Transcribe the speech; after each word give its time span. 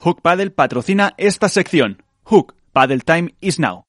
Hook 0.00 0.20
Paddle 0.22 0.50
patrocina 0.50 1.14
esta 1.16 1.48
sección. 1.48 2.04
Hook 2.24 2.54
Paddle 2.72 3.00
Time 3.00 3.34
is 3.40 3.58
now. 3.58 3.87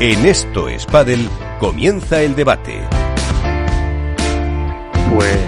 En 0.00 0.24
Esto 0.26 0.68
es 0.68 0.86
Padel 0.86 1.28
comienza 1.58 2.22
el 2.22 2.34
debate. 2.34 2.80
Pues, 5.14 5.38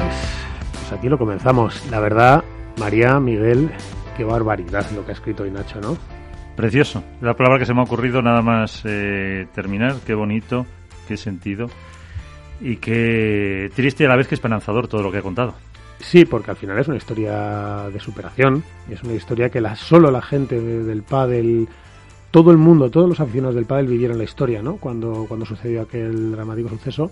pues 0.72 0.92
aquí 0.92 1.08
lo 1.08 1.16
comenzamos. 1.18 1.82
La 1.90 2.00
verdad, 2.00 2.44
María, 2.78 3.18
Miguel, 3.18 3.70
qué 4.16 4.24
barbaridad 4.24 4.90
lo 4.90 5.04
que 5.04 5.12
ha 5.12 5.14
escrito 5.14 5.44
hoy 5.44 5.50
Nacho, 5.50 5.80
¿no? 5.80 5.96
Precioso. 6.56 7.02
La 7.22 7.34
palabra 7.34 7.58
que 7.58 7.64
se 7.66 7.72
me 7.72 7.80
ha 7.80 7.84
ocurrido 7.84 8.20
nada 8.20 8.42
más 8.42 8.82
eh, 8.84 9.46
terminar. 9.54 9.96
Qué 10.06 10.14
bonito, 10.14 10.66
qué 11.08 11.16
sentido. 11.16 11.68
Y 12.60 12.76
qué 12.76 13.70
triste 13.74 14.04
y 14.04 14.06
a 14.06 14.10
la 14.10 14.16
vez 14.16 14.28
que 14.28 14.34
esperanzador 14.34 14.86
todo 14.86 15.02
lo 15.02 15.10
que 15.10 15.18
ha 15.18 15.22
contado. 15.22 15.54
Sí, 15.98 16.24
porque 16.24 16.50
al 16.50 16.56
final 16.56 16.78
es 16.78 16.88
una 16.88 16.96
historia 16.98 17.88
de 17.90 17.98
superación. 18.00 18.62
Y 18.90 18.92
es 18.94 19.02
una 19.02 19.14
historia 19.14 19.48
que 19.48 19.60
la, 19.62 19.74
solo 19.76 20.10
la 20.10 20.20
gente 20.20 20.60
de- 20.60 20.84
del 20.84 21.02
pádel 21.04 21.68
todo 22.32 22.50
el 22.50 22.56
mundo, 22.56 22.90
todos 22.90 23.08
los 23.08 23.20
aficionados 23.20 23.54
del 23.54 23.66
pádel 23.66 23.86
vivieron 23.86 24.16
la 24.18 24.24
historia, 24.24 24.62
¿no? 24.62 24.78
Cuando, 24.78 25.26
cuando 25.28 25.46
sucedió 25.46 25.82
aquel 25.82 26.32
dramático 26.32 26.70
suceso, 26.70 27.10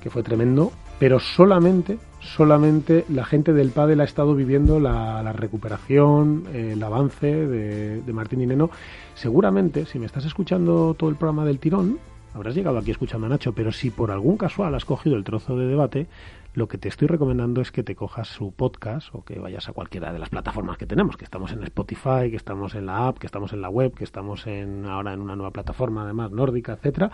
que 0.00 0.08
fue 0.10 0.22
tremendo, 0.22 0.72
pero 0.98 1.20
solamente, 1.20 1.98
solamente 2.20 3.04
la 3.10 3.24
gente 3.24 3.52
del 3.52 3.70
pádel 3.70 4.00
ha 4.00 4.04
estado 4.04 4.34
viviendo 4.34 4.80
la, 4.80 5.32
recuperación, 5.34 6.44
eh, 6.54 6.70
el 6.72 6.82
avance 6.82 7.26
de, 7.26 8.00
de 8.00 8.12
Martín 8.14 8.40
y 8.40 8.46
Neno. 8.46 8.70
Seguramente, 9.14 9.84
si 9.84 9.98
me 9.98 10.06
estás 10.06 10.24
escuchando 10.24 10.94
todo 10.94 11.10
el 11.10 11.16
programa 11.16 11.44
del 11.44 11.58
tirón, 11.58 11.98
habrás 12.34 12.54
llegado 12.54 12.78
aquí 12.78 12.90
escuchando 12.90 13.26
a 13.26 13.30
Nacho, 13.30 13.52
pero 13.52 13.72
si 13.72 13.90
por 13.90 14.10
algún 14.10 14.38
casual 14.38 14.74
has 14.74 14.86
cogido 14.86 15.16
el 15.16 15.24
trozo 15.24 15.56
de 15.56 15.66
debate, 15.66 16.06
lo 16.54 16.68
que 16.68 16.78
te 16.78 16.88
estoy 16.88 17.08
recomendando 17.08 17.60
es 17.60 17.72
que 17.72 17.82
te 17.82 17.94
cojas 17.94 18.28
su 18.28 18.52
podcast 18.52 19.08
o 19.14 19.24
que 19.24 19.38
vayas 19.38 19.68
a 19.68 19.72
cualquiera 19.72 20.12
de 20.12 20.18
las 20.18 20.28
plataformas 20.28 20.76
que 20.76 20.86
tenemos, 20.86 21.16
que 21.16 21.24
estamos 21.24 21.52
en 21.52 21.62
Spotify, 21.62 22.30
que 22.30 22.36
estamos 22.36 22.74
en 22.74 22.86
la 22.86 23.06
app, 23.08 23.18
que 23.18 23.26
estamos 23.26 23.52
en 23.52 23.62
la 23.62 23.70
web, 23.70 23.94
que 23.94 24.04
estamos 24.04 24.46
en 24.46 24.84
ahora 24.86 25.12
en 25.14 25.20
una 25.20 25.34
nueva 25.34 25.50
plataforma 25.50 26.02
además 26.04 26.30
nórdica, 26.30 26.74
etcétera. 26.74 27.10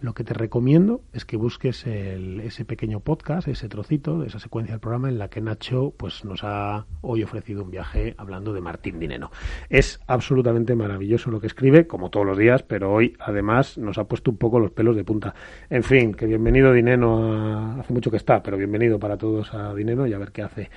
Lo 0.00 0.14
que 0.14 0.24
te 0.24 0.32
recomiendo 0.34 1.02
es 1.12 1.24
que 1.24 1.36
busques 1.36 1.86
el- 1.86 2.40
ese 2.40 2.64
pequeño 2.64 3.00
podcast, 3.00 3.48
ese 3.48 3.68
trocito 3.68 4.22
esa 4.22 4.38
secuencia 4.38 4.72
del 4.74 4.80
programa 4.80 5.08
en 5.08 5.18
la 5.18 5.28
que 5.28 5.40
Nacho 5.40 5.92
pues 5.96 6.24
nos 6.24 6.40
ha 6.44 6.86
hoy 7.02 7.22
ofrecido 7.22 7.62
un 7.64 7.70
viaje 7.70 8.14
hablando 8.16 8.52
de 8.52 8.60
Martín 8.60 8.98
Dineno. 8.98 9.30
Es 9.68 10.00
absolutamente 10.06 10.74
maravilloso 10.74 11.30
lo 11.30 11.40
que 11.40 11.46
escribe, 11.46 11.86
como 11.86 12.10
todos 12.10 12.24
los 12.24 12.38
días, 12.38 12.62
pero 12.62 12.92
hoy 12.92 13.14
además 13.20 13.76
nos 13.76 13.98
ha 13.98 14.04
puesto 14.04 14.30
un 14.30 14.38
poco 14.38 14.58
los 14.60 14.70
pelos 14.70 14.96
de 14.96 15.04
punta. 15.04 15.34
En 15.68 15.82
fin, 15.82 16.14
que 16.14 16.26
bienvenido 16.26 16.72
Dineno, 16.72 17.32
a- 17.34 17.80
hace 17.80 17.92
mucho 17.92 18.10
que 18.10 18.16
está, 18.16 18.42
pero 18.42 18.56
bienvenido 18.56 18.77
para 18.98 19.16
todos 19.16 19.52
a 19.54 19.74
Dineno 19.74 20.06
y 20.06 20.12
a 20.14 20.18
ver 20.18 20.30
qué 20.32 20.42
hace. 20.42 20.70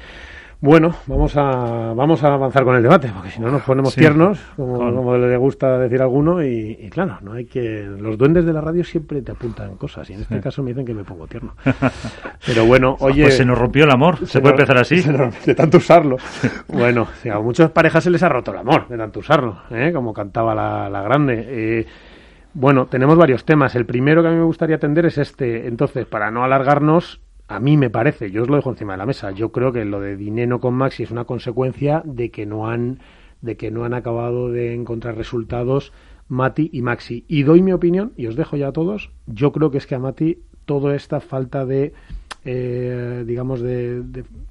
Bueno, 0.63 0.93
vamos 1.07 1.35
a, 1.37 1.91
vamos 1.95 2.23
a 2.23 2.35
avanzar 2.35 2.63
con 2.63 2.75
el 2.75 2.83
debate, 2.83 3.09
porque 3.11 3.31
si 3.31 3.41
no 3.41 3.49
nos 3.49 3.63
ponemos 3.63 3.93
Sí. 3.93 3.99
tiernos, 3.99 4.39
como, 4.55 5.17
le 5.17 5.35
gusta 5.37 5.79
decir 5.79 6.01
a 6.01 6.03
alguno, 6.03 6.43
y, 6.43 6.77
y 6.79 6.87
claro, 6.91 7.17
no 7.21 7.33
hay 7.33 7.45
que. 7.45 7.83
Los 7.99 8.15
duendes 8.15 8.45
de 8.45 8.53
la 8.53 8.61
radio 8.61 8.83
siempre 8.83 9.23
te 9.23 9.31
apuntan 9.31 9.75
cosas, 9.75 10.07
y 10.11 10.13
en 10.13 10.21
este 10.21 10.39
caso 10.39 10.61
me 10.61 10.69
dicen 10.69 10.85
que 10.85 10.93
me 10.93 11.03
pongo 11.03 11.25
tierno. 11.25 11.55
Pero 12.45 12.65
bueno, 12.67 12.95
oye. 12.99 13.23
Pues 13.23 13.37
se 13.37 13.45
nos 13.45 13.57
rompió 13.57 13.85
el 13.85 13.89
amor. 13.91 14.17
¿Se, 14.27 14.39
puede 14.39 14.53
nos- 14.53 14.61
empezar 14.61 14.77
así? 14.77 15.03
nos- 15.11 15.43
de 15.45 15.55
tanto 15.55 15.77
usarlo. 15.77 16.17
Bueno, 16.67 17.07
a 17.33 17.39
muchas 17.39 17.71
parejas 17.71 18.03
se 18.03 18.11
les 18.11 18.21
ha 18.21 18.29
roto 18.29 18.51
el 18.51 18.57
amor 18.59 18.87
de 18.87 18.97
tanto 18.99 19.19
usarlo, 19.19 19.63
¿eh? 19.71 19.91
como 19.91 20.13
cantaba 20.13 20.53
la, 20.53 20.89
la 20.91 21.01
grande. 21.01 21.43
Eh, 21.47 21.87
bueno, 22.53 22.85
tenemos 22.85 23.17
varios 23.17 23.45
temas. 23.45 23.73
El 23.75 23.87
primero 23.87 24.21
que 24.21 24.27
a 24.27 24.31
mí 24.31 24.37
me 24.37 24.43
gustaría 24.43 24.75
atender 24.75 25.07
es 25.07 25.17
este. 25.17 25.67
Entonces, 25.67 26.05
para 26.05 26.29
no 26.29 26.43
alargarnos, 26.43 27.19
a 27.51 27.59
mí 27.59 27.75
me 27.75 27.89
parece, 27.89 28.31
yo 28.31 28.43
os 28.43 28.49
lo 28.49 28.55
dejo 28.55 28.69
encima 28.69 28.93
de 28.93 28.99
la 28.99 29.05
mesa, 29.05 29.31
yo 29.31 29.51
creo 29.51 29.73
que 29.73 29.83
lo 29.83 29.99
de 29.99 30.15
Dineno 30.15 30.61
con 30.61 30.73
Maxi 30.73 31.03
es 31.03 31.11
una 31.11 31.25
consecuencia 31.25 32.01
de 32.05 32.31
que 32.31 32.45
no 32.45 32.69
han, 32.69 32.99
de 33.41 33.57
que 33.57 33.71
no 33.71 33.83
han 33.83 33.93
acabado 33.93 34.49
de 34.49 34.73
encontrar 34.73 35.17
resultados 35.17 35.91
Mati 36.29 36.69
y 36.71 36.81
Maxi. 36.81 37.25
Y 37.27 37.43
doy 37.43 37.61
mi 37.61 37.73
opinión, 37.73 38.13
y 38.15 38.27
os 38.27 38.37
dejo 38.37 38.55
ya 38.55 38.69
a 38.69 38.71
todos, 38.71 39.11
yo 39.27 39.51
creo 39.51 39.69
que 39.69 39.79
es 39.79 39.85
que 39.85 39.95
a 39.95 39.99
Mati 39.99 40.39
toda 40.63 40.95
esta 40.95 41.19
falta 41.19 41.65
de 41.65 41.91
eh, 42.43 43.23
digamos 43.25 43.61
de, 43.61 44.03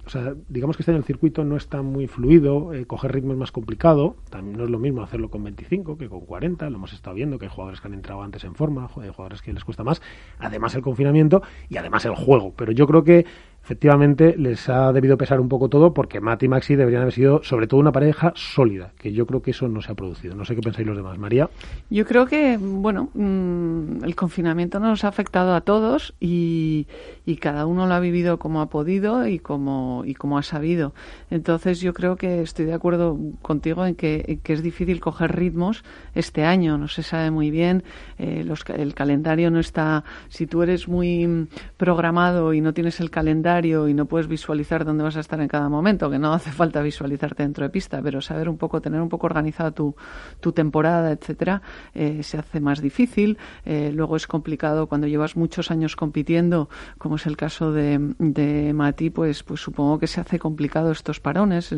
o 0.07 0.11
sea, 0.11 0.35
digamos 0.49 0.77
que 0.77 0.83
este 0.83 0.93
año 0.93 0.99
el 0.99 1.05
circuito 1.05 1.45
no 1.45 1.57
está 1.57 1.83
muy 1.83 2.07
fluido, 2.07 2.73
eh, 2.73 2.87
coger 2.87 3.13
ritmo 3.13 3.33
es 3.33 3.39
más 3.39 3.51
complicado, 3.51 4.17
también 4.31 4.59
no 4.59 4.65
es 4.65 4.71
lo 4.71 4.79
mismo 4.79 5.03
hacerlo 5.03 5.29
con 5.29 5.43
25 5.43 5.99
que 5.99 6.09
con 6.09 6.21
40, 6.21 6.71
lo 6.71 6.77
hemos 6.77 6.93
estado 6.93 7.17
viendo 7.17 7.39
que 7.39 7.47
hay 7.47 7.51
jugadores 7.51 7.81
que 7.81 7.89
han 7.89 7.95
entrado 7.95 8.23
antes 8.23 8.45
en 8.45 8.55
forma, 8.55 8.89
hay 8.97 9.11
jugadores 9.11 9.43
que 9.43 9.53
les 9.53 9.65
cuesta 9.65 9.83
más, 9.83 10.01
además 10.39 10.75
el 10.75 10.83
confinamiento 10.83 11.43
y 11.69 11.79
además 11.79 12.05
el 12.05 12.15
juego, 12.15 12.55
pero 12.57 12.71
yo 12.71 12.87
creo 12.87 13.03
que 13.03 13.27
efectivamente 13.63 14.35
les 14.37 14.69
ha 14.69 14.93
debido 14.93 15.17
pesar 15.17 15.41
un 15.41 15.49
poco 15.49 15.69
todo 15.69 15.93
porque 15.93 16.21
Mati 16.21 16.47
y 16.47 16.49
Maxi 16.49 16.77
deberían 16.77 17.03
haber 17.03 17.15
sido 17.15 17.43
sobre 17.43 17.67
todo 17.67 17.79
una 17.81 17.93
pareja 17.93 18.33
sólida, 18.35 18.93
que 18.99 19.13
yo 19.13 19.27
creo 19.27 19.43
que 19.43 19.51
eso 19.51 19.69
no 19.69 19.83
se 19.83 19.93
ha 19.93 19.95
producido, 19.95 20.35
no 20.35 20.45
sé 20.45 20.55
qué 20.55 20.63
pensáis 20.63 20.87
los 20.87 20.97
demás, 20.97 21.19
María. 21.19 21.51
Yo 21.91 22.07
creo 22.07 22.27
que, 22.27 22.59
bueno, 22.61 23.11
mm, 23.15 24.05
el 24.05 24.17
confinamiento 24.17 24.81
nos 24.81 25.05
ha 25.05 25.09
afectado 25.09 25.55
a 25.55 25.61
todos 25.61 26.15
y, 26.21 26.87
y 27.27 27.37
cada 27.37 27.67
uno 27.67 27.87
lo 27.87 27.95
ha 27.95 28.01
vivido 28.01 28.39
como 28.39 28.61
ha 28.61 28.71
podido 28.71 29.27
y 29.27 29.39
como, 29.39 30.03
y 30.07 30.15
como 30.15 30.39
ha 30.39 30.43
sabido. 30.43 30.95
Entonces 31.31 31.81
yo 31.81 31.93
creo 31.93 32.17
que 32.17 32.43
estoy 32.43 32.65
de 32.65 32.75
acuerdo 32.75 33.19
contigo 33.43 33.85
en 33.87 33.95
que, 33.95 34.25
en 34.27 34.39
que 34.39 34.53
es 34.53 34.63
difícil 34.63 35.01
coger 35.01 35.37
ritmos 35.37 35.85
este 36.15 36.45
año, 36.45 36.79
no 36.79 36.89
se 36.89 37.03
sabe 37.03 37.31
muy 37.31 37.51
bien, 37.51 37.85
eh, 38.19 38.43
los 38.45 38.65
el 38.71 38.95
calendario 38.95 39.51
no 39.51 39.61
está, 39.61 40.05
si 40.29 40.47
tú 40.47 40.63
eres 40.63 40.89
muy 40.89 41.49
programado 41.77 42.53
y 42.55 42.61
no 42.61 42.73
tienes 42.73 43.01
el 43.01 43.11
calendario 43.11 43.50
y 43.59 43.95
no 43.95 44.07
puedes 44.07 44.29
visualizar 44.29 44.85
dónde 44.85 45.03
vas 45.03 45.17
a 45.17 45.21
estar 45.21 45.41
en 45.41 45.49
cada 45.49 45.69
momento, 45.69 46.09
que 46.09 46.19
no 46.19 46.33
hace 46.33 46.53
falta 46.53 46.81
visualizarte 46.83 47.43
dentro 47.43 47.65
de 47.65 47.71
pista, 47.71 48.01
pero 48.01 48.21
saber 48.21 48.49
un 48.49 48.57
poco, 48.57 48.81
tener 48.81 49.01
un 49.01 49.09
poco 49.09 49.27
organizada 49.27 49.73
tu, 49.73 49.97
tu 50.39 50.53
temporada, 50.53 51.11
etcétera, 51.11 51.61
eh, 51.93 52.23
se 52.23 52.39
hace 52.39 52.61
más 52.61 52.81
difícil. 52.81 53.39
Eh, 53.65 53.91
luego 53.93 54.17
es 54.17 54.29
complicado 54.29 54.87
cuando 54.87 55.09
llevas 55.09 55.37
muchos 55.37 55.71
años 55.73 55.97
compitiendo, 55.97 56.69
como 56.97 57.17
es 57.17 57.27
el 57.27 57.37
caso 57.37 57.73
de, 57.73 58.15
de 58.19 58.73
Mati, 58.73 59.11
pues, 59.11 59.43
pues 59.43 59.61
supongo 59.61 59.99
que 59.99 60.07
se 60.07 60.21
hace 60.21 60.39
complicado 60.39 60.93
estos 60.93 61.19
parones. 61.19 61.75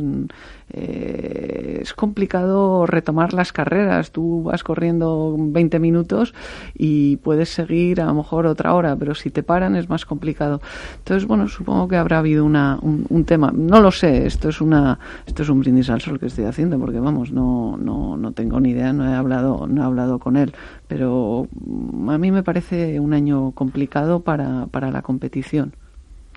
Eh, 0.71 1.79
es 1.81 1.95
complicado 1.95 2.85
retomar 2.87 3.33
las 3.33 3.53
carreras. 3.53 4.13
Tú 4.13 4.43
vas 4.43 4.63
corriendo 4.63 5.37
20 5.39 5.79
minutos 5.79 6.35
y 6.75 7.17
puedes 7.17 7.49
seguir 7.49 8.01
a 8.03 8.07
lo 8.07 8.15
mejor 8.15 8.47
otra 8.47 8.75
hora, 8.75 8.95
pero 8.95 9.15
si 9.15 9.31
te 9.31 9.43
paran 9.43 9.75
es 9.75 9.89
más 9.89 10.05
complicado. 10.05 10.61
Entonces, 10.99 11.27
bueno, 11.27 11.49
supongo 11.63 11.87
que 11.87 11.97
habrá 11.97 12.19
habido 12.19 12.45
una, 12.45 12.77
un, 12.83 13.07
un 13.09 13.25
tema. 13.25 13.53
No 13.55 13.81
lo 13.81 13.93
sé, 13.93 14.27
esto 14.27 14.49
es 14.49 14.61
una 14.61 14.99
esto 15.27 15.45
es 15.45 15.49
un 15.49 15.61
brindis 15.61 15.91
al 15.91 16.01
sol 16.01 16.19
que 16.19 16.27
estoy 16.27 16.45
haciendo, 16.45 16.77
porque 16.79 16.99
vamos, 16.99 17.31
no, 17.31 17.77
no, 17.77 18.17
no 18.17 18.33
tengo 18.33 18.59
ni 18.59 18.71
idea, 18.71 18.93
no 18.93 19.09
he 19.09 19.15
hablado, 19.15 19.69
no 19.69 19.83
he 19.83 19.85
hablado 19.85 20.19
con 20.19 20.37
él. 20.37 20.53
Pero 20.89 21.47
mm, 21.55 22.11
a 22.11 22.19
mí 22.19 22.33
me 22.33 22.43
parece 22.43 22.99
un 22.99 23.15
año 23.15 23.53
complicado 23.53 24.21
para, 24.21 24.67
para 24.67 24.91
la 24.91 25.03
competición. 25.03 25.75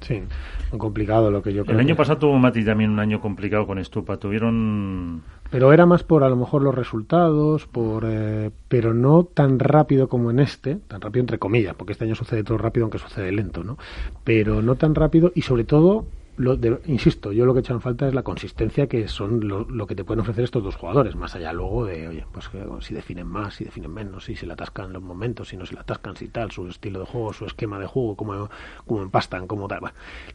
Sí, 0.01 0.21
muy 0.69 0.77
complicado 0.77 1.31
lo 1.31 1.41
que 1.41 1.53
yo 1.53 1.65
creo. 1.65 1.73
El 1.73 1.83
año 1.83 1.95
pasado 1.95 2.19
tuvo 2.19 2.37
Mati 2.37 2.63
también 2.63 2.91
un 2.91 2.99
año 2.99 3.19
complicado 3.19 3.65
con 3.65 3.79
Estupa. 3.79 4.17
Tuvieron 4.17 5.23
Pero 5.51 5.71
era 5.71 5.85
más 5.85 6.03
por 6.03 6.23
a 6.23 6.29
lo 6.29 6.35
mejor 6.35 6.63
los 6.63 6.75
resultados, 6.75 7.65
por 7.67 8.03
eh, 8.07 8.51
pero 8.67 8.93
no 8.93 9.23
tan 9.23 9.59
rápido 9.59 10.09
como 10.09 10.31
en 10.31 10.39
este, 10.39 10.77
tan 10.87 11.01
rápido 11.01 11.21
entre 11.21 11.39
comillas, 11.39 11.75
porque 11.75 11.93
este 11.93 12.05
año 12.05 12.15
sucede 12.15 12.43
todo 12.43 12.57
rápido 12.57 12.85
aunque 12.85 12.99
sucede 12.99 13.31
lento, 13.31 13.63
¿no? 13.63 13.77
Pero 14.23 14.61
no 14.61 14.75
tan 14.75 14.95
rápido 14.95 15.31
y 15.35 15.43
sobre 15.43 15.63
todo 15.63 16.05
lo 16.37 16.55
de- 16.57 16.79
insisto, 16.85 17.31
yo 17.31 17.45
lo 17.45 17.53
que 17.53 17.61
en 17.71 17.81
falta 17.81 18.07
es 18.07 18.13
la 18.13 18.23
consistencia 18.23 18.87
que 18.87 19.07
son 19.07 19.47
lo, 19.47 19.65
lo 19.69 19.87
que 19.87 19.95
te 19.95 20.03
pueden 20.03 20.19
ofrecer 20.21 20.43
estos 20.43 20.63
dos 20.63 20.75
jugadores, 20.75 21.15
más 21.15 21.35
allá 21.35 21.53
luego 21.53 21.85
de, 21.85 22.07
oye, 22.07 22.25
pues 22.31 22.49
si 22.81 22.93
definen 22.93 23.27
más, 23.27 23.55
si 23.55 23.63
definen 23.65 23.91
menos, 23.93 24.25
si 24.25 24.35
se 24.35 24.45
le 24.45 24.53
atascan 24.53 24.91
los 24.93 25.01
momentos, 25.01 25.49
si 25.49 25.57
no 25.57 25.65
se 25.65 25.73
le 25.73 25.79
atascan, 25.79 26.15
si 26.17 26.27
tal, 26.27 26.51
su 26.51 26.67
estilo 26.67 26.99
de 26.99 27.05
juego, 27.05 27.33
su 27.33 27.45
esquema 27.45 27.79
de 27.79 27.87
juego, 27.87 28.15
cómo, 28.15 28.49
cómo 28.85 29.01
empastan, 29.01 29.47
cómo 29.47 29.67
tal, 29.67 29.81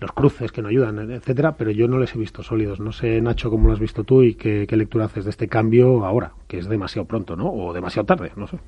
los 0.00 0.12
cruces 0.12 0.52
que 0.52 0.62
no 0.62 0.68
ayudan, 0.68 1.10
etcétera, 1.10 1.56
pero 1.56 1.70
yo 1.70 1.86
no 1.88 1.98
les 1.98 2.14
he 2.14 2.18
visto 2.18 2.42
sólidos. 2.42 2.80
No 2.80 2.92
sé, 2.92 3.20
Nacho, 3.20 3.50
cómo 3.50 3.68
lo 3.68 3.74
has 3.74 3.80
visto 3.80 4.04
tú 4.04 4.22
y 4.22 4.34
qué 4.34 4.66
lectura 4.76 5.04
haces 5.06 5.24
de 5.24 5.30
este 5.30 5.48
cambio 5.48 6.04
ahora, 6.06 6.32
que 6.48 6.58
es 6.58 6.68
demasiado 6.68 7.06
pronto, 7.06 7.36
¿no? 7.36 7.52
O 7.52 7.72
demasiado 7.72 8.06
tarde, 8.06 8.32
no 8.36 8.46
sé. 8.46 8.58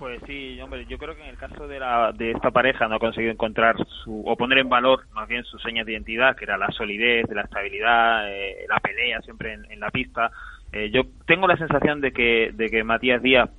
Pues 0.00 0.18
sí, 0.26 0.58
hombre, 0.62 0.86
yo 0.86 0.96
creo 0.96 1.14
que 1.14 1.20
en 1.20 1.28
el 1.28 1.36
caso 1.36 1.68
de, 1.68 1.78
la, 1.78 2.10
de 2.12 2.30
esta 2.30 2.50
pareja 2.50 2.88
no 2.88 2.94
ha 2.94 2.98
conseguido 2.98 3.32
encontrar 3.32 3.76
su, 4.02 4.22
o 4.26 4.34
poner 4.34 4.56
en 4.56 4.70
valor 4.70 5.02
más 5.12 5.28
bien 5.28 5.44
sus 5.44 5.60
señas 5.60 5.84
de 5.84 5.92
identidad, 5.92 6.34
que 6.36 6.44
era 6.44 6.56
la 6.56 6.70
solidez, 6.70 7.26
la 7.28 7.42
estabilidad, 7.42 8.32
eh, 8.32 8.64
la 8.66 8.80
pelea 8.80 9.20
siempre 9.20 9.52
en, 9.52 9.70
en 9.70 9.78
la 9.78 9.90
pista. 9.90 10.30
Eh, 10.72 10.90
yo 10.90 11.02
tengo 11.26 11.46
la 11.46 11.58
sensación 11.58 12.00
de 12.00 12.12
que, 12.12 12.50
de 12.54 12.70
que 12.70 12.82
Matías 12.82 13.20
Díaz 13.20 13.50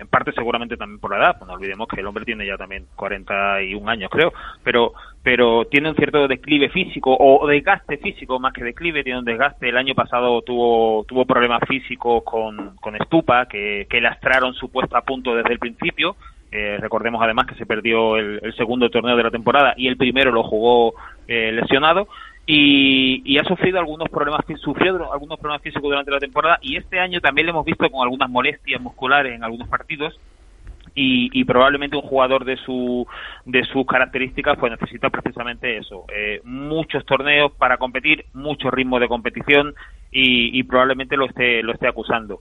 en 0.00 0.08
parte 0.08 0.32
seguramente 0.32 0.76
también 0.76 0.98
por 0.98 1.10
la 1.10 1.18
edad, 1.18 1.36
pues 1.38 1.46
no 1.46 1.54
olvidemos 1.54 1.86
que 1.86 2.00
el 2.00 2.06
hombre 2.06 2.24
tiene 2.24 2.46
ya 2.46 2.56
también 2.56 2.86
41 2.96 3.90
años, 3.90 4.10
creo, 4.10 4.32
pero 4.64 4.92
pero 5.22 5.66
tiene 5.66 5.90
un 5.90 5.96
cierto 5.96 6.26
declive 6.26 6.70
físico 6.70 7.14
o 7.18 7.46
desgaste 7.46 7.98
físico 7.98 8.40
más 8.40 8.54
que 8.54 8.64
declive, 8.64 9.04
tiene 9.04 9.18
un 9.18 9.24
desgaste. 9.24 9.68
El 9.68 9.76
año 9.76 9.94
pasado 9.94 10.40
tuvo 10.40 11.04
tuvo 11.04 11.26
problemas 11.26 11.60
físicos 11.68 12.22
con, 12.24 12.76
con 12.76 12.96
Estupa 12.96 13.46
que, 13.46 13.86
que 13.90 14.00
lastraron 14.00 14.54
su 14.54 14.70
puesta 14.70 14.98
a 14.98 15.02
punto 15.02 15.34
desde 15.34 15.52
el 15.52 15.58
principio. 15.58 16.16
Eh, 16.52 16.78
recordemos 16.80 17.22
además 17.22 17.46
que 17.46 17.54
se 17.54 17.66
perdió 17.66 18.16
el, 18.16 18.54
segundo 18.56 18.90
torneo 18.90 19.16
de 19.16 19.22
la 19.22 19.30
temporada 19.30 19.74
y 19.76 19.86
el 19.86 19.96
primero 19.96 20.32
lo 20.32 20.42
jugó 20.42 20.94
eh, 21.28 21.52
lesionado 21.52 22.08
y, 22.52 23.22
y, 23.24 23.38
ha 23.38 23.44
sufrido 23.44 23.78
algunos 23.78 24.08
problemas 24.08 24.44
sufrió 24.60 25.12
algunos 25.12 25.38
problemas 25.38 25.62
físicos 25.62 25.84
durante 25.84 26.10
la 26.10 26.18
temporada 26.18 26.58
y 26.60 26.76
este 26.76 26.98
año 26.98 27.20
también 27.20 27.46
le 27.46 27.50
hemos 27.50 27.64
visto 27.64 27.88
con 27.88 28.02
algunas 28.02 28.28
molestias 28.28 28.80
musculares 28.80 29.36
en 29.36 29.44
algunos 29.44 29.68
partidos 29.68 30.18
y, 30.92 31.44
probablemente 31.44 31.96
un 31.96 32.02
jugador 32.02 32.44
de 32.44 32.56
su 32.56 33.06
de 33.44 33.62
sus 33.64 33.86
características 33.86 34.58
pues 34.58 34.72
necesita 34.72 35.08
precisamente 35.10 35.76
eso 35.76 36.06
eh, 36.12 36.40
muchos 36.42 37.06
torneos 37.06 37.52
para 37.52 37.78
competir 37.78 38.26
mucho 38.34 38.68
ritmo 38.72 38.98
de 38.98 39.06
competición 39.06 39.74
y, 40.10 40.58
y, 40.58 40.64
probablemente 40.64 41.16
lo 41.16 41.26
esté 41.26 41.62
lo 41.62 41.72
esté 41.72 41.86
acusando. 41.86 42.40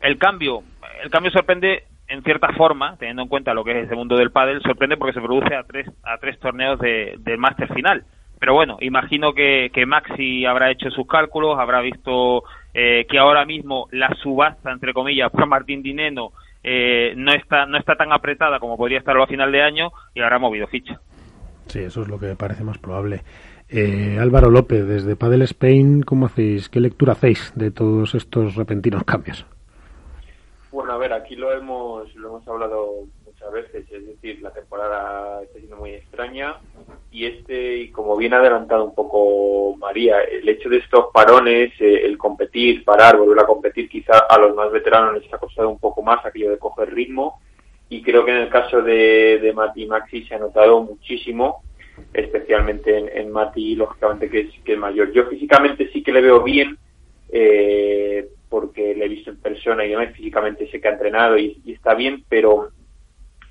El 0.00 0.16
cambio 0.16 0.62
el 1.04 1.10
cambio 1.10 1.30
sorprende 1.32 1.84
en 2.08 2.22
cierta 2.22 2.50
forma 2.54 2.96
teniendo 2.96 3.22
en 3.22 3.28
cuenta 3.28 3.52
lo 3.52 3.62
que 3.62 3.72
es 3.72 3.86
ese 3.86 3.94
mundo 3.94 4.16
del 4.16 4.30
pádel 4.30 4.62
sorprende 4.62 4.96
porque 4.96 5.12
se 5.12 5.20
produce 5.20 5.54
a 5.54 5.64
tres 5.64 5.86
a 6.02 6.16
tres 6.16 6.38
torneos 6.38 6.78
de, 6.78 7.16
del 7.18 7.36
máster 7.36 7.68
final 7.74 8.06
pero 8.40 8.54
bueno, 8.54 8.78
imagino 8.80 9.34
que, 9.34 9.70
que 9.72 9.84
Maxi 9.84 10.46
habrá 10.46 10.70
hecho 10.70 10.90
sus 10.90 11.06
cálculos, 11.06 11.58
habrá 11.58 11.82
visto 11.82 12.42
eh, 12.72 13.06
que 13.06 13.18
ahora 13.18 13.44
mismo 13.44 13.86
la 13.92 14.08
subasta, 14.22 14.72
entre 14.72 14.94
comillas, 14.94 15.30
por 15.30 15.46
Martín 15.46 15.82
Dineno 15.82 16.32
eh, 16.64 17.12
no 17.16 17.32
está 17.32 17.66
no 17.66 17.78
está 17.78 17.96
tan 17.96 18.12
apretada 18.12 18.58
como 18.58 18.76
podría 18.76 18.98
estarlo 18.98 19.22
a 19.22 19.26
final 19.26 19.52
de 19.52 19.62
año 19.62 19.90
y 20.14 20.20
habrá 20.20 20.38
movido 20.38 20.66
ficha. 20.66 20.98
Sí, 21.66 21.80
eso 21.80 22.02
es 22.02 22.08
lo 22.08 22.18
que 22.18 22.34
parece 22.34 22.64
más 22.64 22.78
probable. 22.78 23.20
Eh, 23.68 24.18
Álvaro 24.18 24.50
López, 24.50 24.86
desde 24.88 25.16
Padel 25.16 25.42
Spain, 25.42 26.02
¿cómo 26.02 26.26
hacéis? 26.26 26.68
¿Qué 26.70 26.80
lectura 26.80 27.12
hacéis 27.12 27.52
de 27.54 27.70
todos 27.70 28.14
estos 28.14 28.56
repentinos 28.56 29.04
cambios? 29.04 29.46
Bueno, 30.72 30.92
a 30.92 30.98
ver, 30.98 31.12
aquí 31.12 31.36
lo 31.36 31.52
hemos, 31.52 32.14
lo 32.14 32.28
hemos 32.28 32.48
hablado 32.48 33.04
muchas 33.40 33.52
veces, 33.52 33.90
es 33.90 34.06
decir, 34.06 34.42
la 34.42 34.50
temporada 34.50 35.42
está 35.42 35.58
siendo 35.58 35.76
muy 35.76 35.92
extraña 35.92 36.56
y 37.10 37.26
este, 37.26 37.78
y 37.78 37.90
como 37.90 38.16
bien 38.16 38.34
adelantado 38.34 38.84
un 38.84 38.94
poco 38.94 39.76
María, 39.76 40.20
el 40.22 40.48
hecho 40.48 40.68
de 40.68 40.78
estos 40.78 41.06
parones, 41.12 41.72
eh, 41.80 42.02
el 42.04 42.18
competir, 42.18 42.84
parar, 42.84 43.16
volver 43.16 43.40
a 43.40 43.46
competir, 43.46 43.88
quizá 43.88 44.18
a 44.18 44.38
los 44.38 44.54
más 44.54 44.70
veteranos 44.70 45.22
les 45.22 45.32
ha 45.32 45.38
costado 45.38 45.70
un 45.70 45.78
poco 45.78 46.02
más 46.02 46.24
aquello 46.24 46.50
de 46.50 46.58
coger 46.58 46.92
ritmo 46.92 47.40
y 47.88 48.02
creo 48.02 48.24
que 48.24 48.30
en 48.30 48.38
el 48.38 48.48
caso 48.50 48.82
de, 48.82 49.38
de 49.40 49.52
Mati 49.52 49.84
y 49.84 49.86
Maxi 49.86 50.24
se 50.24 50.34
ha 50.34 50.38
notado 50.38 50.82
muchísimo, 50.82 51.62
especialmente 52.12 53.20
en, 53.20 53.30
Mati, 53.32 53.74
lógicamente 53.74 54.28
que 54.28 54.40
es, 54.40 54.50
que 54.64 54.74
es 54.74 54.78
mayor. 54.78 55.12
Yo 55.12 55.26
físicamente 55.26 55.90
sí 55.92 56.02
que 56.02 56.12
le 56.12 56.20
veo 56.20 56.42
bien, 56.42 56.78
eh, 57.32 58.28
porque 58.48 58.94
le 58.94 59.06
he 59.06 59.08
visto 59.08 59.30
en 59.30 59.38
persona 59.38 59.84
y 59.84 59.90
demás, 59.90 60.12
físicamente 60.14 60.70
sé 60.70 60.80
que 60.80 60.88
ha 60.88 60.92
entrenado 60.92 61.36
y 61.38 61.60
está 61.66 61.94
bien, 61.94 62.24
pero 62.28 62.70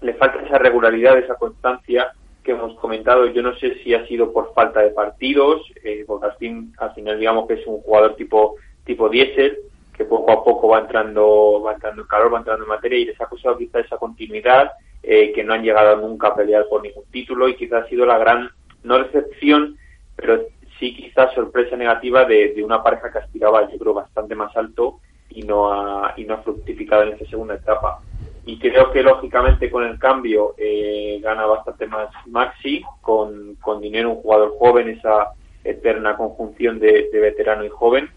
le 0.01 0.13
falta 0.13 0.41
esa 0.41 0.57
regularidad, 0.57 1.17
esa 1.17 1.35
constancia 1.35 2.11
que 2.43 2.51
hemos 2.51 2.77
comentado. 2.79 3.27
Yo 3.27 3.41
no 3.41 3.55
sé 3.55 3.75
si 3.83 3.93
ha 3.93 4.05
sido 4.07 4.31
por 4.31 4.53
falta 4.53 4.81
de 4.81 4.91
partidos, 4.91 5.61
eh, 5.83 6.03
porque 6.07 6.27
al, 6.27 6.37
fin, 6.37 6.73
al 6.77 6.93
final 6.93 7.19
digamos 7.19 7.47
que 7.47 7.55
es 7.55 7.67
un 7.67 7.81
jugador 7.81 8.15
tipo 8.15 8.55
tipo 8.85 9.09
diésel, 9.09 9.57
que 9.95 10.05
poco 10.05 10.31
a 10.31 10.43
poco 10.43 10.69
va 10.69 10.79
entrando 10.79 11.61
va 11.61 11.73
entrando 11.73 12.01
en 12.01 12.07
calor, 12.07 12.33
va 12.33 12.39
entrando 12.39 12.63
en 12.63 12.69
materia 12.69 12.97
y 12.97 13.05
les 13.05 13.21
ha 13.21 13.27
costado 13.27 13.57
quizá 13.57 13.79
esa 13.79 13.97
continuidad, 13.97 14.71
eh, 15.03 15.31
que 15.33 15.43
no 15.43 15.53
han 15.53 15.63
llegado 15.63 15.97
nunca 15.97 16.29
a 16.29 16.35
pelear 16.35 16.65
por 16.69 16.81
ningún 16.81 17.03
título 17.11 17.47
y 17.47 17.55
quizá 17.55 17.79
ha 17.79 17.87
sido 17.87 18.05
la 18.05 18.17
gran, 18.17 18.49
no 18.83 18.97
decepción, 18.97 19.77
pero 20.15 20.41
sí 20.79 20.95
quizá 20.95 21.31
sorpresa 21.35 21.75
negativa 21.75 22.25
de, 22.25 22.53
de 22.53 22.63
una 22.63 22.81
pareja 22.81 23.11
que 23.11 23.19
aspiraba 23.19 23.69
yo 23.69 23.77
creo 23.77 23.93
bastante 23.93 24.33
más 24.33 24.55
alto 24.55 24.99
y 25.29 25.43
no 25.43 25.71
ha, 25.71 26.13
y 26.17 26.23
no 26.23 26.35
ha 26.35 26.37
fructificado 26.37 27.03
en 27.03 27.09
esta 27.09 27.25
segunda 27.25 27.55
etapa 27.55 28.01
y 28.49 28.57
creo 28.57 28.91
que 28.91 29.03
lógicamente 29.03 29.69
con 29.69 29.83
el 29.83 29.99
cambio 29.99 30.55
eh, 30.57 31.19
gana 31.21 31.45
bastante 31.45 31.85
más 31.85 32.09
Maxi, 32.25 32.81
con, 32.99 33.55
con 33.61 33.79
dinero 33.79 34.09
un 34.09 34.21
jugador 34.23 34.55
joven, 34.57 34.89
esa 34.89 35.33
eterna 35.63 36.17
conjunción 36.17 36.79
de, 36.79 37.09
veterano 37.13 37.63
y 37.63 37.69
joven. 37.69 38.09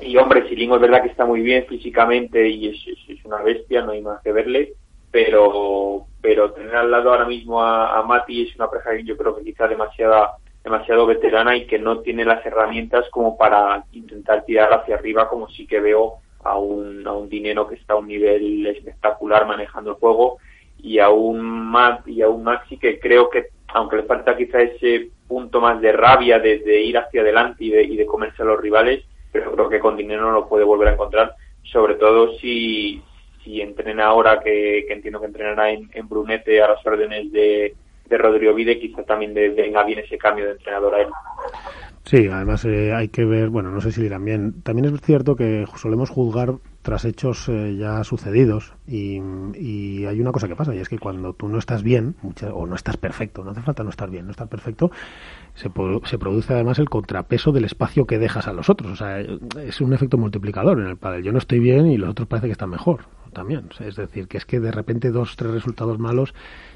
Y 0.00 0.16
hombre, 0.16 0.48
Silingo 0.48 0.76
es 0.76 0.80
verdad 0.80 1.02
que 1.02 1.10
está 1.10 1.26
muy 1.26 1.42
bien 1.42 1.66
físicamente 1.66 2.48
y 2.48 2.68
es, 2.68 3.24
una 3.26 3.42
bestia, 3.42 3.82
no 3.82 3.92
hay 3.92 4.00
más 4.00 4.22
que 4.22 4.32
verle, 4.32 4.72
pero 5.10 6.06
pero 6.22 6.52
tener 6.52 6.74
al 6.74 6.90
lado 6.90 7.10
ahora 7.10 7.26
mismo 7.26 7.62
a, 7.62 7.98
a 7.98 8.02
Mati 8.02 8.48
es 8.48 8.56
una 8.56 8.70
pareja 8.70 8.92
que 8.92 9.04
yo 9.04 9.16
creo 9.18 9.36
que 9.36 9.44
quizá 9.44 9.68
demasiada 9.68 10.38
demasiado 10.62 11.04
veterana 11.04 11.54
y 11.54 11.66
que 11.66 11.78
no 11.78 11.98
tiene 11.98 12.24
las 12.24 12.44
herramientas 12.46 13.04
como 13.10 13.36
para 13.36 13.84
intentar 13.92 14.46
tirar 14.46 14.72
hacia 14.72 14.94
arriba 14.94 15.28
como 15.28 15.50
sí 15.50 15.66
que 15.66 15.80
veo 15.80 16.20
a 16.44 16.58
un, 16.58 17.06
a 17.06 17.12
un 17.12 17.28
dinero 17.28 17.66
que 17.66 17.74
está 17.76 17.94
a 17.94 17.96
un 17.96 18.06
nivel 18.06 18.66
espectacular 18.66 19.46
manejando 19.46 19.90
el 19.90 19.96
juego 19.96 20.38
y 20.78 20.98
a 20.98 21.08
un 21.08 21.40
más 21.40 22.06
y 22.06 22.22
a 22.22 22.28
un 22.28 22.44
Maxi 22.44 22.78
que 22.78 23.00
creo 23.00 23.30
que 23.30 23.48
aunque 23.68 23.96
le 23.96 24.02
falta 24.04 24.36
quizá 24.36 24.60
ese 24.60 25.08
punto 25.26 25.60
más 25.60 25.80
de 25.80 25.92
rabia 25.92 26.38
de, 26.38 26.82
ir 26.82 26.98
hacia 26.98 27.22
adelante 27.22 27.64
y 27.64 27.70
de, 27.70 27.82
y 27.82 27.96
de 27.96 28.06
comerse 28.06 28.42
a 28.42 28.46
los 28.46 28.60
rivales 28.60 29.04
pero 29.32 29.52
creo 29.52 29.68
que 29.68 29.80
con 29.80 29.96
dinero 29.96 30.22
no 30.22 30.32
lo 30.32 30.48
puede 30.48 30.64
volver 30.64 30.88
a 30.88 30.92
encontrar 30.92 31.34
sobre 31.62 31.94
todo 31.94 32.34
si 32.38 33.02
si 33.42 33.60
entrena 33.60 34.06
ahora 34.06 34.40
que, 34.40 34.86
entiendo 34.88 35.20
que 35.20 35.26
entrenará 35.26 35.70
en, 35.70 35.90
en 35.92 36.08
Brunete 36.08 36.62
a 36.62 36.68
las 36.68 36.86
órdenes 36.86 37.30
de, 37.32 37.74
de 38.06 38.18
Rodrigo 38.18 38.54
Vide 38.54 38.78
quizá 38.78 39.02
también 39.02 39.34
venga 39.34 39.82
bien 39.84 39.98
ese 39.98 40.18
cambio 40.18 40.46
de 40.46 40.52
entrenador 40.52 40.94
a 40.94 41.00
él 41.02 41.08
Sí, 42.04 42.28
además 42.28 42.62
eh, 42.66 42.92
hay 42.92 43.08
que 43.08 43.24
ver, 43.24 43.48
bueno, 43.48 43.70
no 43.70 43.80
sé 43.80 43.90
si 43.90 44.00
le 44.00 44.08
irán 44.08 44.26
bien. 44.26 44.60
También 44.62 44.94
es 44.94 45.00
cierto 45.00 45.36
que 45.36 45.64
solemos 45.76 46.10
juzgar 46.10 46.56
tras 46.82 47.06
hechos 47.06 47.48
eh, 47.48 47.76
ya 47.78 48.04
sucedidos 48.04 48.74
y, 48.86 49.18
hay 50.04 50.20
una 50.20 50.32
cosa 50.32 50.46
que 50.46 50.54
pasa 50.54 50.74
y 50.74 50.80
es 50.80 50.90
que 50.90 50.98
cuando 50.98 51.32
tú 51.32 51.48
no 51.48 51.58
estás 51.58 51.82
bien 51.82 52.14
o 52.52 52.66
no 52.66 52.74
estás 52.74 52.98
perfecto, 52.98 53.42
no 53.42 53.52
hace 53.52 53.62
falta 53.62 53.82
no 53.82 53.88
estar 53.88 54.10
bien, 54.10 54.26
no 54.26 54.32
estar 54.32 54.48
perfecto, 54.48 54.90
se, 55.54 55.70
se 56.04 56.18
produce 56.18 56.52
además 56.52 56.78
el 56.78 56.90
contrapeso 56.90 57.52
del 57.52 57.64
espacio 57.64 58.04
que 58.04 58.18
dejas 58.18 58.48
a 58.48 58.52
los 58.52 58.68
otros. 58.68 58.92
O 58.92 58.96
sea, 58.96 59.20
es 59.20 59.80
un 59.80 59.94
efecto 59.94 60.18
multiplicador 60.18 60.78
en 60.80 60.88
el 60.88 60.98
padre. 60.98 61.22
Yo 61.22 61.32
no 61.32 61.38
estoy 61.38 61.58
bien 61.58 61.86
y 61.86 61.96
los 61.96 62.10
otros 62.10 62.28
parece 62.28 62.48
que 62.48 62.52
están 62.52 62.68
mejor 62.68 63.06
también. 63.32 63.70
es 63.80 63.96
decir, 63.96 64.28
que 64.28 64.36
es 64.36 64.44
que 64.44 64.60
de 64.60 64.70
repente 64.70 65.10
dos, 65.10 65.36
tres 65.36 65.52
resultados 65.52 65.98
malos 65.98 66.34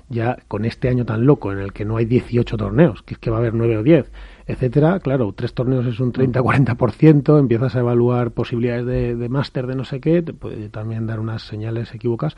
ya 0.08 0.38
con 0.48 0.64
este 0.64 0.88
año 0.88 1.04
tan 1.04 1.26
loco 1.26 1.52
en 1.52 1.58
el 1.58 1.74
que 1.74 1.84
no 1.84 1.98
hay 1.98 2.06
18 2.06 2.56
torneos, 2.56 3.02
que 3.02 3.14
es 3.14 3.18
que 3.18 3.30
va 3.30 3.36
a 3.36 3.40
haber 3.40 3.54
9 3.54 3.76
o 3.76 3.82
10 3.82 4.10
etcétera, 4.48 4.98
claro, 5.00 5.34
tres 5.36 5.52
torneos 5.52 5.86
es 5.86 6.00
un 6.00 6.10
30-40%, 6.10 7.38
empiezas 7.38 7.76
a 7.76 7.80
evaluar 7.80 8.30
posibilidades 8.30 8.86
de, 8.86 9.14
de 9.14 9.28
máster 9.28 9.66
de 9.66 9.76
no 9.76 9.84
sé 9.84 10.00
qué, 10.00 10.22
te 10.22 10.32
puede 10.32 10.70
también 10.70 11.06
dar 11.06 11.20
unas 11.20 11.42
señales 11.42 11.94
equívocas. 11.94 12.34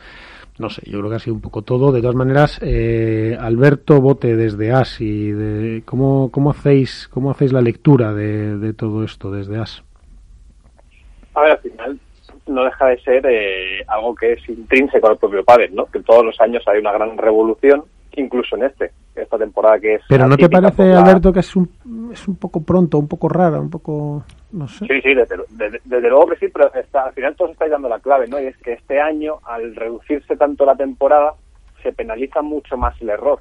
No 0.58 0.68
sé, 0.70 0.82
yo 0.90 0.98
creo 0.98 1.08
que 1.08 1.16
ha 1.16 1.20
sido 1.20 1.36
un 1.36 1.40
poco 1.40 1.62
todo. 1.62 1.92
De 1.92 2.00
todas 2.00 2.16
maneras, 2.16 2.58
eh, 2.62 3.36
Alberto 3.40 4.00
Bote 4.00 4.34
desde 4.36 4.72
AS 4.72 5.00
y 5.00 5.30
de, 5.30 5.82
¿cómo, 5.84 6.30
cómo, 6.32 6.50
hacéis, 6.50 7.08
¿cómo 7.08 7.30
hacéis 7.30 7.52
la 7.52 7.62
lectura 7.62 8.12
de, 8.12 8.58
de 8.58 8.74
todo 8.74 9.04
esto 9.04 9.30
desde 9.30 9.58
AS? 9.58 9.84
A 11.34 11.42
ver, 11.42 11.52
al 11.52 11.58
final 11.58 12.00
no 12.48 12.64
deja 12.64 12.86
de 12.86 13.00
ser 13.02 13.24
eh, 13.26 13.84
algo 13.86 14.16
que 14.16 14.32
es 14.32 14.48
intrínseco 14.48 15.08
al 15.08 15.16
propio 15.16 15.44
padre, 15.44 15.70
¿no? 15.70 15.86
Que 15.86 16.00
todos 16.00 16.24
los 16.24 16.40
años 16.40 16.66
hay 16.66 16.80
una 16.80 16.92
gran 16.92 17.16
revolución, 17.16 17.84
incluso 18.16 18.56
en 18.56 18.64
este 18.64 18.90
esta 19.14 19.38
temporada 19.38 19.78
que 19.78 19.94
es... 19.94 20.02
Pero 20.08 20.26
¿no 20.26 20.36
te 20.36 20.48
parece, 20.48 20.92
Alberto, 20.92 21.32
que 21.32 21.40
es 21.40 21.56
un, 21.56 22.10
es 22.12 22.26
un 22.28 22.36
poco 22.36 22.62
pronto, 22.62 22.98
un 22.98 23.08
poco 23.08 23.28
rara, 23.28 23.60
un 23.60 23.70
poco... 23.70 24.24
no 24.52 24.68
sé? 24.68 24.86
Sí, 24.86 25.00
sí, 25.02 25.14
desde, 25.14 26.08
luego 26.08 26.26
que 26.28 26.36
sí, 26.36 26.48
pero 26.52 26.72
está, 26.74 27.06
al 27.06 27.12
final 27.12 27.34
todos 27.36 27.52
estáis 27.52 27.70
dando 27.70 27.88
la 27.88 28.00
clave, 28.00 28.28
¿no? 28.28 28.40
Y 28.40 28.46
es 28.46 28.56
que 28.58 28.74
este 28.74 29.00
año, 29.00 29.38
al 29.44 29.74
reducirse 29.74 30.36
tanto 30.36 30.64
la 30.64 30.76
temporada, 30.76 31.34
se 31.82 31.92
penaliza 31.92 32.42
mucho 32.42 32.76
más 32.76 33.00
el 33.00 33.10
error. 33.10 33.40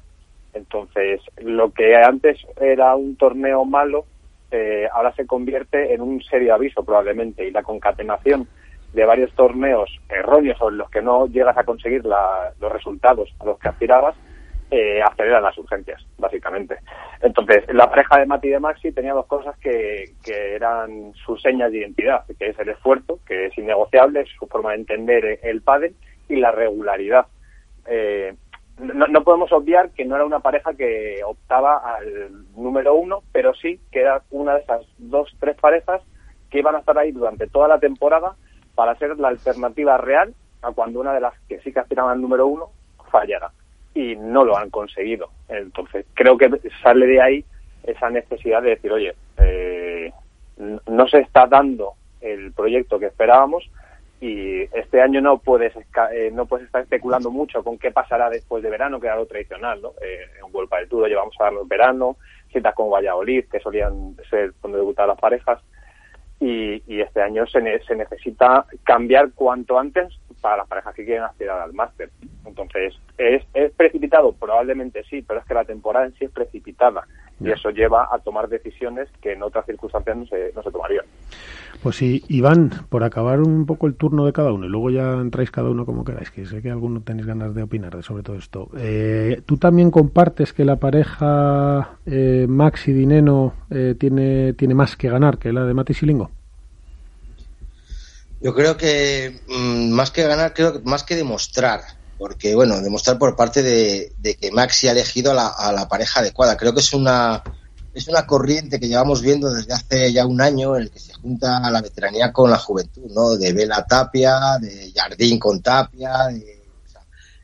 Entonces, 0.52 1.20
lo 1.38 1.70
que 1.70 1.96
antes 1.96 2.38
era 2.60 2.94
un 2.96 3.16
torneo 3.16 3.64
malo, 3.64 4.04
eh, 4.50 4.88
ahora 4.92 5.14
se 5.14 5.26
convierte 5.26 5.94
en 5.94 6.00
un 6.00 6.20
serio 6.22 6.54
aviso 6.54 6.82
probablemente, 6.84 7.46
y 7.46 7.52
la 7.52 7.62
concatenación 7.62 8.48
de 8.92 9.04
varios 9.04 9.32
torneos 9.34 9.88
erróneos 10.08 10.60
o 10.60 10.68
en 10.68 10.78
los 10.78 10.90
que 10.90 11.00
no 11.00 11.26
llegas 11.26 11.56
a 11.56 11.62
conseguir 11.62 12.04
los 12.04 12.72
resultados 12.72 13.32
a 13.38 13.44
los 13.44 13.58
que 13.58 13.68
aspirabas, 13.68 14.16
eh, 14.70 15.02
aceleran 15.02 15.42
las 15.42 15.58
urgencias, 15.58 16.04
básicamente. 16.18 16.78
Entonces, 17.20 17.64
la 17.74 17.88
pareja 17.90 18.18
de 18.18 18.26
Mati 18.26 18.48
y 18.48 18.50
de 18.52 18.60
Maxi 18.60 18.92
tenía 18.92 19.14
dos 19.14 19.26
cosas 19.26 19.56
que, 19.58 20.12
que 20.24 20.54
eran 20.54 21.12
sus 21.14 21.42
señas 21.42 21.72
de 21.72 21.78
identidad, 21.78 22.24
que 22.38 22.48
es 22.48 22.58
el 22.58 22.68
esfuerzo, 22.68 23.18
que 23.26 23.46
es 23.46 23.58
innegociable, 23.58 24.24
su 24.38 24.46
forma 24.46 24.70
de 24.70 24.76
entender 24.76 25.40
el 25.42 25.62
pádel 25.62 25.94
y 26.28 26.36
la 26.36 26.52
regularidad. 26.52 27.26
Eh, 27.86 28.34
no, 28.78 29.06
no, 29.08 29.24
podemos 29.24 29.52
obviar 29.52 29.90
que 29.90 30.04
no 30.04 30.14
era 30.14 30.24
una 30.24 30.40
pareja 30.40 30.72
que 30.74 31.20
optaba 31.24 31.96
al 31.96 32.46
número 32.54 32.94
uno, 32.94 33.22
pero 33.32 33.52
sí 33.54 33.80
que 33.90 34.00
era 34.00 34.22
una 34.30 34.54
de 34.54 34.60
esas 34.60 34.86
dos, 34.98 35.34
tres 35.38 35.56
parejas 35.60 36.00
que 36.48 36.60
iban 36.60 36.74
a 36.74 36.78
estar 36.78 36.96
ahí 36.96 37.12
durante 37.12 37.46
toda 37.46 37.68
la 37.68 37.78
temporada 37.78 38.36
para 38.74 38.96
ser 38.96 39.18
la 39.18 39.28
alternativa 39.28 39.98
real 39.98 40.34
a 40.62 40.72
cuando 40.72 41.00
una 41.00 41.12
de 41.12 41.20
las 41.20 41.34
que 41.48 41.60
sí 41.60 41.72
que 41.72 41.80
aspiraban 41.80 42.12
al 42.12 42.20
número 42.20 42.46
uno 42.46 42.70
fallara. 43.10 43.50
Y 43.94 44.16
no 44.16 44.44
lo 44.44 44.56
han 44.56 44.70
conseguido. 44.70 45.30
Entonces, 45.48 46.06
creo 46.14 46.38
que 46.38 46.50
sale 46.82 47.06
de 47.06 47.20
ahí 47.20 47.44
esa 47.82 48.10
necesidad 48.10 48.62
de 48.62 48.70
decir, 48.70 48.92
oye, 48.92 49.14
eh, 49.38 50.12
no 50.86 51.08
se 51.08 51.18
está 51.18 51.46
dando 51.46 51.94
el 52.20 52.52
proyecto 52.52 52.98
que 52.98 53.06
esperábamos 53.06 53.68
y 54.20 54.60
este 54.76 55.00
año 55.00 55.22
no 55.22 55.38
puedes 55.38 55.74
eh, 56.12 56.30
no 56.32 56.44
puedes 56.44 56.66
estar 56.66 56.82
especulando 56.82 57.30
mucho 57.30 57.64
con 57.64 57.78
qué 57.78 57.90
pasará 57.90 58.28
después 58.28 58.62
de 58.62 58.68
verano, 58.68 59.00
que 59.00 59.06
era 59.06 59.16
lo 59.16 59.26
tradicional, 59.26 59.80
¿no? 59.80 59.92
Eh, 60.02 60.26
en 60.44 60.52
Vuelta 60.52 60.76
del 60.76 60.88
Tour 60.88 61.08
llevamos 61.08 61.34
a 61.40 61.44
darlo 61.44 61.62
en 61.62 61.68
verano, 61.68 62.16
citas 62.52 62.74
con 62.74 62.90
Valladolid, 62.90 63.46
que 63.50 63.60
solían 63.60 64.14
ser 64.28 64.52
cuando 64.60 64.78
debutaban 64.78 65.08
las 65.08 65.18
parejas, 65.18 65.60
y, 66.40 66.82
y 66.86 67.00
este 67.00 67.22
año 67.22 67.46
se, 67.46 67.60
se 67.86 67.94
necesita 67.94 68.66
cambiar 68.82 69.32
cuanto 69.32 69.78
antes 69.78 70.18
para 70.40 70.56
las 70.56 70.68
parejas 70.68 70.94
que 70.94 71.04
quieren 71.04 71.24
aspirar 71.24 71.60
al 71.60 71.74
máster. 71.74 72.10
Entonces, 72.46 72.98
¿es, 73.18 73.44
¿es 73.52 73.70
precipitado? 73.72 74.32
Probablemente 74.32 75.04
sí, 75.04 75.22
pero 75.22 75.40
es 75.40 75.46
que 75.46 75.54
la 75.54 75.64
temporada 75.64 76.06
en 76.06 76.14
sí 76.14 76.24
es 76.24 76.30
precipitada 76.30 77.06
y 77.40 77.50
eso 77.50 77.70
lleva 77.70 78.08
a 78.12 78.18
tomar 78.18 78.48
decisiones 78.48 79.08
que 79.20 79.32
en 79.32 79.42
otras 79.42 79.66
circunstancias 79.66 80.16
no 80.16 80.26
se, 80.26 80.52
no 80.54 80.62
se 80.62 80.70
tomarían. 80.70 81.04
Pues 81.82 81.96
sí, 81.96 82.22
Iván, 82.28 82.70
por 82.90 83.04
acabar 83.04 83.40
un 83.40 83.64
poco 83.64 83.86
el 83.86 83.94
turno 83.94 84.26
de 84.26 84.34
cada 84.34 84.52
uno 84.52 84.66
y 84.66 84.68
luego 84.68 84.90
ya 84.90 85.14
entráis 85.14 85.50
cada 85.50 85.70
uno 85.70 85.86
como 85.86 86.04
queráis, 86.04 86.30
que 86.30 86.44
sé 86.44 86.60
que 86.60 86.70
alguno 86.70 87.00
tenéis 87.00 87.26
ganas 87.26 87.54
de 87.54 87.62
opinar 87.62 88.02
sobre 88.02 88.22
todo 88.22 88.36
esto. 88.36 88.68
Eh, 88.76 89.40
¿Tú 89.46 89.56
también 89.56 89.90
compartes 89.90 90.52
que 90.52 90.66
la 90.66 90.76
pareja 90.76 91.96
eh, 92.04 92.44
Max 92.46 92.88
y 92.88 92.92
Dineno 92.92 93.54
eh, 93.70 93.94
tiene, 93.98 94.52
tiene 94.52 94.74
más 94.74 94.96
que 94.96 95.08
ganar 95.08 95.38
que 95.38 95.52
la 95.52 95.64
de 95.64 95.72
Mati 95.72 95.94
Silingo? 95.94 96.30
Yo 98.42 98.54
creo 98.54 98.76
que 98.76 99.40
mm, 99.48 99.90
más 99.90 100.10
que 100.10 100.22
ganar, 100.22 100.52
creo 100.52 100.74
que 100.74 100.80
más 100.80 101.02
que 101.02 101.16
demostrar 101.16 101.80
porque 102.20 102.54
bueno, 102.54 102.82
demostrar 102.82 103.18
por 103.18 103.34
parte 103.34 103.62
de, 103.62 104.36
que 104.38 104.50
Maxi 104.50 104.88
ha 104.88 104.92
elegido 104.92 105.32
a 105.32 105.72
la, 105.72 105.88
pareja 105.88 106.20
adecuada. 106.20 106.54
Creo 106.54 106.74
que 106.74 106.80
es 106.80 106.92
una 106.92 107.42
es 107.94 108.08
una 108.08 108.26
corriente 108.26 108.78
que 108.78 108.88
llevamos 108.88 109.22
viendo 109.22 109.50
desde 109.50 109.72
hace 109.72 110.12
ya 110.12 110.26
un 110.26 110.42
año 110.42 110.76
en 110.76 110.82
el 110.82 110.90
que 110.90 111.00
se 111.00 111.14
junta 111.14 111.58
la 111.70 111.80
veteranía 111.80 112.30
con 112.30 112.50
la 112.50 112.58
juventud, 112.58 113.10
¿no? 113.10 113.38
De 113.38 113.54
Vela 113.54 113.86
Tapia, 113.86 114.58
de 114.60 114.92
Jardín 114.94 115.38
con 115.38 115.62
Tapia, 115.62 116.28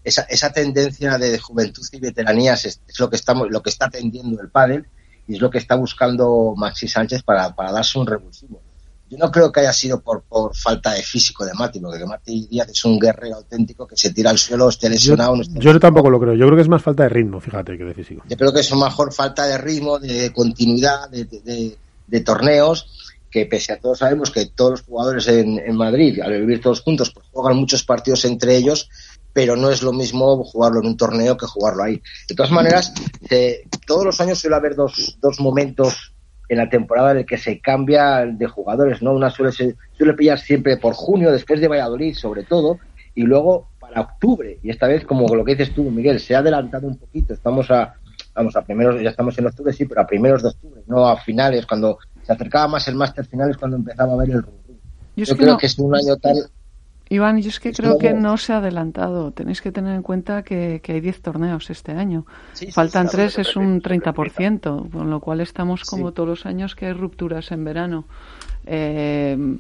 esa, 0.05 0.23
esa 0.29 0.53
tendencia 0.53 1.17
de 1.17 1.39
juventud 1.39 1.83
y 1.91 1.99
veteranías 1.99 2.67
es, 2.67 2.83
lo 2.99 3.09
que 3.09 3.17
estamos, 3.17 3.49
lo 3.51 3.63
que 3.63 3.71
está 3.71 3.87
atendiendo 3.87 4.43
el 4.43 4.51
pádel 4.51 4.87
y 5.27 5.37
es 5.37 5.41
lo 5.41 5.49
que 5.49 5.57
está 5.57 5.75
buscando 5.77 6.53
Maxi 6.55 6.87
Sánchez 6.87 7.23
para, 7.23 7.57
para 7.57 7.73
darse 7.73 7.99
un 7.99 8.07
revulsivo. 8.07 8.61
Yo 9.09 9.19
no 9.19 9.31
creo 9.31 9.53
que 9.53 9.61
haya 9.61 9.73
sido 9.73 10.01
por, 10.01 10.23
por 10.23 10.55
falta 10.57 10.93
de 10.93 11.03
físico 11.03 11.45
de 11.45 11.55
Mati, 11.55 11.79
porque 11.79 12.05
Mati 12.05 12.49
Díaz 12.51 12.69
es 12.71 12.85
un 12.85 12.99
guerrero 12.99 13.37
auténtico 13.37 13.87
que 13.87 13.97
se 13.97 14.13
tira 14.13 14.31
al 14.31 14.39
suelo, 14.39 14.69
esté 14.69 14.89
lesionado. 14.89 15.37
Yo, 15.43 15.73
yo 15.73 15.81
tampoco 15.81 16.11
lo 16.11 16.19
creo. 16.19 16.35
Yo 16.35 16.47
creo 16.47 16.57
que 16.57 16.63
es 16.63 16.69
más 16.69 16.83
falta 16.83 17.05
de 17.05 17.11
ritmo, 17.11 17.41
fíjate, 17.41 17.79
que 17.79 17.85
de 17.85 17.95
físico. 17.95 18.25
Yo 18.29 18.37
creo 18.37 18.53
que 18.53 18.61
es 18.61 18.75
mejor 18.75 19.13
falta 19.13 19.47
de 19.47 19.59
ritmo, 19.59 20.01
de 20.01 20.33
continuidad, 20.33 21.09
de, 21.09 21.25
de, 21.25 21.77
de, 22.07 22.21
torneos, 22.21 22.89
que 23.31 23.47
pese 23.47 23.75
a 23.75 23.81
todos 23.81 23.99
sabemos 23.99 24.33
que 24.33 24.47
todos 24.47 24.73
los 24.73 24.83
jugadores 24.83 25.29
en, 25.29 25.59
en 25.59 25.77
Madrid, 25.77 26.21
al 26.21 26.41
vivir 26.41 26.61
todos 26.61 26.81
juntos, 26.81 27.13
pues 27.13 27.27
juegan 27.33 27.57
muchos 27.57 27.85
partidos 27.85 28.25
entre 28.25 28.57
ellos, 28.57 28.89
pero 29.33 29.55
no 29.55 29.71
es 29.71 29.83
lo 29.83 29.93
mismo 29.93 30.43
jugarlo 30.43 30.81
en 30.81 30.87
un 30.87 30.97
torneo 30.97 31.37
que 31.37 31.47
jugarlo 31.47 31.85
ahí. 31.85 32.03
De 32.29 32.35
todas 32.35 32.51
maneras, 32.51 32.93
eh, 33.31 33.65
todos 33.87 34.05
los 34.05 34.21
años 34.21 34.39
suele 34.41 34.57
haber 34.57 34.75
dos, 34.75 35.19
dos 35.21 35.39
momentos 35.39 36.16
en 36.49 36.59
la 36.59 36.69
temporada 36.69 37.13
en 37.13 37.19
el 37.19 37.27
que 37.27 37.39
se 37.39 37.61
cambia 37.61 38.25
de 38.27 38.47
jugadores, 38.47 39.03
¿no? 39.03 39.13
Una 39.13 39.31
suele, 39.31 39.53
suele 39.53 40.15
pillar 40.15 40.39
siempre 40.39 40.77
por 40.77 40.95
junio, 40.95 41.33
después 41.33 41.61
de 41.61 41.69
Valladolid 41.69 42.15
sobre 42.15 42.45
todo, 42.45 42.79
y 43.15 43.23
luego 43.23 43.69
para 43.81 44.01
octubre. 44.01 44.59
Y 44.63 44.71
esta 44.71 44.87
vez, 44.87 45.05
como 45.05 45.35
lo 45.35 45.45
que 45.45 45.55
dices 45.55 45.75
tú, 45.75 45.85
Miguel, 45.91 46.21
se 46.21 46.35
ha 46.35 46.39
adelantado 46.39 46.87
un 46.87 46.97
poquito. 46.97 47.35
Estamos 47.35 47.71
a, 47.71 47.95
vamos, 48.35 48.55
a 48.57 48.63
primeros, 48.63 49.01
ya 49.01 49.11
estamos 49.11 49.37
en 49.39 49.47
octubre, 49.47 49.73
sí, 49.73 49.87
pero 49.87 50.03
a 50.03 50.07
primeros 50.07 50.43
de 50.43 50.51
octubre, 50.51 50.83
no 50.87 51.07
a 51.09 51.17
finales, 51.19 51.67
cuando 51.67 51.99
se 52.23 52.33
acercaba 52.33 52.69
más 52.69 52.87
el 52.89 52.97
máster 52.97 53.25
final 53.25 53.51
es 53.51 53.57
cuando 53.57 53.77
empezaba 53.77 54.13
a 54.13 54.17
ver 54.17 54.31
el 54.31 54.43
rumbo. 54.43 54.61
Yo, 55.17 55.37
creo 55.37 55.57
que 55.57 55.67
es 55.67 55.79
un 55.79 55.95
año 55.95 56.17
tal 56.17 56.37
Iván, 57.09 57.41
yo 57.41 57.49
es 57.51 57.61
que 57.61 57.73
creo 57.73 57.99
que 57.99 58.15
no 58.15 58.37
se 58.37 58.53
ha 58.53 58.59
adelantado. 58.59 59.31
Tenéis 59.31 59.61
que 59.61 59.71
tener 59.71 59.95
en 59.95 60.03
cuenta 60.03 60.43
que, 60.43 60.81
hay 60.87 61.01
10 61.01 61.23
torneos 61.23 61.71
este 61.71 61.93
año. 61.93 62.27
Faltan 62.73 63.09
3, 63.09 63.39
es 63.39 63.57
un 63.57 63.81
30%, 63.81 64.91
con 64.91 65.11
lo 65.11 65.21
cual 65.21 65.41
estamos 65.41 65.85
como 65.85 66.13
todos 66.13 66.29
los 66.29 66.47
años 66.47 66.75
que 66.75 66.87
hay 66.87 66.93
rupturas 66.93 67.53
en 67.53 67.65
verano. 67.65 68.05
Eh, 68.67 69.59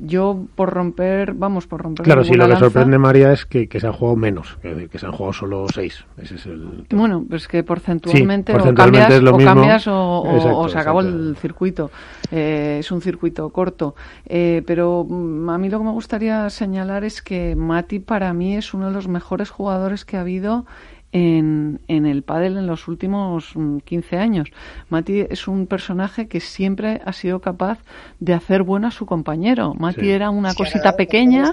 yo 0.00 0.46
por 0.54 0.70
romper, 0.70 1.34
vamos, 1.34 1.66
por 1.66 1.82
romper. 1.82 2.04
Claro, 2.04 2.24
sí, 2.24 2.34
lo 2.34 2.48
que 2.48 2.56
sorprende 2.56 2.98
María 2.98 3.32
es 3.32 3.44
que, 3.46 3.68
se 3.78 3.86
han 3.86 3.92
jugado 3.92 4.16
menos, 4.16 4.58
que, 4.62 4.98
se 4.98 5.06
han 5.06 5.12
jugado 5.12 5.32
solo 5.32 5.66
seis. 5.72 6.04
Ese 6.16 6.36
es 6.36 6.46
el 6.46 6.86
bueno, 6.90 7.24
pues 7.28 7.46
que 7.46 7.62
porcentualmente, 7.62 8.54
o 8.54 8.74
cambias, 8.74 9.22
o, 9.22 9.38
cambias 9.38 9.84
o, 9.86 10.68
se 10.68 10.78
acabó 10.78 11.00
el 11.00 11.36
circuito. 11.36 11.90
Eh, 12.30 12.78
es 12.80 12.90
un 12.90 13.02
circuito 13.02 13.50
corto. 13.50 13.94
Eh, 14.26 14.62
pero 14.66 15.06
mm, 15.08 15.50
a 15.50 15.58
mí 15.58 15.68
lo 15.68 15.78
que 15.78 15.84
me 15.84 15.92
gustaría 15.92 16.48
señalar 16.50 17.04
es 17.04 17.22
que 17.22 17.54
Mati 17.56 17.98
para 17.98 18.32
mí 18.32 18.56
es 18.56 18.74
uno 18.74 18.88
de 18.88 18.92
los 18.92 19.08
mejores 19.08 19.50
jugadores 19.50 20.04
que 20.04 20.16
ha 20.16 20.20
habido 20.20 20.66
en, 21.12 21.80
en 21.88 22.06
el 22.06 22.22
pádel 22.22 22.56
en 22.56 22.66
los 22.66 22.88
últimos 22.88 23.54
15 23.84 24.16
mm, 24.16 24.18
años. 24.18 24.48
Mati 24.88 25.26
es 25.28 25.48
un 25.48 25.66
personaje 25.66 26.28
que 26.28 26.40
siempre 26.40 27.00
ha 27.04 27.12
sido 27.12 27.40
capaz 27.40 27.78
de 28.20 28.34
hacer 28.34 28.62
bueno 28.62 28.88
a 28.88 28.90
su 28.90 29.06
compañero. 29.06 29.74
Mati 29.74 30.10
era 30.10 30.30
una 30.30 30.54
cosita 30.54 30.96
pequeña. 30.96 31.52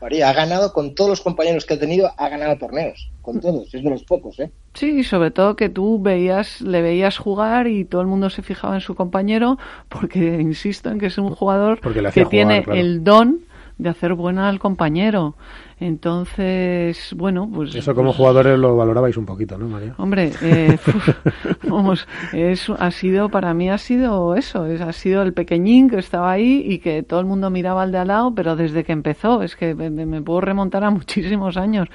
María, 0.00 0.28
ha 0.28 0.32
ganado 0.32 0.72
con 0.72 0.94
todos 0.94 1.10
los 1.10 1.20
compañeros 1.20 1.66
que 1.66 1.74
ha 1.74 1.78
tenido, 1.78 2.10
ha 2.16 2.28
ganado 2.28 2.56
torneos, 2.56 3.10
con 3.20 3.40
todos, 3.40 3.74
es 3.74 3.82
de 3.82 3.90
los 3.90 4.04
pocos, 4.04 4.38
¿eh? 4.38 4.50
Sí, 4.74 5.02
sobre 5.02 5.32
todo 5.32 5.56
que 5.56 5.68
tú 5.68 6.00
veías, 6.00 6.60
le 6.60 6.82
veías 6.82 7.18
jugar 7.18 7.66
y 7.66 7.84
todo 7.84 8.00
el 8.00 8.06
mundo 8.06 8.30
se 8.30 8.42
fijaba 8.42 8.74
en 8.74 8.80
su 8.80 8.94
compañero, 8.94 9.58
porque 9.88 10.18
insisto 10.40 10.90
en 10.90 11.00
que 11.00 11.06
es 11.06 11.18
un 11.18 11.34
jugador 11.34 11.80
que 12.12 12.26
tiene 12.26 12.64
el 12.72 13.02
don 13.02 13.40
de 13.78 13.88
hacer 13.88 14.14
buena 14.14 14.48
al 14.48 14.60
compañero. 14.60 15.34
Entonces, 15.80 17.14
bueno, 17.16 17.48
pues... 17.52 17.74
Eso 17.74 17.94
como 17.94 18.12
jugadores 18.12 18.58
lo 18.58 18.76
valorabais 18.76 19.16
un 19.16 19.26
poquito, 19.26 19.56
¿no, 19.56 19.68
María? 19.68 19.94
Hombre, 19.98 20.32
eh, 20.42 20.76
vamos, 21.68 22.08
es, 22.32 22.68
ha 22.70 22.90
sido, 22.90 23.28
para 23.28 23.54
mí 23.54 23.70
ha 23.70 23.78
sido 23.78 24.34
eso, 24.34 24.66
es, 24.66 24.80
ha 24.80 24.92
sido 24.92 25.22
el 25.22 25.32
pequeñín 25.32 25.88
que 25.88 25.98
estaba 25.98 26.32
ahí 26.32 26.64
y 26.66 26.78
que 26.78 27.04
todo 27.04 27.20
el 27.20 27.26
mundo 27.26 27.50
miraba 27.50 27.82
al 27.82 27.92
de 27.92 27.98
al 27.98 28.08
lado, 28.08 28.34
pero 28.34 28.56
desde 28.56 28.82
que 28.82 28.92
empezó, 28.92 29.42
es 29.42 29.54
que 29.54 29.74
me, 29.74 30.22
puedo 30.22 30.40
remontar 30.40 30.82
a 30.82 30.90
muchísimos 30.98 31.56
años. 31.56 31.88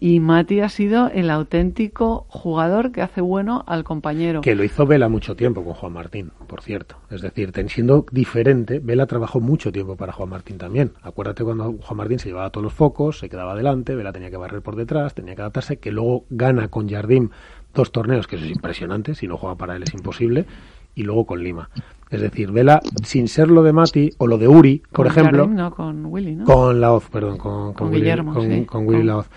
Y 0.00 0.20
Mati 0.20 0.60
ha 0.60 0.68
sido 0.68 1.08
el 1.08 1.30
auténtico 1.30 2.26
jugador 2.28 2.92
que 2.92 3.02
hace 3.02 3.20
bueno 3.20 3.64
al 3.66 3.84
compañero. 3.84 4.40
Que 4.40 4.54
lo 4.54 4.64
hizo 4.64 4.86
Vela 4.86 5.08
mucho 5.08 5.36
tiempo 5.36 5.62
con 5.64 5.74
Juan 5.74 5.92
Martín, 5.92 6.32
por 6.46 6.62
cierto. 6.62 6.96
Es 7.10 7.20
decir, 7.20 7.52
siendo 7.68 8.04
diferente, 8.10 8.80
Vela 8.80 9.06
trabajó 9.06 9.40
mucho 9.40 9.70
tiempo 9.70 9.96
para 9.96 10.12
Juan 10.12 10.30
Martín 10.30 10.58
también. 10.58 10.92
Acuérdate 11.02 11.44
cuando 11.44 11.74
Juan 11.80 11.96
Martín 11.96 12.18
se 12.18 12.28
llevaba 12.28 12.50
todos 12.50 12.64
los 12.64 12.72
focos, 12.72 13.22
quedaba 13.28 13.52
adelante, 13.52 13.94
Vela 13.94 14.12
tenía 14.12 14.30
que 14.30 14.36
barrer 14.36 14.62
por 14.62 14.76
detrás, 14.76 15.14
tenía 15.14 15.34
que 15.34 15.42
adaptarse, 15.42 15.78
que 15.78 15.90
luego 15.90 16.24
gana 16.30 16.68
con 16.68 16.88
Jardim 16.88 17.30
dos 17.74 17.92
torneos, 17.92 18.26
que 18.26 18.36
eso 18.36 18.44
es 18.44 18.50
impresionante, 18.50 19.14
si 19.14 19.26
no 19.26 19.36
juega 19.36 19.56
para 19.56 19.76
él 19.76 19.82
es 19.82 19.94
imposible, 19.94 20.46
y 20.94 21.02
luego 21.02 21.26
con 21.26 21.42
Lima. 21.42 21.70
Es 22.10 22.20
decir, 22.20 22.50
Vela, 22.50 22.80
sin 23.04 23.28
ser 23.28 23.48
lo 23.48 23.62
de 23.62 23.72
Mati 23.72 24.10
o 24.18 24.26
lo 24.26 24.38
de 24.38 24.48
Uri, 24.48 24.82
por 24.90 25.06
ejemplo. 25.06 25.46
no, 25.46 25.74
con 25.74 26.06
Willy, 26.06 26.36
¿no? 26.36 26.44
Con 26.44 26.80
Laoz, 26.80 27.08
perdón, 27.10 27.36
con, 27.36 27.74
con, 27.74 27.88
Willy, 27.88 28.00
Guillermo, 28.00 28.34
con, 28.66 28.86
Willy 28.86 29.02
Laoz. 29.02 29.28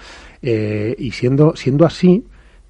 Eh, 0.41 0.95
y 0.97 1.11
siendo, 1.11 1.55
siendo 1.55 1.85
así, 1.85 2.23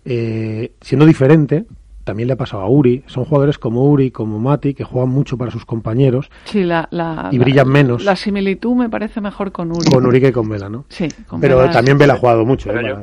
eh, 0.03 0.73
siendo 0.81 1.05
diferente, 1.05 1.65
también 2.03 2.27
le 2.27 2.33
ha 2.33 2.37
pasado 2.37 2.63
a 2.63 2.69
Uri. 2.69 3.03
Son 3.07 3.25
jugadores 3.25 3.57
como 3.57 3.89
Uri, 3.89 4.11
como 4.11 4.39
Mati, 4.39 4.73
que 4.73 4.83
juegan 4.83 5.09
mucho 5.09 5.37
para 5.37 5.51
sus 5.51 5.65
compañeros 5.65 6.29
sí, 6.45 6.63
la, 6.63 6.87
la, 6.91 7.29
y 7.31 7.39
brillan 7.39 7.67
menos. 7.67 8.03
La 8.03 8.15
similitud 8.15 8.75
me 8.75 8.89
parece 8.89 9.21
mejor 9.21 9.51
con 9.51 9.71
Uri. 9.71 9.89
Con 9.91 10.05
Uri 10.05 10.21
que 10.21 10.31
con 10.31 10.49
Vela, 10.49 10.69
¿no? 10.69 10.85
Sí, 10.89 11.07
Pero 11.39 11.69
también 11.69 11.97
Vela 11.97 12.13
ha 12.13 12.17
jugado 12.17 12.45
mucho. 12.45 12.71
¿eh? 12.71 12.95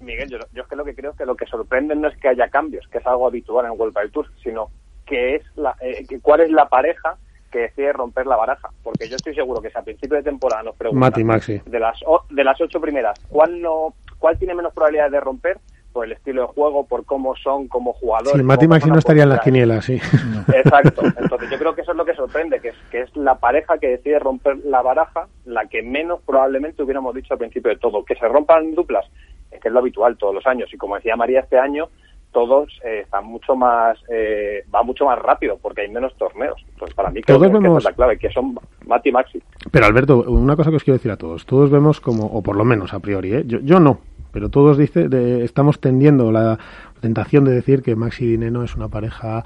Miguel, 0.00 0.28
yo, 0.30 0.38
yo, 0.54 0.62
es 0.62 0.68
que 0.68 0.76
lo 0.76 0.84
que 0.84 0.94
creo 0.94 1.12
que 1.14 1.26
lo 1.26 1.36
que 1.36 1.46
sorprende 1.46 1.94
no 1.94 2.08
es 2.08 2.16
que 2.16 2.28
haya 2.28 2.48
cambios, 2.48 2.86
que 2.88 2.98
es 2.98 3.06
algo 3.06 3.26
habitual 3.26 3.66
en 3.66 3.78
World 3.78 3.96
del 3.96 4.10
Tour, 4.10 4.26
sino 4.42 4.70
que 5.04 5.36
es 5.36 5.42
la, 5.56 5.76
eh, 5.80 6.06
cuál 6.22 6.40
es 6.40 6.50
la 6.50 6.68
pareja 6.68 7.16
que 7.50 7.60
decide 7.60 7.92
romper 7.92 8.26
la 8.26 8.36
baraja. 8.36 8.70
Porque 8.82 9.08
yo 9.08 9.16
estoy 9.16 9.34
seguro 9.34 9.60
que 9.60 9.70
si 9.70 9.78
a 9.78 9.82
principio 9.82 10.16
de 10.16 10.22
temporada 10.22 10.62
nos 10.62 10.76
preguntan 10.76 11.00
Mati, 11.00 11.24
Maxi. 11.24 11.60
de 11.64 11.80
las 11.80 11.98
de 12.30 12.44
las 12.44 12.60
ocho 12.60 12.80
primeras, 12.80 13.18
¿cuál 13.28 13.60
no 13.60 13.94
cuál 14.18 14.38
tiene 14.38 14.54
menos 14.54 14.72
probabilidades 14.72 15.12
de 15.12 15.20
romper? 15.20 15.58
Por 15.92 16.04
el 16.04 16.12
estilo 16.12 16.42
de 16.42 16.48
juego, 16.48 16.86
por 16.86 17.04
cómo 17.04 17.34
son 17.36 17.66
como 17.68 17.92
jugadores. 17.94 18.32
Sí, 18.36 18.42
Mati 18.42 18.68
Maxi 18.68 18.88
no 18.90 18.98
estaría 18.98 19.22
en 19.24 19.30
las 19.30 19.40
quinielas, 19.40 19.84
sí. 19.84 19.94
Exacto. 20.54 21.02
Entonces 21.04 21.50
yo 21.50 21.58
creo 21.58 21.74
que 21.74 21.80
eso 21.80 21.92
es 21.92 21.96
lo 21.96 22.04
que 22.04 22.14
sorprende, 22.14 22.60
que 22.60 22.68
es, 22.68 22.74
que 22.90 23.00
es 23.02 23.16
la 23.16 23.36
pareja 23.36 23.78
que 23.78 23.88
decide 23.88 24.18
romper 24.18 24.58
la 24.64 24.82
baraja, 24.82 25.26
la 25.44 25.66
que 25.66 25.82
menos 25.82 26.20
probablemente 26.26 26.82
hubiéramos 26.82 27.14
dicho 27.14 27.34
al 27.34 27.38
principio 27.38 27.70
de 27.70 27.78
todo. 27.78 28.04
Que 28.04 28.14
se 28.16 28.28
rompan 28.28 28.74
duplas, 28.74 29.06
es 29.50 29.60
que 29.60 29.68
es 29.68 29.74
lo 29.74 29.80
habitual 29.80 30.16
todos 30.18 30.34
los 30.34 30.46
años. 30.46 30.68
Y 30.72 30.76
como 30.76 30.96
decía 30.96 31.16
María, 31.16 31.40
este 31.40 31.58
año 31.58 31.88
todos 32.30 32.68
eh, 32.84 33.00
están 33.04 33.24
mucho 33.24 33.56
más, 33.56 33.98
eh, 34.10 34.62
va 34.72 34.82
mucho 34.82 35.06
más 35.06 35.18
rápido 35.18 35.58
porque 35.60 35.80
hay 35.80 35.88
menos 35.88 36.14
torneos. 36.16 36.62
Entonces, 36.74 36.94
para 36.94 37.10
mí 37.10 37.22
creo 37.22 37.38
Todos 37.38 37.50
que, 37.50 37.58
vemos- 37.58 37.78
esa 37.78 37.78
es 37.78 37.84
la 37.92 37.96
clave, 37.96 38.18
que 38.18 38.30
son 38.30 38.54
Mati 38.86 39.08
y 39.08 39.12
Maxi. 39.12 39.42
Pero 39.72 39.86
Alberto, 39.86 40.18
una 40.28 40.54
cosa 40.54 40.68
que 40.70 40.76
os 40.76 40.84
quiero 40.84 40.98
decir 40.98 41.10
a 41.10 41.16
todos. 41.16 41.46
Todos 41.46 41.70
vemos 41.70 42.00
como, 42.00 42.26
o 42.26 42.42
por 42.42 42.56
lo 42.56 42.64
menos 42.64 42.92
a 42.92 43.00
priori, 43.00 43.32
¿eh? 43.34 43.42
yo, 43.46 43.60
yo 43.60 43.80
no, 43.80 43.98
pero 44.32 44.48
todos 44.48 44.78
dice, 44.78 45.08
de- 45.08 45.44
estamos 45.44 45.80
tendiendo 45.80 46.30
la 46.32 46.58
tentación 47.00 47.44
de 47.44 47.52
decir 47.52 47.82
que 47.82 47.96
Maxi 47.96 48.26
Dineno 48.26 48.62
es 48.62 48.74
una 48.76 48.88
pareja, 48.88 49.44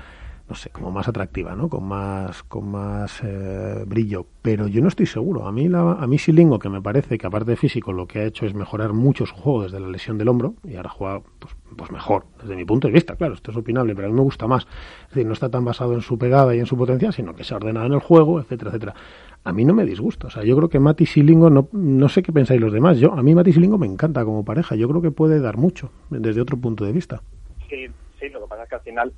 no 0.49 0.55
sé, 0.55 0.71
como 0.71 0.91
más 0.91 1.09
atractiva, 1.09 1.55
¿no? 1.55 1.69
Con 1.69 1.85
más, 1.85 2.43
con 2.43 2.71
más 2.71 3.21
eh, 3.23 3.85
brillo. 3.87 4.27
Pero 4.43 4.67
yo 4.67 4.83
no 4.83 4.89
estoy 4.89 5.07
seguro. 5.07 5.47
A 5.47 5.53
mí, 5.53 5.69
la, 5.69 5.93
a 5.93 6.07
mí 6.07 6.19
Silingo, 6.19 6.59
que 6.59 6.69
me 6.69 6.83
parece 6.83 7.17
que 7.17 7.27
aparte 7.27 7.53
de 7.53 7.57
físico 7.57 7.93
lo 7.93 8.07
que 8.07 8.19
ha 8.21 8.25
hecho 8.25 8.45
es 8.47 8.55
mejorar 8.55 8.93
mucho 8.93 9.25
su 9.25 9.35
juego 9.35 9.63
desde 9.65 9.81
la 9.81 9.89
lesión 9.89 10.19
del 10.19 10.29
hombro 10.29 10.55
y 10.65 10.77
ahora 10.77 10.91
juega 10.91 11.21
pues, 11.39 11.55
pues 11.77 11.91
mejor, 11.91 12.25
desde 12.41 12.57
mi 12.57 12.65
punto 12.65 12.89
de 12.89 12.93
vista, 12.95 13.17
claro, 13.17 13.35
esto 13.35 13.51
es 13.51 13.57
opinable, 13.57 13.95
pero 13.95 14.09
a 14.09 14.11
mí 14.11 14.17
me 14.17 14.23
gusta 14.23 14.47
más. 14.47 14.67
Es 15.05 15.09
decir, 15.15 15.27
no 15.27 15.33
está 15.33 15.49
tan 15.49 15.65
basado 15.65 15.95
en 15.95 16.01
su 16.03 16.19
pegada 16.19 16.55
y 16.55 16.59
en 16.59 16.67
su 16.67 16.77
potencia, 16.77 17.13
sino 17.13 17.35
que 17.35 17.45
se 17.45 17.55
ha 17.55 17.59
ordenado 17.59 17.87
en 17.87 17.93
el 17.95 18.01
juego, 18.01 18.41
etcétera, 18.41 18.71
etcétera. 18.71 18.95
A 19.45 19.53
mí 19.53 19.65
no 19.65 19.75
me 19.75 19.85
disgusta. 19.85 20.29
O 20.29 20.31
sea, 20.31 20.45
yo 20.45 20.57
creo 20.57 20.69
que 20.69 20.79
Mati 20.79 21.05
Silingo, 21.05 21.51
no, 21.51 21.69
no 21.73 22.09
sé 22.09 22.23
qué 22.23 22.33
pensáis 22.33 22.61
los 22.61 22.73
demás. 22.73 22.99
Yo, 22.99 23.13
a 23.13 23.23
mí 23.23 23.35
Mati 23.35 23.53
Silingo 23.53 23.79
me 23.79 23.87
encanta 23.87 24.25
como 24.25 24.45
pareja. 24.45 24.77
Yo 24.77 24.89
creo 24.89 25.03
que 25.03 25.11
puede 25.11 25.41
dar 25.41 25.57
mucho 25.57 25.91
desde 26.11 26.41
otro 26.41 26.57
punto 26.57 26.85
de 26.85 26.93
vista. 26.93 27.21
Sí, 27.69 27.89
sí, 28.21 28.29
lo 28.29 28.43
que 28.43 28.47
pasa 28.47 28.63
es 28.63 28.69
que 28.69 28.75
al 28.77 28.81
final 28.83 29.13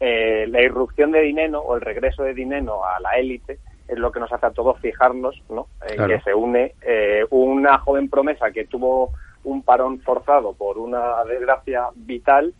eh, 0.00 0.46
la 0.48 0.62
irrupción 0.62 1.12
de 1.12 1.20
Dineno 1.20 1.60
o 1.60 1.74
el 1.74 1.82
regreso 1.82 2.22
de 2.22 2.34
Dineno 2.34 2.84
a 2.84 3.00
la 3.00 3.18
élite 3.18 3.58
es 3.88 3.98
lo 3.98 4.10
que 4.10 4.20
nos 4.20 4.32
hace 4.32 4.46
a 4.46 4.50
todos 4.50 4.78
fijarnos 4.80 5.42
¿no? 5.48 5.68
en 5.88 5.96
Claro. 5.96 6.14
que 6.14 6.20
se 6.22 6.34
une 6.34 6.74
eh, 6.82 7.24
una 7.30 7.78
joven 7.78 8.08
promesa 8.08 8.50
que 8.50 8.64
tuvo 8.64 9.12
un 9.44 9.62
parón 9.62 10.00
forzado 10.00 10.54
por 10.54 10.78
una 10.78 11.22
desgracia 11.24 11.88
vital 11.94 12.52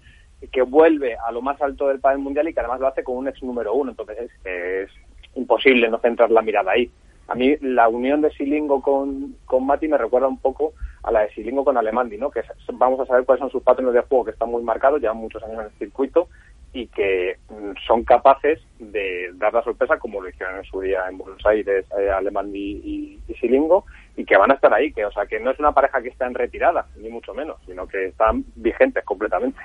que 0.53 0.63
vuelve 0.63 1.17
a 1.17 1.33
lo 1.33 1.43
más 1.43 1.61
alto 1.61 1.89
del 1.89 1.99
panel 1.99 2.19
mundial 2.19 2.49
y 2.49 2.55
que 2.55 2.61
además 2.61 2.81
lo 2.81 2.87
hace 2.87 3.03
con 3.03 3.17
un 3.17 3.29
ex 3.29 3.43
número 3.43 3.75
uno. 3.75 3.91
Entonces 3.91 4.19
es, 4.19 4.31
es 4.45 4.91
imposible 5.35 5.89
no 5.89 5.99
centrar 5.99 6.31
la 6.31 6.43
mirada 6.43 6.73
ahí. 6.73 6.91
A 7.29 7.35
mí 7.35 7.57
la 7.61 7.89
unión 7.89 8.21
de 8.21 8.31
Silingo 8.31 8.81
con, 8.81 9.37
con 9.47 9.67
Mati 9.67 9.89
me 9.89 9.99
recuerda 9.99 10.29
un 10.29 10.39
poco 10.39 10.75
a 11.03 11.11
la 11.11 11.21
de 11.21 11.31
Silingo 11.31 11.65
con 11.65 11.77
Alemandi, 11.77 12.19
¿no? 12.19 12.31
Que 12.31 12.43
vamos 12.73 13.01
a 13.01 13.07
saber 13.07 13.25
cuáles 13.25 13.41
son 13.41 13.51
sus 13.51 13.63
patrones 13.63 13.95
de 13.95 14.03
juego 14.03 14.25
que 14.25 14.31
están 14.33 14.51
muy 14.51 14.63
marcados, 14.63 15.01
llevan 15.01 15.17
muchos 15.17 15.43
años 15.43 15.61
en 15.61 15.67
el 15.67 15.79
circuito 15.79 16.29
y 16.73 16.89
que 16.89 17.39
mm, 17.49 17.73
son 17.87 18.05
capaces 18.05 18.61
de 18.79 19.31
dar 19.35 19.55
la 19.55 19.63
sorpresa 19.63 19.99
como 19.99 20.21
lo 20.21 20.29
hicieron 20.29 20.59
en 20.59 20.65
su 20.65 20.81
día 20.81 21.09
en 21.09 21.19
Buenos 21.19 21.45
Aires 21.47 21.87
eh, 21.99 22.11
Alemandi 22.11 22.81
y, 22.85 23.21
y 23.29 23.35
Silingo 23.35 23.87
y 24.17 24.25
que 24.25 24.37
van 24.37 24.51
a 24.51 24.55
estar 24.55 24.73
ahí, 24.73 24.93
que 24.93 25.05
o 25.05 25.13
sea 25.13 25.27
que 25.27 25.41
no 25.41 25.51
es 25.51 25.59
una 25.59 25.73
pareja 25.73 26.03
que 26.03 26.09
está 26.09 26.27
en 26.27 26.35
retirada, 26.35 26.87
ni 26.97 27.09
mucho 27.09 27.35
menos, 27.35 27.59
sino 27.67 27.87
que 27.87 28.07
están 28.07 28.45
vigentes 28.55 29.05
completamente. 29.05 29.61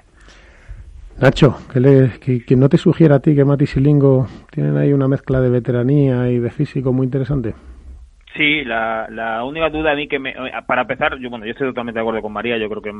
Nacho, 1.22 1.56
que, 1.72 1.80
le, 1.80 2.20
que, 2.20 2.44
que 2.44 2.56
no 2.56 2.68
te 2.68 2.78
sugiera 2.78 3.18
a 3.18 3.20
ti 3.20 3.36
que 3.36 3.46
Mati 3.46 3.68
Silingo 3.68 4.26
tienen 4.50 4.76
ahí 4.78 4.92
una 4.92 5.08
mezcla 5.08 5.40
de 5.40 5.52
veteranía 5.52 6.30
y 6.30 6.40
de 6.40 6.50
físico 6.50 6.92
muy 6.92 7.06
interesante. 7.06 7.54
Sí, 8.36 8.64
la, 8.64 9.08
la 9.10 9.44
única 9.44 9.70
duda 9.70 9.92
a 9.92 9.96
mí 9.96 10.08
que 10.08 10.18
me, 10.18 10.34
para 10.66 10.82
empezar, 10.82 11.20
yo 11.20 11.30
bueno, 11.30 11.46
yo 11.46 11.52
estoy 11.52 11.68
totalmente 11.68 12.00
de 12.00 12.02
acuerdo 12.02 12.22
con 12.22 12.34
María, 12.34 12.58
yo 12.58 12.70
creo 12.70 12.82
que 12.82 12.94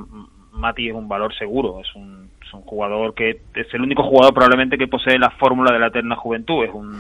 Mati 0.52 0.90
es 0.90 0.94
un 0.94 1.08
valor 1.08 1.34
seguro, 1.34 1.80
es 1.80 1.96
un, 1.96 2.30
es 2.46 2.54
un 2.54 2.62
jugador 2.62 3.16
que 3.16 3.40
es 3.56 3.74
el 3.74 3.82
único 3.82 4.04
jugador 4.04 4.34
probablemente 4.34 4.78
que 4.78 4.88
posee 4.88 5.18
la 5.18 5.32
fórmula 5.32 5.72
de 5.72 5.80
la 5.80 5.88
eterna 5.88 6.16
juventud, 6.16 6.66
es 6.66 6.74
un 6.74 6.94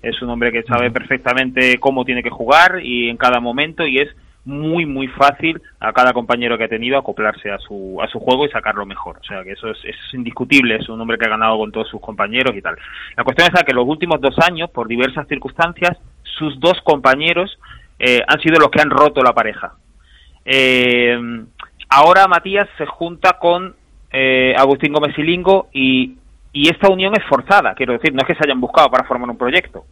es 0.00 0.20
un 0.20 0.30
hombre 0.30 0.50
que 0.52 0.62
sabe 0.64 0.90
perfectamente 0.90 1.78
cómo 1.78 2.04
tiene 2.04 2.22
que 2.22 2.30
jugar 2.30 2.80
y 2.82 3.08
en 3.08 3.16
cada 3.16 3.40
momento 3.40 3.86
y 3.86 3.98
es 3.98 4.08
muy 4.44 4.86
muy 4.86 5.06
fácil 5.08 5.60
a 5.78 5.92
cada 5.92 6.12
compañero 6.12 6.58
que 6.58 6.64
ha 6.64 6.68
tenido 6.68 6.98
acoplarse 6.98 7.50
a 7.50 7.58
su 7.58 8.00
a 8.02 8.08
su 8.08 8.18
juego 8.18 8.44
y 8.44 8.50
sacarlo 8.50 8.84
mejor, 8.84 9.18
o 9.20 9.24
sea 9.24 9.44
que 9.44 9.52
eso 9.52 9.68
es, 9.68 9.78
eso 9.84 9.98
es 10.08 10.14
indiscutible, 10.14 10.76
es 10.76 10.88
un 10.88 11.00
hombre 11.00 11.16
que 11.16 11.26
ha 11.26 11.30
ganado 11.30 11.58
con 11.58 11.70
todos 11.70 11.88
sus 11.88 12.00
compañeros 12.00 12.54
y 12.56 12.62
tal. 12.62 12.76
La 13.16 13.24
cuestión 13.24 13.48
es 13.52 13.62
que 13.62 13.72
los 13.72 13.86
últimos 13.86 14.20
dos 14.20 14.36
años, 14.40 14.70
por 14.70 14.88
diversas 14.88 15.28
circunstancias, 15.28 15.96
sus 16.22 16.58
dos 16.58 16.80
compañeros 16.82 17.58
eh, 17.98 18.20
han 18.26 18.40
sido 18.40 18.58
los 18.58 18.70
que 18.70 18.80
han 18.80 18.90
roto 18.90 19.22
la 19.22 19.32
pareja. 19.32 19.74
Eh, 20.44 21.16
ahora 21.88 22.26
Matías 22.26 22.68
se 22.76 22.86
junta 22.86 23.38
con 23.38 23.76
eh, 24.10 24.54
Agustín 24.58 24.92
Gómez 24.92 25.14
Silingo 25.14 25.68
y, 25.72 26.16
y 26.52 26.68
esta 26.68 26.90
unión 26.90 27.14
es 27.14 27.24
forzada, 27.28 27.74
quiero 27.74 27.92
decir, 27.92 28.12
no 28.12 28.20
es 28.22 28.26
que 28.26 28.34
se 28.34 28.44
hayan 28.44 28.60
buscado 28.60 28.90
para 28.90 29.04
formar 29.04 29.30
un 29.30 29.38
proyecto. 29.38 29.84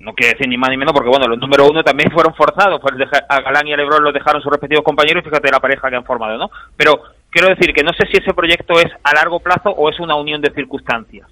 No 0.00 0.14
quiere 0.14 0.32
decir 0.32 0.48
ni 0.48 0.56
más 0.56 0.70
ni 0.70 0.78
menos 0.78 0.94
porque, 0.94 1.10
bueno, 1.10 1.28
los 1.28 1.38
número 1.38 1.66
uno 1.68 1.82
también 1.82 2.10
fueron 2.10 2.34
forzados, 2.34 2.80
pues 2.80 2.94
a 3.28 3.40
Galán 3.42 3.68
y 3.68 3.74
a 3.74 3.76
Lebron 3.76 4.02
los 4.02 4.14
dejaron 4.14 4.40
sus 4.40 4.50
respectivos 4.50 4.82
compañeros 4.82 5.22
fíjate 5.22 5.50
la 5.50 5.60
pareja 5.60 5.90
que 5.90 5.96
han 5.96 6.04
formado, 6.04 6.38
¿no? 6.38 6.50
Pero 6.74 7.02
quiero 7.28 7.48
decir 7.48 7.74
que 7.74 7.84
no 7.84 7.92
sé 7.92 8.06
si 8.06 8.16
ese 8.16 8.32
proyecto 8.32 8.80
es 8.80 8.90
a 9.04 9.14
largo 9.14 9.40
plazo 9.40 9.68
o 9.70 9.90
es 9.90 10.00
una 10.00 10.16
unión 10.16 10.40
de 10.40 10.54
circunstancias. 10.54 11.28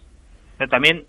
También 0.68 1.04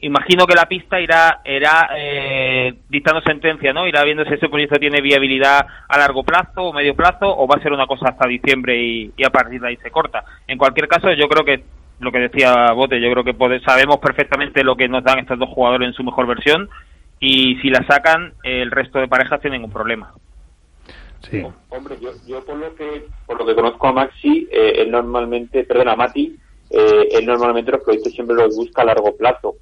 imagino 0.00 0.46
que 0.46 0.54
la 0.54 0.66
pista 0.66 1.00
irá 1.00 1.40
irá 1.44 1.90
eh, 1.96 2.74
dictando 2.88 3.20
sentencia, 3.22 3.72
¿no? 3.72 3.88
Irá 3.88 4.04
viendo 4.04 4.24
si 4.24 4.34
ese 4.34 4.48
proyecto 4.48 4.78
tiene 4.78 5.00
viabilidad 5.00 5.66
a 5.88 5.98
largo 5.98 6.22
plazo 6.22 6.62
o 6.62 6.72
medio 6.72 6.94
plazo 6.94 7.26
o 7.26 7.48
va 7.48 7.56
a 7.56 7.62
ser 7.62 7.72
una 7.72 7.86
cosa 7.86 8.10
hasta 8.10 8.28
diciembre 8.28 8.80
y, 8.80 9.12
a 9.24 9.30
partir 9.30 9.60
de 9.60 9.68
ahí 9.68 9.76
se 9.76 9.90
corta. 9.90 10.24
En 10.46 10.58
cualquier 10.58 10.86
caso, 10.86 11.12
yo 11.12 11.26
creo 11.28 11.44
que 11.44 11.64
lo 11.98 12.12
que 12.12 12.18
decía 12.18 12.72
Bote, 12.72 13.00
yo 13.00 13.10
creo 13.12 13.24
que 13.24 13.60
sabemos 13.60 13.98
perfectamente 13.98 14.64
lo 14.64 14.76
que 14.76 14.88
nos 14.88 15.04
dan 15.04 15.20
estos 15.20 15.38
dos 15.38 15.48
jugadores 15.48 15.88
en 15.88 15.94
su 15.94 16.04
mejor 16.04 16.26
versión 16.26 16.68
y 17.22 17.54
si 17.62 17.70
la 17.70 17.86
sacan, 17.86 18.34
el 18.42 18.72
resto 18.72 18.98
de 18.98 19.06
parejas 19.06 19.40
tienen 19.40 19.62
un 19.62 19.70
problema. 19.70 20.12
Sí. 21.20 21.40
Hombre, 21.68 21.96
yo, 22.00 22.10
yo 22.26 22.44
por 22.44 22.56
lo 22.56 22.74
que 22.74 23.06
por 23.26 23.38
lo 23.38 23.46
que 23.46 23.54
conozco 23.54 23.86
a 23.86 23.92
Maxi, 23.92 24.48
eh, 24.50 24.72
él 24.78 24.90
normalmente, 24.90 25.62
perdona, 25.62 25.92
a 25.92 25.96
Mati, 25.96 26.36
eh, 26.68 27.08
él 27.12 27.24
normalmente 27.24 27.70
los 27.70 27.84
proyectos 27.84 28.12
siempre 28.12 28.34
los 28.34 28.56
busca 28.56 28.82
a 28.82 28.86
largo 28.86 29.16
plazo. 29.16 29.54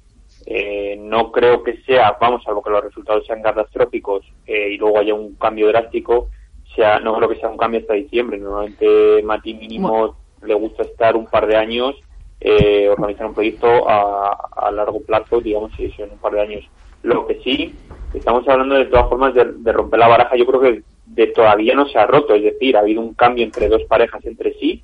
Eh, 0.47 0.97
no 0.99 1.31
creo 1.31 1.61
que 1.61 1.77
sea, 1.83 2.17
vamos, 2.19 2.43
salvo 2.43 2.63
que 2.63 2.71
los 2.71 2.83
resultados 2.83 3.27
sean 3.27 3.43
catastróficos 3.43 4.25
eh, 4.47 4.71
y 4.71 4.77
luego 4.77 4.97
haya 4.97 5.13
un 5.13 5.35
cambio 5.35 5.67
drástico, 5.67 6.29
sea 6.75 6.99
no 6.99 7.15
creo 7.15 7.29
que 7.29 7.39
sea 7.39 7.49
un 7.49 7.57
cambio 7.57 7.81
hasta 7.81 7.93
diciembre. 7.93 8.39
Normalmente 8.39 9.21
Mati 9.21 9.53
mínimo 9.53 10.17
le 10.41 10.55
gusta 10.55 10.81
estar 10.81 11.15
un 11.15 11.27
par 11.27 11.45
de 11.45 11.57
años, 11.57 11.93
eh, 12.39 12.89
organizar 12.89 13.27
un 13.27 13.35
proyecto 13.35 13.87
a, 13.87 14.49
a 14.51 14.71
largo 14.71 14.99
plazo, 15.03 15.39
digamos, 15.39 15.71
si 15.77 15.91
son 15.91 16.09
un 16.09 16.17
par 16.17 16.33
de 16.33 16.41
años. 16.41 16.67
Lo 17.03 17.25
que 17.27 17.39
sí, 17.43 17.75
estamos 18.13 18.47
hablando 18.47 18.75
de 18.75 18.85
todas 18.85 19.09
formas 19.09 19.33
de, 19.33 19.45
de 19.57 19.71
romper 19.71 19.99
la 19.99 20.07
baraja, 20.07 20.35
yo 20.35 20.45
creo 20.45 20.61
que 20.61 20.83
de 21.07 21.27
todavía 21.27 21.75
no 21.75 21.87
se 21.87 21.97
ha 21.97 22.05
roto, 22.05 22.33
es 22.35 22.43
decir, 22.43 22.77
ha 22.77 22.81
habido 22.81 23.01
un 23.01 23.13
cambio 23.13 23.43
entre 23.43 23.67
dos 23.67 23.81
parejas 23.83 24.23
entre 24.25 24.53
sí, 24.53 24.83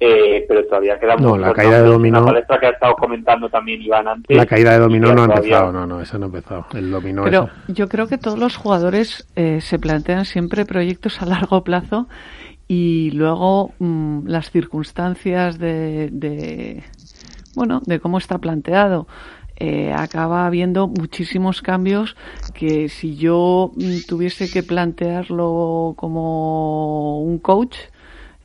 eh, 0.00 0.44
pero 0.48 0.66
todavía 0.66 0.98
queda 0.98 1.14
No, 1.16 1.36
la 1.38 1.52
caída 1.52 1.80
de 1.80 1.88
dominó- 1.88 2.24
palestra 2.24 2.58
que 2.58 2.66
ha 2.66 2.70
estado 2.70 2.94
comentando 2.96 3.48
también 3.48 3.80
Iván 3.80 4.08
antes. 4.08 4.36
La 4.36 4.46
caída 4.46 4.72
de 4.72 4.80
dominó 4.80 5.14
no 5.14 5.22
ha 5.22 5.26
todavía- 5.28 5.58
empezado, 5.58 5.72
no, 5.72 5.86
no, 5.86 6.00
esa 6.00 6.18
no 6.18 6.24
ha 6.24 6.26
empezado. 6.26 6.66
El 6.74 6.90
dominó 6.90 7.22
Pero 7.22 7.44
ese. 7.66 7.72
yo 7.72 7.88
creo 7.88 8.08
que 8.08 8.18
todos 8.18 8.36
los 8.38 8.56
jugadores 8.56 9.28
eh, 9.36 9.60
se 9.60 9.78
plantean 9.78 10.24
siempre 10.24 10.64
proyectos 10.66 11.22
a 11.22 11.26
largo 11.26 11.62
plazo 11.62 12.08
y 12.66 13.12
luego 13.12 13.72
mm, 13.78 14.26
las 14.26 14.50
circunstancias 14.50 15.58
de, 15.60 16.08
de, 16.10 16.82
bueno 17.54 17.80
de 17.86 18.00
cómo 18.00 18.18
está 18.18 18.38
planteado 18.38 19.06
eh, 19.56 19.92
acaba 19.92 20.46
habiendo 20.46 20.88
muchísimos 20.88 21.62
cambios 21.62 22.16
que 22.54 22.88
si 22.88 23.16
yo 23.16 23.72
mm, 23.76 24.06
tuviese 24.08 24.50
que 24.50 24.62
plantearlo 24.62 25.94
como 25.96 27.20
un 27.22 27.38
coach 27.38 27.76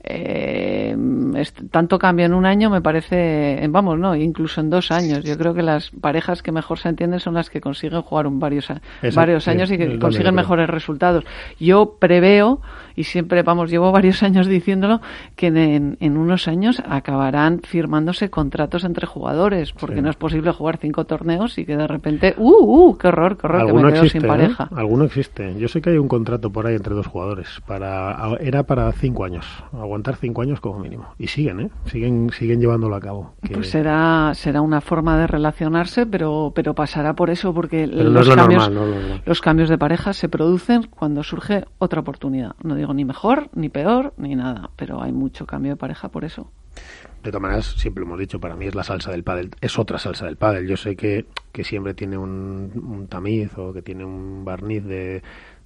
eh, 0.10 0.96
tanto 1.70 2.00
cambia 2.00 2.26
en 2.28 2.34
un 2.34 2.46
año 2.46 2.70
me 2.70 2.82
parece, 2.82 3.65
vamos, 3.70 4.00
no, 4.00 4.15
incluso 4.15 4.62
en 4.62 4.70
dos 4.70 4.91
años. 4.91 5.24
Yo 5.26 5.38
creo 5.38 5.54
que 5.54 5.63
las 5.63 5.91
parejas 5.91 6.41
que 6.41 6.54
mejor 6.54 6.80
se 6.80 6.88
entienden 6.88 7.20
son 7.20 7.34
las 7.34 7.50
que 7.50 7.60
consiguen 7.60 8.02
jugar 8.02 8.26
un 8.26 8.39
varios, 8.39 8.70
Eso, 9.02 9.20
varios 9.20 9.43
sí, 9.43 9.50
años 9.50 9.70
y 9.70 9.78
que 9.78 10.00
consiguen 10.00 10.34
mejores 10.34 10.70
resultados. 10.70 11.26
Yo 11.60 11.98
preveo, 12.00 12.62
y 12.98 13.06
siempre, 13.06 13.44
vamos, 13.44 13.70
llevo 13.72 13.94
varios 13.94 14.22
años 14.24 14.48
diciéndolo, 14.48 15.00
que 15.38 15.48
en, 15.48 15.96
en 16.02 16.18
unos 16.18 16.50
años 16.50 16.82
acabarán 16.86 17.62
firmándose 17.64 18.30
contratos 18.30 18.84
entre 18.84 19.08
jugadores, 19.08 19.72
porque 19.72 19.96
Sí. 19.98 20.02
no 20.02 20.10
es 20.10 20.18
posible 20.18 20.52
jugar 20.52 20.78
cinco 20.78 21.06
torneos 21.06 21.58
y 21.58 21.66
que 21.66 21.78
de 21.78 21.88
repente, 21.88 22.34
¡uh, 22.38 22.90
uh! 22.90 22.98
¡Qué 22.98 23.08
horror, 23.08 23.38
qué 23.38 23.48
horror! 23.48 23.66
Que 23.68 23.74
me 23.74 23.80
quedo 23.80 23.90
existe, 23.90 24.20
sin 24.20 24.26
¿eh? 24.26 24.28
pareja. 24.28 24.70
Alguno 24.76 25.06
existe. 25.06 25.56
Yo 25.58 25.68
sé 25.70 25.82
que 25.82 25.92
hay 25.92 25.98
un 25.98 26.08
contrato 26.10 26.52
por 26.52 26.68
ahí 26.68 26.76
entre 26.76 26.94
dos 26.94 27.08
jugadores. 27.08 27.48
para 27.68 28.18
Era 28.40 28.64
para 28.64 28.92
cinco 28.92 29.24
años. 29.24 29.46
Aguantar 29.72 30.16
cinco 30.16 30.42
años 30.42 30.60
como 30.60 30.80
mínimo. 30.80 31.06
Y 31.20 31.28
siguen, 31.28 31.60
¿eh? 31.62 31.70
Siguen, 31.86 32.30
siguen 32.32 32.60
llevándolo 32.60 32.96
a 32.96 33.00
cabo. 33.00 33.34
Que- 33.44 33.54
Pues 33.54 33.70
será, 33.70 34.32
será 34.34 34.62
una 34.62 34.82
forma 34.82 35.18
de 35.18 35.28
relacionarse, 35.28 36.06
pero, 36.06 36.52
pero 36.56 36.74
pasará 36.74 37.14
por 37.14 37.30
eso, 37.30 37.54
porque 37.54 37.88
Pero 37.88 38.06
no 38.06 38.10
los, 38.12 38.22
es 38.24 38.28
lo 38.30 38.36
cambios, 38.36 38.70
normal, 38.70 38.74
no 38.74 38.84
es 38.90 38.96
lo 38.96 39.02
normal. 39.02 39.22
los 39.26 39.42
cambios 39.42 39.70
de 39.70 39.78
pareja 39.78 40.14
se 40.14 40.30
producen 40.30 40.84
cuando 40.90 41.24
surge 41.24 41.66
otra 41.78 42.02
oportunidad. 42.02 42.56
No 42.64 42.76
digo 42.76 42.87
ni 42.93 43.06
mejor, 43.06 43.50
ni 43.54 43.69
peor, 43.69 44.13
ni 44.17 44.36
nada, 44.36 44.69
pero 44.76 45.02
hay 45.02 45.12
mucho 45.12 45.45
cambio 45.45 45.73
de 45.73 45.78
pareja 45.78 46.10
por 46.10 46.26
eso. 46.26 46.52
De 47.23 47.32
todas 47.32 47.41
maneras, 47.41 47.65
siempre 47.78 48.02
lo 48.02 48.08
hemos 48.08 48.19
dicho, 48.19 48.39
para 48.39 48.56
mí 48.56 48.67
es 48.67 48.76
la 48.76 48.84
salsa 48.84 49.12
del 49.12 49.23
pádel, 49.23 49.52
es 49.60 49.78
otra 49.80 49.97
salsa 49.97 50.26
del 50.26 50.38
pádel. 50.38 50.67
Yo 50.67 50.78
sé 50.78 50.95
que, 50.95 51.26
que 51.52 51.63
siempre 51.63 51.93
tiene 51.93 52.17
un, 52.17 52.71
un 52.76 53.08
tamiz 53.08 53.58
o 53.58 53.73
que 53.73 53.82
tiene 53.82 54.06
un 54.06 54.45
barniz 54.45 54.84
de, 54.86 55.23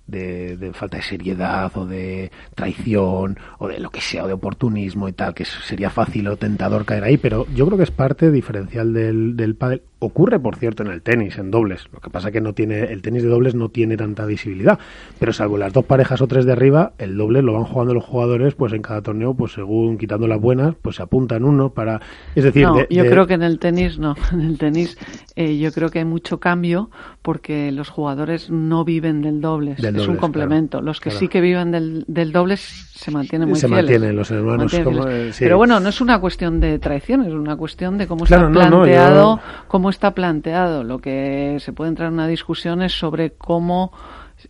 de, 0.07 0.57
de, 0.57 0.73
falta 0.73 0.97
de 0.97 1.03
seriedad 1.03 1.71
o 1.75 1.86
de 1.86 2.31
traición 2.55 3.38
o 3.60 3.67
de 3.67 3.79
lo 3.79 3.89
que 3.89 4.01
sea, 4.01 4.23
o 4.23 4.27
de 4.27 4.34
oportunismo 4.34 5.07
y 5.07 5.13
tal, 5.13 5.34
que 5.34 5.45
sería 5.45 5.89
fácil 5.89 6.27
o 6.29 6.38
tentador 6.38 6.86
caer 6.86 7.03
ahí, 7.03 7.17
pero 7.17 7.45
yo 7.53 7.65
creo 7.65 7.77
que 7.77 7.84
es 7.84 7.91
parte 7.91 8.31
diferencial 8.31 8.93
del, 8.93 9.36
del 9.36 9.55
pádel. 9.55 9.84
Ocurre, 10.03 10.39
por 10.39 10.55
cierto, 10.55 10.81
en 10.81 10.89
el 10.89 11.03
tenis, 11.03 11.37
en 11.37 11.51
dobles. 11.51 11.87
Lo 11.93 11.99
que 11.99 12.09
pasa 12.09 12.31
que 12.31 12.41
no 12.41 12.53
tiene, 12.53 12.79
el 12.85 13.03
tenis 13.03 13.21
de 13.21 13.29
dobles 13.29 13.53
no 13.53 13.69
tiene 13.69 13.97
tanta 13.97 14.25
visibilidad, 14.25 14.79
pero 15.19 15.31
salvo 15.31 15.59
las 15.59 15.73
dos 15.73 15.85
parejas 15.85 16.21
o 16.21 16.27
tres 16.27 16.45
de 16.45 16.53
arriba, 16.53 16.93
el 16.97 17.15
doble 17.15 17.43
lo 17.43 17.53
van 17.53 17.65
jugando 17.65 17.93
los 17.93 18.03
jugadores, 18.03 18.55
pues 18.55 18.73
en 18.73 18.81
cada 18.81 19.03
torneo, 19.03 19.35
pues 19.35 19.51
según 19.53 19.99
quitando 19.99 20.27
las 20.27 20.41
buenas, 20.41 20.73
pues 20.81 20.95
se 20.95 21.03
apuntan 21.03 21.43
uno 21.43 21.69
para, 21.69 22.01
es 22.33 22.43
decir, 22.43 22.63
no, 22.65 22.77
de, 22.77 22.87
yo 22.89 23.03
de... 23.03 23.09
creo 23.11 23.27
que 23.27 23.35
en 23.35 23.43
el 23.43 23.59
tenis 23.59 23.99
no, 23.99 24.15
en 24.31 24.41
el 24.41 24.57
tenis 24.57 24.97
eh, 25.35 25.59
yo 25.59 25.71
creo 25.71 25.89
que 25.89 25.99
hay 25.99 26.05
mucho 26.05 26.39
cambio 26.39 26.89
porque 27.21 27.71
los 27.71 27.89
jugadores 27.89 28.49
no 28.49 28.83
viven 28.83 29.21
del 29.21 29.39
dobles, 29.39 29.79
Del 29.79 29.95
es 29.97 30.01
un 30.01 30.07
dobles, 30.07 30.19
complemento. 30.21 30.77
claro, 30.79 30.85
los 30.87 30.99
que 30.99 31.11
claro. 31.11 31.19
sí 31.19 31.27
que 31.27 31.41
viven 31.41 31.69
del, 31.69 32.05
del 32.07 32.31
dobles 32.31 32.59
se 32.95 33.11
mantienen 33.11 33.49
muy 33.49 33.59
se 33.59 33.67
fieles. 33.67 33.83
mantienen 33.85 34.15
los 34.15 34.31
hermanos 34.31 34.57
Mantienen 34.73 34.85
como, 34.85 35.03
fieles. 35.03 35.27
eh, 35.29 35.33
sí. 35.33 35.43
Pero 35.43 35.57
bueno, 35.57 35.79
no 35.79 35.89
es 35.89 36.01
una 36.01 36.19
cuestión 36.19 36.59
de 36.59 36.79
traición, 36.79 37.21
es 37.23 37.33
una 37.33 37.55
cuestión 37.55 37.99
de 37.99 38.07
cómo 38.07 38.25
Claro, 38.25 38.47
está 38.47 38.63
no, 38.63 38.69
no, 38.69 38.77
planteado, 38.83 39.37
yo- 39.37 39.41
cómo 39.67 39.90
está 39.91 40.15
planteado. 40.15 40.84
Lo 40.84 40.97
que 40.99 41.58
se 41.60 41.71
puede 41.73 41.89
entrar 41.89 42.08
en 42.08 42.15
una 42.15 42.27
discusión 42.27 42.82
es 42.82 42.93
sobre 42.97 43.34
cómo 43.34 43.91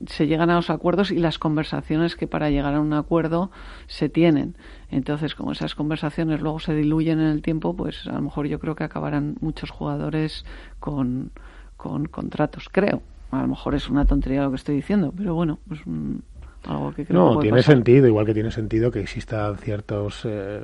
se 0.08 0.26
llegan 0.26 0.50
a 0.50 0.56
los 0.56 0.70
acuerdos 0.70 1.12
y 1.12 1.18
las 1.18 1.38
conversaciones 1.38 2.16
que 2.16 2.26
para 2.26 2.50
llegar 2.50 2.74
a 2.76 2.80
un 2.80 2.94
acuerdo 2.94 3.52
se 3.88 4.08
tienen. 4.08 4.56
Entonces, 4.90 5.36
como 5.36 5.52
esas 5.52 5.76
conversaciones 5.76 6.40
luego 6.40 6.60
se 6.60 6.74
diluyen 6.74 7.20
en 7.20 7.28
el 7.28 7.42
tiempo, 7.42 7.76
pues 7.76 8.08
a 8.08 8.14
lo 8.14 8.22
mejor 8.22 8.48
yo 8.48 8.60
creo 8.60 8.76
que 8.76 8.86
acabarán 8.86 9.36
muchos 9.42 9.70
jugadores 9.70 10.46
con, 10.80 11.32
con 11.76 12.06
contratos, 12.06 12.70
creo. 12.72 13.02
A 13.32 13.42
lo 13.42 13.50
mejor 13.50 13.76
es 13.76 13.90
una 13.90 14.06
tontería 14.06 14.44
lo 14.44 14.50
que 14.52 14.56
estoy 14.58 14.76
diciendo, 14.76 15.14
pero 15.16 15.34
bueno, 15.36 15.60
es 15.72 15.86
un- 15.86 16.24
algo 16.66 16.94
que 16.94 17.06
creo 17.06 17.24
que 17.26 17.36
No, 17.36 17.40
tiene 17.40 17.58
pasar. 17.58 17.76
sentido, 17.76 18.08
igual 18.08 18.26
que 18.26 18.34
tiene 18.34 18.52
sentido 18.52 18.92
que 18.92 19.00
existan 19.02 19.58
ciertos, 19.58 20.22
eh, 20.26 20.62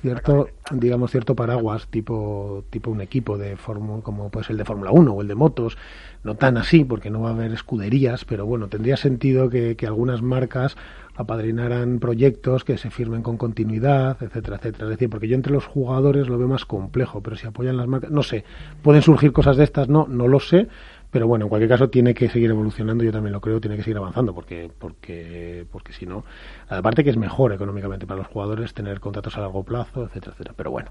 cierto, 0.00 0.48
digamos, 0.70 1.10
cierto 1.10 1.34
paraguas, 1.34 1.88
tipo, 1.88 2.64
tipo 2.70 2.90
un 2.90 3.00
equipo 3.00 3.38
de 3.38 3.56
fórmula, 3.56 4.02
como 4.02 4.30
puede 4.30 4.44
ser 4.46 4.52
el 4.52 4.58
de 4.58 4.64
Fórmula 4.64 4.90
1 4.92 5.12
o 5.12 5.22
el 5.22 5.28
de 5.28 5.34
motos, 5.34 5.76
no 6.24 6.34
tan 6.34 6.56
así, 6.56 6.84
porque 6.84 7.10
no 7.10 7.20
va 7.20 7.30
a 7.30 7.32
haber 7.32 7.52
escuderías, 7.52 8.24
pero 8.24 8.46
bueno, 8.46 8.68
tendría 8.68 8.96
sentido 8.96 9.48
que, 9.48 9.76
que 9.76 9.86
algunas 9.86 10.22
marcas 10.22 10.76
apadrinaran 11.14 11.98
proyectos 11.98 12.64
que 12.64 12.76
se 12.76 12.90
firmen 12.90 13.22
con 13.22 13.38
continuidad, 13.38 14.18
etcétera, 14.22 14.56
etcétera. 14.56 14.84
Es 14.84 14.90
decir, 14.90 15.08
porque 15.08 15.28
yo 15.28 15.34
entre 15.34 15.52
los 15.52 15.64
jugadores 15.64 16.28
lo 16.28 16.36
veo 16.36 16.48
más 16.48 16.66
complejo, 16.66 17.22
pero 17.22 17.36
si 17.36 17.46
apoyan 17.46 17.76
las 17.78 17.86
marcas, 17.86 18.10
no 18.10 18.22
sé, 18.22 18.44
pueden 18.82 19.00
surgir 19.02 19.32
cosas 19.32 19.56
de 19.56 19.64
estas, 19.64 19.88
no, 19.88 20.06
no 20.08 20.28
lo 20.28 20.40
sé, 20.40 20.68
pero 21.16 21.28
bueno, 21.28 21.46
en 21.46 21.48
cualquier 21.48 21.70
caso 21.70 21.88
tiene 21.88 22.12
que 22.12 22.28
seguir 22.28 22.50
evolucionando, 22.50 23.02
yo 23.02 23.10
también 23.10 23.32
lo 23.32 23.40
creo, 23.40 23.58
tiene 23.58 23.74
que 23.78 23.82
seguir 23.82 23.96
avanzando, 23.96 24.34
porque, 24.34 24.70
porque, 24.78 25.64
porque 25.72 25.94
si 25.94 26.04
no, 26.04 26.26
aparte 26.68 27.02
que 27.02 27.08
es 27.08 27.16
mejor 27.16 27.54
económicamente 27.54 28.06
para 28.06 28.18
los 28.18 28.26
jugadores 28.26 28.74
tener 28.74 29.00
contratos 29.00 29.34
a 29.38 29.40
largo 29.40 29.64
plazo, 29.64 30.04
etcétera, 30.04 30.32
etcétera. 30.32 30.54
Pero 30.54 30.70
bueno, 30.72 30.90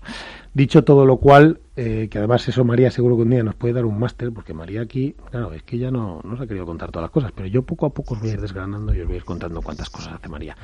dicho 0.52 0.84
todo 0.84 1.06
lo 1.06 1.18
cual, 1.18 1.60
eh, 1.76 2.08
que 2.10 2.18
además 2.18 2.48
eso 2.48 2.64
María 2.64 2.90
seguro 2.90 3.18
que 3.18 3.22
un 3.22 3.30
día 3.30 3.44
nos 3.44 3.54
puede 3.54 3.76
dar 3.76 3.86
un 3.86 4.00
máster, 4.00 4.32
porque 4.34 4.56
María 4.56 4.82
aquí, 4.82 5.16
claro, 5.30 5.54
es 5.54 5.62
que 5.62 5.76
ella 5.76 5.92
no 5.92 6.22
nos 6.24 6.42
ha 6.42 6.48
querido 6.48 6.66
contar 6.66 6.90
todas 6.90 7.04
las 7.04 7.12
cosas, 7.12 7.32
pero 7.32 7.48
yo 7.48 7.62
poco 7.62 7.86
a 7.86 7.94
poco 7.94 8.16
os 8.16 8.20
voy 8.20 8.32
a 8.32 8.34
ir 8.34 8.42
desgranando 8.42 8.96
y 8.96 9.02
os 9.02 9.06
voy 9.06 9.14
a 9.14 9.18
ir 9.18 9.26
contando 9.26 9.62
cuántas 9.62 9.92
cosas 9.92 10.16
hace 10.16 10.28
María. 10.28 10.58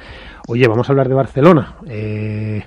Oye, 0.48 0.68
vamos 0.68 0.90
a 0.90 0.92
hablar 0.92 1.08
de 1.08 1.14
Barcelona. 1.14 1.76
Eh, 1.86 2.64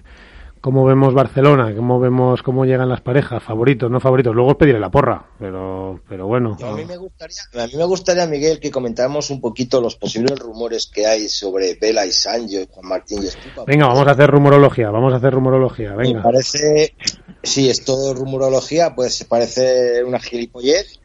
¿Cómo 0.64 0.86
vemos 0.86 1.12
Barcelona? 1.12 1.74
¿Cómo 1.76 2.00
vemos 2.00 2.42
cómo 2.42 2.64
llegan 2.64 2.88
las 2.88 3.02
parejas? 3.02 3.42
¿Favoritos, 3.42 3.90
no 3.90 4.00
favoritos? 4.00 4.34
Luego 4.34 4.52
os 4.52 4.56
pediré 4.56 4.80
la 4.80 4.90
porra, 4.90 5.22
pero, 5.38 6.00
pero 6.08 6.26
bueno. 6.26 6.56
A, 6.62 6.72
mí 6.72 6.86
me 6.86 6.96
gustaría, 6.96 7.36
a 7.62 7.66
mí 7.66 7.76
me 7.76 7.84
gustaría, 7.84 8.26
Miguel, 8.26 8.58
que 8.58 8.70
comentáramos 8.70 9.28
un 9.28 9.42
poquito 9.42 9.78
los 9.82 9.96
posibles 9.96 10.38
rumores 10.38 10.86
que 10.86 11.06
hay 11.06 11.28
sobre 11.28 11.74
Vela 11.74 12.06
y 12.06 12.12
Sancho 12.12 12.62
y 12.62 12.66
Juan 12.72 12.88
Martín 12.88 13.22
y 13.22 13.26
Estupa. 13.26 13.64
Venga, 13.66 13.88
vamos 13.88 14.08
a 14.08 14.12
hacer 14.12 14.30
rumorología, 14.30 14.88
vamos 14.88 15.12
a 15.12 15.16
hacer 15.16 15.34
rumorología, 15.34 15.90
Me 15.90 16.04
venga. 16.04 16.22
parece, 16.22 16.94
sí, 17.42 17.68
es 17.68 17.84
todo 17.84 18.14
rumorología, 18.14 18.94
pues 18.94 19.22
parece 19.24 20.02
una 20.02 20.18
gilipollez, 20.18 20.98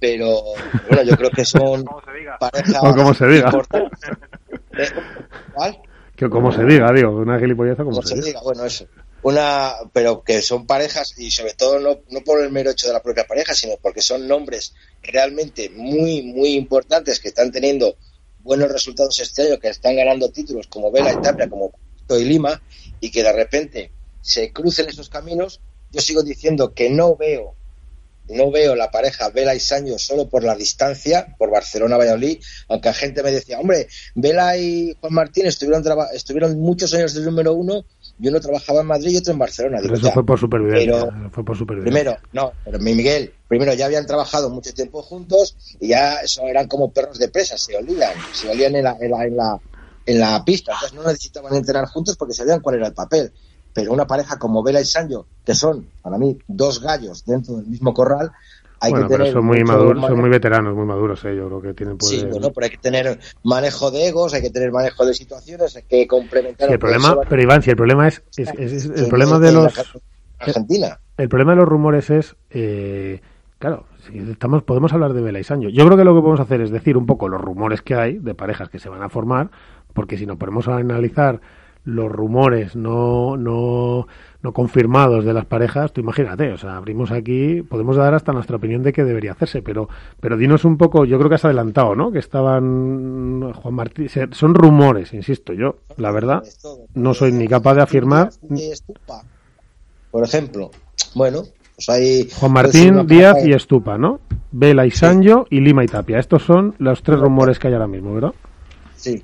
pero 0.00 0.42
bueno, 0.88 1.04
yo 1.04 1.16
creo 1.16 1.30
que 1.30 1.44
son 1.44 1.84
parejas 2.40 2.80
como 2.96 3.14
se 3.14 3.26
diga. 3.28 3.52
¿Cuál? 5.54 5.78
Que 6.16 6.30
como 6.30 6.50
se 6.50 6.64
diga, 6.64 6.92
digo, 6.92 7.10
una 7.10 7.38
gilipolleza 7.38 7.84
como 7.84 7.96
como 7.96 8.02
se 8.02 8.08
se 8.08 8.14
diga. 8.16 8.26
diga, 8.26 8.40
bueno, 8.42 8.64
eso. 8.64 8.86
Una, 9.22 9.72
pero 9.92 10.22
que 10.22 10.40
son 10.40 10.66
parejas 10.66 11.18
y 11.18 11.30
sobre 11.30 11.54
todo 11.54 11.80
no, 11.80 11.98
no 12.10 12.20
por 12.20 12.42
el 12.42 12.50
mero 12.50 12.70
hecho 12.70 12.86
de 12.86 12.92
la 12.92 13.02
propia 13.02 13.26
pareja, 13.26 13.54
sino 13.54 13.74
porque 13.82 14.00
son 14.00 14.26
nombres 14.26 14.74
realmente 15.02 15.68
muy, 15.70 16.22
muy 16.22 16.54
importantes 16.54 17.20
que 17.20 17.28
están 17.28 17.50
teniendo 17.50 17.96
buenos 18.38 18.70
resultados 18.70 19.18
este 19.18 19.42
año, 19.42 19.58
que 19.58 19.68
están 19.68 19.96
ganando 19.96 20.30
títulos 20.30 20.68
como 20.68 20.92
Vela 20.92 21.12
y 21.12 21.20
Tapia, 21.20 21.50
como 21.50 21.72
Pito 21.96 22.18
y 22.18 22.24
Lima, 22.24 22.62
y 23.00 23.10
que 23.10 23.22
de 23.22 23.32
repente 23.32 23.90
se 24.20 24.52
crucen 24.52 24.88
esos 24.88 25.10
caminos. 25.10 25.60
Yo 25.90 26.00
sigo 26.00 26.22
diciendo 26.22 26.72
que 26.72 26.88
no 26.88 27.16
veo 27.16 27.55
no 28.28 28.50
veo 28.50 28.74
la 28.74 28.90
pareja 28.90 29.30
Vela 29.30 29.54
y 29.54 29.60
Sancho 29.60 29.98
solo 29.98 30.28
por 30.28 30.42
la 30.44 30.54
distancia, 30.56 31.34
por 31.38 31.50
Barcelona-Valladolid, 31.50 32.38
aunque 32.68 32.88
la 32.88 32.94
gente 32.94 33.22
me 33.22 33.30
decía, 33.30 33.58
hombre, 33.58 33.88
Vela 34.14 34.56
y 34.56 34.96
Juan 35.00 35.14
Martín 35.14 35.46
estuvieron, 35.46 35.84
estuvieron 36.12 36.58
muchos 36.58 36.92
años 36.94 37.14
del 37.14 37.24
número 37.24 37.54
uno, 37.54 37.84
y 38.18 38.28
uno 38.28 38.40
trabajaba 38.40 38.80
en 38.80 38.86
Madrid 38.86 39.10
y 39.10 39.16
otro 39.18 39.32
en 39.32 39.38
Barcelona. 39.38 39.80
Digo, 39.80 39.94
eso 39.94 40.06
ya, 40.06 40.12
fue 40.12 40.24
por 40.24 40.38
supervivencia. 40.38 41.06
pero- 41.10 41.30
fue 41.30 41.44
por 41.44 41.56
supervivencia. 41.56 42.00
Primero, 42.02 42.18
no, 42.32 42.52
pero 42.64 42.78
mi 42.78 42.94
Miguel, 42.94 43.32
primero 43.46 43.74
ya 43.74 43.86
habían 43.86 44.06
trabajado 44.06 44.48
mucho 44.48 44.72
tiempo 44.72 45.02
juntos 45.02 45.54
y 45.80 45.88
ya 45.88 46.16
eso 46.20 46.42
eran 46.48 46.66
como 46.66 46.90
perros 46.92 47.18
de 47.18 47.28
presa, 47.28 47.58
se 47.58 47.76
olían, 47.76 48.12
se 48.32 48.48
olían 48.48 48.74
en 48.74 48.84
la, 48.84 48.96
en 49.00 49.10
la, 49.10 49.24
en 49.24 49.36
la, 49.36 49.60
en 50.06 50.18
la 50.20 50.44
pista, 50.44 50.72
entonces 50.72 50.94
no 50.96 51.02
necesitaban 51.04 51.54
entrenar 51.54 51.86
juntos 51.86 52.16
porque 52.16 52.32
sabían 52.34 52.60
cuál 52.60 52.76
era 52.76 52.86
el 52.86 52.94
papel. 52.94 53.32
Pero 53.76 53.92
una 53.92 54.06
pareja 54.06 54.38
como 54.38 54.62
Vela 54.62 54.80
y 54.80 54.86
Sancho, 54.86 55.26
que 55.44 55.54
son 55.54 55.86
para 56.00 56.16
mí 56.16 56.38
dos 56.48 56.80
gallos 56.80 57.26
dentro 57.26 57.56
del 57.56 57.66
mismo 57.66 57.92
corral, 57.92 58.32
hay 58.80 58.90
bueno, 58.90 59.06
que 59.06 59.12
pero 59.12 59.24
tener 59.24 59.32
son 59.34 59.44
muy 59.44 59.62
maduros, 59.64 60.06
son 60.06 60.18
muy 60.18 60.30
veteranos, 60.30 60.74
muy 60.74 60.86
maduros, 60.86 61.22
eh, 61.26 61.36
yo 61.36 61.46
creo 61.48 61.60
que 61.60 61.74
tienen 61.74 61.98
Sí, 62.00 62.16
poder- 62.16 62.30
bueno, 62.30 62.52
pero 62.54 62.64
hay 62.64 62.70
que 62.70 62.78
tener 62.78 63.20
manejo 63.44 63.90
de 63.90 64.08
egos, 64.08 64.32
hay 64.32 64.40
que 64.40 64.48
tener 64.48 64.72
manejo 64.72 65.04
de 65.04 65.12
situaciones, 65.12 65.76
hay 65.76 65.82
que 65.82 66.06
complementar. 66.06 66.68
Sí, 66.68 66.72
el 66.72 66.78
problema, 66.78 67.16
pero 67.28 67.42
Iván, 67.42 67.60
si 67.60 67.68
el 67.68 67.76
problema 67.76 68.08
es, 68.08 68.22
es- 68.34 68.48
es- 68.56 68.72
es- 68.72 68.84
el 68.86 69.08
problema 69.08 69.38
de 69.38 69.52
los 69.52 69.74
Argentina. 70.38 70.98
el 71.18 71.28
problema 71.28 71.52
de 71.52 71.56
los 71.56 71.68
rumores 71.68 72.08
es 72.08 72.34
eh, 72.48 73.20
claro, 73.58 73.84
si 74.06 74.18
estamos 74.18 74.62
podemos 74.62 74.94
hablar 74.94 75.12
de 75.12 75.20
Vela 75.20 75.38
y 75.38 75.44
Sancho. 75.44 75.68
Yo 75.68 75.84
creo 75.84 75.98
que 75.98 76.04
lo 76.04 76.14
que 76.14 76.20
podemos 76.22 76.40
hacer 76.40 76.62
es 76.62 76.70
decir 76.70 76.96
un 76.96 77.04
poco 77.04 77.28
los 77.28 77.42
rumores 77.42 77.82
que 77.82 77.94
hay 77.94 78.16
de 78.18 78.34
parejas 78.34 78.70
que 78.70 78.78
se 78.78 78.88
van 78.88 79.02
a 79.02 79.10
formar, 79.10 79.50
porque 79.92 80.16
si 80.16 80.24
nos 80.24 80.38
ponemos 80.38 80.66
a 80.68 80.76
analizar 80.76 81.40
los 81.86 82.12
rumores 82.12 82.76
no 82.76 83.38
no 83.38 84.06
no 84.42 84.52
confirmados 84.52 85.24
de 85.24 85.32
las 85.32 85.46
parejas, 85.46 85.92
tú 85.92 86.02
imagínate, 86.02 86.52
o 86.52 86.58
sea, 86.58 86.76
abrimos 86.76 87.10
aquí, 87.10 87.62
podemos 87.62 87.96
dar 87.96 88.14
hasta 88.14 88.32
nuestra 88.32 88.56
opinión 88.56 88.82
de 88.82 88.92
que 88.92 89.02
debería 89.02 89.32
hacerse, 89.32 89.62
pero 89.62 89.88
pero 90.20 90.36
dinos 90.36 90.64
un 90.64 90.76
poco, 90.76 91.04
yo 91.04 91.16
creo 91.16 91.28
que 91.30 91.36
has 91.36 91.44
adelantado, 91.44 91.96
¿no? 91.96 92.12
Que 92.12 92.18
estaban 92.18 93.52
Juan 93.54 93.74
Martín, 93.74 94.08
son 94.32 94.54
rumores, 94.54 95.14
insisto, 95.14 95.52
yo, 95.54 95.76
la 95.96 96.10
verdad, 96.10 96.44
no 96.94 97.14
soy 97.14 97.32
ni 97.32 97.48
capaz 97.48 97.74
de 97.74 97.82
afirmar 97.82 98.28
por 100.16 100.24
ejemplo. 100.24 100.70
Bueno, 101.14 101.42
pues 101.74 101.88
hay. 101.90 102.30
Juan 102.30 102.52
puede 102.54 102.72
ser 102.72 102.92
Martín, 102.92 103.06
Díaz 103.06 103.36
y 103.44 103.52
Estupa, 103.52 103.98
¿no? 103.98 104.20
Vela 104.50 104.86
y 104.86 104.90
Sancho 104.90 105.46
y 105.50 105.60
Lima 105.60 105.84
y 105.84 105.88
Tapia. 105.88 106.18
Estos 106.18 106.42
son 106.42 106.74
los 106.78 107.02
tres 107.02 107.20
rumores 107.20 107.58
que 107.58 107.68
hay 107.68 107.74
ahora 107.74 107.86
mismo, 107.86 108.14
¿verdad? 108.14 108.32
Sí. 108.96 109.22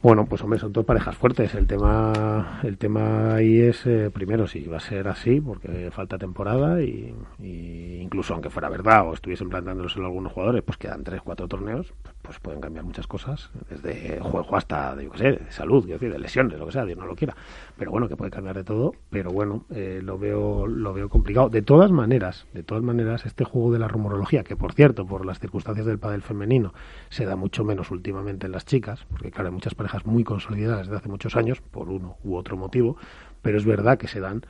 Bueno, 0.00 0.26
pues 0.26 0.40
hombre, 0.44 0.60
son 0.60 0.72
dos 0.72 0.84
parejas 0.84 1.16
fuertes. 1.16 1.56
El 1.56 1.66
tema, 1.66 2.60
el 2.62 2.78
tema 2.78 3.34
ahí 3.34 3.58
es 3.58 3.84
eh, 3.84 4.10
primero 4.14 4.46
si 4.46 4.64
va 4.64 4.76
a 4.76 4.80
ser 4.80 5.08
así, 5.08 5.40
porque 5.40 5.90
falta 5.90 6.16
temporada 6.16 6.80
y, 6.80 7.12
incluso 8.00 8.32
aunque 8.32 8.48
fuera 8.48 8.68
verdad 8.68 9.08
o 9.08 9.14
estuviesen 9.14 9.48
planteándose 9.48 9.98
algunos 9.98 10.32
jugadores, 10.32 10.62
pues 10.62 10.78
quedan 10.78 11.02
tres, 11.02 11.20
cuatro 11.22 11.48
torneos, 11.48 11.92
pues, 12.00 12.14
pues 12.22 12.38
pueden 12.38 12.60
cambiar 12.60 12.84
muchas 12.84 13.08
cosas, 13.08 13.50
desde 13.68 14.20
juego 14.20 14.54
hasta, 14.54 14.94
de, 14.94 15.04
yo 15.04 15.10
qué 15.10 15.18
sé, 15.18 15.32
de 15.32 15.50
salud, 15.50 15.82
quiero 15.82 15.98
decir, 15.98 16.12
de 16.12 16.20
lesiones, 16.20 16.60
lo 16.60 16.66
que 16.66 16.72
sea, 16.72 16.84
Dios 16.84 16.96
no 16.96 17.06
lo 17.06 17.16
quiera. 17.16 17.34
Pero 17.76 17.90
bueno, 17.90 18.08
que 18.08 18.16
puede 18.16 18.30
cambiar 18.30 18.54
de 18.54 18.64
todo. 18.64 18.92
Pero 19.10 19.30
bueno, 19.30 19.64
eh, 19.70 20.00
lo 20.00 20.16
veo, 20.16 20.68
lo 20.68 20.94
veo 20.94 21.08
complicado. 21.08 21.48
De 21.48 21.62
todas 21.62 21.90
maneras, 21.90 22.46
de 22.54 22.62
todas 22.62 22.84
maneras, 22.84 23.26
este 23.26 23.42
juego 23.42 23.72
de 23.72 23.80
la 23.80 23.88
rumorología, 23.88 24.44
que 24.44 24.54
por 24.54 24.74
cierto, 24.74 25.06
por 25.06 25.26
las 25.26 25.40
circunstancias 25.40 25.86
del 25.86 25.98
pádel 25.98 26.22
femenino, 26.22 26.72
se 27.08 27.24
da 27.24 27.34
mucho 27.34 27.64
menos 27.64 27.90
últimamente 27.90 28.46
en 28.46 28.52
las 28.52 28.64
chicas, 28.64 29.04
porque 29.10 29.32
claro, 29.32 29.48
hay 29.48 29.54
muchas 29.54 29.74
parejas 29.74 29.87
muy 30.04 30.24
consolidadas 30.24 30.86
desde 30.86 30.96
hace 30.96 31.08
muchos 31.08 31.36
años, 31.36 31.60
por 31.60 31.88
uno 31.88 32.16
u 32.24 32.36
otro 32.36 32.56
motivo, 32.56 32.96
pero 33.42 33.58
es 33.58 33.64
verdad 33.64 33.98
que 33.98 34.08
se 34.08 34.20
dan. 34.20 34.42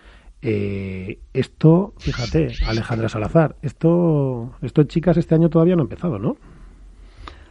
Eh, 0.43 1.19
esto, 1.33 1.95
fíjate, 1.99 2.53
Alejandra 2.67 3.09
Salazar, 3.09 3.57
esto, 3.63 4.55
esto 4.63 4.85
chicas 4.85 5.17
este 5.17 5.35
año 5.35 5.49
todavía 5.51 5.75
no 5.75 5.83
ha 5.83 5.85
empezado, 5.85 6.19
¿no? 6.19 6.37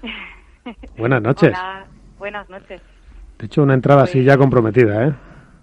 Buenas 0.98 1.22
noches. 1.22 1.50
Hola, 1.50 1.86
buenas 2.18 2.50
noches. 2.50 2.82
He 3.40 3.46
hecho 3.46 3.64
una 3.64 3.74
entrada 3.74 4.04
así 4.04 4.24
ya 4.24 4.38
comprometida, 4.38 5.08
¿eh? 5.08 5.14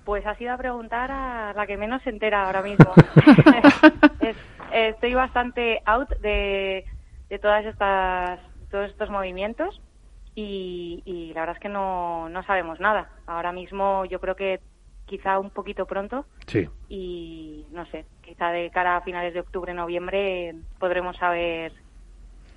Pues 0.05 0.25
has 0.27 0.41
ido 0.41 0.53
a 0.53 0.59
preguntar 0.59 1.11
a 1.11 1.53
la 1.55 1.67
que 1.67 1.77
menos 1.77 2.03
se 2.03 2.11
entera 2.11 2.47
ahora 2.47 2.63
mismo. 2.63 2.93
Es- 4.21 4.37
estoy 4.73 5.15
bastante 5.15 5.81
out 5.87 6.09
de, 6.21 6.85
de 7.29 7.39
todas 7.39 7.65
estas 7.65 8.41
todos 8.71 8.91
estos 8.91 9.09
movimientos 9.11 9.81
y, 10.35 11.03
y 11.05 11.33
la 11.35 11.40
verdad 11.40 11.57
es 11.57 11.62
que 11.62 11.68
no, 11.68 12.29
no 12.29 12.42
sabemos 12.44 12.81
nada. 12.81 13.11
Ahora 13.27 13.53
mismo 13.53 14.05
yo 14.07 14.20
creo 14.20 14.37
que 14.37 14.61
quizá 15.07 15.38
un 15.38 15.51
poquito 15.51 15.87
pronto 15.87 16.27
Sí. 16.47 16.68
y 16.88 17.66
no 17.70 17.87
sé, 17.87 18.07
quizá 18.23 18.51
de 18.51 18.70
cara 18.70 18.97
a 18.97 19.01
finales 19.03 19.35
de 19.35 19.40
octubre, 19.40 19.75
noviembre 19.75 20.55
podremos 20.79 21.16
saber 21.16 21.73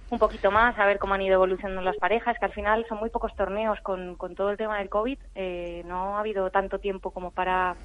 un 0.10 0.20
poquito 0.20 0.52
más, 0.52 0.76
saber 0.78 1.00
cómo 1.00 1.16
han 1.16 1.22
ido 1.22 1.34
evolucionando 1.36 1.82
las 1.82 1.98
parejas, 1.98 2.38
que 2.40 2.46
al 2.46 2.54
final 2.54 2.86
son 2.88 3.00
muy 3.00 3.10
pocos 3.10 3.36
torneos 3.36 3.80
con, 3.82 4.16
con 4.16 4.36
todo 4.36 4.50
el 4.52 4.58
tema 4.58 4.78
del 4.78 4.90
COVID, 4.90 5.18
eh, 5.36 5.84
no 5.86 6.16
ha 6.16 6.22
habido 6.22 6.50
tanto 6.50 6.80
tiempo 6.80 7.12
como 7.12 7.32
para 7.32 7.76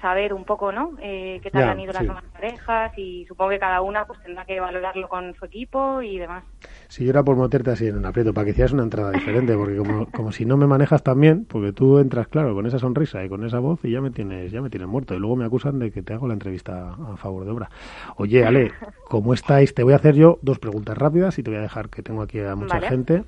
saber 0.00 0.32
un 0.34 0.44
poco, 0.44 0.72
¿no? 0.72 0.92
Eh, 1.02 1.40
qué 1.42 1.50
tal 1.50 1.62
Ya, 1.62 1.70
han 1.72 1.80
ido 1.80 1.92
sí. 1.92 1.98
las 1.98 2.06
demás 2.08 2.24
parejas 2.32 2.92
y 2.96 3.24
supongo 3.26 3.50
que 3.50 3.58
cada 3.58 3.80
una 3.82 4.04
pues 4.06 4.18
tendrá 4.22 4.44
que 4.44 4.58
valorarlo 4.60 5.08
con 5.08 5.34
su 5.34 5.44
equipo 5.44 6.00
y 6.02 6.18
demás. 6.18 6.44
Si 6.88 7.04
yo 7.04 7.10
era 7.10 7.22
por 7.22 7.36
meterte 7.36 7.70
así 7.70 7.86
en 7.86 7.96
un 7.96 8.04
aprieto, 8.06 8.34
para 8.34 8.44
que 8.44 8.50
hicieras 8.50 8.72
una 8.72 8.82
entrada 8.82 9.10
diferente, 9.12 9.54
porque 9.56 9.76
como, 9.76 10.06
como 10.06 10.32
si 10.32 10.44
no 10.44 10.56
me 10.56 10.66
manejas 10.66 11.02
tan 11.02 11.20
bien, 11.20 11.44
porque 11.44 11.72
tú 11.72 11.98
entras, 11.98 12.28
claro, 12.28 12.54
con 12.54 12.66
esa 12.66 12.78
sonrisa 12.78 13.24
y 13.24 13.28
con 13.28 13.44
esa 13.44 13.58
voz 13.60 13.80
y 13.84 13.90
ya 13.92 14.00
me 14.00 14.10
tienes 14.10 14.50
ya 14.52 14.60
me 14.60 14.70
tienes 14.70 14.88
muerto. 14.88 15.14
Y 15.14 15.18
luego 15.18 15.36
me 15.36 15.44
acusan 15.44 15.78
de 15.78 15.90
que 15.90 16.02
te 16.02 16.12
hago 16.14 16.26
la 16.26 16.34
entrevista 16.34 16.90
a 16.92 17.16
favor 17.16 17.44
de 17.44 17.50
obra. 17.50 17.70
Oye, 18.16 18.44
Ale, 18.44 18.72
¿cómo 19.08 19.32
estáis? 19.34 19.74
Te 19.74 19.82
voy 19.84 19.92
a 19.92 19.96
hacer 19.96 20.14
yo 20.16 20.38
dos 20.42 20.58
preguntas 20.58 20.96
rápidas 20.98 21.38
y 21.38 21.42
te 21.42 21.50
voy 21.50 21.58
a 21.58 21.62
dejar 21.62 21.88
que 21.88 22.02
tengo 22.02 22.22
aquí 22.22 22.40
a 22.40 22.56
mucha 22.56 22.74
Vale. 22.74 22.88
gente 22.88 23.24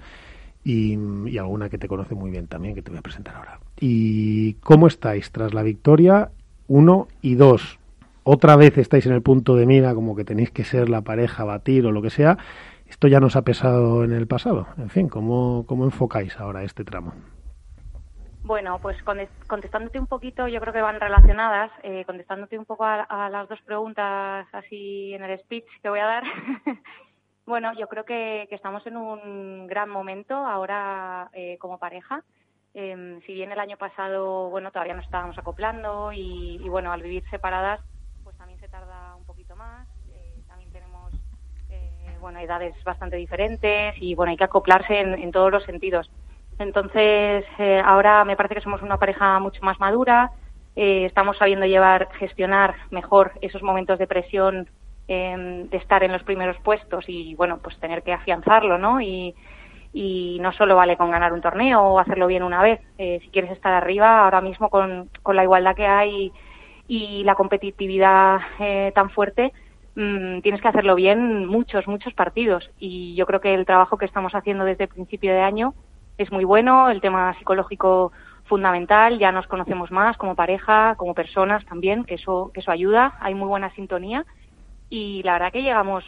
y, 0.64 0.96
y 1.28 1.38
alguna 1.38 1.68
que 1.68 1.78
te 1.78 1.88
conoce 1.88 2.14
muy 2.14 2.30
bien 2.30 2.46
también, 2.48 2.74
que 2.74 2.82
te 2.82 2.90
voy 2.90 2.98
a 2.98 3.02
presentar 3.02 3.35
ahora. 3.37 3.61
¿Y 3.80 4.54
cómo 4.54 4.87
estáis 4.87 5.30
tras 5.32 5.54
la 5.54 5.62
victoria? 5.62 6.30
Uno 6.74 7.06
y 7.20 7.35
dos. 7.35 7.78
Otra 8.24 8.56
vez 8.56 8.78
estáis 8.78 9.04
en 9.04 9.12
el 9.12 9.20
punto 9.20 9.56
de 9.56 9.66
mira, 9.66 9.94
como 9.94 10.16
que 10.16 10.24
tenéis 10.24 10.50
que 10.50 10.64
ser 10.64 10.88
la 10.88 11.02
pareja, 11.02 11.44
batir 11.44 11.85
o 11.85 11.92
lo 11.92 12.00
que 12.00 12.08
sea. 12.08 12.38
Esto 12.87 13.08
ya 13.08 13.20
nos 13.20 13.37
ha 13.37 13.42
pesado 13.42 14.04
en 14.04 14.12
el 14.12 14.26
pasado. 14.26 14.66
En 14.78 14.88
fin, 14.88 15.11
¿cómo, 15.11 15.66
cómo 15.66 15.85
enfocáis 15.85 16.40
ahora 16.40 16.62
este 16.62 16.82
tramo? 16.82 17.12
Bueno, 18.44 18.78
pues 18.80 18.96
conte- 19.04 19.28
contestándote 19.46 19.98
un 20.00 20.06
poquito, 20.06 20.48
yo 20.48 20.61
creo 20.61 20.72
que 20.72 20.80
van 20.80 20.98
relacionadas, 20.98 21.70
eh, 21.82 22.04
contestándote 22.06 22.56
un 22.58 22.64
poco 22.64 22.85
a, 22.87 23.02
a 23.02 23.28
las 23.28 23.50
dos 23.50 23.61
preguntas 23.66 24.46
así 24.52 25.12
en 25.12 25.24
el 25.24 25.38
speech 25.40 25.66
que 25.82 25.90
voy 25.90 26.00
a 26.00 26.06
dar. 26.06 26.22
bueno, 27.46 27.72
yo 27.78 27.87
creo 27.87 28.04
que, 28.06 28.46
que 28.48 28.54
estamos 28.54 28.87
en 28.87 28.96
un 28.96 29.66
gran 29.66 29.90
momento 29.90 30.35
ahora 30.35 31.28
eh, 31.35 31.58
como 31.61 31.78
pareja. 31.78 32.24
Em, 32.74 33.20
si 33.22 33.35
bien 33.35 33.52
el 33.52 33.58
año 33.58 33.76
pasado, 33.76 34.48
bueno, 34.48 34.70
todavía 34.70 34.94
nos 34.94 35.04
estábamos 35.04 35.37
acoplando 35.38 36.11
y, 36.12 36.58
y, 36.62 36.68
bueno, 36.68 36.90
al 36.90 37.02
vivir 37.02 37.22
separadas, 37.30 37.80
pues 38.24 38.37
también 38.37 38.58
se 38.61 38.68
tarda 38.68 39.14
un 39.16 39.24
poquito 39.24 39.54
más. 39.56 39.87
Eh, 40.14 40.42
también 40.48 40.70
tenemos, 40.70 41.12
eh, 41.68 42.16
bueno, 42.20 42.38
edades 42.38 42.74
bastante 42.85 43.16
diferentes 43.16 43.94
y 44.00 44.14
bueno, 44.14 44.30
hay 44.30 44.37
que 44.37 44.44
acoplarse 44.44 45.00
en, 45.00 45.32
todos 45.32 45.52
los 45.52 45.64
sentidos. 45.64 46.11
Entonces, 46.58 47.44
eh, 47.58 47.82
ahora 47.85 48.24
me 48.24 48.37
parece 48.37 48.54
que 48.54 48.61
somos 48.61 48.82
una 48.82 48.98
pareja 48.98 49.38
mucho 49.38 49.62
más 49.62 49.78
madura, 49.80 50.32
eh, 50.74 51.04
estamos 51.04 51.37
sabiendo 51.37 51.66
llevar, 51.66 52.08
gestionar 52.18 52.74
mejor 52.90 53.32
esos 53.42 53.62
momentos 53.62 53.98
de 53.98 54.06
presión 54.06 54.70
eh, 55.08 55.66
de 55.70 55.76
estar 55.76 56.02
en 56.04 56.12
los 56.12 56.22
primeros 56.22 56.56
puestos 56.62 57.04
y, 57.08 57.35
bueno, 57.35 57.58
pues 57.62 57.78
tener 57.78 58.02
que 58.02 58.12
afianzarlo, 58.12 58.78
¿no? 58.78 59.00
Y, 59.00 59.35
y 59.92 60.38
no 60.40 60.52
solo 60.52 60.76
vale 60.76 60.96
con 60.96 61.11
ganar 61.11 61.33
un 61.33 61.40
torneo 61.40 61.83
o 61.83 61.98
hacerlo 61.98 62.26
bien 62.26 62.42
una 62.42 62.62
vez. 62.62 62.81
Eh, 62.98 63.20
si 63.22 63.28
quieres 63.28 63.50
estar 63.50 63.72
arriba, 63.72 64.24
ahora 64.24 64.40
mismo 64.40 64.70
con, 64.70 65.11
con 65.22 65.37
la 65.37 65.44
igualdad 65.44 65.76
que 65.76 65.87
hay 65.87 66.33
y 66.88 67.24
la 67.24 67.35
competitividad 67.35 68.40
eh, 68.59 68.92
tan 68.94 69.11
fuerte, 69.11 69.52
mm, 69.94 70.40
tienes 70.40 70.61
que 70.61 70.68
hacerlo 70.68 70.94
bien 70.94 71.46
muchos, 71.46 71.87
muchos 71.87 72.14
partidos. 72.14 72.70
Y 72.78 73.14
yo 73.14 73.26
creo 73.26 73.40
que 73.40 73.55
el 73.55 73.66
trabajo 73.66 73.98
que 73.98 74.07
estamos 74.07 74.35
haciendo 74.35 74.64
desde 74.64 74.85
el 74.85 74.90
principio 74.90 75.33
de 75.33 75.40
año 75.40 75.74
es 76.18 76.31
muy 76.33 76.44
bueno, 76.44 76.90
el 76.90 77.00
tema 77.00 77.35
psicológico 77.38 78.12
fundamental, 78.44 79.18
ya 79.18 79.33
nos 79.33 79.46
conocemos 79.46 79.90
más 79.90 80.16
como 80.16 80.35
pareja, 80.35 80.94
como 80.96 81.14
personas 81.14 81.64
también, 81.66 82.05
que 82.05 82.14
eso, 82.14 82.50
que 82.52 82.61
eso 82.61 82.70
ayuda, 82.70 83.16
hay 83.20 83.35
muy 83.35 83.48
buena 83.48 83.70
sintonía 83.74 84.26
y 84.90 85.22
la 85.22 85.35
verdad 85.35 85.52
que 85.52 85.62
llegamos 85.62 86.05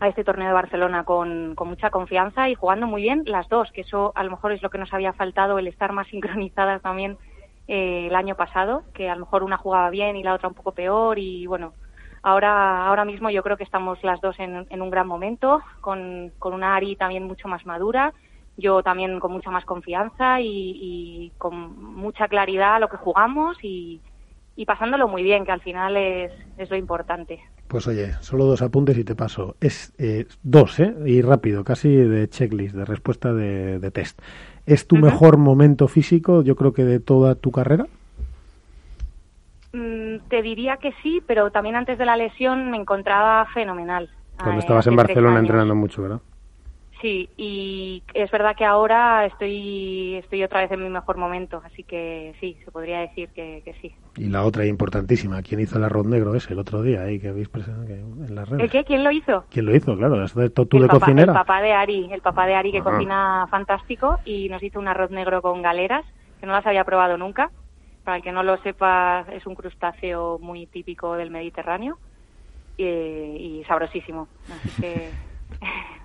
a 0.00 0.08
este 0.08 0.24
torneo 0.24 0.48
de 0.48 0.54
Barcelona 0.54 1.04
con, 1.04 1.54
mucha 1.54 1.90
confianza 1.90 2.48
y 2.48 2.54
jugando 2.54 2.86
muy 2.86 3.02
bien 3.02 3.22
las 3.26 3.48
dos, 3.48 3.70
que 3.70 3.82
eso 3.82 4.12
a 4.14 4.24
lo 4.24 4.30
mejor 4.30 4.52
es 4.52 4.62
lo 4.62 4.70
que 4.70 4.78
nos 4.78 4.92
había 4.92 5.12
faltado, 5.12 5.58
el 5.58 5.68
estar 5.68 5.92
más 5.92 6.08
sincronizadas 6.10 6.82
también 6.82 7.18
eh, 7.68 8.06
el 8.08 8.14
año 8.16 8.34
pasado, 8.34 8.82
que 8.94 9.08
a 9.08 9.14
lo 9.14 9.20
mejor 9.20 9.42
una 9.42 9.58
jugaba 9.58 9.90
bien 9.90 10.16
y 10.16 10.22
la 10.22 10.34
otra 10.34 10.48
un 10.48 10.54
poco 10.54 10.72
peor 10.72 11.18
y 11.18 11.46
bueno, 11.46 11.74
ahora, 12.22 12.86
ahora 12.86 13.04
mismo 13.04 13.30
yo 13.30 13.42
creo 13.42 13.58
que 13.58 13.64
estamos 13.64 14.02
las 14.02 14.20
dos 14.20 14.36
en, 14.40 14.82
un 14.82 14.90
gran 14.90 15.06
momento, 15.06 15.62
con, 15.80 16.32
con 16.38 16.54
una 16.54 16.74
Ari 16.74 16.96
también 16.96 17.24
mucho 17.24 17.46
más 17.46 17.66
madura, 17.66 18.14
yo 18.56 18.82
también 18.82 19.20
con 19.20 19.32
mucha 19.32 19.50
más 19.50 19.64
confianza 19.64 20.40
y, 20.40 20.46
y 20.48 21.32
con 21.38 21.94
mucha 21.94 22.26
claridad 22.26 22.76
a 22.76 22.78
lo 22.78 22.88
que 22.88 22.96
jugamos 22.96 23.58
y, 23.62 24.00
y 24.56 24.66
pasándolo 24.66 25.08
muy 25.08 25.22
bien, 25.22 25.44
que 25.44 25.52
al 25.52 25.60
final 25.60 25.96
es, 25.96 26.32
es 26.58 26.70
lo 26.70 26.76
importante. 26.76 27.40
Pues 27.70 27.86
oye, 27.86 28.14
solo 28.20 28.46
dos 28.46 28.62
apuntes 28.62 28.98
y 28.98 29.04
te 29.04 29.14
paso. 29.14 29.54
Es 29.60 29.92
eh, 29.96 30.26
dos, 30.42 30.80
¿eh? 30.80 30.92
Y 31.06 31.22
rápido, 31.22 31.62
casi 31.62 31.88
de 31.88 32.28
checklist, 32.28 32.74
de 32.74 32.84
respuesta 32.84 33.32
de, 33.32 33.78
de 33.78 33.90
test. 33.92 34.20
¿Es 34.66 34.88
tu 34.88 34.96
mejor 34.96 35.36
momento 35.36 35.86
físico, 35.86 36.42
yo 36.42 36.56
creo 36.56 36.72
que 36.72 36.84
de 36.84 36.98
toda 36.98 37.36
tu 37.36 37.52
carrera? 37.52 37.86
Mm, 39.72 40.16
te 40.28 40.42
diría 40.42 40.78
que 40.78 40.92
sí, 41.00 41.22
pero 41.24 41.52
también 41.52 41.76
antes 41.76 41.96
de 41.96 42.04
la 42.04 42.16
lesión 42.16 42.72
me 42.72 42.76
encontraba 42.76 43.46
fenomenal. 43.54 44.10
Cuando 44.36 44.56
Ah, 44.56 44.58
estabas 44.58 44.80
hace 44.80 44.90
en 44.90 44.96
Barcelona 44.96 45.38
entrenando 45.38 45.76
mucho, 45.76 46.02
¿verdad? 46.02 46.20
Sí, 47.00 47.30
y 47.36 48.02
es 48.12 48.30
verdad 48.30 48.54
que 48.56 48.64
ahora 48.64 49.24
estoy 49.26 50.16
estoy 50.16 50.42
otra 50.42 50.60
vez 50.60 50.70
en 50.70 50.82
mi 50.82 50.90
mejor 50.90 51.16
momento, 51.16 51.62
así 51.64 51.82
que 51.82 52.34
sí, 52.40 52.58
se 52.64 52.70
podría 52.70 53.00
decir 53.00 53.30
que, 53.34 53.62
que 53.64 53.74
sí. 53.80 53.94
Y 54.16 54.28
la 54.28 54.44
otra 54.44 54.66
importantísima, 54.66 55.40
¿quién 55.42 55.60
hizo 55.60 55.78
el 55.78 55.84
arroz 55.84 56.06
negro 56.06 56.34
ese 56.34 56.52
el 56.52 56.58
otro 56.58 56.82
día 56.82 57.02
ahí 57.02 57.18
que 57.18 57.28
habéis 57.28 57.48
presentado 57.48 57.86
en 57.94 58.34
las 58.34 58.48
redes? 58.48 58.64
¿El 58.64 58.70
qué? 58.70 58.84
¿Quién 58.84 59.02
lo 59.04 59.10
hizo? 59.10 59.44
¿Quién 59.50 59.66
lo 59.66 59.74
hizo? 59.74 59.96
Claro, 59.96 60.20
¿has 60.20 60.34
de- 60.34 60.50
tú 60.50 60.66
el 60.76 60.82
de 60.82 60.88
papá, 60.88 60.98
cocinera. 60.98 61.32
El 61.32 61.38
papá 61.38 61.62
de 61.62 61.72
Ari, 61.72 62.08
el 62.12 62.20
papá 62.20 62.46
de 62.46 62.54
Ari 62.54 62.72
que 62.72 62.78
Ajá. 62.78 62.90
cocina 62.90 63.46
fantástico 63.50 64.18
y 64.24 64.48
nos 64.48 64.62
hizo 64.62 64.78
un 64.78 64.88
arroz 64.88 65.10
negro 65.10 65.40
con 65.40 65.62
galeras, 65.62 66.04
que 66.38 66.46
no 66.46 66.52
las 66.52 66.66
había 66.66 66.84
probado 66.84 67.16
nunca. 67.16 67.50
Para 68.04 68.18
el 68.18 68.22
que 68.22 68.32
no 68.32 68.42
lo 68.42 68.56
sepa, 68.58 69.26
es 69.32 69.46
un 69.46 69.54
crustáceo 69.54 70.38
muy 70.38 70.66
típico 70.66 71.14
del 71.14 71.30
Mediterráneo 71.30 71.98
y, 72.76 72.84
y 72.84 73.64
sabrosísimo. 73.64 74.28
Así 74.48 74.72
que... 74.72 75.14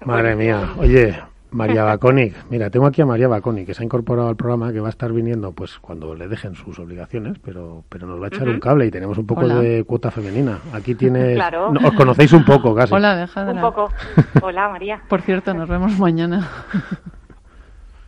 Madre 0.05 0.36
mía, 0.36 0.73
oye, 0.77 1.15
María 1.51 1.84
Baconic, 1.84 2.36
mira, 2.49 2.69
tengo 2.69 2.86
aquí 2.86 3.01
a 3.01 3.05
María 3.05 3.27
Baconic, 3.27 3.65
que 3.65 3.73
se 3.73 3.81
ha 3.81 3.86
incorporado 3.86 4.27
al 4.27 4.36
programa, 4.36 4.73
que 4.73 4.79
va 4.81 4.88
a 4.88 4.89
estar 4.89 5.12
viniendo 5.13 5.53
pues 5.53 5.79
cuando 5.79 6.13
le 6.13 6.27
dejen 6.27 6.55
sus 6.55 6.77
obligaciones, 6.79 7.39
pero 7.39 7.84
pero 7.88 8.05
nos 8.08 8.21
va 8.21 8.25
a 8.25 8.27
echar 8.27 8.47
un 8.49 8.60
cable 8.60 8.86
y 8.86 8.91
tenemos 8.91 9.17
un 9.17 9.25
poco 9.25 9.41
Hola. 9.45 9.55
de 9.55 9.84
cuota 9.86 10.12
femenina. 10.12 10.60
Aquí 10.73 10.95
tienes... 10.95 11.36
Claro. 11.45 11.71
no, 11.71 11.88
os 11.88 11.95
conocéis 11.95 12.34
un 12.34 12.43
poco 12.43 12.75
casi. 12.75 12.93
Hola, 12.93 13.13
Alejandra. 13.13 13.53
Un 13.55 13.62
poco. 13.62 13.89
Hola, 14.41 14.69
María. 14.69 15.01
Por 15.08 15.21
cierto, 15.21 15.53
nos 15.53 15.69
vemos 15.69 15.97
mañana. 15.97 16.47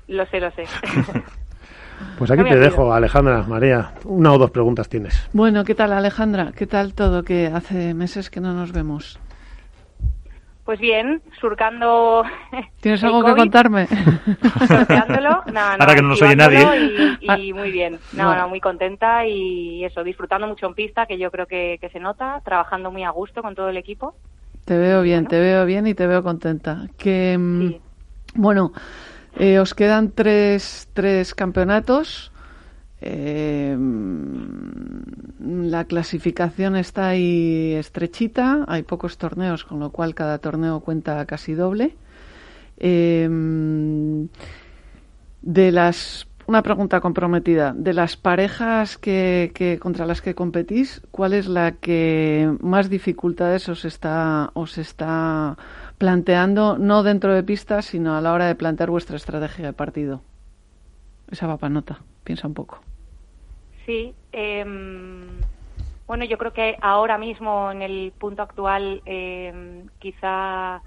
Lo 0.08 0.26
sé, 0.26 0.40
lo 0.40 0.52
sé. 0.52 0.66
Pues 2.18 2.30
aquí 2.30 2.44
te 2.44 2.58
dejo, 2.58 2.94
Alejandra, 2.94 3.44
María. 3.48 3.94
Una 4.04 4.32
o 4.32 4.38
dos 4.38 4.52
preguntas 4.52 4.88
tienes. 4.88 5.28
Bueno, 5.34 5.64
¿qué 5.64 5.74
tal, 5.74 5.92
Alejandra? 5.94 6.52
¿Qué 6.56 6.68
tal 6.68 6.94
todo? 6.94 7.24
Que 7.24 7.48
hace 7.48 7.96
meses 7.96 8.30
que 8.30 8.40
no 8.40 8.54
nos 8.54 8.72
vemos. 8.72 9.20
Pues 10.68 10.82
bien, 10.82 11.22
surcando. 11.40 12.24
¿Tienes 12.82 13.02
algo 13.02 13.24
que 13.24 13.34
contarme? 13.36 13.88
No, 15.10 15.42
no, 15.52 15.62
Ahora 15.62 15.96
que 15.96 16.02
no 16.02 16.10
nos 16.10 16.22
oye 16.22 16.36
nadie. 16.36 17.18
Y, 17.22 17.32
y 17.48 17.54
muy 17.54 17.72
bien. 17.72 18.00
No, 18.12 18.26
Bueno. 18.26 18.42
no, 18.42 18.50
muy 18.50 18.60
contenta 18.60 19.26
y 19.26 19.86
eso, 19.86 20.04
disfrutando 20.04 20.46
mucho 20.46 20.66
en 20.68 20.74
pista, 20.74 21.06
que 21.06 21.18
yo 21.18 21.32
creo 21.32 21.46
que, 21.46 21.78
que 21.80 21.88
se 21.90 22.02
nota, 22.02 22.42
trabajando 22.44 22.92
muy 22.92 23.06
a 23.06 23.12
gusto 23.12 23.42
con 23.42 23.56
todo 23.56 23.70
el 23.70 23.78
equipo. 23.78 24.16
Te 24.66 24.78
veo 24.78 25.02
bien, 25.04 25.26
te 25.28 25.40
veo 25.40 25.66
bien 25.66 25.88
y 25.88 25.94
te 25.94 26.06
veo 26.06 26.22
contenta. 26.22 26.88
Que, 26.98 27.38
mm, 27.40 27.68
Sí. 27.70 27.82
bueno, 28.36 28.74
eh, 29.38 29.60
os 29.60 29.74
quedan 29.74 30.12
tres, 30.12 30.90
tres 30.94 31.34
campeonatos. 31.34 32.34
Mm, 33.02 34.08
la 35.70 35.86
clasificación 35.86 36.76
está 36.76 37.10
ahí 37.10 37.74
estrechita, 37.74 38.66
hay 38.68 38.84
pocos 38.84 39.18
torneos, 39.18 39.64
con 39.64 39.80
lo 39.80 39.92
cual 39.92 40.16
cada 40.16 40.40
torneo 40.40 40.80
cuenta 40.80 41.26
casi 41.26 41.54
doble. 41.54 41.96
Mm, 42.80 44.26
de 45.42 45.72
las 45.72 46.28
una 46.48 46.64
pregunta 46.64 47.02
comprometida 47.02 47.74
de 47.76 47.94
las 47.94 48.16
parejas 48.16 48.98
que, 48.98 49.52
que 49.54 49.80
contra 49.80 50.06
las 50.06 50.22
que 50.22 50.34
competís 50.34 51.02
cuál 51.12 51.34
es 51.34 51.48
la 51.48 51.74
que 51.74 52.50
más 52.62 52.90
dificultades 52.90 53.68
os 53.68 53.84
está 53.84 54.52
os 54.54 54.78
está 54.78 55.58
planteando 55.98 56.78
no 56.78 57.04
dentro 57.04 57.34
de 57.34 57.44
pistas 57.44 57.86
sino 57.86 58.16
a 58.16 58.22
la 58.22 58.32
hora 58.32 58.48
de 58.48 58.56
plantear 58.56 58.90
vuestra 58.90 59.18
estrategia 59.18 59.66
de 59.66 59.74
partido 59.74 60.22
esa 61.32 61.48
va 61.48 61.58
para 61.58 61.70
nota 61.70 62.00
piensa 62.24 62.48
un 62.48 62.54
poco 62.54 62.80
Sí. 63.86 64.14
em, 64.34 65.40
bueno, 66.08 66.26
yo 66.26 66.38
creo 66.38 66.52
que 66.54 66.78
ahora 66.82 67.18
mismo, 67.18 67.72
en 67.72 67.82
el 67.82 68.14
punto 68.18 68.42
actual, 68.42 69.02
em, 69.06 69.88
quizá 70.00 70.82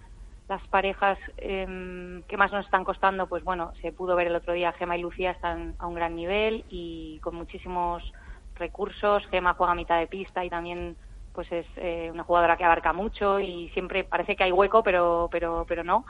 las 0.48 0.66
parejas 0.68 1.18
em, 1.38 2.22
que 2.24 2.36
más 2.36 2.52
nos 2.52 2.64
están 2.64 2.84
costando, 2.84 3.26
pues 3.26 3.44
bueno, 3.44 3.72
se 3.80 3.92
pudo 3.92 4.16
ver 4.16 4.26
el 4.26 4.34
otro 4.36 4.52
día, 4.52 4.72
Gema 4.72 4.96
y 4.96 5.02
Lucía 5.02 5.30
están 5.30 5.76
a 5.78 5.86
un 5.86 5.94
gran 5.94 6.14
nivel 6.16 6.64
y 6.68 7.20
con 7.22 7.36
muchísimos 7.36 8.02
recursos. 8.56 9.26
Gema 9.30 9.54
juega 9.54 9.72
a 9.72 9.76
mitad 9.76 9.98
de 9.98 10.06
pista 10.06 10.44
y 10.44 10.50
también 10.50 10.96
pues 11.32 11.50
es 11.52 11.66
eh, 11.76 12.10
una 12.12 12.24
jugadora 12.24 12.56
que 12.56 12.64
abarca 12.64 12.92
mucho 12.92 13.38
y 13.40 13.68
siempre 13.70 14.04
parece 14.04 14.34
que 14.36 14.44
hay 14.44 14.52
hueco, 14.52 14.82
pero 14.82 15.28
pero 15.30 15.64
pero 15.68 15.84
no. 15.84 16.04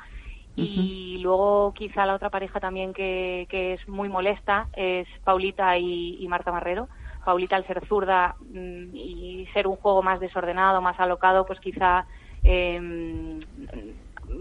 Y 0.63 1.19
luego 1.19 1.73
quizá 1.75 2.07
la 2.07 2.15
otra 2.15 2.31
pareja 2.31 2.61
también 2.61 2.93
que, 2.93 3.47
que 3.51 3.75
es 3.75 3.89
muy 3.89 4.09
molesta 4.09 4.69
es 4.75 5.07
Paulita 5.25 5.77
y, 5.79 6.17
y 6.21 6.29
Marta 6.29 6.53
Marrero. 6.53 6.89
Paulita 7.25 7.57
al 7.57 7.67
ser 7.67 7.85
zurda 7.87 8.37
mm, 8.41 8.95
y 8.95 9.49
ser 9.53 9.67
un 9.67 9.77
juego 9.77 10.03
más 10.03 10.21
desordenado, 10.21 10.81
más 10.81 10.99
alocado, 10.99 11.45
pues 11.47 11.61
quizá 11.61 12.07
eh, 12.43 13.41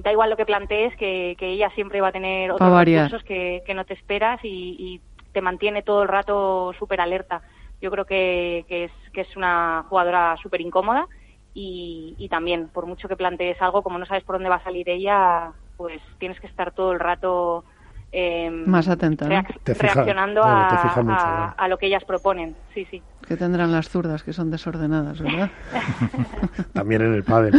da 0.04 0.12
igual 0.12 0.30
lo 0.30 0.38
que 0.38 0.46
plantees, 0.46 0.96
que, 0.96 1.36
que 1.38 1.48
ella 1.50 1.70
siempre 1.72 2.02
va 2.02 2.10
a 2.10 2.12
tener 2.12 2.52
otros 2.52 2.86
recursos 2.86 3.24
que, 3.24 3.64
que 3.66 3.74
no 3.74 3.86
te 3.86 3.94
esperas 3.94 4.40
y, 4.44 4.76
y 4.80 5.02
te 5.34 5.42
mantiene 5.42 5.82
todo 5.82 6.04
el 6.04 6.08
rato 6.08 6.74
súper 6.78 7.02
alerta. 7.02 7.42
Yo 7.82 7.92
creo 7.92 8.06
que, 8.06 8.66
que, 8.68 8.86
es, 8.86 8.92
que 9.14 9.22
es 9.22 9.36
una 9.36 9.86
jugadora 9.90 10.36
súper 10.42 10.62
incómoda 10.62 11.08
y, 11.54 12.16
y 12.18 12.30
también, 12.30 12.70
por 12.70 12.86
mucho 12.86 13.08
que 13.08 13.16
plantees 13.16 13.62
algo, 13.62 13.82
como 13.82 13.98
no 13.98 14.06
sabes 14.06 14.24
por 14.24 14.36
dónde 14.36 14.50
va 14.50 14.56
a 14.56 14.64
salir 14.64 14.88
ella, 14.90 15.52
pues 15.80 16.02
tienes 16.18 16.38
que 16.42 16.48
estar 16.48 16.74
todo 16.74 16.92
el 16.92 17.00
rato 17.00 17.64
eh, 18.12 18.50
Más 18.52 18.90
atenta, 18.90 19.30
¿no? 19.30 19.36
reac- 19.36 19.60
Te 19.64 19.74
fija- 19.76 19.94
reaccionando 19.94 20.42
claro, 20.42 20.68
te 20.68 21.00
a, 21.00 21.04
mucho, 21.04 21.54
a 21.58 21.68
lo 21.70 21.78
que 21.78 21.86
ellas 21.86 22.04
proponen. 22.04 22.54
Sí, 22.74 22.86
sí. 22.92 23.02
Que 23.26 23.38
tendrán 23.38 23.72
las 23.72 23.88
zurdas 23.88 24.22
que 24.24 24.34
son 24.34 24.52
desordenadas, 24.52 25.22
¿verdad? 25.22 25.50
También 26.74 27.02
en 27.04 27.14
el 27.14 27.24
pádel. 27.24 27.54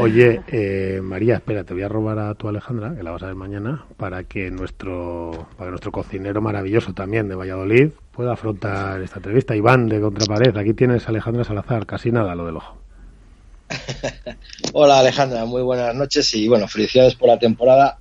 Oye, 0.00 0.40
eh, 0.48 1.00
María, 1.00 1.36
espera, 1.36 1.62
te 1.62 1.74
voy 1.74 1.84
a 1.84 1.88
robar 1.88 2.18
a 2.18 2.34
tu 2.34 2.48
Alejandra, 2.48 2.96
que 2.96 3.04
la 3.04 3.12
vas 3.12 3.22
a 3.22 3.26
ver 3.26 3.36
mañana, 3.36 3.84
para 3.96 4.24
que 4.24 4.50
nuestro, 4.50 5.30
para 5.56 5.66
que 5.66 5.70
nuestro 5.70 5.92
cocinero 5.92 6.40
maravilloso 6.40 6.92
también 6.92 7.28
de 7.28 7.36
Valladolid 7.36 7.90
pueda 8.10 8.32
afrontar 8.32 9.00
esta 9.00 9.18
entrevista. 9.20 9.54
Iván 9.54 9.88
de 9.88 10.00
Contrapared, 10.00 10.56
aquí 10.56 10.74
tienes 10.74 11.06
a 11.06 11.10
Alejandra 11.10 11.44
Salazar, 11.44 11.86
casi 11.86 12.10
nada 12.10 12.34
lo 12.34 12.46
del 12.46 12.56
ojo. 12.56 12.78
Hola 14.72 15.00
Alejandra, 15.00 15.44
muy 15.44 15.62
buenas 15.62 15.94
noches 15.94 16.34
y 16.34 16.48
bueno, 16.48 16.68
felicidades 16.68 17.14
por 17.14 17.28
la 17.28 17.38
temporada. 17.38 17.98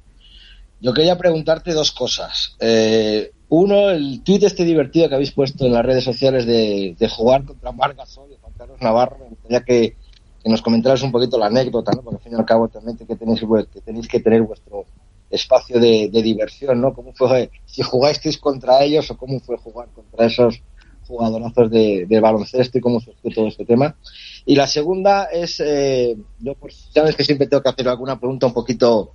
Yo 0.79 0.93
quería 0.93 1.17
preguntarte 1.17 1.73
dos 1.73 1.91
cosas. 1.91 2.55
Eh, 2.59 3.31
uno, 3.49 3.89
el 3.89 4.21
tuit 4.23 4.43
este 4.43 4.63
divertido 4.63 5.07
que 5.07 5.15
habéis 5.15 5.31
puesto 5.31 5.65
en 5.65 5.73
las 5.73 5.85
redes 5.85 6.03
sociales 6.03 6.45
de, 6.45 6.95
de 6.97 7.09
jugar 7.09 7.45
contra 7.45 7.71
Marc 7.71 7.97
Gasol 7.97 8.31
y 8.31 8.37
Juan 8.41 8.53
Carlos 8.57 8.81
Navarro, 8.81 9.17
me 9.19 9.29
gustaría 9.29 9.61
que, 9.61 9.95
que 10.43 10.49
nos 10.49 10.61
comentaras 10.61 11.01
un 11.03 11.11
poquito 11.11 11.37
la 11.37 11.47
anécdota, 11.47 11.91
¿no? 11.91 12.01
porque 12.01 12.17
al 12.17 12.23
fin 12.23 12.33
y 12.33 12.35
al 12.35 12.45
cabo 12.45 12.67
también 12.67 12.97
que 12.97 13.15
tenéis, 13.15 13.41
que 13.71 13.81
tenéis 13.81 14.07
que 14.07 14.19
tener 14.19 14.41
vuestro 14.41 14.85
espacio 15.29 15.79
de, 15.79 16.09
diversión, 16.09 16.81
¿no? 16.81 16.93
¿Cómo 16.93 17.13
fue, 17.13 17.49
si 17.65 17.81
jugasteis 17.81 18.37
contra 18.37 18.83
ellos 18.83 19.09
o 19.11 19.17
cómo 19.17 19.39
fue 19.39 19.57
jugar 19.57 19.89
contra 19.89 20.25
esos 20.25 20.61
jugadorazos 21.07 21.69
de, 21.69 22.05
de 22.07 22.19
baloncesto 22.19 22.77
y 22.77 22.81
cómo 22.81 22.99
surgió 22.99 23.31
todo 23.33 23.47
este 23.47 23.65
tema? 23.65 23.95
Y 24.45 24.55
la 24.55 24.67
segunda 24.67 25.25
es, 25.25 25.59
eh, 25.59 26.15
yo 26.39 26.53
pues, 26.55 26.89
sabes 26.93 27.15
que 27.15 27.23
siempre 27.23 27.47
tengo 27.47 27.63
que 27.63 27.69
hacer 27.69 27.87
alguna 27.87 28.19
pregunta 28.19 28.45
un 28.45 28.53
poquito 28.53 29.13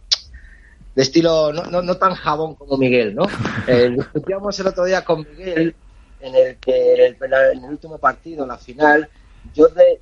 de 0.94 1.02
estilo 1.02 1.52
no, 1.52 1.64
no, 1.64 1.82
no 1.82 1.96
tan 1.96 2.14
jabón 2.14 2.56
como 2.56 2.76
Miguel, 2.76 3.14
¿no? 3.14 3.26
Eh, 3.66 3.90
discutíamos 3.90 4.58
el 4.58 4.66
otro 4.66 4.84
día 4.84 5.04
con 5.04 5.20
Miguel 5.20 5.74
en 6.20 6.34
el 6.34 6.56
que 6.56 6.94
en 6.94 7.00
el, 7.00 7.16
en 7.52 7.64
el 7.64 7.70
último 7.70 7.98
partido, 7.98 8.42
en 8.42 8.48
la 8.48 8.58
final, 8.58 9.08
yo 9.54 9.68
te, 9.68 10.00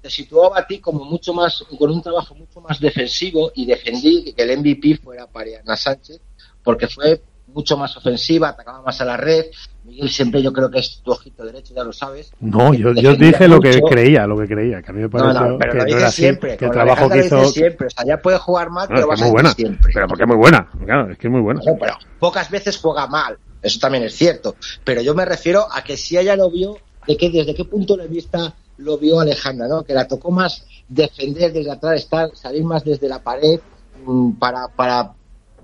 te 0.00 0.10
situaba 0.10 0.58
a 0.58 0.66
ti 0.66 0.80
como 0.80 1.04
mucho 1.04 1.32
más, 1.32 1.64
con 1.78 1.90
un 1.90 2.02
trabajo 2.02 2.34
mucho 2.34 2.60
más 2.60 2.80
defensivo 2.80 3.52
y 3.54 3.66
defendí 3.66 4.32
que 4.32 4.42
el 4.42 4.58
MVP 4.58 4.98
fuera 5.02 5.26
para 5.26 5.60
Ana 5.60 5.76
Sánchez, 5.76 6.20
porque 6.62 6.88
fue 6.88 7.22
mucho 7.48 7.76
más 7.76 7.96
ofensiva, 7.96 8.50
atacaba 8.50 8.82
más 8.82 9.00
a 9.00 9.04
la 9.04 9.16
red. 9.16 9.46
Miguel 9.86 10.10
siempre 10.10 10.42
yo 10.42 10.52
creo 10.52 10.70
que 10.70 10.80
es 10.80 11.00
tu 11.02 11.12
ojito 11.12 11.44
derecho, 11.44 11.72
ya 11.74 11.84
lo 11.84 11.92
sabes. 11.92 12.32
No, 12.40 12.74
yo, 12.74 12.92
dije 12.92 13.46
lo 13.48 13.60
que 13.60 13.80
creía, 13.80 14.26
lo 14.26 14.36
que 14.36 14.46
creía, 14.46 14.82
que 14.82 14.90
a 14.90 14.94
mí 14.94 15.00
me 15.00 15.04
No, 15.06 15.10
pareció 15.10 15.40
no, 15.48 15.58
pero 15.58 15.72
que 15.72 15.78
lo 15.78 15.84
no 15.84 15.96
era 15.98 16.06
así, 16.08 16.22
siempre. 16.22 16.56
que 16.56 16.64
el 16.64 16.70
trabajo 16.70 17.08
que 17.08 17.18
hizo... 17.20 17.44
siempre. 17.46 17.86
O 17.86 17.90
sea, 17.90 18.04
ya 18.04 18.18
puede 18.20 18.38
jugar 18.38 18.70
mal, 18.70 18.88
No, 18.90 18.94
pero 18.96 19.12
es 19.12 19.20
que 19.20 19.24
es 19.24 19.30
a 19.30 19.32
buena, 19.32 19.50
siempre. 19.52 19.90
pero 19.94 20.08
porque 20.08 20.24
es 20.24 20.28
muy 20.28 20.36
buena, 20.36 20.68
claro, 20.84 21.10
es 21.12 21.18
que 21.18 21.26
es 21.28 21.30
muy 21.30 21.40
buena. 21.40 21.60
Ojo, 21.60 21.78
pero 21.78 21.94
pocas 22.18 22.50
veces 22.50 22.76
juega 22.78 23.06
mal, 23.06 23.38
eso 23.62 23.78
también 23.78 24.04
es 24.04 24.14
cierto. 24.14 24.56
Pero 24.84 25.00
yo 25.02 25.14
me 25.14 25.24
refiero 25.24 25.66
a 25.72 25.82
que 25.82 25.96
si 25.96 26.18
ella 26.18 26.36
lo 26.36 26.50
vio, 26.50 26.76
de 27.06 27.16
que 27.16 27.30
desde 27.30 27.54
qué 27.54 27.64
punto 27.64 27.96
de 27.96 28.08
vista 28.08 28.54
lo 28.78 28.98
vio 28.98 29.20
Alejandra, 29.20 29.68
¿no? 29.68 29.84
Que 29.84 29.94
la 29.94 30.06
tocó 30.08 30.30
más 30.30 30.66
defender 30.88 31.52
desde 31.52 31.70
atrás, 31.70 31.94
estar, 32.00 32.30
salir 32.34 32.64
más 32.64 32.84
desde 32.84 33.08
la 33.08 33.20
pared 33.20 33.60
mm, 34.04 34.32
para, 34.32 34.68
para 34.68 35.12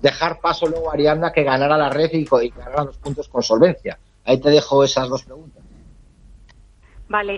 dejar 0.01 0.39
paso 0.41 0.67
luego 0.67 0.89
a 0.89 0.93
Arianda 0.93 1.31
que 1.31 1.43
ganara 1.43 1.77
la 1.77 1.89
red 1.89 2.09
y, 2.13 2.27
y 2.41 2.49
ganara 2.49 2.85
los 2.85 2.97
puntos 2.97 3.27
con 3.29 3.43
solvencia. 3.43 3.97
Ahí 4.25 4.39
te 4.39 4.49
dejo 4.49 4.83
esas 4.83 5.09
dos 5.09 5.23
preguntas. 5.23 5.63
Vale, 7.09 7.37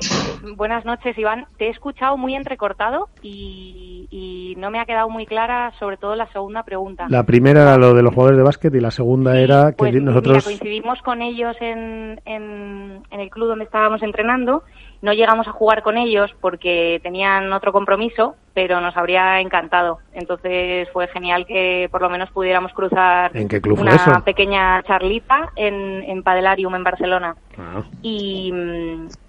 buenas 0.56 0.86
noches 0.86 1.18
Iván. 1.18 1.48
Te 1.58 1.66
he 1.66 1.70
escuchado 1.70 2.16
muy 2.16 2.36
entrecortado 2.36 3.10
y, 3.22 4.08
y 4.10 4.54
no 4.58 4.70
me 4.70 4.80
ha 4.80 4.86
quedado 4.86 5.10
muy 5.10 5.26
clara 5.26 5.74
sobre 5.80 5.98
todo 5.98 6.16
la 6.16 6.32
segunda 6.32 6.64
pregunta. 6.64 7.08
La 7.10 7.24
primera 7.24 7.64
era 7.64 7.78
lo 7.78 7.94
de 7.94 8.04
los 8.04 8.14
jugadores 8.14 8.38
de 8.38 8.44
básquet 8.44 8.74
y 8.74 8.80
la 8.80 8.92
segunda 8.92 9.38
era 9.38 9.72
que 9.72 9.78
Pues 9.78 9.94
mira, 9.94 10.06
nosotros... 10.06 10.46
coincidimos 10.46 11.02
con 11.02 11.22
ellos 11.22 11.58
en, 11.60 12.22
en, 12.26 13.04
en 13.10 13.20
el 13.20 13.30
club 13.30 13.50
donde 13.50 13.66
estábamos 13.66 14.02
entrenando. 14.02 14.64
No 15.06 15.14
llegamos 15.14 15.48
a 15.48 15.52
jugar 15.52 15.84
con 15.84 15.98
ellos 15.98 16.36
porque 16.42 17.00
tenían 17.04 17.54
otro 17.54 17.72
compromiso, 17.72 18.36
pero 18.56 18.82
nos 18.82 18.98
habría 18.98 19.40
encantado. 19.40 20.00
Entonces 20.14 20.90
fue 20.92 21.08
genial 21.10 21.46
que 21.46 21.88
por 21.92 22.02
lo 22.02 22.10
menos 22.10 22.32
pudiéramos 22.32 22.74
cruzar 22.74 23.30
¿En 23.38 23.48
qué 23.48 23.62
club 23.62 23.80
una 23.80 23.94
eso? 23.94 24.24
pequeña 24.24 24.82
charlita 24.82 25.52
en, 25.56 26.02
en 26.08 26.24
Padelarium 26.24 26.74
en 26.74 26.84
Barcelona. 26.84 27.36
Ah. 27.56 27.84
Y, 28.02 28.52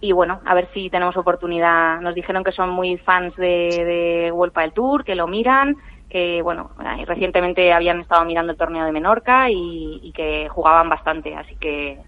y 0.00 0.12
bueno, 0.12 0.40
a 0.46 0.54
ver 0.54 0.70
si 0.72 0.88
tenemos 0.88 1.14
oportunidad. 1.18 2.00
Nos 2.00 2.14
dijeron 2.14 2.42
que 2.42 2.52
son 2.52 2.70
muy 2.70 2.96
fans 2.96 3.36
de, 3.36 3.84
de 3.84 4.32
World 4.32 4.54
Padel 4.54 4.72
Tour, 4.72 5.04
que 5.04 5.14
lo 5.14 5.26
miran, 5.26 5.76
que 6.08 6.40
bueno, 6.40 6.70
recientemente 7.04 7.74
habían 7.74 8.00
estado 8.00 8.24
mirando 8.24 8.50
el 8.50 8.56
torneo 8.56 8.86
de 8.86 8.92
Menorca 8.92 9.50
y, 9.50 10.00
y 10.02 10.12
que 10.12 10.48
jugaban 10.48 10.88
bastante. 10.88 11.34
Así 11.34 11.54
que 11.56 11.98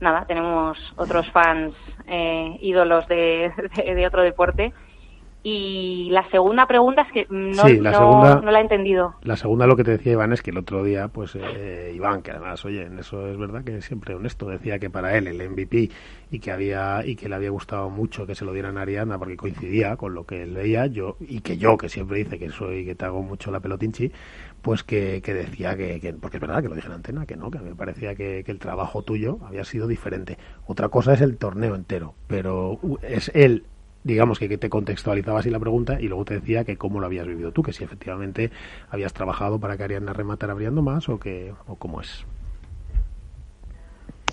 nada, 0.00 0.24
tenemos 0.26 0.78
otros 0.96 1.30
fans 1.32 1.74
eh, 2.06 2.56
ídolos 2.60 3.06
de, 3.08 3.52
de, 3.76 3.94
de 3.94 4.06
otro 4.06 4.22
deporte. 4.22 4.72
Y 5.44 6.08
la 6.10 6.28
segunda 6.30 6.66
pregunta 6.66 7.02
es 7.02 7.12
que 7.12 7.26
no, 7.30 7.62
Sí, 7.68 7.76
la 7.80 7.92
no- 7.92 7.96
segunda- 7.98 8.40
no 8.40 8.50
la 8.50 8.58
he 8.58 8.62
entendido. 8.62 9.14
La 9.22 9.36
segunda 9.36 9.68
lo 9.68 9.76
que 9.76 9.84
te 9.84 9.92
decía 9.92 10.12
Iván 10.12 10.32
es 10.32 10.42
que 10.42 10.50
el 10.50 10.58
otro 10.58 10.82
día, 10.82 11.08
pues 11.08 11.36
eh, 11.36 11.92
Iván, 11.94 12.22
que 12.22 12.32
además, 12.32 12.64
oye, 12.64 12.82
en 12.82 12.98
eso 12.98 13.28
es 13.28 13.38
verdad 13.38 13.62
que 13.64 13.80
siempre 13.80 14.14
honesto, 14.16 14.46
decía 14.48 14.80
que 14.80 14.90
para 14.90 15.16
él 15.16 15.28
el 15.28 15.40
MVP 15.48 15.90
y 16.32 16.40
que 16.40 16.50
había 16.50 17.06
y 17.06 17.14
que 17.14 17.28
le 17.28 17.36
había 17.36 17.50
gustado 17.50 17.88
mucho 17.88 18.26
que 18.26 18.34
se 18.34 18.44
lo 18.44 18.52
dieran 18.52 18.78
a 18.78 18.82
Ariana 18.82 19.16
porque 19.16 19.36
coincidía 19.36 19.96
con 19.96 20.12
lo 20.12 20.24
que 20.24 20.42
él 20.42 20.54
veía, 20.54 20.86
yo 20.86 21.16
y 21.20 21.40
que 21.40 21.56
yo 21.56 21.78
que 21.78 21.88
siempre 21.88 22.18
dice 22.18 22.38
que 22.38 22.50
soy 22.50 22.84
que 22.84 22.96
te 22.96 23.04
hago 23.04 23.22
mucho 23.22 23.50
la 23.52 23.60
pelotinchi, 23.60 24.10
pues 24.68 24.84
que, 24.84 25.22
que 25.22 25.32
decía 25.32 25.78
que, 25.78 25.98
que- 25.98 26.12
porque 26.12 26.36
es 26.36 26.42
verdad 26.42 26.60
que 26.62 26.68
lo 26.68 26.74
dije 26.74 26.88
en 26.88 26.92
antena, 26.92 27.24
que 27.24 27.36
no, 27.36 27.50
que 27.50 27.56
a 27.56 27.62
me 27.62 27.74
parecía 27.74 28.14
que, 28.14 28.44
el 28.46 28.58
trabajo 28.58 29.02
tuyo 29.02 29.38
había 29.46 29.64
sido 29.64 29.86
diferente. 29.86 30.36
Otra 30.66 30.90
cosa 30.90 31.14
es 31.14 31.22
el 31.22 31.38
torneo 31.38 31.74
entero, 31.74 32.14
pero 32.26 32.78
es 33.02 33.30
él 33.34 33.64
digamos 34.04 34.38
que, 34.38 34.46
que 34.50 34.58
te 34.58 34.68
contextualizaba 34.68 35.40
así 35.40 35.48
la 35.48 35.58
pregunta 35.58 35.98
y 36.02 36.08
luego 36.08 36.26
te 36.26 36.34
decía 36.34 36.64
que 36.64 36.76
cómo 36.76 37.00
lo 37.00 37.06
habías 37.06 37.26
vivido 37.26 37.50
tú, 37.52 37.62
que 37.62 37.72
si 37.72 37.82
efectivamente 37.82 38.50
habías 38.90 39.14
trabajado 39.14 39.58
para 39.58 39.78
que 39.78 39.84
Ariana 39.84 40.12
rematara 40.12 40.52
abriendo 40.52 40.82
más 40.82 41.08
o 41.08 41.18
que 41.18 41.54
o 41.66 41.76
cómo 41.76 42.02
es. 42.02 42.26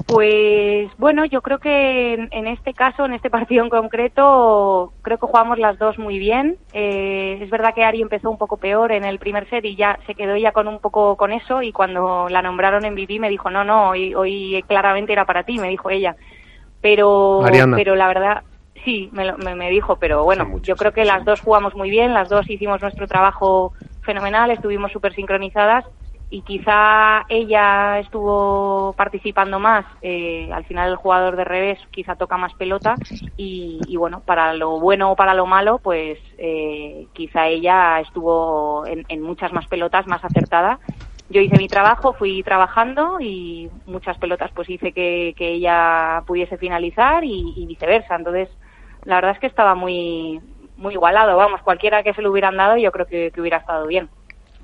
Pues 0.08 0.90
bueno, 0.98 1.26
yo 1.26 1.42
creo 1.42 1.60
que 1.60 2.14
en, 2.32 2.48
este 2.48 2.74
caso, 2.74 3.06
en 3.06 3.14
este 3.14 3.30
partido 3.32 3.64
en 3.64 3.70
concreto, 3.70 4.94
creo 5.02 5.18
que 5.18 5.26
jugamos 5.28 5.58
las 5.58 5.78
dos 5.80 5.98
muy 5.98 6.20
bien. 6.20 6.58
Eh, 6.74 7.40
es 7.42 7.50
verdad 7.50 7.74
que 7.74 7.84
Ari 7.84 8.02
empezó 8.02 8.30
un 8.30 8.38
poco 8.38 8.58
peor 8.58 8.92
en 8.92 9.04
el 9.04 9.20
primer 9.20 9.50
set 9.50 9.66
y 9.66 9.76
ya 9.76 9.98
se 10.06 10.16
quedó 10.16 10.36
ya 10.38 10.52
con 10.52 10.68
un 10.68 10.80
poco 10.80 11.16
con 11.16 11.32
eso 11.32 11.62
y 11.62 11.72
cuando 11.72 12.28
la 12.30 12.42
nombraron 12.42 12.86
en 12.86 12.94
MVP 12.94 13.20
me 13.20 13.30
dijo, 13.30 13.50
no, 13.50 13.64
no, 13.64 13.90
hoy, 13.90 14.14
hoy 14.14 14.64
claramente 14.68 15.14
era 15.14 15.26
para 15.26 15.44
ti, 15.44 15.58
me 15.58 15.70
dijo 15.70 15.90
ella. 15.90 16.16
Pero, 16.82 17.40
pero 17.76 17.96
la 17.96 18.08
verdad, 18.08 18.44
sí, 18.84 19.10
me, 19.12 19.26
lo- 19.26 19.38
me, 19.38 19.56
me 19.56 19.70
dijo, 19.70 19.96
pero 19.98 20.24
bueno, 20.24 20.60
yo 20.62 20.76
creo 20.76 20.92
que 20.94 21.02
sí, 21.02 21.08
las 21.08 21.18
son 21.18 21.26
dos 21.26 21.42
jugamos 21.42 21.76
muy 21.76 21.90
bien, 21.90 22.14
las 22.14 22.30
dos 22.30 22.48
hicimos 22.50 22.82
nuestro 22.82 23.08
trabajo 23.08 23.74
fenomenal, 24.02 24.52
estuvimos 24.52 24.92
súper 24.92 25.14
sincronizadas 25.16 25.84
y 26.30 26.42
quizá 26.42 27.26
ella 27.30 28.00
estuvo 28.00 28.94
participando 28.94 29.60
más. 29.60 29.86
eh, 30.02 30.50
al 30.52 30.66
final 30.66 30.90
el 30.92 30.96
jugador 30.96 31.36
de 31.36 31.44
revés 31.44 31.80
quizá 31.92 32.16
toca 32.16 32.38
más 32.38 32.54
pelota 32.56 32.96
y, 33.38 33.80
y 33.88 33.98
bueno, 33.98 34.22
para 34.22 34.54
lo 34.54 34.80
bueno 34.80 35.12
o 35.12 35.16
para 35.16 35.34
lo 35.34 35.46
malo, 35.46 35.80
pues 35.80 36.18
eh, 36.38 37.08
quizá 37.14 37.48
ella 37.48 38.00
estuvo 38.00 38.86
en, 38.88 39.06
en 39.08 39.22
muchas 39.22 39.54
más 39.54 39.68
pelotas 39.68 40.08
más 40.08 40.24
acertada. 40.24 40.80
Yo 41.30 41.42
hice 41.42 41.58
mi 41.58 41.68
trabajo, 41.68 42.14
fui 42.14 42.44
trabajando 42.44 43.20
y 43.20 43.70
muchas 43.88 44.18
pelotas 44.18 44.52
pues 44.54 44.70
hice 44.70 44.92
que, 44.92 45.34
ella 45.38 46.24
pudiese 46.28 46.58
finalizar 46.58 47.24
y, 47.24 47.66
viceversa. 47.68 48.16
Entonces, 48.16 48.50
la 49.04 49.16
verdad 49.16 49.32
es 49.32 49.40
que 49.40 49.48
estaba 49.48 49.76
muy 49.76 50.42
muy 50.78 50.94
igualado. 50.94 51.38
Vamos, 51.38 51.62
cualquiera 51.62 52.04
que 52.04 52.14
se 52.14 52.22
lo 52.22 52.32
hubieran 52.32 52.58
dado 52.58 52.78
yo 52.78 52.92
creo 52.92 53.06
que 53.06 53.32
hubiera 53.38 53.58
estado 53.58 53.88
bien. 53.88 54.10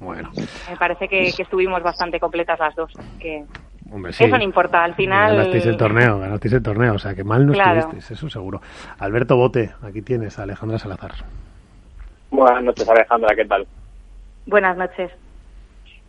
Bueno. 0.01 0.31
Me 0.69 0.75
parece 0.77 1.07
que, 1.07 1.31
que 1.35 1.43
estuvimos 1.43 1.81
bastante 1.83 2.19
completas 2.19 2.59
las 2.59 2.75
dos. 2.75 2.91
Que 3.19 3.45
Hombre, 3.93 4.13
sí. 4.13 4.23
Eso 4.23 4.37
no 4.37 4.43
importa, 4.43 4.83
al 4.83 4.95
final... 4.95 5.35
Ganasteis 5.35 5.65
el 5.65 5.77
torneo, 5.77 6.17
ganasteis 6.19 6.53
el 6.53 6.63
torneo, 6.63 6.93
o 6.95 6.99
sea 6.99 7.13
que 7.13 7.23
mal 7.23 7.45
no 7.45 7.53
Claro. 7.53 7.79
estuvisteis, 7.81 8.17
eso 8.17 8.29
seguro. 8.29 8.61
Alberto 8.99 9.35
Bote, 9.35 9.71
aquí 9.83 10.01
tienes 10.01 10.39
a 10.39 10.43
Alejandra 10.43 10.79
Salazar. 10.79 11.11
Buenas 12.29 12.63
noches, 12.63 12.87
Alejandra, 12.87 13.35
¿qué 13.35 13.45
tal? 13.45 13.67
Buenas 14.45 14.77
noches. 14.77 15.11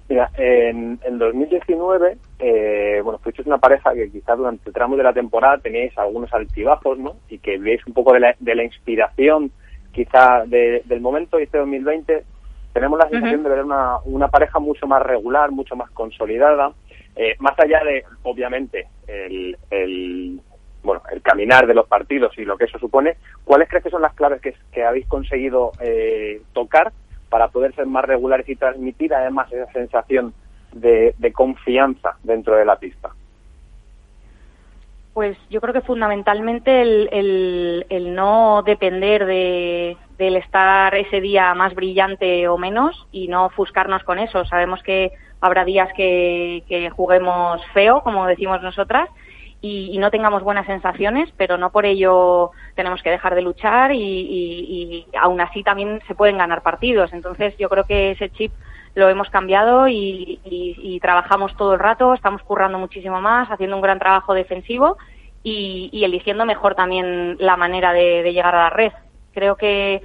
Mira, 0.08 0.30
en, 0.36 0.98
en 1.04 1.18
2019, 1.18 2.16
eh, 2.38 3.00
bueno, 3.02 3.18
fuisteis 3.18 3.46
una 3.46 3.58
pareja 3.58 3.92
que 3.94 4.10
quizás 4.10 4.36
durante 4.38 4.68
el 4.68 4.74
tramo 4.74 4.96
de 4.96 5.02
la 5.02 5.12
temporada 5.12 5.58
teníais 5.58 5.96
algunos 5.98 6.32
altibajos, 6.32 6.98
¿no? 6.98 7.16
Y 7.28 7.38
que 7.38 7.58
veis 7.58 7.84
un 7.86 7.94
poco 7.94 8.12
de 8.12 8.20
la, 8.20 8.34
de 8.38 8.54
la 8.54 8.62
inspiración, 8.64 9.50
quizá 9.92 10.44
de- 10.46 10.82
del 10.84 11.00
momento, 11.00 11.40
y 11.40 11.44
este 11.44 11.58
2020 11.58 12.24
tenemos 12.72 12.98
la 12.98 13.08
sensación 13.08 13.42
de 13.42 13.48
ver 13.48 13.64
una, 13.64 13.98
una 14.04 14.28
pareja 14.28 14.58
mucho 14.58 14.86
más 14.86 15.02
regular, 15.02 15.50
mucho 15.50 15.76
más 15.76 15.90
consolidada, 15.90 16.72
eh, 17.16 17.34
más 17.38 17.58
allá 17.58 17.82
de, 17.84 18.04
obviamente, 18.22 18.88
el, 19.06 19.56
el, 19.70 20.40
bueno, 20.82 21.02
el 21.12 21.20
caminar 21.22 21.66
de 21.66 21.74
los 21.74 21.86
partidos 21.86 22.36
y 22.38 22.44
lo 22.44 22.56
que 22.56 22.64
eso 22.64 22.78
supone, 22.78 23.16
¿cuáles 23.44 23.68
crees 23.68 23.84
que 23.84 23.90
son 23.90 24.02
las 24.02 24.14
claves 24.14 24.40
que, 24.40 24.54
que 24.72 24.84
habéis 24.84 25.06
conseguido 25.06 25.72
eh, 25.80 26.40
tocar 26.52 26.92
para 27.28 27.48
poder 27.48 27.74
ser 27.74 27.86
más 27.86 28.04
regulares 28.04 28.48
y 28.48 28.56
transmitir 28.56 29.14
además 29.14 29.52
esa 29.52 29.70
sensación 29.72 30.32
de, 30.72 31.14
de 31.18 31.32
confianza 31.32 32.16
dentro 32.22 32.56
de 32.56 32.64
la 32.64 32.76
pista? 32.76 33.10
Pues 35.14 35.36
yo 35.50 35.60
creo 35.60 35.74
que 35.74 35.82
fundamentalmente 35.82 36.80
el, 36.80 37.08
el, 37.12 37.86
el 37.90 38.14
no 38.14 38.62
depender 38.64 39.26
de, 39.26 39.96
del 40.16 40.36
estar 40.36 40.94
ese 40.94 41.20
día 41.20 41.52
más 41.54 41.74
brillante 41.74 42.48
o 42.48 42.56
menos 42.56 43.06
y 43.12 43.28
no 43.28 43.46
ofuscarnos 43.46 44.04
con 44.04 44.18
eso. 44.18 44.44
Sabemos 44.46 44.82
que 44.82 45.12
habrá 45.40 45.64
días 45.66 45.90
que, 45.94 46.64
que 46.66 46.88
juguemos 46.88 47.60
feo, 47.74 48.02
como 48.02 48.26
decimos 48.26 48.62
nosotras, 48.62 49.10
y, 49.60 49.96
no 49.98 50.10
tengamos 50.10 50.42
buenas 50.42 50.66
sensaciones, 50.66 51.32
pero 51.36 51.56
no 51.56 51.70
por 51.70 51.86
ello 51.86 52.50
tenemos 52.74 53.00
que 53.02 53.10
dejar 53.10 53.34
de 53.36 53.42
luchar 53.42 53.92
y, 53.92 54.00
y, 54.00 55.06
y 55.12 55.16
aún 55.16 55.40
así 55.40 55.62
también 55.62 56.00
se 56.08 56.14
pueden 56.16 56.38
ganar 56.38 56.62
partidos. 56.62 57.12
Entonces 57.12 57.56
yo 57.58 57.68
creo 57.68 57.84
que 57.84 58.12
ese 58.12 58.30
chip 58.30 58.52
lo 58.94 59.08
hemos 59.08 59.30
cambiado 59.30 59.88
y, 59.88 60.40
y- 60.44 61.00
trabajamos 61.00 61.56
todo 61.56 61.74
el 61.74 61.80
rato, 61.80 62.14
estamos 62.14 62.42
currando 62.42 62.78
muchísimo 62.78 63.20
más, 63.20 63.50
haciendo 63.50 63.76
un 63.76 63.82
gran 63.82 63.98
trabajo 63.98 64.34
defensivo 64.34 64.96
y, 65.42 65.88
eligiendo 66.04 66.44
mejor 66.44 66.74
también 66.74 67.36
la 67.40 67.56
manera 67.56 67.92
de, 67.92 68.22
llegar 68.32 68.54
a 68.54 68.64
la 68.64 68.70
red. 68.70 68.92
Creo 69.32 69.56
que, 69.56 70.02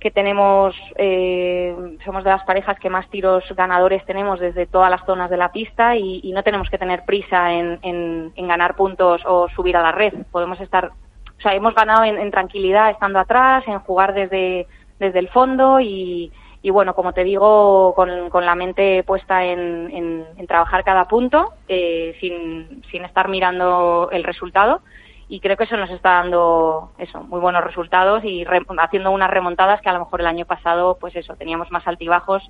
que 0.00 0.10
tenemos, 0.10 0.74
eh, 0.96 1.74
somos 2.04 2.24
de 2.24 2.30
las 2.30 2.44
parejas 2.44 2.78
que 2.78 2.88
más 2.88 3.08
tiros 3.10 3.44
ganadores 3.56 4.04
tenemos 4.06 4.40
desde 4.40 4.66
todas 4.66 4.90
las 4.90 5.04
zonas 5.04 5.28
de 5.28 5.36
la 5.36 5.52
pista 5.52 5.96
y, 5.96 6.32
no 6.32 6.42
tenemos 6.42 6.70
que 6.70 6.78
tener 6.78 7.04
prisa 7.04 7.52
en, 7.52 7.78
en- 7.82 8.32
en 8.36 8.48
ganar 8.48 8.76
puntos 8.76 9.20
o 9.26 9.48
subir 9.48 9.76
a 9.76 9.82
la 9.82 9.92
red. 9.92 10.14
Podemos 10.30 10.60
estar, 10.60 10.86
o 10.86 11.40
sea, 11.42 11.54
hemos 11.54 11.74
ganado 11.74 12.04
en, 12.04 12.18
en 12.18 12.30
tranquilidad 12.30 12.90
estando 12.90 13.18
atrás, 13.18 13.64
en 13.66 13.80
jugar 13.80 14.14
desde, 14.14 14.66
desde 14.98 15.18
el 15.18 15.28
fondo 15.28 15.80
y, 15.80 16.32
y 16.62 16.70
bueno, 16.70 16.94
como 16.94 17.12
te 17.12 17.24
digo, 17.24 17.92
con, 17.94 18.30
con 18.30 18.46
la 18.46 18.54
mente 18.54 19.02
puesta 19.04 19.44
en, 19.44 19.90
en- 19.90 20.46
trabajar 20.46 20.84
cada 20.84 21.06
punto, 21.06 21.50
eh, 21.68 22.14
sin, 22.20 22.82
sin 22.90 23.04
estar 23.04 23.28
mirando 23.28 24.08
el 24.12 24.22
resultado. 24.24 24.82
Y 25.28 25.40
creo 25.40 25.56
que 25.56 25.64
eso 25.64 25.76
nos 25.76 25.90
está 25.90 26.10
dando 26.14 26.92
eso, 26.98 27.22
muy 27.22 27.40
buenos 27.40 27.64
resultados 27.64 28.22
y 28.24 28.44
re- 28.44 28.66
haciendo 28.78 29.10
unas 29.12 29.30
remontadas 29.30 29.80
que 29.80 29.88
a 29.88 29.92
lo 29.94 30.00
mejor 30.00 30.20
el 30.20 30.26
año 30.26 30.44
pasado, 30.44 30.98
pues 31.00 31.16
eso, 31.16 31.36
teníamos 31.36 31.70
más 31.70 31.86
altibajos 31.86 32.42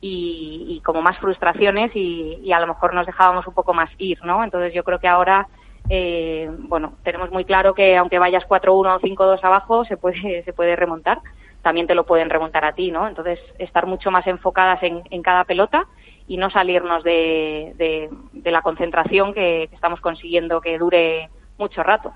y, 0.00 0.66
y 0.68 0.80
como 0.82 1.02
más 1.02 1.18
frustraciones 1.18 1.90
y, 1.94 2.38
y 2.42 2.52
a 2.52 2.60
lo 2.60 2.68
mejor 2.68 2.94
nos 2.94 3.06
dejábamos 3.06 3.46
un 3.46 3.54
poco 3.54 3.74
más 3.74 3.90
ir, 3.98 4.18
¿no? 4.24 4.44
Entonces 4.44 4.72
yo 4.72 4.84
creo 4.84 5.00
que 5.00 5.08
ahora, 5.08 5.48
eh, 5.88 6.48
bueno, 6.68 6.94
tenemos 7.02 7.30
muy 7.32 7.44
claro 7.44 7.74
que 7.74 7.96
aunque 7.96 8.18
vayas 8.20 8.44
4-1 8.46 8.94
o 8.96 9.00
5-2 9.00 9.42
abajo, 9.42 9.84
se 9.84 9.96
puede, 9.96 10.42
se 10.44 10.52
puede 10.52 10.76
remontar. 10.76 11.20
También 11.62 11.86
te 11.86 11.94
lo 11.94 12.06
pueden 12.06 12.30
remontar 12.30 12.64
a 12.64 12.72
ti, 12.74 12.90
¿no? 12.90 13.08
Entonces 13.08 13.38
estar 13.58 13.86
mucho 13.86 14.10
más 14.10 14.26
enfocadas 14.26 14.82
en, 14.82 15.02
en 15.10 15.22
cada 15.22 15.44
pelota 15.44 15.86
y 16.26 16.36
no 16.36 16.50
salirnos 16.50 17.02
de, 17.04 17.74
de- 17.76 18.10
de 18.32 18.50
la 18.50 18.62
concentración 18.62 19.34
que, 19.34 19.66
que 19.68 19.74
estamos 19.74 20.00
consiguiendo 20.00 20.60
que 20.60 20.78
dure 20.78 21.28
mucho 21.58 21.82
rato. 21.82 22.12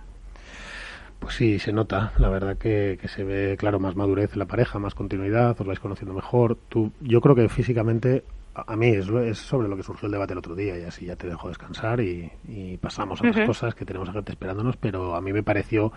Pues 1.19 1.35
sí, 1.37 1.59
se 1.61 1.73
nota, 1.73 2.13
la 2.19 2.29
verdad 2.29 2.59
que, 2.59 2.99
se 3.05 3.23
ve, 3.23 3.57
claro, 3.57 3.79
más 3.79 3.95
madurez 3.95 4.33
en 4.33 4.41
la 4.41 4.47
pareja, 4.47 4.81
más 4.81 4.95
continuidad, 4.95 5.57
os 5.61 5.67
vais 5.67 5.79
conociendo 5.79 6.15
mejor. 6.15 6.57
Tú, 6.69 6.93
yo 7.01 7.21
creo 7.21 7.37
que 7.37 7.49
físicamente, 7.49 8.25
a 8.55 8.77
mí 8.77 8.89
es, 8.89 9.09
es 9.09 9.39
sobre 9.39 9.69
lo 9.69 9.77
que 9.77 9.83
surgió 9.83 10.07
el 10.07 10.13
debate 10.13 10.33
el 10.35 10.39
otro 10.39 10.55
día 10.55 10.79
y 10.79 10.83
así 10.85 11.07
ya 11.07 11.17
te 11.17 11.27
dejo 11.27 11.49
descansar 11.49 12.01
y, 12.01 12.31
y 12.47 12.77
pasamos 12.77 13.21
a 13.21 13.25
otras 13.25 13.41
Ujú. 13.41 13.47
cosas 13.47 13.75
que 13.75 13.85
tenemos 13.87 14.09
a 14.11 14.13
gente 14.13 14.33
esperándonos, 14.33 14.77
pero 14.77 15.15
a 15.15 15.21
mí 15.23 15.33
me 15.33 15.43
pareció 15.43 15.93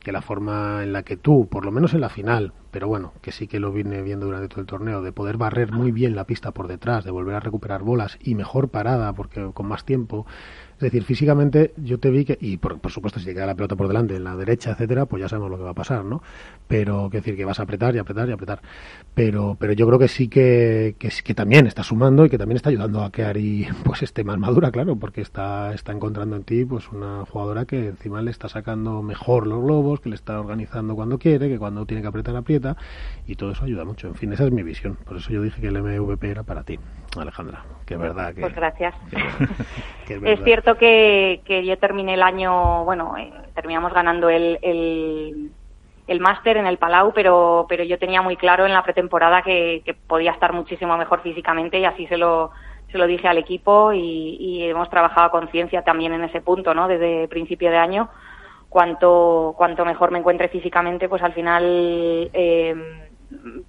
que 0.00 0.12
la 0.12 0.22
forma 0.22 0.82
en 0.82 0.92
la 0.92 1.02
que 1.02 1.16
tú, 1.16 1.48
por 1.48 1.64
lo 1.64 1.70
menos 1.70 1.94
en 1.94 2.00
la 2.00 2.08
final, 2.08 2.52
pero 2.70 2.88
bueno, 2.88 3.12
que 3.20 3.32
sí 3.32 3.46
que 3.46 3.60
lo 3.60 3.70
vine 3.72 4.02
viendo 4.02 4.26
durante 4.26 4.48
todo 4.48 4.60
el 4.60 4.66
torneo, 4.66 5.02
de 5.02 5.12
poder 5.12 5.36
barrer 5.36 5.72
muy 5.72 5.92
bien 5.92 6.16
la 6.16 6.24
pista 6.24 6.52
por 6.52 6.68
detrás, 6.68 7.04
de 7.04 7.10
volver 7.10 7.34
a 7.36 7.40
recuperar 7.40 7.82
bolas 7.82 8.18
y 8.20 8.34
mejor 8.34 8.68
parada 8.70 9.12
porque 9.12 9.50
con 9.52 9.66
más 9.66 9.84
tiempo, 9.84 10.26
es 10.80 10.92
decir, 10.92 11.04
físicamente 11.04 11.74
yo 11.76 11.98
te 11.98 12.10
vi 12.10 12.24
que, 12.24 12.38
y 12.40 12.56
por, 12.56 12.78
por 12.80 12.90
supuesto 12.90 13.20
si 13.20 13.26
te 13.26 13.34
queda 13.34 13.44
la 13.44 13.54
pelota 13.54 13.76
por 13.76 13.86
delante, 13.86 14.16
en 14.16 14.24
la 14.24 14.34
derecha, 14.34 14.70
etcétera, 14.70 15.04
pues 15.04 15.20
ya 15.20 15.28
sabemos 15.28 15.50
lo 15.50 15.58
que 15.58 15.64
va 15.64 15.70
a 15.70 15.74
pasar, 15.74 16.04
¿no? 16.06 16.22
Pero, 16.68 17.08
quiero 17.10 17.22
decir, 17.22 17.36
que 17.36 17.44
vas 17.44 17.60
a 17.60 17.64
apretar 17.64 17.94
y 17.94 17.98
apretar 17.98 18.28
y 18.28 18.32
apretar. 18.32 18.62
Pero, 19.14 19.56
pero 19.60 19.72
yo 19.74 19.86
creo 19.86 19.98
que 19.98 20.08
sí 20.08 20.28
que, 20.28 20.94
que, 20.98 21.10
que 21.22 21.34
también 21.34 21.66
está 21.66 21.82
sumando 21.82 22.24
y 22.24 22.30
que 22.30 22.38
también 22.38 22.56
está 22.56 22.70
ayudando 22.70 23.02
a 23.02 23.10
que 23.12 23.24
Ari 23.24 23.68
pues 23.84 24.02
esté 24.02 24.24
más 24.24 24.38
madura, 24.38 24.70
claro, 24.70 24.96
porque 24.96 25.20
está, 25.20 25.74
está 25.74 25.92
encontrando 25.92 26.36
en 26.36 26.44
ti 26.44 26.64
pues 26.64 26.88
una 26.90 27.24
jugadora 27.26 27.66
que 27.66 27.88
encima 27.88 28.22
le 28.22 28.30
está 28.30 28.48
sacando 28.48 29.02
mejor 29.02 29.46
los 29.46 29.62
globos, 29.62 30.00
que 30.00 30.08
le 30.08 30.14
está 30.14 30.40
organizando 30.40 30.94
cuando 30.96 31.18
quiere, 31.18 31.48
que 31.48 31.58
cuando 31.58 31.84
tiene 31.84 32.00
que 32.00 32.08
apretar 32.08 32.34
aprieta, 32.36 32.76
y 33.26 33.34
todo 33.36 33.52
eso 33.52 33.64
ayuda 33.64 33.84
mucho. 33.84 34.08
En 34.08 34.14
fin, 34.14 34.32
esa 34.32 34.44
es 34.44 34.52
mi 34.52 34.62
visión. 34.62 34.96
Por 35.04 35.18
eso 35.18 35.30
yo 35.30 35.42
dije 35.42 35.60
que 35.60 35.68
el 35.68 35.82
MVP 35.82 36.30
era 36.30 36.42
para 36.42 36.62
ti, 36.62 36.78
Alejandra. 37.18 37.64
Que 37.84 37.94
es 37.94 38.00
verdad 38.00 38.32
que, 38.34 38.40
Pues 38.40 38.54
gracias. 38.54 38.94
que 40.06 40.14
es 40.14 40.16
Es 40.16 40.20
verdad. 40.22 40.44
cierto 40.44 40.69
que, 40.76 41.40
que 41.44 41.64
yo 41.64 41.78
terminé 41.78 42.14
el 42.14 42.22
año, 42.22 42.84
bueno, 42.84 43.16
eh, 43.16 43.32
terminamos 43.54 43.92
ganando 43.92 44.28
el, 44.28 44.58
el, 44.62 45.50
el 46.06 46.20
máster 46.20 46.56
en 46.56 46.66
el 46.66 46.78
Palau, 46.78 47.12
pero, 47.12 47.66
pero 47.68 47.84
yo 47.84 47.98
tenía 47.98 48.22
muy 48.22 48.36
claro 48.36 48.66
en 48.66 48.72
la 48.72 48.82
pretemporada 48.82 49.42
que, 49.42 49.96
podía 50.06 50.32
estar 50.32 50.52
muchísimo 50.52 50.96
mejor 50.96 51.22
físicamente 51.22 51.78
y 51.78 51.84
así 51.84 52.06
se 52.06 52.16
lo, 52.16 52.50
se 52.90 52.98
lo 52.98 53.06
dije 53.06 53.28
al 53.28 53.38
equipo 53.38 53.92
y, 53.92 54.36
y 54.40 54.64
hemos 54.64 54.90
trabajado 54.90 55.26
a 55.26 55.30
conciencia 55.30 55.82
también 55.82 56.12
en 56.12 56.24
ese 56.24 56.40
punto, 56.40 56.74
¿no? 56.74 56.88
Desde 56.88 57.28
principio 57.28 57.70
de 57.70 57.78
año. 57.78 58.08
Cuanto, 58.68 59.54
cuanto 59.56 59.84
mejor 59.84 60.12
me 60.12 60.20
encuentre 60.20 60.48
físicamente, 60.48 61.08
pues 61.08 61.22
al 61.22 61.32
final 61.32 62.30
eh, 62.32 62.74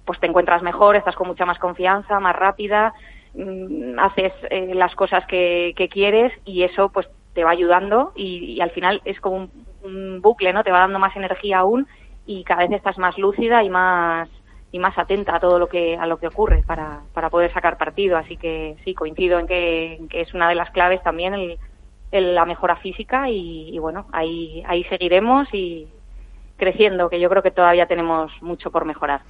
pues 0.04 0.18
te 0.20 0.26
encuentras 0.26 0.62
mejor, 0.62 0.96
estás 0.96 1.16
con 1.16 1.28
mucha 1.28 1.46
más 1.46 1.58
confianza, 1.58 2.20
más 2.20 2.36
rápida, 2.36 2.92
mm, 3.34 3.98
haces 3.98 4.32
eh, 4.50 4.74
las 4.74 4.94
cosas 4.94 5.24
que, 5.26 5.74
que 5.76 5.88
quieres 5.88 6.32
y 6.44 6.62
eso 6.62 6.90
pues 6.90 7.08
te 7.34 7.44
va 7.44 7.50
ayudando 7.50 8.12
y, 8.14 8.60
al 8.60 8.70
final 8.70 9.00
es 9.04 9.20
como 9.20 9.50
un, 9.82 10.20
bucle, 10.20 10.52
¿no? 10.52 10.62
Te 10.62 10.70
va 10.70 10.80
dando 10.80 10.98
más 10.98 11.16
energía 11.16 11.58
aún 11.58 11.88
y 12.26 12.44
cada 12.44 12.62
vez 12.62 12.72
estás 12.72 12.98
más 12.98 13.18
lúcida 13.18 13.62
y 13.64 13.70
más 13.70 14.28
y 14.70 14.78
más 14.78 14.96
atenta 14.96 15.36
a 15.36 15.40
todo 15.40 15.58
lo 15.58 15.68
que 15.68 15.96
a 15.96 16.06
lo 16.06 16.18
que 16.18 16.28
ocurre 16.28 16.62
para, 16.66 17.02
para 17.12 17.30
poder 17.30 17.52
sacar 17.52 17.76
partido. 17.76 18.16
Así 18.16 18.36
que 18.36 18.76
sí, 18.84 18.94
coincido 18.94 19.38
en 19.38 19.46
que, 19.46 20.06
es 20.10 20.32
una 20.34 20.48
de 20.48 20.54
las 20.54 20.70
claves 20.70 21.02
también 21.02 21.34
el- 21.34 21.58
la 22.34 22.44
mejora 22.44 22.76
física 22.76 23.28
y, 23.30 23.70
y 23.74 23.78
bueno, 23.78 24.06
ahí, 24.12 24.62
ahí 24.66 24.84
seguiremos 24.84 25.48
y 25.52 25.88
creciendo, 26.56 27.08
que 27.10 27.18
yo 27.18 27.28
creo 27.28 27.42
que 27.42 27.50
todavía 27.50 27.86
tenemos 27.86 28.30
mucho 28.40 28.70
por 28.70 28.84
mejorar. 28.84 29.22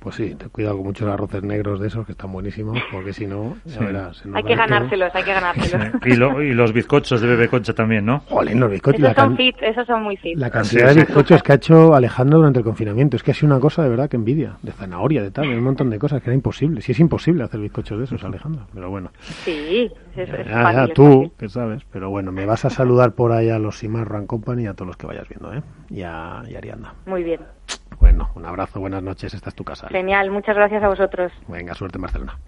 Pues 0.00 0.14
sí, 0.16 0.34
ten 0.34 0.48
cuidado 0.48 0.76
con 0.78 0.86
muchos 0.86 1.06
arroces 1.08 1.42
negros 1.42 1.78
de 1.78 1.88
esos 1.88 2.06
que 2.06 2.12
están 2.12 2.32
buenísimos, 2.32 2.78
porque 2.90 3.12
si 3.12 3.26
no, 3.26 3.56
ya 3.66 3.78
Sí. 3.78 3.84
verás. 3.84 4.16
se 4.16 4.28
nos 4.28 4.36
Hay 4.38 4.42
que 4.44 4.56
todo. 4.56 4.66
ganárselos, 4.66 5.14
hay 5.14 5.22
que 5.24 5.32
ganárselos. 5.34 5.86
Y, 6.06 6.16
lo- 6.16 6.42
y 6.42 6.54
los 6.54 6.72
bizcochos 6.72 7.20
de 7.20 7.28
Bebe 7.28 7.48
Concha 7.48 7.74
también, 7.74 8.06
¿no? 8.06 8.20
Jolín, 8.28 8.58
los 8.58 8.70
bizcochos. 8.70 8.98
Esos 9.00 9.14
La, 9.16 9.22
son 9.24 9.36
fit, 9.36 9.56
esos 9.60 9.86
son 9.86 10.02
muy 10.02 10.16
fit. 10.16 10.38
la 10.38 10.48
cantidad 10.50 10.88
de 10.94 11.04
bizcochos 11.04 11.42
que 11.42 11.52
ha 11.52 11.54
hecho 11.56 11.94
Alejandro 11.94 12.38
durante 12.38 12.60
el 12.60 12.64
confinamiento. 12.64 13.16
Es 13.16 13.22
que 13.22 13.32
ha 13.32 13.34
sido 13.34 13.52
una 13.52 13.60
cosa 13.60 13.82
de 13.82 13.90
verdad 13.90 14.08
que 14.08 14.16
envidia. 14.16 14.56
De 14.62 14.72
zanahoria, 14.72 15.22
de 15.22 15.30
tal, 15.30 15.48
de 15.48 15.56
un 15.58 15.64
montón 15.64 15.90
de 15.90 15.98
cosas 15.98 16.22
que 16.22 16.30
era 16.30 16.34
imposible. 16.34 16.80
Si 16.80 16.92
es 16.92 16.98
imposible 17.00 17.44
hacer 17.44 17.60
bizcochos 17.60 17.98
de 17.98 18.04
esos, 18.04 18.24
Alejandro. 18.24 18.66
Pero 18.72 18.88
bueno. 18.88 19.10
Sí, 19.44 19.90
es, 20.16 20.28
es 20.30 20.46
Ya, 20.46 20.62
fácil, 20.62 20.76
ya, 20.78 20.84
es 20.84 20.94
tú, 20.94 21.04
fácil. 21.04 21.32
que 21.38 21.48
sabes. 21.50 21.82
Pero 21.92 22.08
bueno, 22.08 22.32
me 22.32 22.46
vas 22.46 22.64
a 22.64 22.70
saludar 22.70 23.12
por 23.12 23.32
ahí 23.32 23.50
a 23.50 23.58
los 23.58 23.76
Simar 23.78 24.08
Run 24.08 24.26
Company 24.26 24.62
y 24.62 24.66
a 24.66 24.72
todos 24.72 24.86
los 24.86 24.96
que 24.96 25.06
vayas 25.06 25.28
viendo, 25.28 25.52
¿eh? 25.52 25.62
Y 25.90 26.00
a, 26.02 26.42
y 26.48 26.54
a 26.54 26.58
Arianda. 26.58 26.94
Muy 27.04 27.22
bien. 27.22 27.40
Bueno, 28.00 28.30
un 28.34 28.46
abrazo, 28.46 28.80
buenas 28.80 29.02
noches. 29.02 29.34
Esta 29.34 29.50
es 29.50 29.54
tu 29.54 29.62
casa. 29.62 29.88
Genial, 29.88 30.30
muchas 30.30 30.56
gracias 30.56 30.82
a 30.82 30.88
vosotros. 30.88 31.30
Venga, 31.46 31.74
suerte 31.74 31.98
en 31.98 32.02
Barcelona. 32.02 32.38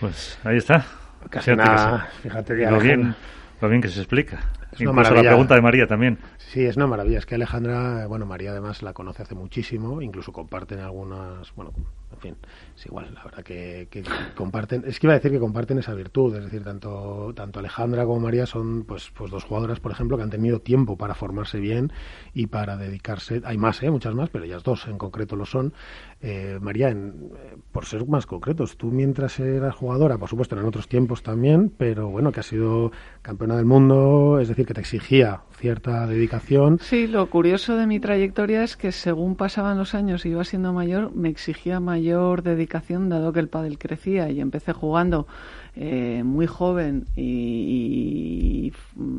Pues 0.00 0.38
ahí 0.44 0.56
está. 0.58 0.84
Casi 1.30 1.56
nada, 1.56 2.08
fíjate 2.22 2.70
lo 2.70 2.78
bien, 2.78 3.16
lo 3.60 3.68
bien 3.68 3.82
que 3.82 3.88
se 3.88 3.98
explica. 3.98 4.38
Es 4.76 4.80
una 4.82 4.90
Incluso 4.90 5.02
la 5.02 5.10
maravilla. 5.10 5.30
pregunta 5.30 5.54
de 5.54 5.62
María 5.62 5.86
también. 5.86 6.18
Sí, 6.38 6.64
es 6.64 6.76
una 6.76 6.86
maravilla. 6.86 7.18
Es 7.18 7.26
que 7.26 7.34
Alejandra, 7.34 8.06
bueno, 8.06 8.26
María 8.26 8.50
además 8.52 8.82
la 8.82 8.92
conoce 8.92 9.22
hace 9.22 9.34
muchísimo, 9.34 10.00
incluso 10.02 10.32
comparten 10.32 10.80
algunas, 10.80 11.52
bueno, 11.54 11.72
en 12.12 12.18
fin, 12.20 12.36
es 12.76 12.86
igual, 12.86 13.12
la 13.14 13.24
verdad 13.24 13.42
que, 13.42 13.88
que 13.90 14.02
comparten, 14.34 14.84
es 14.86 15.00
que 15.00 15.06
iba 15.06 15.14
a 15.14 15.16
decir 15.16 15.30
que 15.32 15.38
comparten 15.40 15.78
esa 15.78 15.92
virtud, 15.94 16.36
es 16.36 16.44
decir, 16.44 16.62
tanto, 16.62 17.32
tanto 17.34 17.58
Alejandra 17.58 18.04
como 18.04 18.20
María 18.20 18.46
son 18.46 18.84
pues, 18.84 19.10
pues 19.14 19.30
dos 19.30 19.44
jugadoras, 19.44 19.80
por 19.80 19.92
ejemplo, 19.92 20.16
que 20.16 20.22
han 20.22 20.30
tenido 20.30 20.60
tiempo 20.60 20.96
para 20.96 21.14
formarse 21.14 21.58
bien 21.58 21.92
y 22.34 22.46
para 22.46 22.76
dedicarse, 22.76 23.40
hay 23.44 23.58
más, 23.58 23.82
¿eh? 23.82 23.90
muchas 23.90 24.14
más, 24.14 24.28
pero 24.30 24.44
ellas 24.44 24.62
dos 24.62 24.86
en 24.86 24.98
concreto 24.98 25.36
lo 25.36 25.46
son. 25.46 25.72
Eh, 26.20 26.58
María, 26.60 26.88
en- 26.90 27.30
eh, 27.38 27.56
por 27.72 27.84
ser 27.86 28.06
más 28.06 28.26
concretos, 28.26 28.76
tú 28.76 28.88
mientras 28.90 29.38
eras 29.40 29.74
jugadora, 29.74 30.16
por 30.18 30.28
supuesto 30.28 30.58
en 30.58 30.64
otros 30.64 30.88
tiempos 30.88 31.22
también, 31.22 31.70
pero 31.76 32.08
bueno, 32.08 32.30
que 32.32 32.40
has 32.40 32.46
sido 32.46 32.92
campeona 33.22 33.56
del 33.56 33.66
mundo, 33.66 34.38
es 34.40 34.48
decir, 34.48 34.65
que 34.66 34.74
te 34.74 34.80
exigía 34.80 35.40
cierta 35.58 36.06
dedicación. 36.06 36.78
Sí, 36.82 37.06
lo 37.06 37.30
curioso 37.30 37.76
de 37.76 37.86
mi 37.86 37.98
trayectoria 38.00 38.62
es 38.62 38.76
que 38.76 38.92
según 38.92 39.36
pasaban 39.36 39.78
los 39.78 39.94
años 39.94 40.26
y 40.26 40.30
iba 40.30 40.44
siendo 40.44 40.72
mayor, 40.74 41.14
me 41.14 41.28
exigía 41.30 41.80
mayor 41.80 42.42
dedicación 42.42 43.08
dado 43.08 43.32
que 43.32 43.40
el 43.40 43.48
pádel 43.48 43.78
crecía 43.78 44.28
y 44.30 44.40
empecé 44.40 44.72
jugando 44.74 45.26
eh, 45.74 46.22
muy 46.24 46.46
joven 46.46 47.06
y, 47.16 48.72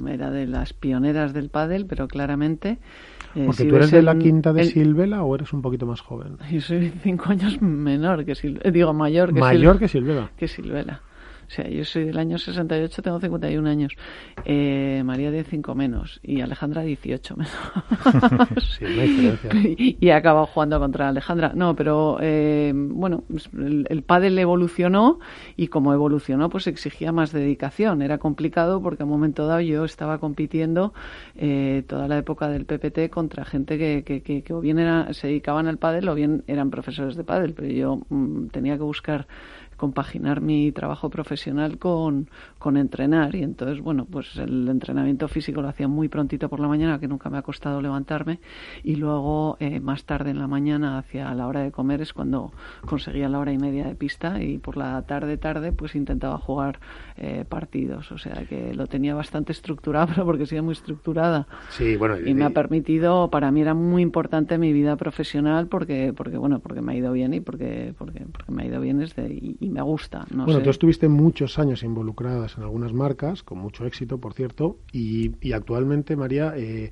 y 0.07 0.09
era 0.11 0.31
de 0.31 0.45
las 0.47 0.73
pioneras 0.73 1.33
del 1.33 1.49
pádel, 1.49 1.85
pero 1.85 2.07
claramente 2.07 2.77
eh, 3.35 3.43
Porque 3.45 3.63
si 3.63 3.69
tú 3.69 3.75
eres 3.75 3.91
de 3.91 4.01
la 4.01 4.17
quinta 4.17 4.53
de 4.53 4.61
el- 4.61 4.67
Silvela 4.71 5.23
o 5.23 5.35
eres 5.35 5.53
un 5.53 5.61
poquito 5.61 5.85
más 5.85 6.01
joven. 6.01 6.37
Yo 6.51 6.61
soy 6.61 6.91
cinco 7.03 7.29
años 7.29 7.61
menor 7.61 8.25
que 8.25 8.35
Silvela, 8.35 8.71
digo 8.71 8.93
mayor 8.93 9.33
que 9.33 9.39
Mayor 9.39 9.75
Sil- 9.77 9.79
que 9.79 9.87
Silvela. 9.87 10.31
que 10.37 10.47
Silvela. 10.47 11.01
O 11.47 11.49
sea, 11.49 11.67
yo 11.69 11.85
soy 11.85 12.03
del 12.05 12.17
año 12.17 12.37
68, 12.37 13.01
tengo 13.01 13.19
51 13.21 13.69
años. 13.69 13.93
Eh, 14.43 15.01
María 15.05 15.29
tiene 15.29 15.45
5 15.45 15.75
menos 15.75 16.19
y 16.21 16.41
Alejandra 16.41 16.81
18 16.81 17.35
menos. 17.37 17.53
Sí, 18.77 18.85
una 18.85 19.03
diferencia. 19.03 19.49
y, 19.77 19.97
y 19.99 20.07
he 20.09 20.13
acabado 20.13 20.45
jugando 20.47 20.79
contra 20.79 21.07
Alejandra. 21.09 21.53
No, 21.55 21.75
pero 21.75 22.17
eh, 22.21 22.73
bueno, 22.75 23.23
el, 23.57 23.85
el 23.89 24.03
pádel 24.03 24.37
evolucionó 24.39 25.19
y 25.55 25.67
como 25.67 25.93
evolucionó, 25.93 26.49
pues 26.49 26.67
exigía 26.67 27.11
más 27.11 27.31
dedicación. 27.31 28.01
Era 28.01 28.17
complicado 28.17 28.81
porque 28.81 29.03
a 29.03 29.05
un 29.05 29.11
momento 29.11 29.47
dado 29.47 29.61
yo 29.61 29.85
estaba 29.85 30.17
compitiendo 30.19 30.93
eh, 31.35 31.83
toda 31.87 32.07
la 32.07 32.17
época 32.17 32.49
del 32.49 32.65
PPT 32.65 33.09
contra 33.09 33.45
gente 33.45 33.77
que, 33.77 34.03
que, 34.03 34.21
que, 34.21 34.41
que 34.43 34.53
o 34.53 34.59
bien 34.59 34.79
era- 34.79 35.13
se 35.13 35.27
dedicaban 35.27 35.67
al 35.67 35.77
pádel 35.77 36.09
o 36.09 36.15
bien 36.15 36.43
eran 36.47 36.69
profesores 36.69 37.15
de 37.15 37.23
pádel, 37.23 37.53
pero 37.53 37.67
yo 37.69 38.01
mm, 38.09 38.47
tenía 38.47 38.75
que 38.77 38.83
buscar 38.83 39.27
compaginar 39.77 40.41
mi 40.41 40.71
trabajo 40.71 41.09
profesional 41.09 41.77
con, 41.77 42.29
con 42.59 42.77
entrenar. 42.77 43.35
Y 43.35 43.43
entonces 43.43 43.81
bueno 43.81 44.05
pues 44.05 44.35
el 44.37 44.67
entrenamiento 44.67 45.27
físico 45.27 45.61
lo 45.61 45.69
hacía 45.69 45.87
muy 45.87 46.09
prontito 46.09 46.49
por 46.49 46.59
la 46.59 46.67
mañana 46.67 46.99
que 46.99 47.07
nunca 47.07 47.29
me 47.29 47.37
ha 47.37 47.41
costado 47.41 47.81
levantarme. 47.81 48.39
Y 48.83 48.95
luego 48.95 49.57
eh, 49.59 49.79
más 49.79 50.03
tarde 50.03 50.31
en 50.31 50.39
la 50.39 50.47
mañana 50.47 50.97
hacia 50.97 51.33
la 51.33 51.47
hora 51.47 51.61
de 51.61 51.71
comer 51.71 52.01
es 52.01 52.13
cuando 52.13 52.51
conseguía 52.85 53.29
la 53.29 53.39
hora 53.39 53.51
y 53.51 53.57
media 53.57 53.85
de 53.85 53.95
pista. 53.95 54.41
Y 54.41 54.57
por 54.57 54.77
la 54.77 55.01
tarde 55.03 55.37
tarde 55.37 55.71
pues 55.71 55.95
intentaba 55.95 56.37
jugar 56.37 56.79
eh, 57.17 57.45
partidos. 57.47 58.11
O 58.11 58.17
sea 58.17 58.45
que 58.47 58.73
lo 58.73 58.87
tenía 58.87 59.15
bastante 59.15 59.51
estructurado 59.51 60.07
pero 60.13 60.25
porque 60.25 60.45
soy 60.45 60.61
muy 60.61 60.73
estructurada. 60.73 61.47
Sí, 61.69 61.95
bueno, 61.95 62.19
y 62.19 62.33
me 62.33 62.45
ha 62.45 62.49
permitido 62.49 63.29
para 63.29 63.51
mí 63.51 63.61
era 63.61 63.73
muy 63.73 64.01
importante 64.01 64.57
mi 64.57 64.73
vida 64.73 64.95
profesional 64.95 65.67
porque 65.67 66.13
porque 66.15 66.37
bueno 66.37 66.59
porque 66.59 66.81
me 66.81 66.93
ha 66.93 66.95
ido 66.95 67.11
bien 67.11 67.33
y 67.33 67.41
porque 67.41 67.93
porque, 67.97 68.25
porque 68.31 68.51
me 68.51 68.63
ha 68.63 68.65
ido 68.65 68.81
bien 68.81 68.99
desde, 68.99 69.27
y, 69.27 69.66
y 69.67 69.69
me 69.69 69.81
gusta 69.81 70.25
no 70.33 70.45
bueno, 70.45 70.59
sé. 70.59 70.63
tú 70.63 70.69
estuviste 70.69 71.07
muchos 71.09 71.59
años 71.59 71.83
involucradas 71.83 72.57
en 72.57 72.63
algunas 72.63 72.93
marcas, 72.93 73.43
con 73.43 73.57
mucho 73.59 73.85
éxito, 73.85 74.17
por 74.17 74.33
cierto, 74.33 74.77
y, 74.91 75.31
y 75.41 75.51
actualmente, 75.53 76.15
María, 76.15 76.53
eh, 76.55 76.91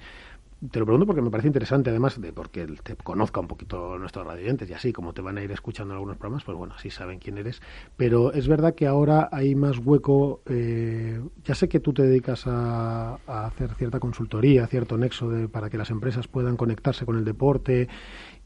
te 0.71 0.79
lo 0.79 0.85
pregunto 0.85 1.05
porque 1.05 1.21
me 1.21 1.29
parece 1.29 1.47
interesante, 1.47 1.89
además 1.91 2.19
de 2.19 2.33
porque 2.33 2.65
te 2.81 2.95
conozca 2.95 3.39
un 3.39 3.47
poquito 3.47 3.97
nuestros 3.99 4.25
radiantes 4.25 4.67
y 4.69 4.73
así, 4.73 4.93
como 4.93 5.13
te 5.13 5.21
van 5.21 5.37
a 5.37 5.43
ir 5.43 5.51
escuchando 5.51 5.93
en 5.93 5.97
algunos 5.97 6.17
programas, 6.17 6.43
pues 6.43 6.57
bueno, 6.57 6.73
así 6.75 6.89
saben 6.89 7.19
quién 7.19 7.37
eres. 7.37 7.61
Pero 7.97 8.33
es 8.33 8.47
verdad 8.47 8.73
que 8.73 8.87
ahora 8.87 9.29
hay 9.31 9.53
más 9.53 9.77
hueco. 9.77 10.41
eh, 10.47 11.21
ya 11.43 11.53
sé 11.55 11.67
que 11.69 11.79
tú 11.79 11.93
te 11.93 12.01
dedicas 12.03 12.47
a, 12.47 13.19
a 13.27 13.45
hacer 13.45 13.75
cierta 13.75 13.99
consultoría, 13.99 14.65
cierto 14.65 14.97
nexo 14.97 15.29
de, 15.29 15.47
para 15.49 15.69
que 15.69 15.77
las 15.77 15.91
empresas 15.91 16.27
puedan 16.27 16.57
conectarse 16.57 17.05
con 17.05 17.17
el 17.17 17.25
deporte. 17.25 17.87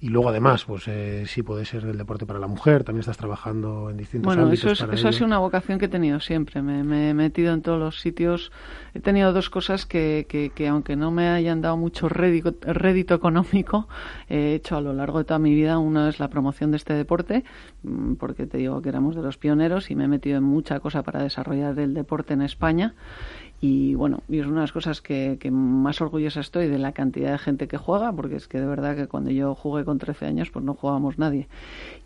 Y 0.01 0.07
luego, 0.07 0.29
además, 0.29 0.63
pues 0.63 0.87
eh, 0.87 1.25
sí 1.27 1.43
puede 1.43 1.65
ser 1.65 1.83
el 1.83 1.97
deporte 1.97 2.25
para 2.25 2.39
la 2.39 2.47
mujer. 2.47 2.85
También 2.85 3.01
estás 3.01 3.17
trabajando 3.17 3.89
en 3.89 3.97
distintos 3.97 4.27
Bueno, 4.27 4.43
ámbitos 4.43 4.71
eso, 4.71 4.85
es, 4.85 4.93
eso 4.93 5.07
ha 5.09 5.11
sido 5.11 5.25
una 5.25 5.39
vocación 5.39 5.77
que 5.77 5.85
he 5.85 5.89
tenido 5.89 6.21
siempre. 6.21 6.61
Me, 6.61 6.85
me 6.85 7.09
he 7.09 7.13
metido 7.13 7.53
en 7.53 7.61
todos 7.61 7.77
los 7.77 7.99
sitios. 7.99 8.53
He 8.93 9.01
tenido 9.01 9.33
dos 9.33 9.49
cosas 9.49 9.85
que, 9.85 10.25
que, 10.29 10.51
que 10.51 10.69
aunque 10.69 10.95
no 10.95 11.11
me 11.11 11.27
hayan 11.27 11.59
dado 11.59 11.75
mucho 11.75 12.07
rédito, 12.07 12.55
rédito 12.61 13.13
económico, 13.13 13.89
he 14.29 14.53
hecho 14.53 14.77
a 14.77 14.81
lo 14.81 14.93
largo 14.93 15.17
de 15.17 15.25
toda 15.25 15.39
mi 15.39 15.53
vida. 15.53 15.79
Una 15.79 16.07
es 16.07 16.19
la 16.19 16.29
promoción 16.29 16.71
de 16.71 16.77
este 16.77 16.93
deporte, 16.93 17.43
mm, 17.83 18.13
porque 18.13 18.47
te 18.47 18.57
digo 18.57 18.81
que 18.81 18.87
éramos 18.87 19.17
de 19.17 19.21
los 19.21 19.37
pioneros 19.37 19.91
y 19.91 19.95
me 19.95 20.05
he 20.05 20.07
metido 20.07 20.37
en 20.37 20.45
mucha 20.45 20.79
cosa 20.79 21.03
para 21.03 21.21
desarrollar 21.21 21.77
el 21.77 21.93
deporte 21.93 22.33
en 22.33 22.41
España. 22.41 22.95
Y 23.61 23.95
bueno, 23.95 24.23
y 24.29 24.39
es 24.39 24.45
una 24.45 24.55
de 24.55 24.61
las 24.61 24.71
cosas 24.71 25.01
que, 25.01 25.37
que 25.39 25.51
más 25.51 25.99
orgullosa 25.99 26.39
estoy 26.39 26.67
de 26.67 26.79
la 26.79 26.93
cantidad 26.93 27.31
de 27.31 27.37
gente 27.37 27.67
que 27.67 27.77
juega, 27.77 28.13
porque 28.13 28.37
es 28.37 28.47
que 28.47 28.59
de 28.59 28.65
verdad 28.65 28.95
que 28.95 29.07
cuando 29.07 29.31
yo 29.31 29.53
jugué 29.53 29.83
con 29.83 29.97
13 29.97 30.27
años, 30.27 30.49
pues 30.49 30.63
no 30.63 30.75
jugábamos 30.75 31.17
nadie. 31.17 31.47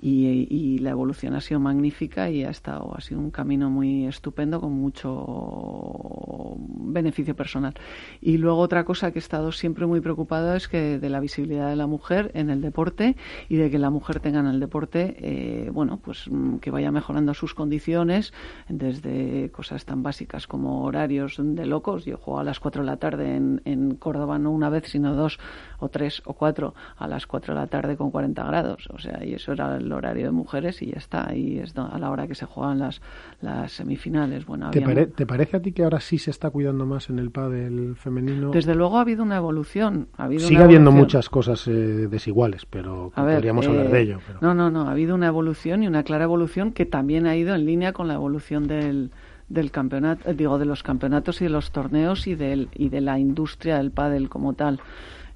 Y, 0.02 0.48
y 0.50 0.80
la 0.80 0.90
evolución 0.90 1.36
ha 1.36 1.42
sido 1.42 1.60
magnífica 1.60 2.30
y 2.30 2.44
ha 2.44 2.50
estado, 2.50 2.96
ha 2.96 3.02
sido 3.02 3.20
un 3.20 3.30
camino 3.30 3.70
muy 3.70 4.08
estupendo 4.08 4.60
con 4.60 4.74
mucho 4.74 6.56
beneficio 6.58 7.36
personal. 7.36 7.74
Y 8.22 8.38
luego 8.38 8.60
otra 8.60 8.84
cosa 8.84 9.12
que 9.12 9.20
he 9.20 9.22
estado 9.22 9.52
siempre 9.52 9.86
muy 9.86 10.02
preocupado 10.02 10.56
es 10.56 10.68
que 10.68 10.98
de 11.00 11.10
la 11.10 11.20
visibilidad 11.20 11.70
de 11.70 11.76
la 11.76 11.88
mujer 11.88 12.32
en 12.34 12.50
el 12.50 12.62
deporte 12.62 13.16
y 13.50 13.58
de 13.58 13.70
que 13.70 13.80
la 13.80 13.90
mujer 13.90 14.20
tenga 14.20 14.40
en 14.40 14.48
el 14.48 14.60
deporte, 14.60 15.16
eh, 15.20 15.70
bueno, 15.72 16.00
pues 16.04 16.28
mm, 16.30 16.58
que 16.58 16.72
vaya 16.72 16.92
mejorando 16.92 17.34
sus 17.34 17.54
condiciones 17.54 18.34
desde 18.70 19.52
cosas 19.52 19.86
tan 19.86 20.04
básicas 20.04 20.48
como 20.48 20.84
horarios 20.84 21.43
de 21.44 21.66
locos. 21.66 22.06
Yo 22.06 22.18
juego 22.18 22.40
a 22.40 22.44
las 22.44 22.60
4 22.60 22.82
de 22.82 22.86
la 22.86 22.98
tarde 22.98 23.36
en, 23.36 23.62
en 23.66 23.96
Córdoba, 23.96 24.40
no 24.40 24.52
una 24.52 24.70
vez, 24.70 24.86
sino 24.88 25.14
dos 25.14 25.40
o 25.80 25.90
tres 25.90 26.22
o 26.26 26.34
cuatro 26.34 26.74
a 26.98 27.08
las 27.08 27.28
4 27.28 27.54
de 27.54 27.60
la 27.60 27.68
tarde 27.68 27.98
con 27.98 28.10
40 28.12 28.44
grados. 28.46 28.88
O 28.94 29.00
sea, 29.00 29.24
y 29.26 29.34
eso 29.34 29.52
era 29.52 29.76
el 29.78 29.92
horario 29.92 30.26
de 30.26 30.32
mujeres 30.32 30.82
y 30.82 30.88
ya 30.92 30.98
está. 30.98 31.36
Y 31.36 31.60
es 31.60 31.74
a 31.78 31.98
la 32.00 32.10
hora 32.10 32.28
que 32.28 32.36
se 32.36 32.46
juegan 32.46 32.80
las, 32.80 33.02
las 33.42 33.72
semifinales. 33.72 34.46
Bueno, 34.46 34.72
¿Te, 34.72 34.80
había- 34.84 34.96
pare- 34.96 35.08
te 35.08 35.26
parece 35.26 35.58
a 35.58 35.62
ti 35.62 35.72
que 35.74 35.84
ahora 35.84 36.00
sí 36.00 36.18
se 36.18 36.32
está 36.32 36.50
cuidando 36.50 36.86
más 36.86 37.10
en 37.10 37.20
el 37.20 37.32
pádel 37.32 37.96
femenino? 37.96 38.52
Desde 38.52 38.76
luego 38.76 38.98
ha 38.98 39.02
habido 39.02 39.24
una 39.24 39.38
evolución. 39.38 40.08
Ha 40.18 40.26
habido 40.26 40.42
Sigue 40.48 40.56
una 40.56 40.66
habiendo 40.66 40.90
evolución. 40.90 41.06
muchas 41.06 41.30
cosas 41.30 41.68
eh, 41.68 41.72
desiguales, 41.72 42.66
pero 42.66 43.12
que 43.14 43.20
A 43.22 43.24
ver, 43.24 43.36
podríamos 43.36 43.68
hablar 43.68 43.86
eh, 43.88 43.90
de 43.90 44.02
ello. 44.02 44.20
Pero... 44.26 44.40
No, 44.42 44.54
no, 44.54 44.72
no. 44.72 44.88
Ha 44.88 44.92
habido 44.92 45.16
una 45.16 45.28
evolución 45.28 45.84
y 45.84 45.88
una 45.88 46.04
clara 46.04 46.24
evolución 46.24 46.72
que 46.72 46.86
también 46.86 47.26
ha 47.28 47.36
ido 47.36 47.56
en 47.56 47.66
línea 47.66 47.94
con 47.94 48.08
la 48.08 48.14
evolución 48.16 48.68
del, 48.68 49.12
del 49.50 49.72
campeonato, 49.72 50.30
eh, 50.30 50.34
digo, 50.34 50.58
de 50.58 50.66
los 50.66 50.84
campeonatos 50.84 51.42
y 51.42 51.46
de 51.46 51.50
los 51.50 51.72
torneos 51.72 52.28
y 52.28 52.36
del 52.36 52.70
y 52.74 52.90
de 52.90 53.02
la 53.02 53.20
industria 53.20 53.78
del 53.78 53.92
pádel 53.92 54.30
como 54.30 54.54
tal. 54.54 54.80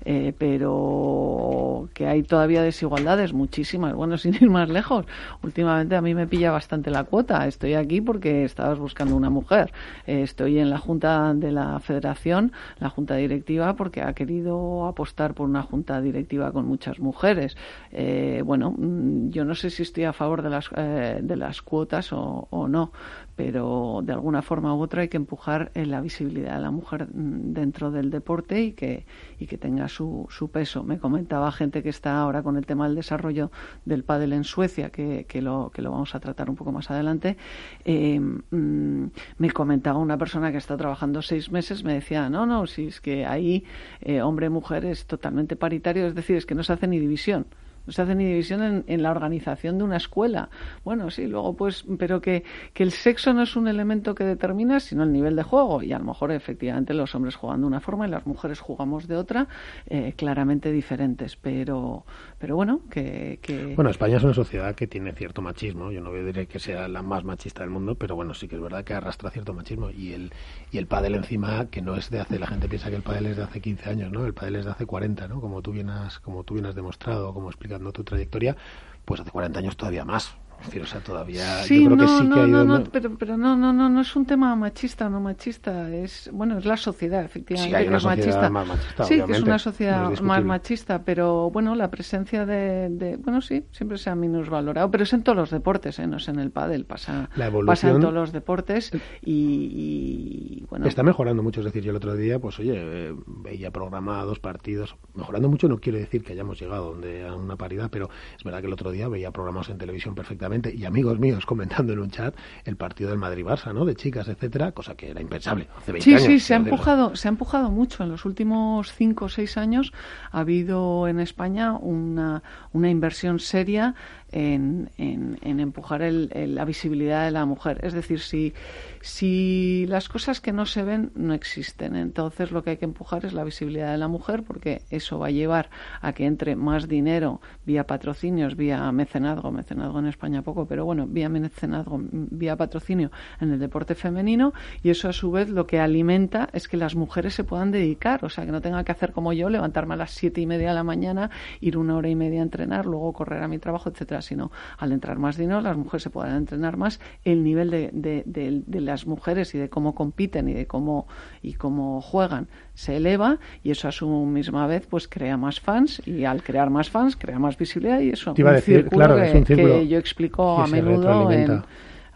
Eh, 0.05 0.33
pero 0.37 1.89
que 1.93 2.07
hay 2.07 2.23
todavía 2.23 2.61
desigualdades, 2.61 3.33
muchísimas. 3.33 3.93
Bueno, 3.93 4.17
sin 4.17 4.35
ir 4.35 4.49
más 4.49 4.69
lejos, 4.69 5.05
últimamente 5.43 5.95
a 5.95 6.01
mí 6.01 6.13
me 6.15 6.27
pilla 6.27 6.51
bastante 6.51 6.89
la 6.91 7.03
cuota. 7.03 7.45
Estoy 7.47 7.73
aquí 7.73 8.01
porque 8.01 8.43
estabas 8.43 8.79
buscando 8.79 9.15
una 9.15 9.29
mujer. 9.29 9.73
Eh, 10.05 10.21
estoy 10.21 10.59
en 10.59 10.69
la 10.69 10.77
junta 10.77 11.33
de 11.33 11.51
la 11.51 11.79
federación, 11.79 12.51
la 12.79 12.89
junta 12.89 13.15
directiva, 13.15 13.75
porque 13.75 14.01
ha 14.01 14.13
querido 14.13 14.85
apostar 14.87 15.33
por 15.33 15.49
una 15.49 15.63
junta 15.63 15.99
directiva 16.01 16.51
con 16.51 16.65
muchas 16.65 16.99
mujeres. 16.99 17.57
Eh, 17.91 18.41
bueno, 18.45 18.73
mm, 18.77 19.29
yo 19.29 19.45
no 19.45 19.55
sé 19.55 19.69
si 19.69 19.83
estoy 19.83 20.05
a 20.05 20.13
favor 20.13 20.41
de 20.41 20.49
las, 20.49 20.69
eh, 20.75 21.19
de 21.21 21.35
las 21.35 21.61
cuotas 21.61 22.13
o, 22.13 22.47
o 22.49 22.67
no, 22.67 22.91
pero 23.37 24.01
de 24.03 24.13
alguna 24.13 24.41
forma 24.41 24.73
u 24.73 24.81
otra 24.81 25.03
hay 25.03 25.09
que 25.09 25.17
empujar 25.17 25.71
eh, 25.75 25.85
la 25.85 26.01
visibilidad 26.01 26.55
de 26.55 26.61
la 26.61 26.71
mujer 26.71 27.07
mm, 27.07 27.53
dentro 27.53 27.91
del 27.91 28.09
deporte 28.09 28.63
y 28.63 28.71
que, 28.73 29.05
y 29.39 29.45
que 29.45 29.59
tenga 29.59 29.87
su, 29.87 30.25
su 30.29 30.49
peso. 30.49 30.83
Me 30.83 30.97
comentaba 30.97 31.51
gente 31.51 31.83
que 31.83 31.89
está 31.89 32.17
ahora 32.17 32.41
con 32.41 32.57
el 32.57 32.65
tema 32.65 32.87
del 32.87 32.95
desarrollo 32.95 33.51
del 33.85 34.03
pádel 34.03 34.33
en 34.33 34.43
Suecia, 34.43 34.89
que, 34.89 35.27
que, 35.29 35.43
lo, 35.43 35.71
que 35.71 35.83
lo 35.83 35.91
vamos 35.91 36.15
a 36.15 36.19
tratar 36.19 36.49
un 36.49 36.55
poco 36.55 36.71
más 36.71 36.89
adelante. 36.89 37.37
Eh, 37.85 38.19
mm, 38.19 39.05
me 39.37 39.51
comentaba 39.51 39.99
una 39.99 40.17
persona 40.17 40.51
que 40.51 40.57
está 40.57 40.75
trabajando 40.75 41.21
seis 41.21 41.51
meses, 41.51 41.83
me 41.83 41.93
decía, 41.93 42.29
no, 42.29 42.47
no, 42.47 42.65
si 42.65 42.87
es 42.87 42.99
que 42.99 43.27
ahí 43.27 43.63
eh, 44.01 44.23
hombre-mujer 44.23 44.83
es 44.83 45.05
totalmente 45.05 45.55
paritario, 45.55 46.07
es 46.07 46.15
decir, 46.15 46.37
es 46.37 46.47
que 46.47 46.55
no 46.55 46.63
se 46.63 46.73
hace 46.73 46.87
ni 46.87 46.97
división. 46.97 47.45
No 47.87 47.93
se 47.93 48.01
hace 48.01 48.15
ni 48.15 48.25
división 48.25 48.61
en, 48.61 48.83
en, 48.87 49.01
la 49.01 49.11
organización 49.11 49.77
de 49.77 49.85
una 49.85 49.97
escuela. 49.97 50.49
Bueno, 50.83 51.09
sí, 51.09 51.25
luego 51.25 51.55
pues, 51.55 51.85
pero 51.97 52.19
que, 52.21 52.43
que 52.73 52.83
el 52.83 52.91
sexo 52.91 53.33
no 53.33 53.43
es 53.43 53.55
un 53.55 53.67
elemento 53.67 54.13
que 54.13 54.25
determina, 54.25 54.81
sino 54.81 55.03
el 55.03 55.13
nivel 55.13 55.37
de 55.37 55.43
juego. 55.43 55.81
Y 55.81 55.93
a 55.93 55.99
lo 55.99 56.05
mejor 56.05 56.31
efectivamente 56.31 56.93
los 56.93 57.15
hombres 57.15 57.35
juegan 57.35 57.61
de 57.61 57.67
una 57.67 57.79
forma 57.79 58.05
y 58.05 58.11
las 58.11 58.27
mujeres 58.27 58.59
jugamos 58.59 59.07
de 59.07 59.15
otra, 59.15 59.47
eh, 59.87 60.13
claramente 60.17 60.71
diferentes. 60.71 61.37
Pero, 61.37 62.05
pero 62.39 62.55
bueno, 62.55 62.81
que, 62.91 63.39
que, 63.41 63.73
Bueno, 63.75 63.89
España 63.89 64.17
es 64.17 64.23
una 64.23 64.33
sociedad 64.33 64.75
que 64.75 64.85
tiene 64.85 65.11
cierto 65.13 65.41
machismo. 65.41 65.91
Yo 65.91 66.01
no 66.01 66.13
diré 66.13 66.45
que 66.45 66.59
sea 66.59 66.87
la 66.87 67.01
más 67.01 67.23
machista 67.23 67.61
del 67.61 67.71
mundo, 67.71 67.95
pero 67.95 68.15
bueno, 68.15 68.35
sí 68.35 68.47
que 68.47 68.55
es 68.55 68.61
verdad 68.61 68.83
que 68.83 68.93
arrastra 68.93 69.31
cierto 69.31 69.53
machismo. 69.53 69.89
Y 69.89 70.13
el, 70.13 70.31
y 70.71 70.77
el 70.77 70.85
pádel 70.85 71.15
encima, 71.15 71.67
que 71.71 71.81
no 71.81 71.95
es 71.95 72.11
de 72.11 72.19
hace, 72.19 72.37
la 72.37 72.45
gente 72.45 72.69
piensa 72.69 72.89
que 72.89 72.95
el 72.95 73.01
pádel 73.01 73.27
es 73.27 73.37
de 73.37 73.43
hace 73.43 73.59
15 73.59 73.89
años, 73.89 74.11
¿no? 74.11 74.25
El 74.25 74.35
pádel 74.35 74.57
es 74.57 74.65
de 74.65 74.71
hace 74.71 74.85
40, 74.85 75.27
¿no? 75.27 75.41
Como 75.41 75.63
tú 75.63 75.71
bien 75.71 75.89
has, 75.89 76.19
como 76.19 76.43
tú 76.43 76.53
bien 76.53 76.67
has 76.67 76.75
demostrado, 76.75 77.33
como 77.33 77.49
explicando 77.49 77.91
tu 77.91 78.03
trayectoria, 78.03 78.55
pues 79.03 79.19
hace 79.19 79.31
40 79.31 79.57
años 79.57 79.75
todavía 79.75 80.05
más. 80.05 80.37
Decir, 80.65 80.81
o 80.81 80.85
sea, 80.87 81.01
todavía 81.01 81.63
sí, 81.63 81.83
yo 81.83 81.91
creo 81.91 81.95
no, 81.95 82.03
que 82.05 82.07
sí 82.07 82.27
no, 82.27 82.35
que 82.35 82.47
no, 82.47 82.83
pero, 82.91 83.15
pero 83.17 83.37
no, 83.37 83.55
no, 83.55 83.71
no, 83.71 83.89
no 83.89 84.01
es 84.01 84.15
un 84.15 84.25
tema 84.25 84.55
machista 84.55 85.05
o 85.05 85.09
no 85.09 85.19
machista, 85.21 85.93
es, 85.93 86.29
bueno, 86.33 86.57
es 86.57 86.65
la 86.65 86.75
sociedad, 86.77 87.23
efectivamente, 87.23 87.69
Sí, 87.69 87.75
hay 87.75 87.87
que 87.87 87.95
es 87.95 88.01
sociedad 88.01 88.49
machista. 88.49 88.49
más 88.49 88.67
machista, 88.67 89.03
sí, 89.05 89.21
que 89.23 89.33
es 89.33 89.43
obviamente, 89.43 89.49
una 89.49 89.59
sociedad 89.59 90.11
es 90.11 90.21
más 90.21 90.43
machista, 90.43 91.03
pero 91.03 91.51
bueno, 91.51 91.75
la 91.75 91.89
presencia 91.91 92.45
de, 92.45 92.89
de, 92.89 93.17
bueno, 93.17 93.41
sí, 93.41 93.65
siempre 93.71 93.99
se 93.99 94.09
ha 94.09 94.15
minusvalorado, 94.15 94.89
pero 94.89 95.03
es 95.03 95.13
en 95.13 95.21
todos 95.23 95.35
los 95.37 95.51
deportes, 95.51 95.99
¿eh? 95.99 96.07
no 96.07 96.17
es 96.17 96.27
en 96.27 96.39
el 96.39 96.49
pádel, 96.49 96.85
pasa, 96.85 97.29
La 97.35 97.51
pasa 97.51 97.91
en 97.91 97.99
todos 97.99 98.13
los 98.13 98.31
deportes 98.31 98.91
y, 99.21 99.31
y, 99.31 100.65
bueno, 100.69 100.87
Está 100.87 101.03
mejorando 101.03 101.43
mucho, 101.43 101.61
es 101.61 101.65
decir, 101.65 101.83
yo 101.83 101.91
el 101.91 101.97
otro 101.97 102.15
día, 102.15 102.39
pues 102.39 102.57
oye, 102.59 102.73
eh, 102.75 103.15
veía 103.27 103.69
programados 103.71 104.39
partidos. 104.39 104.95
Mejorando 105.13 105.49
mucho 105.49 105.67
no 105.67 105.77
quiere 105.77 105.99
decir 105.99 106.23
que 106.23 106.33
hayamos 106.33 106.59
llegado 106.59 106.91
donde 106.91 107.27
a 107.27 107.35
una 107.35 107.57
paridad, 107.57 107.89
pero 107.91 108.09
es 108.35 108.43
verdad 108.43 108.61
que 108.61 108.67
el 108.67 108.73
otro 108.73 108.91
día 108.91 109.07
veía 109.07 109.29
programados 109.29 109.69
en 109.69 109.77
televisión 109.77 110.15
perfectamente 110.15 110.46
y 110.73 110.85
amigos 110.85 111.19
míos 111.19 111.45
comentando 111.45 111.93
en 111.93 111.99
un 111.99 112.09
chat 112.09 112.35
el 112.65 112.75
partido 112.77 113.09
del 113.09 113.19
Madrid-Barça, 113.19 113.73
¿no? 113.73 113.85
De 113.85 113.95
chicas, 113.95 114.27
etcétera, 114.27 114.71
cosa 114.71 114.95
que 114.95 115.09
era 115.11 115.21
impensable 115.21 115.67
hace 115.77 115.91
20 115.91 116.03
Sí, 116.03 116.11
años. 116.15 116.23
sí, 116.23 116.39
se 116.39 116.53
ha 116.53 116.57
empujado, 116.57 117.15
se 117.15 117.27
ha 117.27 117.31
empujado 117.31 117.69
mucho. 117.71 118.03
En 118.03 118.09
los 118.09 118.25
últimos 118.25 118.91
cinco 118.93 119.25
o 119.25 119.29
seis 119.29 119.57
años 119.57 119.91
ha 120.31 120.39
habido 120.39 121.07
en 121.07 121.19
España 121.19 121.73
una, 121.73 122.43
una 122.73 122.89
inversión 122.89 123.39
seria 123.39 123.95
en, 124.31 124.89
en, 124.97 125.37
en 125.41 125.59
empujar 125.59 126.01
el- 126.01 126.29
el- 126.33 126.55
la 126.55 126.65
visibilidad 126.65 127.25
de 127.25 127.31
la 127.31 127.45
mujer. 127.45 127.79
Es 127.83 127.93
decir, 127.93 128.19
si, 128.19 128.53
si 129.01 129.85
las 129.87 130.09
cosas 130.09 130.41
que 130.41 130.51
no 130.51 130.65
se 130.65 130.83
ven 130.83 131.11
no 131.15 131.33
existen, 131.33 131.95
entonces 131.95 132.51
lo 132.51 132.63
que 132.63 132.71
hay 132.71 132.77
que 132.77 132.85
empujar 132.85 133.25
es 133.25 133.33
la 133.33 133.43
visibilidad 133.43 133.91
de 133.91 133.97
la 133.97 134.07
mujer 134.07 134.43
porque 134.43 134.81
eso 134.89 135.19
va 135.19 135.27
a 135.27 135.31
llevar 135.31 135.69
a 136.01 136.13
que 136.13 136.25
entre 136.25 136.55
más 136.55 136.87
dinero 136.87 137.41
vía 137.65 137.85
patrocinios, 137.85 138.55
vía 138.55 138.91
mecenazgo, 138.91 139.51
mecenazgo 139.51 139.99
en 139.99 140.07
España 140.07 140.41
poco, 140.41 140.65
pero 140.67 140.85
bueno, 140.85 141.07
vía 141.07 141.29
mecenazgo, 141.29 141.99
vía 142.11 142.55
patrocinio 142.55 143.11
en 143.39 143.53
el 143.53 143.59
deporte 143.59 143.95
femenino 143.95 144.53
y 144.83 144.89
eso 144.89 145.07
a 145.09 145.13
su 145.13 145.31
vez 145.31 145.49
lo 145.49 145.67
que 145.67 145.79
alimenta 145.79 146.49
es 146.53 146.67
que 146.67 146.77
las 146.77 146.95
mujeres 146.95 147.33
se 147.33 147.43
puedan 147.43 147.71
dedicar, 147.71 148.25
o 148.25 148.29
sea, 148.29 148.45
que 148.45 148.51
no 148.51 148.61
tenga 148.61 148.83
que 148.83 148.91
hacer 148.91 149.11
como 149.11 149.33
yo, 149.33 149.49
levantarme 149.49 149.93
a 149.93 149.97
las 149.97 150.11
siete 150.11 150.41
y 150.41 150.45
media 150.45 150.69
de 150.69 150.75
la 150.75 150.83
mañana, 150.83 151.29
ir 151.61 151.77
una 151.77 151.95
hora 151.95 152.09
y 152.09 152.15
media 152.15 152.39
a 152.41 152.43
entrenar, 152.43 152.85
luego 152.85 153.13
correr 153.13 153.41
a 153.43 153.47
mi 153.47 153.59
trabajo, 153.59 153.89
etcétera, 153.89 154.16
sino 154.21 154.51
al 154.77 154.91
entrar 154.91 155.17
más 155.19 155.37
dinero, 155.37 155.61
las 155.61 155.77
mujeres 155.77 156.03
se 156.03 156.09
puedan 156.09 156.35
entrenar 156.35 156.77
más, 156.77 156.99
el 157.23 157.43
nivel 157.43 157.69
de, 157.71 157.89
de, 157.93 158.23
de- 158.25 158.63
de 158.65 158.81
las 158.81 159.05
mujeres 159.07 159.53
y 159.55 159.57
de 159.57 159.69
cómo 159.69 159.95
compiten 159.95 160.47
y 160.49 160.53
de 160.53 160.67
cómo 160.67 161.07
y 161.41 161.53
cómo 161.53 162.01
juegan 162.01 162.47
se 162.73 162.97
eleva 162.97 163.37
y 163.63 163.71
eso 163.71 163.87
a 163.87 163.91
su 163.91 164.07
misma 164.25 164.67
vez 164.67 164.85
pues 164.87 165.07
crea 165.07 165.37
más 165.37 165.59
fans 165.59 166.01
y 166.05 166.25
al 166.25 166.43
crear 166.43 166.69
más 166.69 166.89
fans 166.89 167.15
crea 167.15 167.39
más 167.39 167.57
visibilidad 167.57 167.99
y 167.99 168.09
eso 168.09 168.33
Te 168.33 168.41
iba 168.41 168.51
a 168.51 168.53
decir, 168.53 168.87
claro, 168.89 169.15
que, 169.15 169.29
es 169.29 169.35
un 169.35 169.45
círculo 169.45 169.79
que 169.79 169.87
yo 169.87 169.97
explico 169.97 170.57
a 170.61 170.67
menudo 170.67 171.31
en. 171.31 171.63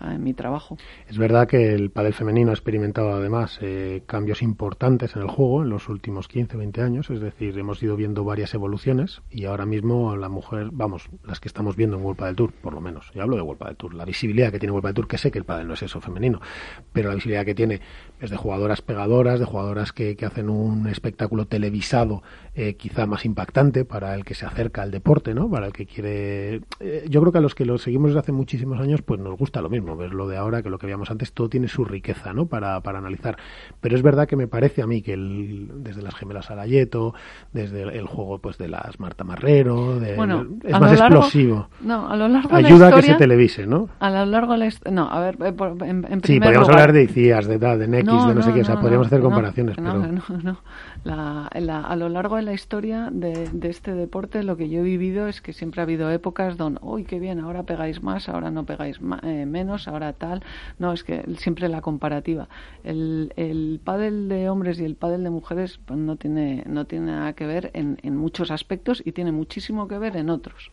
En 0.09 0.23
mi 0.23 0.33
trabajo. 0.33 0.77
Es 1.07 1.17
verdad 1.17 1.47
que 1.47 1.73
el 1.73 1.91
pádel 1.91 2.13
femenino 2.13 2.51
ha 2.51 2.53
experimentado 2.53 3.13
además 3.13 3.59
eh, 3.61 4.03
cambios 4.05 4.41
importantes 4.41 5.15
en 5.15 5.21
el 5.23 5.27
juego 5.27 5.63
en 5.63 5.69
los 5.69 5.89
últimos 5.89 6.27
15, 6.27 6.57
20 6.57 6.81
años, 6.81 7.09
es 7.09 7.19
decir, 7.19 7.57
hemos 7.57 7.81
ido 7.83 7.95
viendo 7.95 8.23
varias 8.23 8.53
evoluciones 8.53 9.21
y 9.29 9.45
ahora 9.45 9.65
mismo 9.65 10.15
la 10.15 10.29
mujer, 10.29 10.69
vamos, 10.71 11.09
las 11.25 11.39
que 11.39 11.47
estamos 11.47 11.75
viendo 11.75 11.97
en 11.97 12.03
World 12.03 12.19
Padel 12.19 12.35
Tour, 12.35 12.53
por 12.53 12.73
lo 12.73 12.81
menos, 12.81 13.11
yo 13.13 13.21
hablo 13.21 13.35
de 13.35 13.41
World 13.41 13.59
Padel 13.59 13.77
Tour, 13.77 13.93
la 13.93 14.05
visibilidad 14.05 14.51
que 14.51 14.59
tiene 14.59 14.71
World 14.71 14.83
Padel 14.83 14.95
Tour, 14.95 15.07
que 15.07 15.17
sé 15.17 15.31
que 15.31 15.39
el 15.39 15.45
pádel 15.45 15.67
no 15.67 15.73
es 15.73 15.83
eso 15.83 16.01
femenino, 16.01 16.41
pero 16.93 17.09
la 17.09 17.15
visibilidad 17.15 17.45
que 17.45 17.55
tiene 17.55 17.81
es 18.19 18.29
de 18.29 18.37
jugadoras 18.37 18.81
pegadoras, 18.81 19.39
de 19.39 19.45
jugadoras 19.45 19.91
que, 19.91 20.15
que 20.15 20.25
hacen 20.25 20.49
un 20.49 20.87
espectáculo 20.87 21.45
televisado 21.45 22.21
eh, 22.53 22.75
quizá 22.75 23.05
más 23.05 23.25
impactante 23.25 23.85
para 23.85 24.13
el 24.15 24.25
que 24.25 24.35
se 24.35 24.45
acerca 24.45 24.81
al 24.81 24.91
deporte, 24.91 25.33
¿no? 25.33 25.49
Para 25.49 25.67
el 25.67 25.73
que 25.73 25.85
quiere... 25.85 26.61
eh, 26.79 27.05
yo 27.09 27.21
creo 27.21 27.31
que 27.31 27.37
a 27.37 27.41
los 27.41 27.55
que 27.55 27.65
lo 27.65 27.77
seguimos 27.77 28.09
desde 28.09 28.19
hace 28.19 28.31
muchísimos 28.31 28.79
años, 28.79 29.01
pues 29.01 29.19
nos 29.19 29.37
gusta 29.37 29.61
lo 29.61 29.69
mismo, 29.69 29.90
ver 29.97 30.13
lo 30.13 30.27
de 30.27 30.37
ahora 30.37 30.61
que 30.61 30.69
lo 30.69 30.77
que 30.77 30.87
veíamos 30.87 31.11
antes, 31.11 31.33
todo 31.33 31.49
tiene 31.49 31.67
su 31.67 31.85
riqueza, 31.85 32.33
¿no? 32.33 32.45
Para, 32.45 32.79
para 32.81 32.99
analizar. 32.99 33.37
Pero 33.79 33.95
es 33.95 34.01
verdad 34.01 34.27
que 34.27 34.35
me 34.35 34.47
parece 34.47 34.81
a 34.81 34.87
mí 34.87 35.01
que 35.01 35.13
el, 35.13 35.69
desde 35.83 36.01
las 36.01 36.15
gemelas 36.15 36.49
Arayeto, 36.51 37.13
desde 37.53 37.83
el, 37.83 37.89
el 37.91 38.05
juego 38.05 38.39
pues 38.39 38.57
de 38.57 38.67
las 38.67 38.99
Marta 38.99 39.23
Marrero, 39.23 39.99
de- 39.99 40.15
Bueno, 40.15 40.45
es 40.63 40.71
más 40.79 40.97
largo- 40.99 41.17
explosivo. 41.19 41.67
No, 41.81 42.09
a 42.09 42.15
lo 42.15 42.27
largo 42.27 42.55
de 42.55 42.61
la 42.61 42.67
Ayuda 42.67 42.87
a 42.87 42.91
que 42.93 43.01
se 43.01 43.15
televise, 43.15 43.67
¿no? 43.67 43.89
A 43.99 44.09
lo 44.09 44.25
largo 44.25 44.53
de 44.53 44.59
la 44.59 44.69
No, 44.91 45.09
a 45.11 45.19
ver, 45.19 45.37
eh, 45.43 45.53
en, 45.81 46.05
en 46.05 46.05
Sí, 46.05 46.19
primer 46.21 46.41
podríamos 46.43 46.67
lugar- 46.67 46.81
hablar 46.81 46.93
de 46.93 47.03
ICIAS, 47.03 47.47
de, 47.47 47.57
de 47.57 47.87
NX, 47.87 48.27
de 48.27 48.35
no, 48.35 48.41
sé 48.41 48.53
qué, 48.53 48.61
o 48.61 48.65
sea, 48.65 48.79
podríamos 48.79 49.07
hacer 49.07 49.19
no, 49.19 49.25
comparaciones, 49.25 49.77
no, 49.77 49.83
pero... 50.01 50.11
no, 50.13 50.21
no. 50.43 50.57
La- 51.03 51.49
la- 51.55 51.81
a 51.81 51.95
lo 51.95 52.09
largo 52.09 52.35
de 52.35 52.43
la 52.43 52.53
historia 52.53 53.09
de, 53.11 53.49
de 53.49 53.69
este 53.69 53.95
deporte, 53.95 54.43
lo 54.43 54.55
que 54.55 54.69
yo 54.69 54.81
he 54.81 54.83
vivido 54.83 55.27
es 55.27 55.41
que 55.41 55.51
siempre 55.51 55.81
ha 55.81 55.83
habido 55.83 56.11
épocas 56.11 56.57
donde, 56.57 56.79
uy, 56.83 57.05
qué 57.05 57.19
bien, 57.19 57.39
ahora 57.39 57.63
pegáis 57.63 58.03
más, 58.03 58.29
ahora 58.29 58.51
no 58.51 58.65
pegáis 58.67 58.99
eh, 59.23 59.47
menos, 59.47 59.87
ahora 59.87 60.13
tal. 60.13 60.43
No, 60.77 60.93
es 60.93 61.03
que 61.03 61.23
siempre 61.37 61.69
la 61.69 61.81
comparativa. 61.81 62.49
El, 62.83 63.33
el 63.35 63.79
pádel 63.83 64.29
de 64.29 64.47
hombres 64.49 64.79
y 64.79 64.85
el 64.85 64.95
pádel 64.95 65.23
de 65.23 65.31
mujeres 65.31 65.79
pues, 65.85 65.97
no 65.97 66.17
tiene 66.17 66.63
no 66.67 66.85
tiene 66.85 67.07
nada 67.07 67.33
que 67.33 67.47
ver 67.47 67.71
en, 67.73 67.97
en 68.03 68.15
muchos 68.15 68.51
aspectos 68.51 69.01
y 69.03 69.11
tiene 69.11 69.31
muchísimo 69.31 69.87
que 69.87 69.97
ver 69.97 70.15
en 70.17 70.29
otros. 70.29 70.69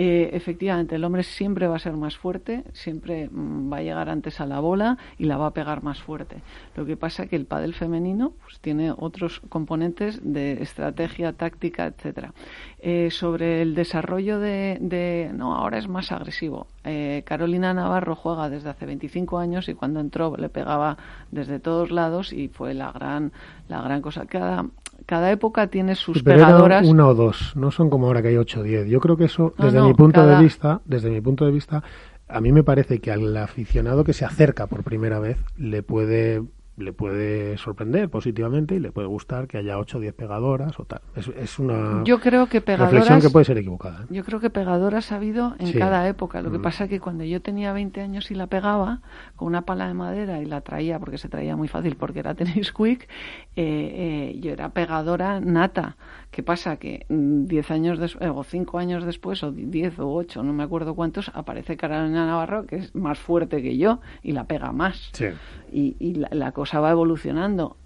Eh, 0.00 0.30
efectivamente, 0.32 0.94
el 0.94 1.02
hombre 1.02 1.24
siempre 1.24 1.66
va 1.66 1.74
a 1.74 1.80
ser 1.80 1.94
más 1.94 2.16
fuerte, 2.16 2.62
siempre 2.72 3.28
mm, 3.32 3.72
va 3.72 3.78
a 3.78 3.82
llegar 3.82 4.08
antes 4.08 4.40
a 4.40 4.46
la 4.46 4.60
bola 4.60 4.96
y 5.18 5.24
la 5.24 5.36
va 5.36 5.48
a 5.48 5.50
pegar 5.50 5.82
más 5.82 6.00
fuerte. 6.00 6.36
Lo 6.76 6.86
que 6.86 6.96
pasa 6.96 7.26
que 7.26 7.34
el 7.34 7.46
pádel 7.46 7.74
femenino 7.74 8.32
pues, 8.44 8.60
tiene 8.60 8.92
otros 8.96 9.40
componentes 9.48 10.20
de 10.22 10.62
estrategia, 10.62 11.32
táctica, 11.32 11.86
etcétera. 11.86 12.32
Eh, 12.80 13.10
sobre 13.10 13.60
el 13.60 13.74
desarrollo 13.74 14.38
de, 14.38 14.78
de- 14.80 15.32
no, 15.34 15.56
ahora 15.56 15.78
es 15.78 15.88
más 15.88 16.12
agresivo. 16.12 16.68
Eh, 16.84 17.24
Carolina 17.26 17.74
Navarro 17.74 18.14
juega 18.14 18.48
desde 18.48 18.70
hace 18.70 18.86
25 18.86 19.36
años 19.38 19.68
y 19.68 19.74
cuando 19.74 19.98
entró 19.98 20.36
le 20.36 20.48
pegaba 20.48 20.96
desde 21.32 21.58
todos 21.58 21.90
lados 21.90 22.32
y 22.32 22.46
fue 22.46 22.72
la 22.72 22.92
gran 22.92 23.32
la 23.68 23.82
gran 23.82 24.00
cosa. 24.00 24.26
Cada 24.26 24.64
cada 25.08 25.30
época 25.32 25.68
tiene 25.68 25.94
sus 25.94 26.22
pero 26.22 26.36
era 26.36 26.48
una 26.84 27.06
o 27.08 27.14
dos, 27.14 27.56
no 27.56 27.70
son 27.70 27.88
como 27.88 28.08
ahora 28.08 28.20
que 28.20 28.28
hay 28.28 28.36
8 28.36 28.60
o 28.60 28.62
10. 28.62 28.86
Yo 28.88 29.00
creo 29.00 29.16
que 29.16 29.24
eso, 29.24 29.54
No, 29.56 29.64
desde 29.64 29.78
no, 29.78 29.86
mi 29.88 29.94
punto 29.94 30.20
cada- 30.20 30.36
de 30.36 30.42
vista, 30.44 30.82
desde 30.84 31.08
mi 31.08 31.22
punto 31.22 31.46
de 31.46 31.50
vista, 31.50 31.82
a 32.28 32.40
mí 32.42 32.52
me 32.52 32.62
parece 32.62 32.98
que 33.00 33.10
al 33.10 33.34
aficionado 33.38 34.04
que 34.04 34.12
se 34.12 34.26
acerca 34.26 34.66
por 34.66 34.84
primera 34.84 35.18
vez 35.18 35.38
le 35.56 35.82
puede 35.82 36.42
le 36.78 36.92
puede 36.92 37.58
sorprender 37.58 38.08
positivamente 38.08 38.74
y 38.74 38.78
le 38.80 38.92
puede 38.92 39.08
gustar 39.08 39.48
que 39.48 39.58
haya 39.58 39.78
8 39.78 39.98
o 39.98 40.00
10 40.00 40.14
pegadoras 40.14 40.78
o 40.78 40.84
tal. 40.84 41.00
Es, 41.16 41.28
es 41.28 41.58
una 41.58 42.02
Yo 42.04 42.20
creo 42.20 42.46
que 42.46 42.60
pegadoras. 42.60 42.92
reflexión 42.92 43.20
que 43.20 43.30
puede 43.30 43.44
ser 43.44 43.58
equivocada. 43.58 44.02
¿eh? 44.02 44.06
Yo 44.10 44.24
creo 44.24 44.40
que 44.40 44.48
pegadoras 44.50 45.10
ha 45.12 45.16
habido 45.16 45.54
en 45.58 45.68
Sí. 45.68 45.78
cada 45.78 46.08
época. 46.08 46.40
Lo 46.40 46.50
que 46.50 46.58
Mm. 46.58 46.62
pasa 46.62 46.84
es 46.84 46.90
que 46.90 47.00
cuando 47.00 47.24
yo 47.24 47.42
tenía 47.42 47.72
20 47.72 48.00
años 48.00 48.30
y 48.30 48.34
la 48.34 48.46
pegaba 48.46 49.00
con 49.36 49.48
una 49.48 49.62
pala 49.62 49.88
de 49.88 49.94
madera 49.94 50.40
y 50.40 50.46
la 50.46 50.60
traía 50.60 50.98
porque 50.98 51.18
se 51.18 51.28
traía 51.28 51.56
muy 51.56 51.68
fácil 51.68 51.96
porque 51.96 52.20
era 52.20 52.34
tenis 52.62 52.72
quick, 52.72 53.08
eh, 53.56 54.32
eh, 54.34 54.38
yo 54.40 54.52
era 54.52 54.70
pegadora 54.70 55.40
nata. 55.40 55.96
¿Qué 56.30 56.42
pasa? 56.42 56.76
Que 56.76 57.06
mm, 57.08 57.46
10 57.46 57.70
años 57.70 57.98
después, 57.98 58.30
o 58.30 58.44
5 58.44 58.78
años 58.78 59.04
después, 59.04 59.42
o 59.42 59.50
10 59.52 59.98
o 60.00 60.12
8, 60.12 60.42
no 60.42 60.52
me 60.52 60.62
acuerdo 60.62 60.94
cuántos, 60.94 61.30
aparece 61.34 61.76
Carolina 61.76 62.26
Navarro 62.26 62.66
que 62.66 62.76
es 62.76 62.94
más 62.94 63.18
fuerte 63.18 63.62
que 63.62 63.76
yo 63.76 64.00
y 64.22 64.32
la 64.32 64.44
pega 64.44 64.72
más. 64.72 65.10
Sí. 65.12 65.26
Y, 65.72 65.96
y 65.98 66.14
la, 66.14 66.28
la 66.32 66.52
cosa 66.52 66.80
va 66.80 66.90
evolucionando. 66.90 67.76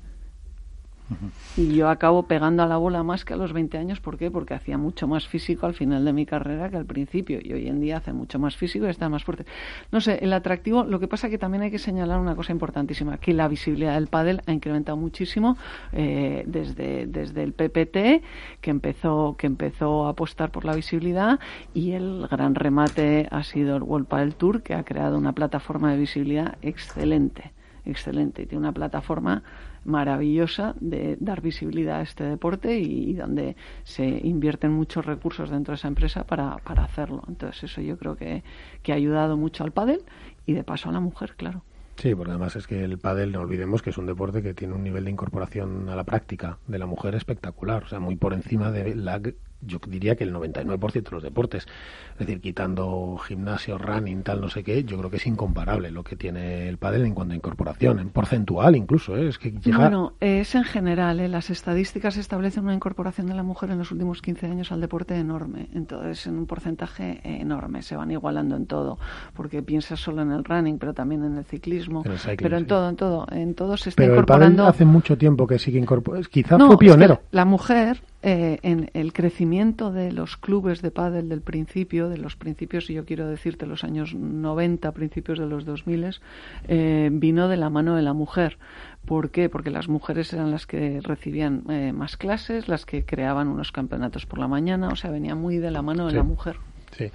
Y 1.56 1.74
yo 1.74 1.88
acabo 1.88 2.24
pegando 2.24 2.62
a 2.62 2.66
la 2.66 2.76
bola 2.76 3.02
más 3.02 3.24
que 3.24 3.34
a 3.34 3.36
los 3.36 3.52
20 3.52 3.76
años. 3.76 4.00
¿Por 4.00 4.16
qué? 4.16 4.30
Porque 4.30 4.54
hacía 4.54 4.78
mucho 4.78 5.06
más 5.06 5.26
físico 5.26 5.66
al 5.66 5.74
final 5.74 6.04
de 6.04 6.12
mi 6.12 6.24
carrera 6.24 6.70
que 6.70 6.76
al 6.76 6.86
principio. 6.86 7.38
Y 7.42 7.52
hoy 7.52 7.68
en 7.68 7.80
día 7.80 7.98
hace 7.98 8.12
mucho 8.12 8.38
más 8.38 8.56
físico 8.56 8.86
y 8.86 8.88
está 8.88 9.08
más 9.08 9.24
fuerte. 9.24 9.44
No 9.90 10.00
sé, 10.00 10.18
el 10.22 10.32
atractivo, 10.32 10.84
lo 10.84 11.00
que 11.00 11.08
pasa 11.08 11.28
que 11.28 11.38
también 11.38 11.62
hay 11.62 11.70
que 11.70 11.78
señalar 11.78 12.18
una 12.18 12.34
cosa 12.34 12.52
importantísima, 12.52 13.18
que 13.18 13.34
la 13.34 13.48
visibilidad 13.48 13.94
del 13.94 14.06
pádel 14.06 14.42
ha 14.46 14.52
incrementado 14.52 14.96
muchísimo 14.96 15.56
eh, 15.92 16.44
desde, 16.46 17.06
desde 17.06 17.42
el 17.42 17.52
PPT, 17.52 18.24
que 18.60 18.70
empezó, 18.70 19.36
que 19.38 19.46
empezó 19.46 20.06
a 20.06 20.10
apostar 20.10 20.50
por 20.50 20.64
la 20.64 20.74
visibilidad, 20.74 21.38
y 21.74 21.92
el 21.92 22.26
gran 22.30 22.54
remate 22.54 23.28
ha 23.30 23.42
sido 23.42 23.76
el 23.76 23.82
World 23.82 24.06
Padel 24.06 24.34
Tour, 24.34 24.62
que 24.62 24.74
ha 24.74 24.84
creado 24.84 25.18
una 25.18 25.32
plataforma 25.32 25.92
de 25.92 25.98
visibilidad 25.98 26.56
excelente 26.62 27.52
excelente. 27.84 28.46
Tiene 28.46 28.60
una 28.60 28.72
plataforma 28.72 29.42
maravillosa 29.84 30.74
de 30.80 31.16
dar 31.20 31.40
visibilidad 31.40 32.00
a 32.00 32.02
este 32.02 32.24
deporte 32.24 32.78
y, 32.78 33.14
donde 33.14 33.56
se 33.84 34.04
invierten 34.06 34.72
muchos 34.72 35.04
recursos 35.04 35.50
dentro 35.50 35.72
de 35.72 35.76
esa 35.76 35.88
empresa 35.88 36.24
para, 36.24 36.56
para 36.58 36.84
hacerlo. 36.84 37.22
Entonces 37.28 37.64
eso 37.64 37.80
yo 37.80 37.98
creo 37.98 38.16
que, 38.16 38.42
que 38.82 38.92
ha 38.92 38.96
ayudado 38.96 39.36
mucho 39.36 39.64
al 39.64 39.72
pádel 39.72 40.02
y 40.46 40.52
de 40.52 40.64
paso 40.64 40.88
a 40.88 40.92
la 40.92 41.00
mujer, 41.00 41.34
claro. 41.36 41.62
Sí, 41.96 42.14
porque 42.14 42.30
además 42.30 42.56
es 42.56 42.66
que 42.66 42.82
el 42.82 42.98
pádel, 42.98 43.32
no 43.32 43.40
olvidemos 43.40 43.82
que 43.82 43.90
es 43.90 43.98
un 43.98 44.06
deporte 44.06 44.42
que 44.42 44.54
tiene 44.54 44.74
un 44.74 44.82
nivel 44.82 45.04
de 45.04 45.10
incorporación 45.10 45.88
a 45.88 45.94
la 45.94 46.04
práctica 46.04 46.58
de 46.66 46.78
la 46.78 46.86
mujer 46.86 47.14
espectacular, 47.14 47.84
o 47.84 47.88
sea, 47.88 48.00
muy 48.00 48.16
por 48.16 48.32
encima 48.32 48.70
de 48.70 48.94
la 48.94 49.20
yo 49.66 49.78
diría 49.86 50.16
que 50.16 50.24
el 50.24 50.34
99% 50.34 50.92
de 50.92 51.10
los 51.10 51.22
deportes, 51.22 51.66
es 52.12 52.18
decir, 52.18 52.40
quitando 52.40 53.16
gimnasio, 53.26 53.78
running, 53.78 54.22
tal, 54.22 54.40
no 54.40 54.48
sé 54.48 54.62
qué, 54.62 54.84
yo 54.84 54.98
creo 54.98 55.10
que 55.10 55.16
es 55.16 55.26
incomparable 55.26 55.90
lo 55.90 56.02
que 56.04 56.16
tiene 56.16 56.68
el 56.68 56.78
pádel 56.78 57.06
en 57.06 57.14
cuanto 57.14 57.32
a 57.32 57.36
incorporación, 57.36 57.98
en 57.98 58.10
porcentual 58.10 58.76
incluso, 58.76 59.16
¿eh? 59.16 59.28
es 59.28 59.38
que 59.38 59.50
Bueno, 59.50 60.14
es 60.20 60.54
en 60.54 60.64
general, 60.64 61.20
¿eh? 61.20 61.28
las 61.28 61.50
estadísticas 61.50 62.16
establecen 62.16 62.64
una 62.64 62.74
incorporación 62.74 63.26
de 63.26 63.34
la 63.34 63.42
mujer 63.42 63.70
en 63.70 63.78
los 63.78 63.90
últimos 63.92 64.22
15 64.22 64.46
años 64.46 64.72
al 64.72 64.80
deporte 64.80 65.16
enorme, 65.16 65.68
entonces 65.74 66.26
en 66.26 66.38
un 66.38 66.46
porcentaje 66.46 67.20
enorme, 67.24 67.82
se 67.82 67.96
van 67.96 68.10
igualando 68.10 68.56
en 68.56 68.66
todo, 68.66 68.98
porque 69.34 69.62
piensas 69.62 70.00
solo 70.00 70.22
en 70.22 70.32
el 70.32 70.44
running, 70.44 70.78
pero 70.78 70.94
también 70.94 71.24
en 71.24 71.36
el 71.36 71.44
ciclismo, 71.44 72.02
pero 72.36 72.56
en 72.56 72.66
todo, 72.66 72.88
en 72.88 72.96
todo, 72.96 73.26
en 73.30 73.54
todo 73.54 73.76
se 73.76 73.90
está 73.90 74.02
pero 74.02 74.14
incorporando. 74.14 74.46
El 74.46 74.56
pádel 74.56 74.70
hace 74.70 74.84
mucho 74.84 75.16
tiempo 75.16 75.46
que 75.46 75.58
sigue 75.58 75.78
incorporando, 75.78 76.28
quizá 76.28 76.58
fue 76.58 76.78
pionero. 76.78 77.22
la 77.30 77.44
mujer 77.44 78.02
eh, 78.24 78.60
en 78.62 78.90
el 78.94 79.12
crecimiento 79.12 79.90
de 79.90 80.12
los 80.12 80.36
clubes 80.36 80.80
de 80.80 80.92
pádel 80.92 81.28
del 81.28 81.40
principio, 81.40 82.08
de 82.08 82.18
los 82.18 82.36
principios, 82.36 82.88
y 82.88 82.94
yo 82.94 83.04
quiero 83.04 83.26
decirte 83.26 83.66
los 83.66 83.82
años 83.82 84.14
90, 84.14 84.92
principios 84.92 85.40
de 85.40 85.46
los 85.46 85.64
2000, 85.64 86.20
eh, 86.68 87.10
vino 87.12 87.48
de 87.48 87.56
la 87.56 87.68
mano 87.68 87.96
de 87.96 88.02
la 88.02 88.12
mujer. 88.12 88.58
¿Por 89.04 89.30
qué? 89.30 89.48
Porque 89.48 89.70
las 89.70 89.88
mujeres 89.88 90.32
eran 90.32 90.52
las 90.52 90.66
que 90.66 91.00
recibían 91.02 91.64
eh, 91.68 91.92
más 91.92 92.16
clases, 92.16 92.68
las 92.68 92.86
que 92.86 93.04
creaban 93.04 93.48
unos 93.48 93.72
campeonatos 93.72 94.24
por 94.24 94.38
la 94.38 94.46
mañana, 94.46 94.90
o 94.90 94.96
sea, 94.96 95.10
venía 95.10 95.34
muy 95.34 95.58
de 95.58 95.72
la 95.72 95.82
mano 95.82 96.06
de 96.06 96.12
la 96.12 96.22
mujer. 96.22 96.56
Sí. 96.96 97.10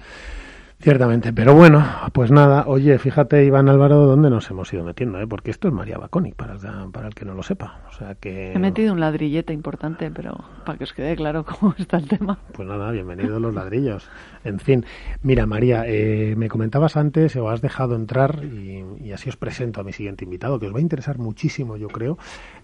Ciertamente, 0.80 1.32
pero 1.32 1.56
bueno, 1.56 1.84
pues 2.12 2.30
nada, 2.30 2.62
oye, 2.68 3.00
fíjate 3.00 3.44
Iván 3.44 3.68
Álvaro 3.68 4.06
dónde 4.06 4.30
nos 4.30 4.48
hemos 4.48 4.72
ido 4.72 4.84
metiendo, 4.84 5.20
¿eh? 5.20 5.26
porque 5.26 5.50
esto 5.50 5.66
es 5.66 5.74
María 5.74 5.98
Baconi, 5.98 6.30
para 6.30 6.54
el, 6.54 6.60
para 6.92 7.08
el 7.08 7.16
que 7.16 7.24
no 7.24 7.34
lo 7.34 7.42
sepa. 7.42 7.80
O 7.88 7.92
sea 7.92 8.14
que... 8.14 8.52
He 8.52 8.58
metido 8.60 8.92
un 8.92 9.00
ladrillete 9.00 9.52
importante, 9.52 10.08
pero 10.12 10.38
para 10.64 10.78
que 10.78 10.84
os 10.84 10.92
quede 10.92 11.16
claro 11.16 11.44
cómo 11.60 11.74
está 11.76 11.96
el 11.96 12.06
tema. 12.06 12.38
Pues 12.52 12.68
nada, 12.68 12.92
bienvenidos 12.92 13.42
los 13.42 13.52
ladrillos. 13.54 14.08
En 14.44 14.60
fin, 14.60 14.86
mira 15.20 15.46
María, 15.46 15.82
eh, 15.84 16.34
me 16.36 16.48
comentabas 16.48 16.96
antes, 16.96 17.34
o 17.34 17.50
has 17.50 17.60
dejado 17.60 17.96
entrar, 17.96 18.44
y, 18.44 19.10
así 19.12 19.28
os 19.28 19.36
presento 19.36 19.80
a 19.80 19.84
mi 19.84 19.92
siguiente 19.92 20.24
invitado, 20.24 20.60
que 20.60 20.68
os 20.68 20.74
va 20.74 20.78
a 20.78 20.82
interesar 20.82 21.18
muchísimo, 21.18 21.76
yo 21.76 21.88
creo. 21.88 22.18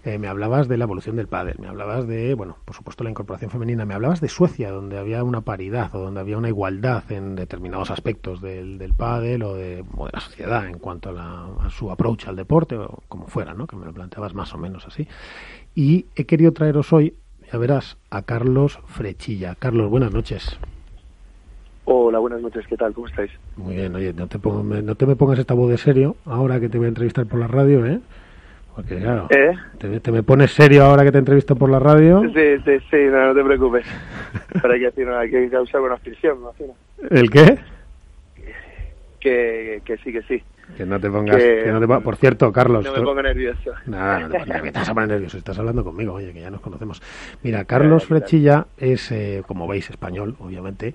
Eh, 0.05 0.19
me 0.19 0.29
hablabas 0.29 0.69
de 0.69 0.77
la 0.77 0.85
evolución 0.85 1.17
del 1.17 1.27
pádel, 1.27 1.57
me 1.59 1.67
hablabas 1.67 2.07
de, 2.07 2.33
bueno, 2.33 2.59
por 2.63 2.77
supuesto 2.77 3.03
la 3.03 3.09
incorporación 3.09 3.51
femenina, 3.51 3.83
me 3.83 3.93
hablabas 3.93 4.21
de 4.21 4.29
Suecia, 4.29 4.71
donde 4.71 4.97
había 4.97 5.21
una 5.25 5.41
paridad 5.41 5.93
o 5.93 5.99
donde 5.99 6.21
había 6.21 6.37
una 6.37 6.47
igualdad 6.47 7.03
en 7.11 7.35
determinados 7.35 7.91
aspectos 7.91 8.04
aspectos 8.05 8.39
del, 8.39 8.77
del 8.77 8.93
pádel 8.93 9.41
o 9.41 9.55
de, 9.55 9.83
la 10.13 10.19
sociedad 10.19 10.67
en 10.67 10.77
cuanto 10.77 11.09
a, 11.17 11.71
su 11.71 11.89
approach 11.89 12.27
al 12.27 12.35
deporte 12.35 12.77
o 12.77 12.99
como 13.07 13.25
fuera, 13.25 13.55
¿no? 13.55 13.65
que 13.65 13.75
me 13.75 13.85
lo 13.87 13.93
planteabas 13.93 14.35
más 14.35 14.53
o 14.53 14.59
menos 14.59 14.85
así. 14.85 15.07
Y 15.73 16.05
he 16.15 16.25
querido 16.25 16.51
traeros 16.51 16.93
hoy, 16.93 17.15
ya 17.51 17.57
verás, 17.57 17.97
a 18.11 18.21
Carlos 18.21 18.79
Frechilla. 18.85 19.55
Carlos, 19.57 19.89
buenas 19.89 20.13
noches. 20.13 20.59
Hola, 21.85 22.19
buenas 22.19 22.41
noches, 22.41 22.63
¿qué 22.67 22.77
tal? 22.77 22.93
¿Cómo 22.93 23.07
estáis? 23.07 23.31
Muy 23.57 23.73
bien, 23.73 23.95
oye, 23.95 24.13
no 24.13 24.27
te, 24.27 24.37
no 24.37 24.95
te 24.95 25.05
me 25.07 25.15
pongas 25.15 25.39
esta 25.39 25.55
voz 25.55 25.71
de 25.71 25.77
serio 25.77 26.15
ahora 26.25 26.59
que 26.59 26.69
te 26.69 26.77
voy 26.77 26.85
a 26.85 26.89
entrevistar 26.89 27.25
por 27.25 27.39
la 27.39 27.47
radio, 27.47 27.87
¿eh? 27.87 27.99
Porque 28.75 28.99
claro, 28.99 29.27
¿Eh? 29.31 29.53
te, 29.79 30.11
me 30.11 30.21
pones 30.21 30.51
serio 30.51 30.83
ahora 30.83 31.03
que 31.03 31.11
te 31.11 31.17
entrevisto 31.17 31.55
por 31.55 31.71
la 31.71 31.79
radio. 31.79 32.21
Sí, 32.21 32.57
sí, 32.65 32.77
sí, 32.91 32.97
no, 33.09 33.33
te 33.33 33.43
preocupes. 33.43 33.87
Pero 34.61 34.73
hay 34.73 34.79
que, 34.79 35.03
hay 35.07 35.29
que 35.31 35.49
causar 35.49 35.81
una 35.81 35.97
me 36.05 36.29
imagino. 36.29 36.73
¿El 37.09 37.29
qué? 37.31 37.57
Que, 39.25 39.97
sí, 40.03 40.11
que 40.11 40.21
sí. 40.23 40.43
Que 40.77 40.85
no 40.85 40.99
te 40.99 41.09
pongas. 41.09 41.41
por 42.03 42.15
cierto, 42.15 42.51
Carlos. 42.51 42.85
No 42.85 42.91
me 42.91 43.01
pongo 43.01 43.21
nervioso. 43.21 43.71
Nada, 43.85 44.19
no 44.19 44.29
te, 44.29 44.39
te 44.39 44.71
vas 44.71 44.89
a 44.89 44.93
poner 44.93 45.09
nervioso. 45.09 45.37
Estás 45.37 45.57
hablando 45.57 45.83
conmigo, 45.83 46.13
oye, 46.13 46.31
que 46.33 46.41
ya 46.41 46.51
nos 46.51 46.61
conocemos. 46.61 47.01
Mira, 47.43 47.65
Carlos 47.65 48.05
Frechilla 48.05 48.67
es, 48.77 49.11
eh, 49.11 49.43
como 49.47 49.67
veis, 49.67 49.89
español, 49.89 50.35
obviamente. 50.39 50.93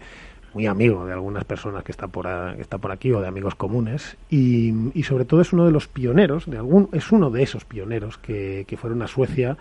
Muy 0.52 0.66
amigo 0.66 1.06
de 1.06 1.12
algunas 1.12 1.44
personas 1.44 1.84
que 1.84 1.92
está 1.92 2.08
por, 2.08 2.26
que 2.56 2.62
está 2.62 2.78
por 2.78 2.90
aquí 2.90 3.12
o 3.12 3.20
de 3.20 3.28
amigos 3.28 3.54
comunes. 3.54 4.16
Y, 4.30 4.74
y 4.94 5.04
sobre 5.04 5.24
todo 5.24 5.40
es 5.40 5.52
uno 5.52 5.64
de 5.64 5.70
los 5.70 5.86
pioneros, 5.86 6.50
de 6.50 6.56
algún, 6.56 6.88
es 6.92 7.12
uno 7.12 7.30
de 7.30 7.44
esos 7.44 7.64
pioneros 7.64 8.18
que, 8.18 8.64
que 8.66 8.76
fueron 8.76 9.02
a 9.02 9.06
Suecia 9.06 9.56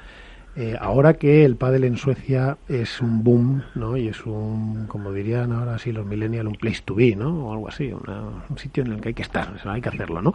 eh, 0.62 0.76
ahora 0.78 1.14
que 1.14 1.46
el 1.46 1.56
pádel 1.56 1.86
en 1.86 1.96
Suecia 1.96 2.58
es 2.68 3.00
un 3.00 3.24
boom, 3.24 3.64
¿no? 3.76 3.96
Y 3.96 4.10
es 4.10 4.26
un, 4.26 4.88
como 4.88 5.14
dirían 5.14 5.54
ahora 5.54 5.80
sí 5.80 5.94
los 5.94 6.06
millennials, 6.06 6.50
un 6.50 6.56
place 6.56 6.82
to 6.84 6.96
be, 6.96 7.16
¿no? 7.16 7.48
O 7.48 7.54
algo 7.54 7.70
así, 7.70 7.94
un 7.94 8.58
sitio 8.58 8.84
en 8.84 8.92
el 8.92 9.00
que 9.00 9.08
hay 9.08 9.14
que 9.14 9.22
estar, 9.22 9.54
hay 9.64 9.80
que 9.80 9.88
hacerlo, 9.88 10.22
¿no? 10.22 10.34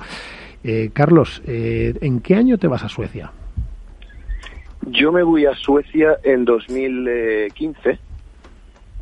Eh, 0.62 0.88
Carlos, 0.94 1.42
eh, 1.46 1.92
¿en 2.00 2.20
qué 2.20 2.36
año 2.36 2.56
te 2.56 2.68
vas 2.68 2.82
a 2.84 2.88
Suecia? 2.88 3.32
Yo 4.86 5.12
me 5.12 5.22
voy 5.22 5.44
a 5.44 5.54
Suecia 5.56 6.16
en 6.22 6.46
2015, 6.46 7.98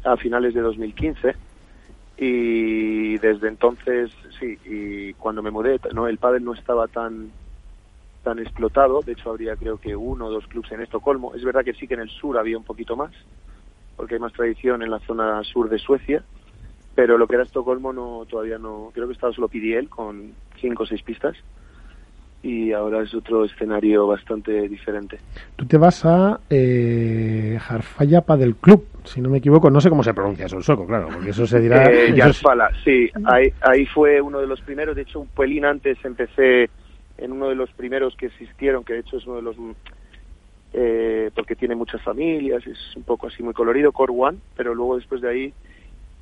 a 0.03 0.17
finales 0.17 0.55
de 0.55 0.61
2015, 0.61 1.37
y 2.17 3.19
desde 3.19 3.47
entonces, 3.47 4.11
sí, 4.41 4.59
y 4.65 5.13
cuando 5.13 5.41
me 5.41 5.53
mudé, 5.53 5.79
no, 5.95 6.09
el 6.09 6.19
pádel 6.19 6.43
no 6.43 6.53
estaba 6.53 6.89
tan 6.89 7.31
tan 8.23 8.39
explotado. 8.39 9.01
De 9.03 9.13
hecho, 9.13 9.31
habría 9.31 9.57
creo 9.57 9.79
que 9.79 9.95
uno 9.95 10.27
o 10.27 10.31
dos 10.31 10.47
clubes 10.47 10.73
en 10.73 10.83
Estocolmo. 10.83 11.35
Es 11.35 11.45
verdad 11.45 11.65
que 11.65 11.75
sí 11.75 11.87
que 11.87 11.95
en 11.95 12.01
el 12.01 12.11
sur 12.11 12.39
había 12.39 12.57
un 12.57 12.65
poquito 12.65 12.97
más, 12.97 13.13
porque 13.97 14.15
hay 14.15 14.21
más 14.21 14.33
tradición 14.33 14.83
en 14.83 14.91
la 14.91 15.01
zona 15.01 15.43
sur 15.45 15.69
de 15.69 15.79
Suecia. 15.79 16.23
Pero 16.95 17.17
lo 17.17 17.27
que 17.27 17.37
era 17.37 17.45
Estocolmo 17.45 17.93
no 17.93 18.27
todavía 18.29 18.59
no. 18.59 18.91
Creo 18.93 19.07
que 19.07 19.15
estaba 19.15 19.33
solo 19.33 19.49
PDL 19.49 19.89
con 19.89 20.33
cinco 20.61 20.83
o 20.83 20.87
seis 20.87 21.03
pistas. 21.03 21.37
Y 22.43 22.73
ahora 22.73 23.03
es 23.03 23.15
otro 23.15 23.45
escenario 23.45 24.09
bastante 24.09 24.69
diferente. 24.69 25.21
Tú 25.55 25.65
te 25.65 25.79
vas 25.79 26.05
a 26.05 26.41
eh, 26.51 27.57
Jarfalla 27.61 28.21
del 28.37 28.57
Club, 28.57 28.85
si 29.05 29.21
no 29.21 29.31
me 29.31 29.39
equivoco. 29.39 29.71
No 29.71 29.81
sé 29.81 29.89
cómo 29.89 30.03
se 30.03 30.13
pronuncia 30.13 30.47
eso 30.47 30.57
el 30.57 30.65
sueco, 30.65 30.85
claro, 30.85 31.09
porque 31.13 31.31
eso 31.31 31.47
se 31.47 31.61
dirá. 31.61 31.89
Eh, 31.89 32.13
sí. 32.85 33.09
Ahí, 33.25 33.53
ahí 33.61 33.87
fue 33.87 34.21
uno 34.21 34.41
de 34.41 34.49
los 34.49 34.61
primeros. 34.61 34.97
De 34.97 35.03
hecho, 35.03 35.21
un 35.21 35.29
pelín 35.29 35.65
antes 35.65 35.97
empecé 36.05 36.69
en 37.23 37.33
uno 37.33 37.49
de 37.49 37.55
los 37.55 37.71
primeros 37.73 38.17
que 38.17 38.27
existieron, 38.27 38.85
que 38.85 38.95
de 38.95 39.01
hecho 39.01 39.17
es 39.17 39.27
uno 39.27 39.37
de 39.37 39.43
los 39.43 39.57
eh, 40.73 41.31
porque 41.35 41.55
tiene 41.55 41.75
muchas 41.75 42.03
familias, 42.03 42.67
es 42.67 42.97
un 42.97 43.05
poco 43.05 43.29
así 43.29 43.43
muy 43.43 43.55
colorido, 43.55 43.93
Core 43.93 44.13
One, 44.17 44.39
pero 44.57 44.75
luego 44.75 44.97
después 44.97 45.21
de 45.21 45.29
ahí, 45.29 45.55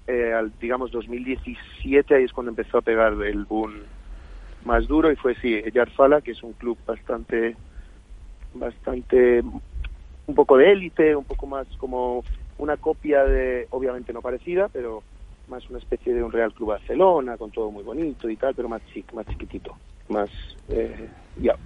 eh, 0.07 0.32
al, 0.32 0.53
digamos 0.61 0.90
2017, 0.90 2.14
ahí 2.14 2.24
es 2.24 2.32
cuando 2.32 2.51
empezó 2.51 2.78
a 2.78 2.82
pegar 2.82 3.12
el 3.22 3.44
boom 3.44 3.74
más 4.64 4.86
duro 4.86 5.11
y 5.11 5.16
fue 5.16 5.34
sí, 5.36 5.62
Yarfala, 5.72 6.20
que 6.20 6.32
es 6.32 6.42
un 6.42 6.53
club 6.53 6.76
bastante, 6.86 7.57
bastante, 8.53 9.42
un 10.26 10.34
poco 10.34 10.59
de 10.59 10.72
élite, 10.72 11.16
un 11.16 11.24
poco 11.24 11.46
más 11.46 11.66
como 11.78 12.24
una 12.59 12.76
copia 12.76 13.24
de, 13.24 13.68
obviamente 13.70 14.12
no 14.12 14.20
parecida, 14.20 14.68
pero 14.68 15.03
más 15.48 15.68
una 15.70 15.78
especie 15.78 16.12
de 16.12 16.22
un 16.22 16.30
Real 16.30 16.53
Club 16.53 16.70
Barcelona, 16.70 17.38
con 17.38 17.51
todo 17.51 17.70
muy 17.70 17.84
bonito 17.84 18.28
y 18.28 18.36
tal, 18.36 18.55
pero 18.55 18.68
más 18.68 18.82
chic, 18.92 19.11
más 19.14 19.26
chiquitito 19.26 19.76
más 20.11 20.30
eh, 20.68 21.08
ya. 21.40 21.56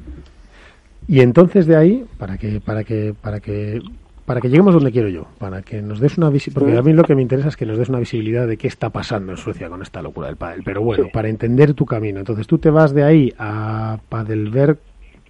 Y 1.07 1.21
entonces 1.21 1.67
de 1.67 1.77
ahí, 1.77 2.07
para 2.19 2.39
que, 2.39 2.61
para 2.61 2.85
que, 2.85 3.15
para 3.21 3.41
que, 3.41 3.83
para 4.25 4.41
que 4.41 4.49
lleguemos 4.49 4.73
donde 4.73 4.91
quiero 4.91 5.09
yo, 5.09 5.27
para 5.39 5.63
que 5.63 5.83
nos 5.83 6.01
des 6.01 6.17
una 6.17 6.31
visibilidad, 6.31 6.67
porque 6.67 6.79
a 6.79 6.83
mí 6.83 6.93
lo 6.95 7.05
que 7.05 7.15
me 7.15 7.23
interesa 7.23 7.49
es 7.49 7.57
que 7.57 7.67
nos 7.67 7.77
des 7.77 7.91
una 7.91 7.99
visibilidad 7.99 8.47
de 8.47 8.57
qué 8.57 8.69
está 8.69 8.89
pasando 8.89 9.33
en 9.33 9.39
Suecia 9.39 9.69
con 9.69 9.83
esta 9.83 10.01
locura 10.01 10.29
del 10.29 10.37
pádel. 10.37 10.63
Pero 10.65 10.83
bueno, 10.83 11.09
para 11.13 11.29
entender 11.29 11.75
tu 11.75 11.85
camino, 11.85 12.21
entonces 12.21 12.47
tú 12.47 12.59
te 12.59 12.71
vas 12.71 12.95
de 12.95 13.05
ahí 13.05 13.35
a 13.39 13.99
Padelberg, 14.09 14.79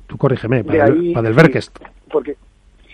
tú 0.06 0.16
corrígeme, 0.16 0.62
Padelberg, 0.62 1.60
sí, 1.60 1.70
Porque 2.10 2.36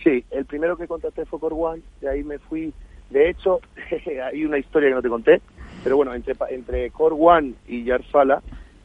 sí, 0.02 0.24
el 0.30 0.46
primero 0.46 0.76
que 0.76 0.86
contraté 0.86 1.26
fue 1.26 1.38
One, 1.42 1.82
de 2.00 2.08
ahí 2.08 2.24
me 2.24 2.38
fui. 2.38 2.72
De 3.10 3.28
hecho, 3.28 3.60
hay 4.24 4.44
una 4.44 4.56
historia 4.56 4.88
que 4.88 4.94
no 4.94 5.02
te 5.02 5.08
conté, 5.10 5.42
pero 5.84 5.96
bueno, 5.96 6.14
entre 6.14 6.34
entre 6.48 6.90
Core 6.92 7.16
One 7.18 7.52
y 7.68 7.84
Yarfala 7.84 8.40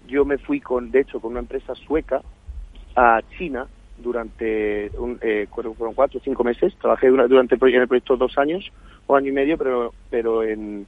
yo 0.08 0.26
me 0.26 0.38
fui 0.38 0.60
con, 0.60 0.92
de 0.92 1.02
hecho, 1.02 1.20
con 1.20 1.32
una 1.32 1.40
empresa 1.42 1.76
sueca 1.76 2.22
a 2.96 3.22
China 3.38 3.68
durante 3.98 4.92
un, 4.98 5.18
eh, 5.22 5.48
fueron 5.54 5.94
cuatro 5.94 6.20
o 6.20 6.24
cinco 6.24 6.44
meses. 6.44 6.74
Trabajé 6.80 7.10
durante 7.10 7.56
el, 7.56 7.74
en 7.74 7.82
el 7.82 7.88
proyecto 7.88 8.18
dos 8.18 8.38
años 8.38 8.72
o 9.08 9.16
año 9.16 9.30
y 9.30 9.34
medio, 9.34 9.58
pero, 9.58 9.94
pero 10.10 10.44
en 10.44 10.86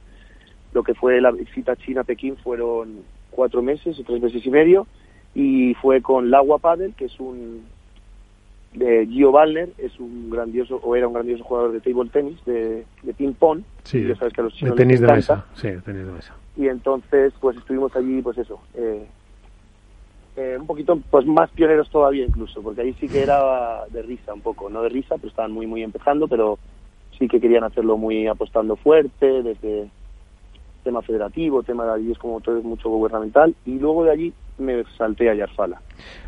lo 0.72 0.82
que 0.82 0.94
fue 0.94 1.20
la 1.20 1.30
visita 1.30 1.76
China-Pekín 1.76 2.36
fueron 2.36 3.02
cuatro 3.30 3.62
meses 3.62 3.98
o 3.98 4.02
tres 4.04 4.20
meses 4.20 4.44
y 4.44 4.50
medio. 4.50 4.86
Y 5.34 5.74
fue 5.74 6.00
con 6.00 6.30
Lagua 6.30 6.58
Padel, 6.58 6.94
que 6.94 7.04
es 7.04 7.20
un. 7.20 7.64
de 8.74 9.06
Gio 9.06 9.30
Wallner, 9.30 9.68
es 9.78 9.98
un 10.00 10.30
grandioso, 10.30 10.76
o 10.82 10.96
era 10.96 11.06
un 11.06 11.14
grandioso 11.14 11.44
jugador 11.44 11.72
de 11.72 11.80
table 11.80 12.10
tennis, 12.10 12.44
de, 12.44 12.84
de 13.02 13.14
ping-pong. 13.14 13.62
Sí, 13.84 14.00
de 14.00 14.14
tenis 14.74 15.00
de 15.00 15.06
mesa. 15.06 15.46
Sí, 15.54 15.68
tenis 15.84 16.06
de 16.06 16.12
mesa 16.12 16.34
y 16.58 16.68
entonces 16.68 17.32
pues 17.40 17.56
estuvimos 17.56 17.94
allí 17.96 18.20
pues 18.20 18.36
eso 18.36 18.60
eh, 18.74 19.08
eh, 20.36 20.56
un 20.60 20.66
poquito 20.66 20.98
pues 21.10 21.24
más 21.26 21.50
pioneros 21.52 21.88
todavía 21.90 22.24
incluso, 22.26 22.62
porque 22.62 22.82
ahí 22.82 22.94
sí 23.00 23.08
que 23.08 23.22
era 23.22 23.86
de 23.90 24.02
risa 24.02 24.34
un 24.34 24.40
poco, 24.42 24.68
no 24.68 24.82
de 24.82 24.88
risa, 24.88 25.16
pero 25.16 25.28
estaban 25.28 25.52
muy 25.52 25.66
muy 25.66 25.82
empezando, 25.82 26.28
pero 26.28 26.58
sí 27.18 27.26
que 27.28 27.40
querían 27.40 27.64
hacerlo 27.64 27.96
muy 27.96 28.26
apostando 28.26 28.76
fuerte, 28.76 29.42
desde 29.42 29.90
tema 30.84 31.02
federativo, 31.02 31.62
tema 31.62 31.84
de 31.86 31.92
allí 31.92 32.12
es 32.12 32.18
como 32.18 32.40
todo 32.40 32.56
es 32.58 32.64
mucho 32.64 32.88
gubernamental, 32.88 33.54
y 33.64 33.78
luego 33.78 34.04
de 34.04 34.10
allí 34.12 34.34
me 34.58 34.84
salté 34.96 35.28
a 35.28 35.34
Yarfala. 35.34 35.80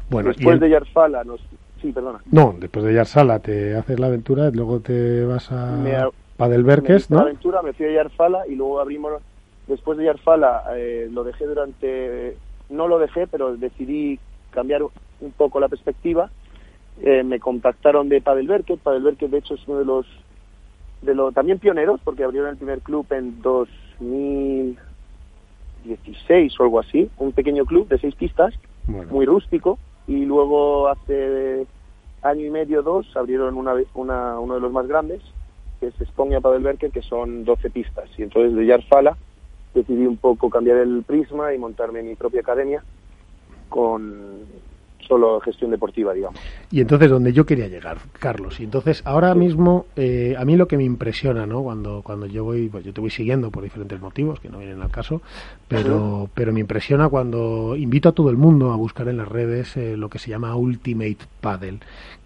Bueno, 0.08 0.30
Después 0.30 0.54
el- 0.54 0.60
de 0.60 0.70
Yarfala 0.70 1.24
nos... 1.24 1.40
Sí, 1.80 1.92
perdona. 1.92 2.20
No, 2.30 2.54
después 2.58 2.84
de 2.84 2.92
Yarsala 2.94 3.38
te 3.38 3.74
haces 3.74 3.98
la 3.98 4.08
aventura 4.08 4.48
y 4.48 4.52
luego 4.56 4.80
te 4.80 5.24
vas 5.24 5.50
a 5.52 5.78
Me 5.82 5.96
Padelberques, 6.36 7.08
la 7.10 7.16
¿no? 7.18 7.22
aventura, 7.22 7.62
me 7.62 7.72
fui 7.72 7.86
a 7.86 7.92
Yarfala 7.92 8.46
y 8.48 8.54
luego 8.54 8.80
abrimos, 8.80 9.12
después 9.70 9.96
de 9.96 10.04
Yarfala 10.04 10.64
eh, 10.76 11.08
lo 11.10 11.24
dejé 11.24 11.46
durante, 11.46 12.36
no 12.68 12.88
lo 12.88 12.98
dejé, 12.98 13.26
pero 13.26 13.56
decidí 13.56 14.18
cambiar 14.50 14.82
un 14.82 15.32
poco 15.36 15.60
la 15.60 15.68
perspectiva. 15.68 16.30
Eh, 17.02 17.22
me 17.22 17.40
contactaron 17.40 18.10
de 18.10 18.20
Padelberque, 18.20 18.76
Padelberque 18.76 19.28
de 19.28 19.38
hecho 19.38 19.54
es 19.54 19.66
uno 19.66 19.78
de 19.78 19.86
los, 19.86 20.04
de 21.00 21.14
los 21.14 21.32
también 21.32 21.58
pioneros, 21.58 22.00
porque 22.04 22.24
abrieron 22.24 22.50
el 22.50 22.56
primer 22.56 22.80
club 22.80 23.06
en 23.10 23.40
2016 23.40 24.76
o 26.58 26.62
algo 26.64 26.80
así, 26.80 27.08
un 27.16 27.32
pequeño 27.32 27.64
club 27.64 27.88
de 27.88 27.98
seis 27.98 28.14
pistas, 28.16 28.52
Bueno. 28.86 29.10
muy 29.10 29.24
rústico, 29.24 29.78
y 30.06 30.26
luego 30.26 30.88
hace 30.88 31.66
año 32.22 32.44
y 32.44 32.50
medio, 32.50 32.82
dos, 32.82 33.06
abrieron 33.16 33.56
una, 33.56 33.72
una, 33.94 34.38
uno 34.40 34.54
de 34.54 34.60
los 34.60 34.72
más 34.72 34.86
grandes, 34.86 35.22
que 35.78 35.86
es 35.86 35.98
Esponia 36.00 36.40
Padelberque, 36.40 36.90
que 36.90 37.00
son 37.00 37.44
12 37.44 37.70
pistas. 37.70 38.10
Y 38.18 38.24
entonces 38.24 38.54
de 38.54 38.66
Yarfala 38.66 39.16
decidí 39.74 40.06
un 40.06 40.16
poco 40.16 40.50
cambiar 40.50 40.78
el 40.78 41.02
prisma 41.02 41.54
y 41.54 41.58
montarme 41.58 42.02
mi 42.02 42.14
propia 42.16 42.40
academia 42.40 42.82
con 43.68 44.40
solo 45.10 45.40
gestión 45.40 45.72
deportiva, 45.72 46.14
digamos. 46.14 46.38
Y 46.70 46.80
entonces 46.80 47.10
donde 47.10 47.32
yo 47.32 47.44
quería 47.44 47.66
llegar, 47.66 47.98
Carlos. 48.20 48.60
Y 48.60 48.64
entonces 48.64 49.02
ahora 49.04 49.34
mismo 49.34 49.86
eh, 49.96 50.36
a 50.38 50.44
mí 50.44 50.56
lo 50.56 50.68
que 50.68 50.76
me 50.76 50.84
impresiona, 50.84 51.46
¿no? 51.46 51.62
Cuando 51.64 52.02
cuando 52.02 52.26
yo 52.26 52.44
voy, 52.44 52.68
pues 52.68 52.84
yo 52.84 52.92
te 52.92 53.00
voy 53.00 53.10
siguiendo 53.10 53.50
por 53.50 53.64
diferentes 53.64 54.00
motivos 54.00 54.38
que 54.38 54.48
no 54.48 54.58
vienen 54.58 54.80
al 54.80 54.90
caso, 54.90 55.20
pero 55.66 56.30
pero 56.32 56.52
me 56.52 56.60
impresiona 56.60 57.08
cuando 57.08 57.74
invito 57.76 58.10
a 58.10 58.12
todo 58.12 58.30
el 58.30 58.36
mundo 58.36 58.72
a 58.72 58.76
buscar 58.76 59.08
en 59.08 59.16
las 59.16 59.28
redes 59.28 59.76
eh, 59.76 59.96
lo 59.96 60.08
que 60.08 60.20
se 60.20 60.30
llama 60.30 60.54
Ultimate 60.54 61.18
Paddle, 61.40 61.80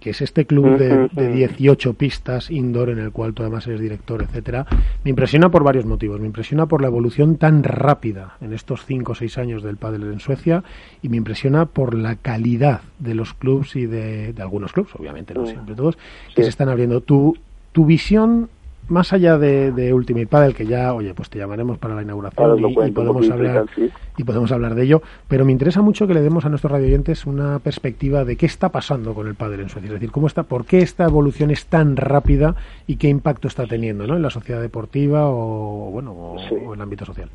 que 0.05 0.11
es 0.11 0.21
este 0.21 0.45
club 0.45 0.77
de, 0.77 1.09
de 1.13 1.33
18 1.33 1.95
pistas 1.95 2.51
indoor 2.51 2.91
en 2.91 2.99
el 2.99 3.11
cual 3.11 3.33
tú 3.33 3.43
además 3.43 3.67
eres 3.67 3.81
director, 3.81 4.23
etcétera. 4.23 4.67
Me 5.03 5.09
impresiona 5.09 5.51
por 5.51 5.65
varios 5.65 5.87
motivos. 5.87 6.21
Me 6.21 6.27
impresiona 6.27 6.67
por 6.67 6.83
la 6.83 6.89
evolución 6.89 7.39
tan 7.39 7.65
rápida 7.65 8.37
en 8.43 8.53
estos 8.53 8.85
5 8.85 9.13
o 9.13 9.15
6 9.15 9.39
años 9.39 9.63
del 9.63 9.79
pádel 9.79 10.03
en 10.03 10.21
Suecia 10.21 10.63
y 11.01 11.09
me 11.09 11.17
impresiona 11.17 11.65
por 11.65 11.95
la 11.95 12.17
calidad 12.17 12.83
de 12.99 13.15
los 13.15 13.33
clubs 13.33 13.77
y 13.77 13.87
de, 13.87 14.35
de 14.35 14.43
algunos 14.43 14.75
clubs, 14.75 14.95
obviamente, 14.95 15.33
no 15.33 15.47
siempre 15.47 15.75
todos, 15.75 15.97
que 16.37 16.43
se 16.43 16.51
están 16.51 16.69
abriendo. 16.69 17.01
Tu, 17.01 17.39
tu 17.73 17.87
visión 17.87 18.51
más 18.89 19.12
allá 19.12 19.39
de, 19.39 19.72
de 19.72 19.93
Ultimate 19.95 20.26
Paddle, 20.26 20.55
que 20.55 20.66
ya, 20.66 20.93
oye, 20.93 21.14
pues 21.14 21.30
te 21.30 21.39
llamaremos 21.39 21.78
para 21.78 21.95
la 21.95 22.03
inauguración 22.03 22.59
y- 22.59 22.74
cuento 22.74 23.01
podemos 23.01 23.30
hablar 23.30 23.66
sí. 23.74 23.91
y 24.18 24.24
podemos 24.24 24.53
hablar 24.53 24.74
de 24.74 24.82
ello, 24.82 25.03
pero 25.26 25.45
me 25.45 25.53
interesa 25.53 25.80
mucho 25.82 26.07
que 26.07 26.14
le 26.14 26.20
demos 26.20 26.45
a 26.45 26.49
nuestros 26.51 26.70
radioyentes 26.70 27.24
una 27.26 27.59
perspectiva 27.61 28.24
de 28.24 28.37
qué 28.37 28.47
está 28.47 28.68
pasando 28.68 29.14
con 29.14 29.26
el 29.26 29.35
pádel 29.35 29.61
en 29.61 29.68
Suecia, 29.70 29.89
es 29.89 29.95
decir, 29.95 30.11
cómo 30.11 30.26
está, 30.26 30.43
por 30.43 30.66
qué 30.66 30.78
esta 30.78 31.05
evolución 31.05 31.51
es 31.51 31.66
tan 31.66 31.97
rápida 31.97 32.57
y 32.87 32.97
qué 32.97 33.09
impacto 33.09 33.49
está 33.49 33.66
teniendo, 33.66 34.07
¿no? 34.07 34.16
En 34.16 34.22
la 34.22 34.30
sociedad 34.30 34.61
deportiva 34.61 35.28
o 35.30 35.91
bueno, 35.91 36.12
o, 36.12 36.37
Sí. 36.49 36.55
o 36.55 36.74
en 36.74 36.80
el 36.80 36.82
ámbito 36.82 37.05
social. 37.07 37.30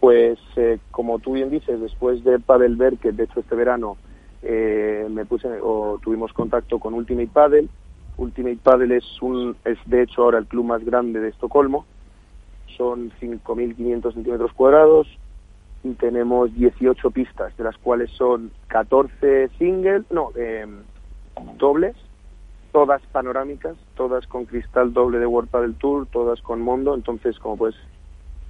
Pues 0.00 0.38
eh, 0.56 0.78
como 0.90 1.18
tú 1.18 1.32
bien 1.32 1.50
dices, 1.50 1.80
después 1.80 2.22
de 2.22 2.38
Padelberg, 2.38 2.98
que 2.98 3.12
de 3.12 3.24
hecho 3.24 3.40
este 3.40 3.54
verano 3.56 3.96
eh, 4.42 5.06
me 5.10 5.24
puse 5.24 5.48
o 5.62 5.98
tuvimos 6.02 6.32
contacto 6.32 6.78
con 6.78 6.94
Ultimate 6.94 7.30
Paddle. 7.32 7.66
Ultimate 8.18 8.58
Paddle 8.62 8.96
es 8.96 9.22
un 9.22 9.56
es 9.64 9.78
de 9.86 10.02
hecho 10.02 10.22
ahora 10.22 10.38
el 10.38 10.46
club 10.46 10.64
más 10.64 10.84
grande 10.84 11.20
de 11.20 11.28
Estocolmo. 11.28 11.84
Son 12.76 13.10
5.500 13.20 14.12
centímetros 14.14 14.52
cuadrados 14.52 15.06
y 15.82 15.92
tenemos 15.94 16.52
18 16.54 17.10
pistas, 17.10 17.56
de 17.56 17.64
las 17.64 17.76
cuales 17.78 18.10
son 18.10 18.50
14 18.68 19.48
singles, 19.58 20.04
no, 20.10 20.30
eh, 20.36 20.66
dobles, 21.58 21.94
todas 22.72 23.00
panorámicas, 23.12 23.76
todas 23.94 24.26
con 24.26 24.46
cristal 24.46 24.92
doble 24.92 25.18
de 25.18 25.26
World 25.26 25.48
Padel 25.48 25.74
Tour, 25.76 26.06
todas 26.10 26.40
con 26.42 26.60
Mondo, 26.60 26.94
entonces 26.94 27.38
como 27.38 27.56
pues 27.56 27.74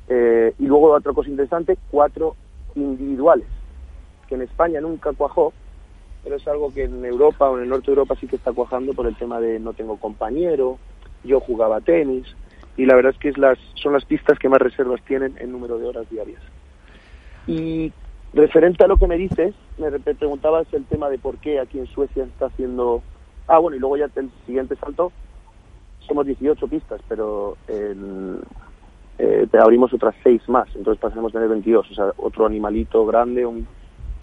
eh, 0.09 0.55
y 0.59 0.67
luego 0.67 0.93
otra 0.93 1.12
cosa 1.12 1.31
interesante, 1.31 1.77
cuatro 1.91 2.37
individuales, 2.75 3.49
que 4.29 4.37
en 4.37 4.43
España 4.43 4.81
nunca 4.81 5.12
cuajó, 5.12 5.53
pero 6.27 6.39
es 6.39 6.49
algo 6.49 6.74
que 6.74 6.83
en 6.83 7.05
Europa 7.05 7.49
o 7.49 7.57
en 7.57 7.62
el 7.62 7.68
norte 7.68 7.87
de 7.87 7.93
Europa 7.93 8.16
sí 8.20 8.27
que 8.27 8.35
está 8.35 8.53
cuajando 8.53 8.93
por 8.95 9.07
el 9.07 9.14
tema 9.14 9.39
de 9.39 9.61
no 9.61 9.74
tengo 9.74 9.97
compañero, 9.97 10.77
yo 11.22 11.39
jugaba 11.39 11.81
tenis, 11.81 12.27
y 12.77 12.85
la 12.85 12.97
verdad 12.97 13.12
es 13.12 13.18
que 13.20 13.29
es 13.29 13.39
las, 13.39 13.57
son 13.77 13.93
las 13.93 14.05
pistas 14.05 14.37
que 14.37 14.49
más 14.49 14.61
reservas 14.61 15.01
tienen 15.05 15.37
en 15.39 15.53
número 15.53 15.79
de 15.79 15.87
horas 15.87 16.11
diarias. 16.11 16.43
Y 17.47 17.93
referente 18.35 18.83
a 18.83 18.89
lo 18.89 18.97
que 18.97 19.07
me 19.07 19.16
dices, 19.16 19.55
me 19.79 19.89
re- 19.89 20.01
me 20.05 20.16
preguntabas 20.16 20.66
el 20.74 20.85
tema 20.87 21.09
de 21.11 21.18
por 21.18 21.37
qué 21.39 21.61
aquí 21.61 21.79
en 21.79 21.87
Suecia 21.87 22.24
está 22.24 22.47
haciendo... 22.47 23.03
Ah, 23.47 23.59
bueno, 23.59 23.77
y 23.77 23.79
luego 23.79 23.97
ya 23.97 24.09
el 24.16 24.29
siguiente 24.47 24.74
salto, 24.74 25.12
somos 26.09 26.27
18 26.27 26.66
pistas, 26.66 27.01
pero 27.07 27.57
en, 27.68 28.41
eh, 29.18 29.47
te 29.49 29.59
abrimos 29.59 29.95
otras 29.95 30.16
seis 30.24 30.43
más, 30.49 30.66
entonces 30.74 31.01
pasamos 31.01 31.31
a 31.31 31.35
tener 31.35 31.49
22, 31.51 31.89
o 31.89 31.95
sea, 31.95 32.12
otro 32.16 32.47
animalito 32.47 33.07
grande, 33.07 33.47
un, 33.47 33.68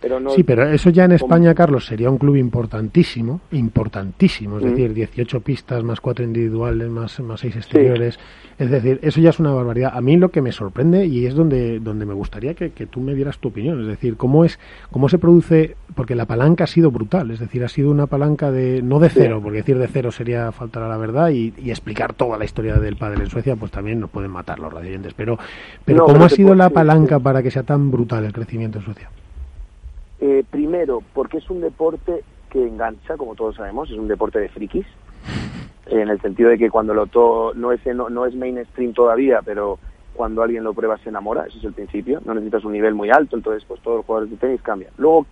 pero 0.04 0.20
no 0.20 0.30
Sí, 0.32 0.44
pero 0.44 0.68
eso 0.70 0.92
ya 0.92 1.06
en 1.06 1.18
como- 1.18 1.26
España, 1.26 1.56
Carlos, 1.56 1.86
sería 1.88 2.12
un 2.12 2.18
club 2.20 2.36
importantísimo, 2.36 3.42
importantísimo, 3.52 4.58
es 4.60 4.66
Mm. 4.66 4.70
decir, 4.70 4.94
18 4.94 5.40
pistas 5.42 5.84
más 5.84 6.00
cuatro 6.02 6.24
individuales 6.24 6.90
más 6.90 7.20
más 7.22 7.40
seis 7.40 7.56
exteriores, 7.56 8.20
es 8.60 8.70
decir, 8.70 9.00
eso 9.02 9.20
ya 9.20 9.32
es 9.32 9.40
una 9.40 9.52
barbaridad. 9.52 9.92
A 9.96 10.02
mí 10.02 10.16
lo 10.18 10.30
que 10.30 10.42
me 10.42 10.52
sorprende 10.52 11.06
y 11.08 11.26
es 11.26 11.34
donde 11.34 11.80
donde 11.80 12.06
me 12.06 12.14
gustaría 12.14 12.54
que, 12.54 12.72
que 12.72 12.86
tú 12.86 13.00
me 13.00 13.16
dieras 13.16 13.40
tu 13.40 13.48
opinión, 13.48 13.82
es 13.82 13.88
decir, 13.88 14.16
cómo 14.18 14.46
es 14.46 14.60
cómo 14.92 15.10
se 15.10 15.18
produce, 15.18 15.76
porque 15.96 16.16
la 16.16 16.26
palanca 16.26 16.66
ha 16.66 16.68
sido 16.68 16.92
brutal, 16.92 17.32
es 17.32 17.40
decir, 17.40 17.64
ha 17.64 17.70
sido 17.70 17.90
una 17.90 18.06
palanca 18.08 18.52
de 18.52 18.82
no 18.84 19.00
de 19.00 19.10
Sí. 19.10 19.16
cero, 19.22 19.40
porque 19.42 19.58
decir 19.60 19.78
de 19.80 19.88
cero 19.88 20.12
sería 20.12 20.52
faltar 20.52 20.84
a 20.84 20.88
la 20.90 20.98
verdad 20.98 21.30
y, 21.30 21.54
y 21.58 21.70
explicar 21.72 22.14
toda 22.14 22.38
la 22.38 22.46
historia 22.46 22.76
del 22.76 22.98
pádel 22.98 23.22
en 23.22 23.30
Suecia, 23.30 23.56
pues 23.56 23.72
también 23.72 24.00
nos 24.00 24.10
pueden 24.10 24.32
matar 24.32 24.60
los 24.60 24.72
radioyentes, 24.72 25.14
pero 25.16 25.38
pero 25.86 26.00
No, 26.00 26.04
cómo 26.06 26.14
pero 26.16 26.26
ha 26.26 26.30
sido 26.30 26.56
la 26.56 26.70
palanca 26.70 27.20
para 27.20 27.42
que 27.42 27.52
sea 27.52 27.64
tan 27.64 27.90
brutal 27.90 28.26
el 28.26 28.34
crecimiento 28.34 28.80
en 28.80 28.86
Suecia. 28.86 29.10
Eh, 30.26 30.46
primero, 30.50 31.04
porque 31.14 31.40
es 31.40 31.50
un 31.50 31.60
deporte 31.60 32.24
que 32.50 32.66
engancha, 32.66 33.18
como 33.18 33.36
todos 33.36 33.58
sabemos, 33.58 33.92
es 33.92 33.98
un 33.98 34.08
deporte 34.08 34.40
de 34.40 34.48
frikis, 34.48 34.86
en 35.88 36.08
el 36.08 36.22
sentido 36.22 36.50
de 36.50 36.58
que 36.58 36.70
cuando 36.70 36.94
lo 36.94 37.08
to 37.08 37.52
no 37.56 37.74
es 37.74 37.86
no, 37.88 38.10
no 38.10 38.26
es 38.26 38.34
mainstream 38.34 38.94
todavía, 38.94 39.42
pero 39.44 39.80
cuando 40.14 40.42
alguien 40.42 40.64
lo 40.64 40.74
prueba 40.74 40.98
se 41.00 41.10
enamora, 41.10 41.44
ese 41.48 41.58
es 41.58 41.66
el 41.66 41.74
principio, 41.74 42.22
no 42.24 42.34
necesitas 42.36 42.64
un 42.64 42.72
nivel 42.72 42.94
muy 42.94 43.10
alto, 43.10 43.36
entonces 43.36 43.66
pues 43.68 43.82
todos 43.82 43.98
los 43.98 44.06
jugadores 44.06 44.32
de 44.32 44.38
tenis 44.38 44.62
cambian. 44.62 44.94
Luego 44.98 45.26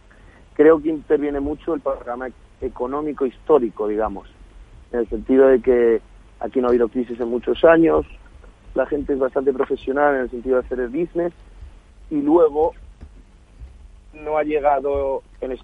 creo 0.55 0.81
que 0.81 0.89
interviene 0.89 1.39
mucho 1.39 1.73
el 1.73 1.79
programa 1.79 2.27
económico 2.59 3.25
histórico, 3.25 3.87
digamos, 3.87 4.27
en 4.91 4.99
el 4.99 5.07
sentido 5.07 5.47
de 5.47 5.61
que 5.61 6.01
aquí 6.41 6.59
no 6.59 6.67
ha 6.67 6.71
habido 6.71 6.89
crisis 6.89 7.17
en 7.17 7.29
muchos 7.29 7.63
años, 7.63 8.05
la 8.75 8.85
gente 8.87 9.13
es 9.13 9.19
bastante 9.19 9.53
profesional 9.53 10.15
en 10.15 10.21
el 10.23 10.29
sentido 10.31 10.57
de 10.57 10.65
hacer 10.65 10.81
el 10.81 10.89
business 10.89 11.31
y 12.09 12.21
luego 12.21 12.73
no 14.13 14.37
ha 14.37 14.43
llegado 14.43 15.23
en 15.41 15.57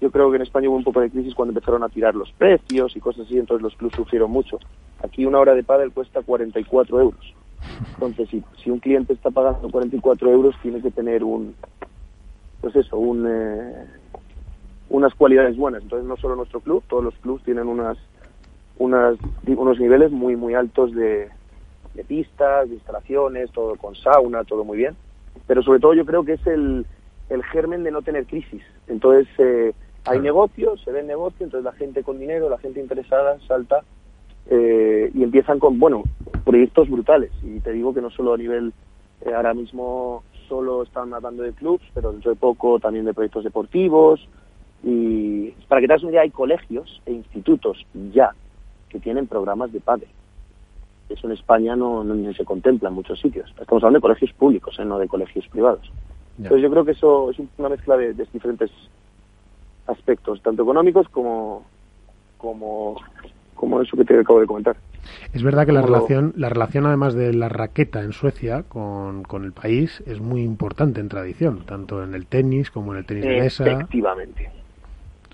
yo 0.00 0.10
creo 0.10 0.30
que 0.30 0.36
en 0.36 0.42
España 0.42 0.68
hubo 0.68 0.76
un 0.76 0.84
poco 0.84 1.00
de 1.00 1.10
crisis 1.10 1.34
cuando 1.34 1.52
empezaron 1.52 1.82
a 1.82 1.88
tirar 1.88 2.14
los 2.14 2.30
precios 2.32 2.94
y 2.94 3.00
cosas 3.00 3.24
así, 3.24 3.38
entonces 3.38 3.62
los 3.62 3.74
clubs 3.74 3.94
sufrieron 3.94 4.30
mucho. 4.30 4.58
Aquí 5.02 5.24
una 5.24 5.38
hora 5.38 5.54
de 5.54 5.62
pádel 5.62 5.92
cuesta 5.92 6.20
44 6.20 7.00
euros. 7.00 7.34
Entonces, 7.94 8.28
si, 8.28 8.44
si 8.62 8.70
un 8.70 8.80
cliente 8.80 9.14
está 9.14 9.30
pagando 9.30 9.70
44 9.70 10.30
euros, 10.30 10.54
tiene 10.62 10.82
que 10.82 10.90
tener 10.90 11.24
un, 11.24 11.54
pues 12.60 12.76
eso, 12.76 12.98
un, 12.98 13.26
eh, 13.26 13.86
unas 14.90 15.14
cualidades 15.14 15.56
buenas. 15.56 15.82
Entonces, 15.82 16.06
no 16.06 16.16
solo 16.16 16.36
nuestro 16.36 16.60
club, 16.60 16.82
todos 16.88 17.02
los 17.02 17.14
clubs 17.14 17.42
tienen 17.44 17.66
unas, 17.66 17.96
unas, 18.78 19.16
unos 19.46 19.80
niveles 19.80 20.10
muy, 20.10 20.36
muy 20.36 20.54
altos 20.54 20.92
de, 20.94 21.30
de 21.94 22.04
pistas, 22.04 22.68
de 22.68 22.74
instalaciones, 22.74 23.50
todo 23.52 23.76
con 23.76 23.94
sauna, 23.94 24.44
todo 24.44 24.64
muy 24.64 24.76
bien. 24.76 24.96
Pero 25.46 25.62
sobre 25.62 25.80
todo 25.80 25.94
yo 25.94 26.04
creo 26.04 26.24
que 26.24 26.34
es 26.34 26.46
el, 26.46 26.84
el 27.28 27.42
germen 27.44 27.82
de 27.84 27.90
no 27.90 28.02
tener 28.02 28.26
crisis. 28.26 28.62
Entonces, 28.86 29.26
eh, 29.38 29.72
hay 30.06 30.18
negocio, 30.20 30.76
se 30.78 30.92
ve 30.92 31.00
el 31.00 31.06
negocio, 31.06 31.44
entonces 31.44 31.64
la 31.64 31.72
gente 31.72 32.02
con 32.02 32.18
dinero, 32.18 32.48
la 32.50 32.58
gente 32.58 32.80
interesada 32.80 33.38
salta 33.46 33.82
eh, 34.50 35.10
y 35.14 35.22
empiezan 35.22 35.58
con, 35.58 35.78
bueno, 35.78 36.04
proyectos 36.44 36.88
brutales. 36.90 37.30
Y 37.42 37.60
te 37.60 37.72
digo 37.72 37.94
que 37.94 38.02
no 38.02 38.10
solo 38.10 38.34
a 38.34 38.36
nivel, 38.38 38.72
eh, 39.22 39.32
ahora 39.32 39.54
mismo 39.54 40.22
solo 40.48 40.82
están 40.82 41.14
hablando 41.14 41.42
de 41.42 41.52
clubs, 41.54 41.82
pero 41.94 42.12
dentro 42.12 42.30
de 42.32 42.36
poco 42.36 42.78
también 42.78 43.06
de 43.06 43.14
proyectos 43.14 43.44
deportivos. 43.44 44.28
Y 44.82 45.50
para 45.68 45.80
que 45.80 45.86
te 45.86 45.94
hagas 45.94 46.02
una 46.02 46.12
idea, 46.12 46.22
hay 46.22 46.30
colegios 46.30 47.00
e 47.06 47.12
institutos 47.12 47.86
ya 48.12 48.34
que 48.90 49.00
tienen 49.00 49.26
programas 49.26 49.72
de 49.72 49.80
padre. 49.80 50.08
Eso 51.08 51.26
en 51.26 51.32
España 51.32 51.74
no, 51.76 52.04
no- 52.04 52.14
ni 52.14 52.32
se 52.34 52.44
contempla 52.44 52.90
en 52.90 52.94
muchos 52.94 53.18
sitios. 53.20 53.48
Estamos 53.58 53.82
hablando 53.82 53.98
de 53.98 54.02
colegios 54.02 54.32
públicos, 54.34 54.78
¿eh? 54.78 54.84
no 54.84 54.98
de 54.98 55.08
colegios 55.08 55.48
privados. 55.48 55.90
Entonces 56.38 56.62
yo 56.62 56.70
creo 56.70 56.84
que 56.84 56.90
eso 56.92 57.30
es 57.30 57.38
un- 57.38 57.50
una 57.58 57.68
mezcla 57.68 57.96
de, 57.96 58.12
de 58.14 58.26
diferentes 58.32 58.70
aspectos, 59.86 60.40
tanto 60.42 60.62
económicos 60.62 61.08
como, 61.10 61.64
como, 62.38 62.96
como 63.54 63.80
eso 63.80 63.96
que 63.96 64.04
te 64.04 64.18
acabo 64.18 64.40
de 64.40 64.46
comentar. 64.46 64.76
Es 65.32 65.42
verdad 65.42 65.66
que 65.66 65.72
la 65.72 65.80
Como 65.82 65.92
lo- 65.92 65.96
relación, 66.00 66.32
la 66.36 66.48
relación 66.48 66.86
además 66.86 67.14
de 67.14 67.34
la 67.34 67.48
raqueta 67.48 68.02
en 68.02 68.12
Suecia 68.12 68.62
con, 68.62 69.22
con 69.22 69.44
el 69.44 69.52
país 69.52 70.02
es 70.06 70.20
muy 70.20 70.42
importante 70.42 71.00
en 71.00 71.08
tradición, 71.08 71.60
tanto 71.66 72.02
en 72.02 72.14
el 72.14 72.26
tenis 72.26 72.70
como 72.70 72.92
en 72.92 72.98
el 73.00 73.06
tenis 73.06 73.24
de 73.24 73.36
mesa. 73.40 73.64
Efectivamente. 73.70 74.50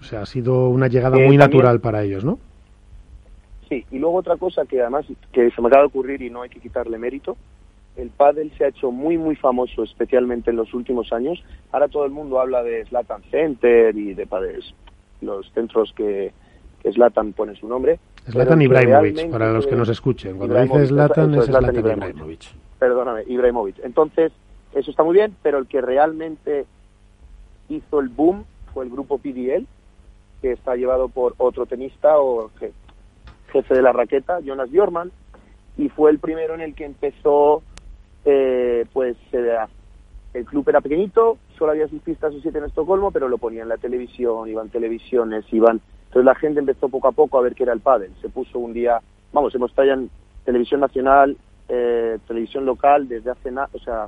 O 0.00 0.04
sea, 0.04 0.22
ha 0.22 0.26
sido 0.26 0.68
una 0.70 0.88
llegada 0.88 1.16
Eh, 1.18 1.26
muy 1.26 1.36
también- 1.38 1.58
natural 1.58 1.80
para 1.80 2.02
ellos, 2.02 2.24
¿no? 2.24 2.38
Sí, 3.68 3.84
y 3.92 3.98
luego 4.00 4.16
otra 4.16 4.36
cosa 4.36 4.64
que 4.66 4.80
además 4.80 5.06
que 5.32 5.50
se 5.52 5.62
me 5.62 5.68
acaba 5.68 5.82
de 5.84 5.88
ocurrir 5.88 6.20
y 6.22 6.30
no 6.30 6.42
hay 6.42 6.50
que 6.50 6.58
quitarle 6.58 6.98
mérito, 6.98 7.36
el 7.96 8.10
pádel 8.10 8.52
se 8.56 8.64
ha 8.64 8.68
hecho 8.68 8.90
muy 8.90 9.18
muy 9.18 9.36
famoso, 9.36 9.82
especialmente 9.82 10.50
en 10.50 10.56
los 10.56 10.72
últimos 10.74 11.12
años. 11.12 11.42
Ahora 11.72 11.88
todo 11.88 12.04
el 12.04 12.10
mundo 12.10 12.40
habla 12.40 12.62
de 12.62 12.84
Slatan 12.86 13.22
Center 13.30 13.96
y 13.96 14.14
de 14.14 14.26
padres, 14.26 14.74
los 15.20 15.50
centros 15.52 15.92
que, 15.94 16.32
que 16.82 16.92
Zlatan 16.92 17.32
pone 17.32 17.54
su 17.56 17.66
nombre. 17.68 17.98
Zlatan 18.28 18.62
Ibrahimovic, 18.62 19.30
para 19.30 19.52
los 19.52 19.66
que 19.66 19.76
nos 19.76 19.88
escuchen. 19.88 20.36
Cuando 20.38 20.60
dices 20.60 20.88
Zlatan 20.88 21.34
es 21.34 21.46
Zlatan 21.46 21.62
Zlatan 21.74 21.76
Ibrahimovic. 21.76 22.08
Ibrahimovic. 22.14 22.44
Perdóname, 22.78 23.22
Ibrahimovic. 23.26 23.78
Entonces, 23.84 24.32
eso 24.74 24.90
está 24.90 25.02
muy 25.02 25.14
bien, 25.14 25.34
pero 25.42 25.58
el 25.58 25.66
que 25.66 25.80
realmente 25.80 26.64
hizo 27.68 28.00
el 28.00 28.08
boom 28.08 28.44
fue 28.72 28.84
el 28.84 28.90
grupo 28.90 29.18
PDL, 29.18 29.66
que 30.40 30.52
está 30.52 30.76
llevado 30.76 31.08
por 31.08 31.34
otro 31.38 31.66
tenista 31.66 32.18
o 32.20 32.50
je- 32.60 32.72
jefe 33.52 33.74
de 33.74 33.82
la 33.82 33.92
raqueta, 33.92 34.40
Jonas 34.40 34.70
Bjorman, 34.70 35.10
y 35.76 35.88
fue 35.88 36.10
el 36.10 36.18
primero 36.18 36.54
en 36.54 36.60
el 36.60 36.74
que 36.74 36.84
empezó, 36.84 37.62
eh, 38.24 38.86
pues, 38.92 39.16
eh, 39.32 39.56
el 40.34 40.44
club 40.44 40.68
era 40.68 40.80
pequeñito, 40.80 41.38
solo 41.58 41.72
había 41.72 41.88
seis 41.88 42.02
pistas 42.02 42.34
o 42.34 42.40
siete 42.40 42.58
en 42.58 42.64
Estocolmo, 42.64 43.10
pero 43.10 43.28
lo 43.28 43.38
ponía 43.38 43.62
en 43.62 43.68
la 43.68 43.76
televisión, 43.78 44.48
iban 44.48 44.68
televisiones, 44.68 45.44
iban... 45.52 45.80
Entonces 46.06 46.24
la 46.24 46.34
gente 46.34 46.60
empezó 46.60 46.88
poco 46.88 47.08
a 47.08 47.12
poco 47.12 47.38
a 47.38 47.42
ver 47.42 47.54
qué 47.54 47.62
era 47.62 47.72
el 47.72 47.80
pádel. 47.80 48.12
Se 48.20 48.28
puso 48.28 48.58
un 48.58 48.72
día, 48.72 49.00
vamos, 49.32 49.54
hemos 49.54 49.70
estado 49.70 49.92
en 49.92 50.10
televisión 50.44 50.80
nacional, 50.80 51.36
eh, 51.68 52.18
televisión 52.26 52.64
local, 52.64 53.06
desde 53.08 53.30
hace 53.30 53.50
nada, 53.50 53.68
o 53.72 53.78
sea, 53.78 54.04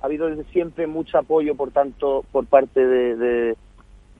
ha 0.00 0.06
habido 0.06 0.26
desde 0.26 0.44
siempre 0.50 0.86
mucho 0.86 1.18
apoyo, 1.18 1.54
por 1.54 1.70
tanto, 1.70 2.24
por 2.32 2.46
parte 2.46 2.84
de, 2.84 3.16
de, 3.16 3.56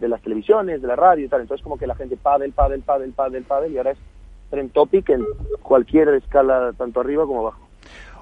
de 0.01 0.09
las 0.09 0.23
televisiones, 0.23 0.81
de 0.81 0.89
la 0.89 0.97
radio 0.97 1.25
y 1.25 1.29
tal. 1.29 1.41
Entonces 1.41 1.63
como 1.63 1.79
que 1.79 1.87
la 1.87 1.95
gente 1.95 2.17
pádel, 2.17 2.53
pádel, 2.53 2.83
pádel, 2.83 3.13
pádel, 3.13 3.45
pádel, 3.45 3.73
y 3.73 3.79
ahora 3.79 3.91
es 3.93 3.99
trend 4.51 4.73
topic 4.73 5.11
en 5.11 5.25
cualquier 5.63 6.09
escala, 6.11 6.73
tanto 6.77 7.01
arriba 7.01 7.27
como 7.27 7.41
abajo. 7.41 7.66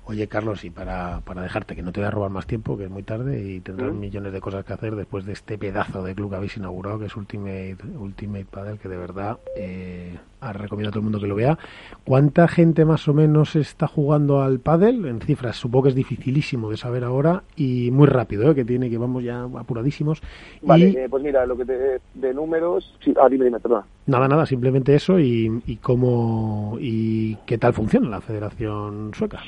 Oye, 0.07 0.27
Carlos, 0.27 0.63
y 0.65 0.71
para, 0.71 1.21
para 1.21 1.41
dejarte, 1.41 1.75
que 1.75 1.83
no 1.83 1.91
te 1.91 2.01
voy 2.01 2.09
a 2.09 2.11
robar 2.11 2.31
más 2.31 2.47
tiempo, 2.47 2.77
que 2.77 2.85
es 2.85 2.91
muy 2.91 3.03
tarde 3.03 3.43
y 3.43 3.61
tendrás 3.61 3.93
¿Mm? 3.95 4.01
millones 4.01 4.33
de 4.35 4.41
cosas 4.41 4.63
que 4.65 4.75
hacer 4.75 4.97
después 4.97 5.25
de 5.25 5.33
este 5.33 5.57
pedazo 5.57 6.03
de 6.03 6.15
club 6.15 6.31
que 6.31 6.37
habéis 6.37 6.57
inaugurado, 6.59 6.99
que 6.99 7.07
es 7.07 7.17
Ultimate, 7.17 7.79
Ultimate 7.99 8.45
Padel, 8.45 8.79
que 8.79 8.89
de 8.91 8.99
verdad 8.99 9.39
eh, 9.57 10.19
recomiendo 10.53 10.91
a 10.91 10.93
todo 10.93 11.01
el 11.01 11.05
mundo 11.05 11.21
que 11.21 11.27
lo 11.27 11.35
vea. 11.35 11.59
¿Cuánta 12.05 12.49
gente 12.49 12.85
más 12.85 13.09
o 13.09 13.15
menos 13.15 13.57
está 13.57 13.87
jugando 13.87 14.43
al 14.43 14.61
pádel? 14.61 15.07
En 15.07 15.21
cifras, 15.23 15.57
supongo 15.57 15.85
que 15.85 15.89
es 15.91 15.95
dificilísimo 15.95 16.71
de 16.71 16.77
saber 16.77 17.03
ahora 17.03 17.43
y 17.57 17.91
muy 17.91 18.07
rápido, 18.07 18.51
¿eh? 18.51 18.55
que 18.55 18.67
tiene 18.67 18.91
que 18.91 18.99
vamos 18.99 19.25
ya 19.25 19.45
apuradísimos. 19.45 20.21
Vale, 20.61 20.91
Y 20.91 20.97
eh, 20.97 21.07
pues 21.09 21.23
mira, 21.23 21.47
lo 21.47 21.57
que 21.57 21.65
te, 21.65 22.01
de 22.13 22.35
números... 22.35 22.95
Sí, 23.03 23.15
ah, 23.19 23.29
dime, 23.31 23.47
dime, 23.47 23.59
perdona. 23.59 23.87
nada, 24.07 24.29
nada, 24.29 24.45
simplemente 24.45 24.95
eso 24.95 25.19
y, 25.19 25.63
y 25.67 25.77
cómo 25.77 26.77
y 26.79 27.37
qué 27.47 27.57
tal 27.57 27.73
funciona 27.73 28.11
la 28.11 28.21
Federación 28.21 29.13
Sueca. 29.15 29.41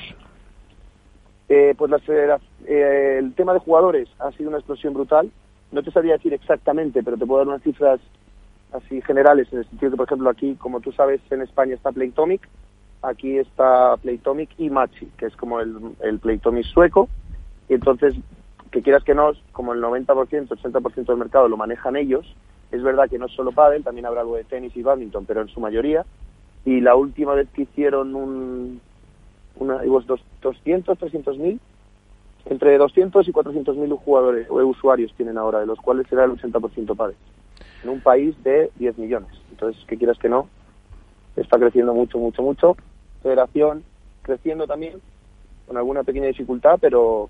Eh, 1.49 1.73
pues 1.77 1.89
la 1.89 1.99
federa- 1.99 2.41
eh, 2.65 3.17
el 3.19 3.33
tema 3.33 3.53
de 3.53 3.59
jugadores 3.59 4.09
ha 4.19 4.31
sido 4.33 4.49
una 4.49 4.57
explosión 4.57 4.93
brutal. 4.93 5.31
No 5.71 5.81
te 5.83 5.91
sabría 5.91 6.13
decir 6.13 6.33
exactamente, 6.33 7.03
pero 7.03 7.17
te 7.17 7.25
puedo 7.25 7.39
dar 7.39 7.47
unas 7.47 7.63
cifras 7.63 7.99
así 8.73 9.01
generales, 9.01 9.47
en 9.51 9.59
el 9.59 9.69
sentido 9.69 9.91
que, 9.91 9.97
por 9.97 10.05
ejemplo, 10.07 10.29
aquí, 10.29 10.55
como 10.55 10.81
tú 10.81 10.91
sabes, 10.91 11.21
en 11.31 11.41
España 11.41 11.73
está 11.73 11.91
Playtomic, 11.91 12.41
aquí 13.01 13.37
está 13.37 13.95
Playtomic 13.97 14.49
y 14.57 14.69
Machi, 14.69 15.05
que 15.17 15.27
es 15.27 15.35
como 15.37 15.61
el, 15.61 15.73
el 16.01 16.19
Playtomic 16.19 16.65
sueco, 16.65 17.07
y 17.69 17.75
entonces, 17.75 18.13
que 18.71 18.81
quieras 18.81 19.03
que 19.05 19.15
no, 19.15 19.31
como 19.53 19.73
el 19.73 19.81
90%, 19.81 20.49
80% 20.49 21.05
del 21.05 21.17
mercado 21.17 21.47
lo 21.47 21.55
manejan 21.55 21.95
ellos, 21.95 22.25
es 22.71 22.83
verdad 22.83 23.09
que 23.09 23.17
no 23.17 23.27
es 23.27 23.31
solo 23.31 23.53
pádel, 23.53 23.83
también 23.85 24.05
habrá 24.05 24.21
algo 24.21 24.35
de 24.35 24.43
tenis 24.43 24.75
y 24.75 24.83
badminton, 24.83 25.25
pero 25.25 25.41
en 25.41 25.47
su 25.47 25.61
mayoría, 25.61 26.05
y 26.65 26.81
la 26.81 26.95
última 26.95 27.33
vez 27.33 27.47
que 27.53 27.61
hicieron 27.61 28.15
un, 28.15 28.81
una, 29.55 29.81
dos- 30.05 30.23
200, 30.47 30.97
300 30.97 31.37
mil, 31.37 31.59
entre 32.45 32.77
200 32.77 33.27
y 33.27 33.31
400 33.31 33.75
mil 33.75 33.91
jugadores 33.93 34.49
o 34.49 34.55
usuarios 34.65 35.13
tienen 35.17 35.37
ahora, 35.37 35.59
de 35.59 35.65
los 35.65 35.79
cuales 35.79 36.07
será 36.07 36.23
el 36.23 36.31
80% 36.31 36.95
padres, 36.95 37.17
en 37.83 37.89
un 37.89 37.99
país 37.99 38.41
de 38.43 38.71
10 38.75 38.97
millones. 38.97 39.29
Entonces, 39.51 39.83
que 39.85 39.97
quieras 39.97 40.17
que 40.17 40.29
no, 40.29 40.47
está 41.35 41.59
creciendo 41.59 41.93
mucho, 41.93 42.17
mucho, 42.17 42.41
mucho. 42.41 42.77
Federación 43.21 43.83
creciendo 44.21 44.65
también, 44.67 45.01
con 45.67 45.75
alguna 45.77 46.03
pequeña 46.03 46.27
dificultad, 46.27 46.77
pero 46.79 47.29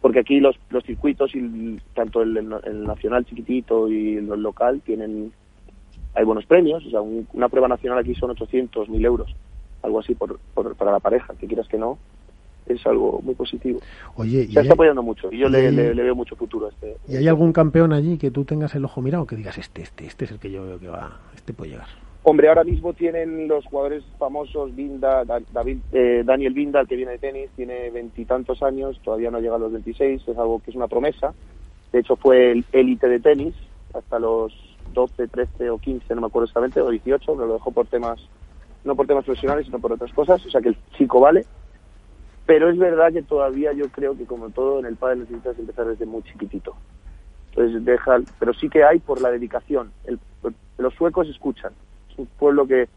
porque 0.00 0.20
aquí 0.20 0.40
los, 0.40 0.56
los 0.70 0.82
circuitos, 0.84 1.34
y 1.34 1.78
tanto 1.94 2.22
el 2.22 2.48
nacional 2.86 3.24
chiquitito 3.26 3.88
y 3.90 4.16
el 4.16 4.26
local, 4.26 4.80
tienen 4.84 5.32
hay 6.14 6.24
buenos 6.24 6.44
premios. 6.46 6.84
O 6.86 6.90
sea, 6.90 7.00
un- 7.02 7.26
una 7.34 7.48
prueba 7.48 7.68
nacional 7.68 7.98
aquí 7.98 8.14
son 8.14 8.30
800, 8.30 8.88
1000 8.88 9.04
euros, 9.04 9.34
algo 9.82 10.00
así 10.00 10.14
por, 10.14 10.38
por- 10.54 10.74
para 10.76 10.90
la 10.92 11.00
pareja, 11.00 11.34
que 11.38 11.46
quieras 11.46 11.68
que 11.68 11.78
no, 11.78 11.98
es 12.66 12.86
algo 12.86 13.20
muy 13.22 13.34
positivo. 13.34 13.80
Oye, 14.16 14.42
¿y 14.48 14.52
Se 14.52 14.60
hay, 14.60 14.64
está 14.66 14.74
apoyando 14.74 15.02
mucho 15.02 15.28
y 15.32 15.38
yo 15.38 15.48
le, 15.48 15.68
y- 15.68 15.72
le- 15.72 15.94
le 15.94 16.02
veo 16.02 16.14
mucho 16.14 16.36
futuro 16.36 16.66
a 16.66 16.68
este. 16.70 16.96
y 17.08 17.16
hay 17.16 17.28
algún 17.28 17.52
campeón 17.52 17.92
allí 17.92 18.18
que 18.18 18.30
tú 18.30 18.44
tengas 18.44 18.74
el 18.74 18.84
ojo 18.84 19.00
mirado 19.02 19.26
que 19.26 19.36
digas 19.36 19.58
este, 19.58 19.82
este, 19.82 20.06
este 20.06 20.24
es 20.26 20.30
el 20.30 20.38
que 20.38 20.50
yo 20.50 20.64
veo 20.64 20.78
que 20.78 20.88
va, 20.88 21.20
este 21.34 21.52
puede 21.52 21.72
llegar? 21.72 21.88
Hombre, 22.24 22.48
ahora 22.48 22.62
mismo 22.62 22.92
tienen 22.92 23.48
los 23.48 23.66
jugadores 23.66 24.04
famosos, 24.16 24.74
Vinda, 24.76 25.24
Da- 25.24 25.40
David, 25.52 25.78
eh, 25.92 26.22
Daniel 26.24 26.52
Vinda, 26.54 26.80
el 26.80 26.86
que 26.86 26.94
viene 26.94 27.12
de 27.12 27.18
tenis, 27.18 27.50
tiene 27.56 27.90
veintitantos 27.90 28.62
años, 28.62 29.00
todavía 29.02 29.32
no 29.32 29.40
llega 29.40 29.56
a 29.56 29.58
los 29.58 29.72
26, 29.72 30.22
es 30.28 30.38
algo 30.38 30.60
que 30.60 30.70
es 30.70 30.76
una 30.76 30.86
promesa. 30.86 31.34
De 31.92 31.98
hecho, 31.98 32.14
fue 32.14 32.52
el 32.52 32.64
élite 32.70 33.08
de 33.08 33.18
tenis 33.18 33.56
hasta 33.92 34.20
los 34.20 34.52
12, 34.94 35.26
13 35.26 35.68
o 35.70 35.78
15, 35.78 36.14
no 36.14 36.20
me 36.20 36.26
acuerdo 36.28 36.44
exactamente, 36.44 36.80
o 36.80 36.90
18, 36.90 37.34
pero 37.34 37.46
lo 37.48 37.54
dejó 37.54 37.72
por 37.72 37.86
temas, 37.88 38.20
no 38.84 38.94
por 38.94 39.08
temas 39.08 39.24
profesionales, 39.24 39.66
sino 39.66 39.80
por 39.80 39.92
otras 39.92 40.12
cosas. 40.12 40.46
O 40.46 40.50
sea 40.50 40.60
que 40.60 40.68
el 40.68 40.76
chico 40.96 41.18
vale. 41.18 41.44
Pero 42.46 42.70
es 42.70 42.78
verdad 42.78 43.12
que 43.12 43.22
todavía 43.22 43.72
yo 43.72 43.88
creo 43.88 44.16
que, 44.16 44.26
como 44.26 44.50
todo 44.50 44.80
en 44.80 44.86
el 44.86 44.96
pádel, 44.96 45.20
necesitas 45.20 45.58
empezar 45.58 45.86
desde 45.86 46.06
muy 46.06 46.22
chiquitito. 46.22 46.76
Entonces, 47.50 47.84
deja, 47.84 48.20
pero 48.38 48.52
sí 48.54 48.68
que 48.68 48.82
hay 48.82 48.98
por 48.98 49.20
la 49.20 49.30
dedicación. 49.30 49.92
El- 50.04 50.18
los 50.78 50.94
suecos 50.94 51.28
escuchan. 51.28 51.72
Es 52.10 52.18
un 52.18 52.26
pueblo 52.26 52.66
que, 52.66 52.88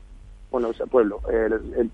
bueno, 0.50 0.74
sea, 0.74 0.86
pueblo. 0.86 1.22
el- 1.30 1.54
el- 1.54 1.91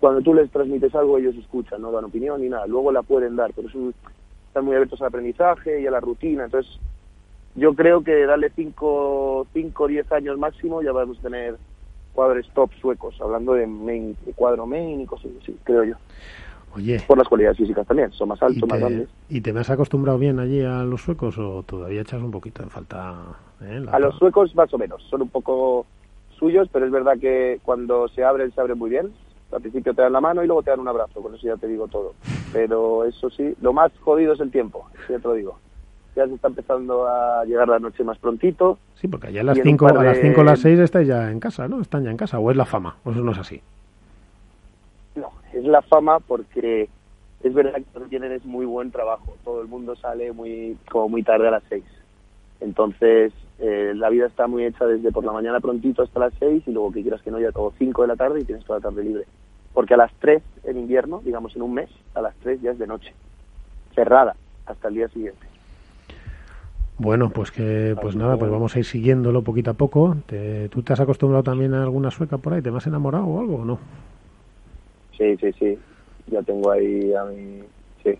cuando 0.00 0.20
tú 0.22 0.34
les 0.34 0.50
transmites 0.50 0.94
algo, 0.94 1.18
ellos 1.18 1.34
escuchan, 1.36 1.80
no 1.80 1.90
dan 1.90 2.04
opinión 2.04 2.40
ni 2.40 2.48
nada. 2.48 2.66
Luego 2.66 2.92
la 2.92 3.02
pueden 3.02 3.36
dar, 3.36 3.52
pero 3.54 3.68
es 3.68 3.74
un- 3.74 3.94
están 4.46 4.64
muy 4.64 4.74
abiertos 4.74 5.00
al 5.00 5.08
aprendizaje 5.08 5.80
y 5.80 5.86
a 5.86 5.90
la 5.90 6.00
rutina. 6.00 6.44
Entonces, 6.44 6.78
yo 7.54 7.74
creo 7.74 8.02
que 8.02 8.26
darle 8.26 8.50
5 8.54 9.46
o 9.84 9.88
10 9.88 10.10
años 10.12 10.38
máximo 10.38 10.82
ya 10.82 10.92
vamos 10.92 11.18
a 11.18 11.22
tener 11.22 11.56
jugadores 12.14 12.46
top 12.54 12.70
suecos, 12.80 13.16
hablando 13.20 13.54
de, 13.54 13.66
main, 13.66 14.16
de 14.24 14.32
cuadro 14.32 14.66
main 14.66 15.00
y 15.00 15.06
cosas 15.06 15.30
así, 15.42 15.58
creo 15.64 15.84
yo. 15.84 15.94
Oye, 16.74 17.00
Por 17.06 17.18
las 17.18 17.28
cualidades 17.28 17.56
físicas 17.58 17.86
también, 17.86 18.10
son 18.12 18.28
más 18.28 18.40
¿y 18.42 18.44
altos, 18.44 18.68
más 18.68 18.78
grandes. 18.80 19.08
¿y 19.28 19.40
te 19.40 19.52
me 19.52 19.60
has 19.60 19.70
acostumbrado 19.70 20.18
bien 20.18 20.38
allí 20.40 20.60
a 20.62 20.82
los 20.84 21.02
suecos 21.02 21.36
o 21.38 21.62
todavía 21.62 22.00
echas 22.00 22.20
un 22.22 22.30
poquito 22.30 22.62
en 22.62 22.70
falta? 22.70 23.14
eh, 23.60 23.80
la- 23.80 23.92
A 23.92 23.98
los 23.98 24.16
suecos 24.16 24.54
más 24.54 24.72
o 24.74 24.78
menos, 24.78 25.02
son 25.10 25.22
un 25.22 25.28
poco 25.28 25.86
suyos, 26.38 26.68
pero 26.72 26.84
es 26.86 26.90
verdad 26.92 27.18
que 27.20 27.60
cuando 27.62 28.08
se 28.08 28.24
abren, 28.24 28.52
se 28.52 28.60
abren 28.60 28.78
muy 28.78 28.90
bien. 28.90 29.12
Al 29.52 29.60
principio 29.60 29.94
te 29.94 30.02
dan 30.02 30.12
la 30.12 30.20
mano 30.20 30.42
y 30.42 30.46
luego 30.48 30.62
te 30.64 30.70
dan 30.70 30.80
un 30.80 30.88
abrazo, 30.88 31.20
con 31.22 31.32
eso 31.34 31.46
ya 31.46 31.56
te 31.56 31.68
digo 31.68 31.86
todo. 31.86 32.14
Pero 32.52 33.04
eso 33.04 33.30
sí, 33.30 33.54
lo 33.60 33.72
más 33.72 33.92
jodido 34.00 34.32
es 34.32 34.40
el 34.40 34.50
tiempo, 34.50 34.86
ya 35.08 35.18
te 35.18 35.28
lo 35.28 35.34
digo. 35.34 35.58
Ya 36.16 36.26
se 36.26 36.34
está 36.34 36.48
empezando 36.48 37.06
a 37.08 37.44
llegar 37.44 37.68
la 37.68 37.78
noche 37.78 38.04
más 38.04 38.18
prontito. 38.18 38.78
Sí, 38.94 39.08
porque 39.08 39.28
allá 39.28 39.40
a 39.40 39.44
las 39.44 39.56
y 39.56 39.60
en 39.60 39.66
un 39.66 39.72
5 39.72 39.86
par 39.86 39.98
a 39.98 40.02
las 40.04 40.16
de- 40.16 40.22
5 40.22 40.40
o 40.40 40.44
las 40.44 40.60
6 40.60 40.78
estáis 40.78 41.08
ya 41.08 41.30
en 41.30 41.40
casa, 41.40 41.66
¿no? 41.68 41.80
Están 41.80 42.04
ya 42.04 42.10
en 42.10 42.16
casa 42.16 42.38
o 42.38 42.50
es 42.50 42.56
la 42.56 42.64
fama, 42.64 42.96
o 43.04 43.10
eso 43.10 43.20
no 43.20 43.32
es 43.32 43.38
así. 43.38 43.60
No, 45.16 45.30
es 45.52 45.64
la 45.64 45.82
fama 45.82 46.20
porque 46.20 46.88
es 47.42 47.54
verdad 47.54 47.74
que 47.74 47.84
lo 47.98 48.04
que 48.04 48.10
tienen 48.10 48.32
es 48.32 48.44
muy 48.44 48.64
buen 48.66 48.90
trabajo. 48.90 49.36
Todo 49.44 49.60
el 49.60 49.68
mundo 49.68 49.96
sale 49.96 50.32
muy 50.32 50.76
como 50.90 51.08
muy 51.08 51.22
tarde 51.22 51.48
a 51.48 51.52
las 51.52 51.62
seis. 51.68 51.84
Entonces, 52.60 53.32
eh, 53.58 53.92
la 53.94 54.08
vida 54.08 54.26
está 54.26 54.46
muy 54.46 54.64
hecha 54.64 54.86
desde 54.86 55.12
por 55.12 55.24
la 55.24 55.32
mañana 55.32 55.60
prontito 55.60 56.02
hasta 56.02 56.20
las 56.20 56.34
seis 56.38 56.62
y 56.66 56.72
luego 56.72 56.92
que 56.92 57.02
quieras 57.02 57.22
que 57.22 57.30
no, 57.30 57.38
ya 57.40 57.52
todo 57.52 57.72
cinco 57.78 58.02
de 58.02 58.08
la 58.08 58.16
tarde 58.16 58.40
y 58.40 58.44
tienes 58.44 58.64
toda 58.64 58.78
la 58.78 58.84
tarde 58.88 59.04
libre. 59.04 59.24
Porque 59.72 59.94
a 59.94 59.98
las 59.98 60.12
tres 60.20 60.42
en 60.62 60.78
invierno, 60.78 61.20
digamos 61.24 61.54
en 61.56 61.62
un 61.62 61.74
mes, 61.74 61.90
a 62.14 62.20
las 62.22 62.34
tres 62.36 62.60
ya 62.62 62.70
es 62.70 62.78
de 62.78 62.86
noche. 62.86 63.12
Cerrada 63.94 64.34
hasta 64.66 64.88
el 64.88 64.94
día 64.94 65.08
siguiente. 65.08 65.46
Bueno, 66.96 67.30
pues 67.30 67.50
que 67.50 67.96
pues 68.00 68.14
Así 68.14 68.18
nada, 68.18 68.36
pues 68.36 68.50
vamos 68.50 68.74
a 68.74 68.78
ir 68.78 68.84
siguiéndolo 68.84 69.42
poquito 69.42 69.70
a 69.70 69.74
poco. 69.74 70.16
Te- 70.26 70.68
¿Tú 70.68 70.82
te 70.82 70.92
has 70.92 71.00
acostumbrado 71.00 71.42
también 71.42 71.74
a 71.74 71.82
alguna 71.82 72.10
sueca 72.10 72.38
por 72.38 72.54
ahí? 72.54 72.62
¿Te 72.62 72.70
has 72.70 72.86
enamorado 72.86 73.26
o 73.26 73.40
algo 73.40 73.56
o 73.56 73.64
no? 73.64 73.78
Sí, 75.16 75.36
sí, 75.38 75.52
sí. 75.58 75.78
Ya 76.26 76.42
tengo 76.42 76.70
ahí 76.70 77.12
a 77.14 77.24
mi... 77.24 77.62
Sí, 78.02 78.18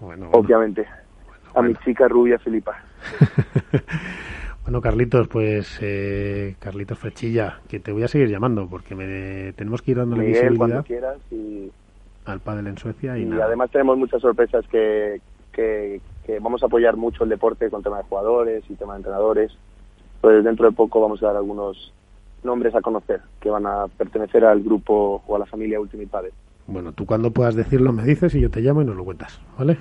Bueno, 0.00 0.28
bueno. 0.28 0.38
obviamente. 0.44 0.86
A 1.54 1.62
mi 1.62 1.74
chica 1.76 2.08
rubia 2.08 2.38
Filipa. 2.38 2.76
Bueno, 4.64 4.80
Carlitos, 4.80 5.26
pues 5.26 5.78
eh, 5.82 6.54
Carlitos 6.60 6.96
Frechilla, 6.96 7.58
que 7.68 7.80
te 7.80 7.90
voy 7.90 8.04
a 8.04 8.08
seguir 8.08 8.28
llamando 8.28 8.68
porque 8.70 8.94
me, 8.94 9.52
tenemos 9.54 9.82
que 9.82 9.90
ir 9.90 9.96
dándole 9.96 10.22
Miguel, 10.22 10.56
cuando 10.56 10.84
visibilidad 10.84 10.86
quieras 10.86 11.18
y, 11.32 11.72
al 12.24 12.40
pádel 12.40 12.68
en 12.68 12.78
Suecia 12.78 13.18
y, 13.18 13.22
y 13.22 13.26
nada. 13.26 13.46
además 13.46 13.70
tenemos 13.72 13.98
muchas 13.98 14.20
sorpresas 14.22 14.64
que, 14.70 15.20
que, 15.52 16.00
que 16.24 16.38
vamos 16.38 16.62
a 16.62 16.66
apoyar 16.66 16.96
mucho 16.96 17.24
el 17.24 17.30
deporte 17.30 17.70
con 17.70 17.82
tema 17.82 17.98
de 17.98 18.04
jugadores 18.04 18.64
y 18.68 18.74
tema 18.74 18.94
de 18.94 18.98
entrenadores. 18.98 19.52
Pues 20.20 20.44
dentro 20.44 20.66
de 20.66 20.76
poco 20.76 21.00
vamos 21.00 21.22
a 21.22 21.26
dar 21.26 21.36
algunos 21.36 21.92
nombres 22.44 22.74
a 22.74 22.80
conocer 22.80 23.20
que 23.40 23.50
van 23.50 23.66
a 23.66 23.86
pertenecer 23.88 24.44
al 24.44 24.62
grupo 24.62 25.22
o 25.26 25.36
a 25.36 25.38
la 25.38 25.46
familia 25.46 25.80
Ultimate 25.80 26.08
Padel. 26.08 26.32
Bueno, 26.66 26.92
tú 26.92 27.06
cuando 27.06 27.30
puedas 27.30 27.54
decirlo 27.54 27.92
me 27.92 28.04
dices 28.04 28.34
y 28.34 28.40
yo 28.40 28.50
te 28.50 28.60
llamo 28.60 28.82
y 28.82 28.84
nos 28.84 28.96
lo 28.96 29.04
cuentas, 29.04 29.40
¿vale? 29.58 29.78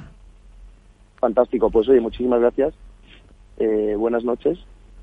Fantástico, 1.19 1.69
pues 1.69 1.87
oye, 1.89 2.01
muchísimas 2.01 2.39
gracias, 2.39 2.73
eh, 3.57 3.95
buenas 3.97 4.23
noches 4.23 4.57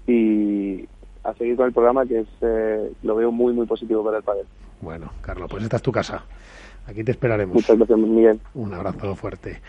y 0.07 0.89
a 1.22 1.34
seguir 1.34 1.57
con 1.57 1.66
el 1.66 1.72
programa 1.72 2.07
que 2.07 2.20
es 2.20 2.28
eh, 2.41 2.93
lo 3.03 3.14
veo 3.14 3.30
muy 3.30 3.53
muy 3.53 3.66
positivo 3.66 4.05
para 4.05 4.18
el 4.18 4.24
padre. 4.24 4.45
Bueno, 4.80 5.12
Carlos, 5.20 5.49
pues 5.51 5.62
esta 5.62 5.76
es 5.76 5.82
tu 5.82 5.93
casa. 5.93 6.24
Aquí 6.86 7.05
te 7.05 7.12
esperaremos. 7.12 7.55
Muchas 7.55 7.76
gracias, 7.76 7.99
Miguel. 7.99 8.41
Un 8.55 8.72
abrazo 8.72 9.14
fuerte. 9.14 9.61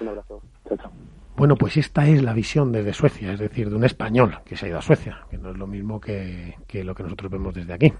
Un 0.00 0.08
abrazo. 0.08 0.42
Chao, 0.68 0.76
chao. 0.76 0.92
Bueno, 1.36 1.56
pues 1.56 1.76
esta 1.76 2.06
es 2.08 2.22
la 2.22 2.32
visión 2.32 2.72
desde 2.72 2.92
Suecia, 2.92 3.32
es 3.32 3.38
decir, 3.38 3.70
de 3.70 3.76
un 3.76 3.84
español 3.84 4.38
que 4.44 4.56
se 4.56 4.66
ha 4.66 4.68
ido 4.70 4.78
a 4.78 4.82
Suecia, 4.82 5.20
que 5.30 5.38
no 5.38 5.50
es 5.50 5.56
lo 5.56 5.68
mismo 5.68 6.00
que, 6.00 6.56
que 6.66 6.82
lo 6.82 6.94
que 6.94 7.04
nosotros 7.04 7.30
vemos 7.30 7.54
desde 7.54 7.72
aquí. 7.72 7.92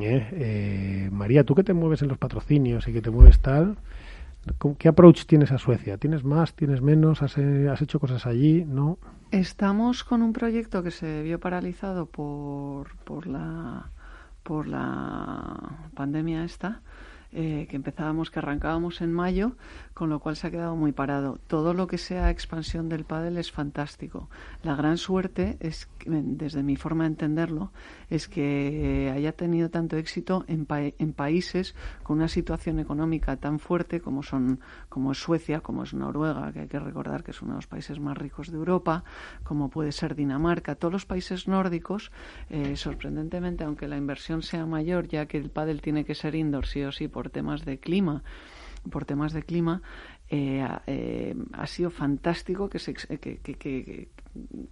¿eh? 0.00 0.28
Eh, 0.32 1.08
María, 1.12 1.44
tú 1.44 1.54
que 1.54 1.62
te 1.62 1.74
mueves 1.74 2.00
en 2.00 2.08
los 2.08 2.16
patrocinios 2.16 2.88
y 2.88 2.94
que 2.94 3.02
te 3.02 3.10
mueves 3.10 3.40
tal, 3.40 3.76
¿con 4.56 4.76
¿qué 4.76 4.88
approach 4.88 5.26
tienes 5.26 5.52
a 5.52 5.58
Suecia? 5.58 5.98
¿Tienes 5.98 6.24
más? 6.24 6.54
¿Tienes 6.54 6.80
menos? 6.80 7.20
¿Has, 7.20 7.36
eh, 7.36 7.68
has 7.68 7.82
hecho 7.82 8.00
cosas 8.00 8.24
allí? 8.24 8.64
¿No? 8.64 8.98
Estamos 9.30 10.02
con 10.02 10.22
un 10.22 10.32
proyecto 10.32 10.82
que 10.82 10.90
se 10.90 11.22
vio 11.22 11.38
paralizado 11.38 12.06
por, 12.06 12.96
por 13.04 13.26
la 13.26 13.90
por 14.46 14.68
la 14.68 15.56
pandemia 15.94 16.44
esta, 16.44 16.80
eh, 17.32 17.66
que 17.68 17.74
empezábamos, 17.74 18.30
que 18.30 18.38
arrancábamos 18.38 19.00
en 19.00 19.12
mayo, 19.12 19.56
con 19.96 20.10
lo 20.10 20.20
cual 20.20 20.36
se 20.36 20.46
ha 20.46 20.50
quedado 20.50 20.76
muy 20.76 20.92
parado. 20.92 21.38
Todo 21.46 21.72
lo 21.72 21.86
que 21.86 21.96
sea 21.96 22.28
expansión 22.30 22.90
del 22.90 23.04
pádel 23.04 23.38
es 23.38 23.50
fantástico. 23.50 24.28
La 24.62 24.76
gran 24.76 24.98
suerte 24.98 25.56
es, 25.58 25.88
desde 26.04 26.62
mi 26.62 26.76
forma 26.76 27.04
de 27.04 27.08
entenderlo, 27.08 27.72
es 28.10 28.28
que 28.28 29.10
haya 29.14 29.32
tenido 29.32 29.70
tanto 29.70 29.96
éxito 29.96 30.44
en, 30.48 30.66
pa 30.66 30.82
en 30.82 31.14
países 31.14 31.74
con 32.02 32.18
una 32.18 32.28
situación 32.28 32.78
económica 32.78 33.38
tan 33.38 33.58
fuerte 33.58 34.02
como 34.02 34.22
son 34.22 34.60
como 34.90 35.12
es 35.12 35.18
Suecia, 35.18 35.60
como 35.60 35.84
es 35.84 35.94
Noruega, 35.94 36.52
que 36.52 36.60
hay 36.60 36.68
que 36.68 36.78
recordar 36.78 37.24
que 37.24 37.30
es 37.30 37.40
uno 37.40 37.52
de 37.52 37.56
los 37.56 37.66
países 37.66 37.98
más 37.98 38.18
ricos 38.18 38.50
de 38.50 38.58
Europa, 38.58 39.02
como 39.44 39.70
puede 39.70 39.92
ser 39.92 40.14
Dinamarca, 40.14 40.74
todos 40.74 40.92
los 40.92 41.06
países 41.06 41.48
nórdicos, 41.48 42.12
eh, 42.50 42.76
sorprendentemente, 42.76 43.64
aunque 43.64 43.88
la 43.88 43.96
inversión 43.96 44.42
sea 44.42 44.66
mayor, 44.66 45.08
ya 45.08 45.24
que 45.24 45.38
el 45.38 45.48
pádel 45.48 45.80
tiene 45.80 46.04
que 46.04 46.14
ser 46.14 46.34
indoor 46.34 46.66
sí 46.66 46.82
o 46.82 46.92
sí 46.92 47.08
por 47.08 47.30
temas 47.30 47.64
de 47.64 47.78
clima, 47.78 48.22
por 48.90 49.04
temas 49.04 49.32
de 49.32 49.42
clima, 49.42 49.82
eh, 50.28 50.66
eh, 50.86 51.34
ha 51.52 51.66
sido 51.66 51.90
fantástico 51.90 52.68
que, 52.68 52.78
se, 52.78 52.94
que, 52.94 53.38
que, 53.38 54.08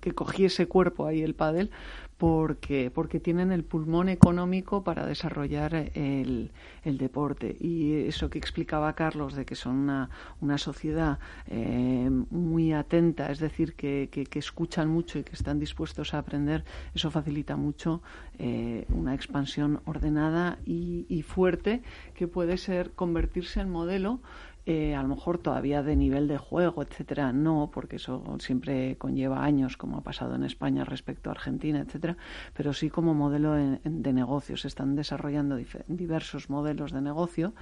que, 0.01 0.13
cogiese 0.13 0.67
cuerpo 0.67 1.07
ahí 1.07 1.23
el 1.23 1.35
pádel 1.35 1.71
porque, 2.19 2.91
porque 2.95 3.21
tienen 3.21 3.51
el 3.53 3.65
pulmón 3.65 4.09
económico 4.09 4.85
para 4.85 5.05
desarrollar 5.07 5.75
el, 5.75 6.53
el 6.85 6.99
deporte. 6.99 7.57
Y 7.59 8.07
eso 8.07 8.31
que 8.31 8.39
explicaba 8.39 8.95
Carlos 8.95 9.35
de 9.35 9.45
que 9.45 9.55
son 9.57 9.77
una, 9.77 10.11
una 10.41 10.59
sociedad 10.59 11.19
eh, 11.49 12.09
muy 12.31 12.73
atenta, 12.73 13.31
es 13.31 13.41
decir, 13.41 13.75
que, 13.75 14.09
que, 14.11 14.27
que, 14.27 14.39
escuchan 14.39 14.89
mucho 14.89 15.19
y 15.19 15.25
que 15.25 15.33
están 15.33 15.59
dispuestos 15.59 16.15
a 16.15 16.19
aprender, 16.19 16.65
eso 16.95 17.11
facilita 17.11 17.57
mucho 17.57 18.03
eh, 18.39 18.87
una 18.89 19.15
expansión 19.15 19.81
ordenada 19.85 20.59
y, 20.65 21.07
y 21.09 21.23
fuerte 21.23 21.83
que 22.15 22.29
puede 22.29 22.59
ser 22.59 22.93
convertirse 22.93 23.61
en 23.61 23.71
modelo 23.71 24.21
eh, 24.67 24.95
a 24.95 25.03
lo 25.03 25.09
mejor 25.09 25.39
todavía 25.39 25.83
de 25.83 25.95
nivel 25.95 26.27
de 26.27 26.39
juego, 26.39 26.83
etcétera, 26.83 27.33
no, 27.33 27.71
porque 27.73 27.97
eso 27.97 28.25
siempre 28.39 28.97
conlleva 28.97 29.45
años, 29.45 29.77
como 29.77 29.99
ha 29.99 30.01
pasado 30.01 30.35
en 30.35 30.45
España 30.45 30.85
respecto 30.85 31.29
a 31.29 31.33
Argentina, 31.33 31.81
etcétera, 31.81 32.17
pero 32.55 32.73
sí 32.73 32.89
como 32.89 33.13
modelo 33.13 33.53
de, 33.53 33.79
de 33.85 34.13
negocio. 34.13 34.57
Se 34.57 34.69
están 34.69 34.97
desarrollando 34.97 35.59
diversos 35.87 36.49
modelos 36.49 36.93
de 36.93 37.03
negocio 37.03 37.55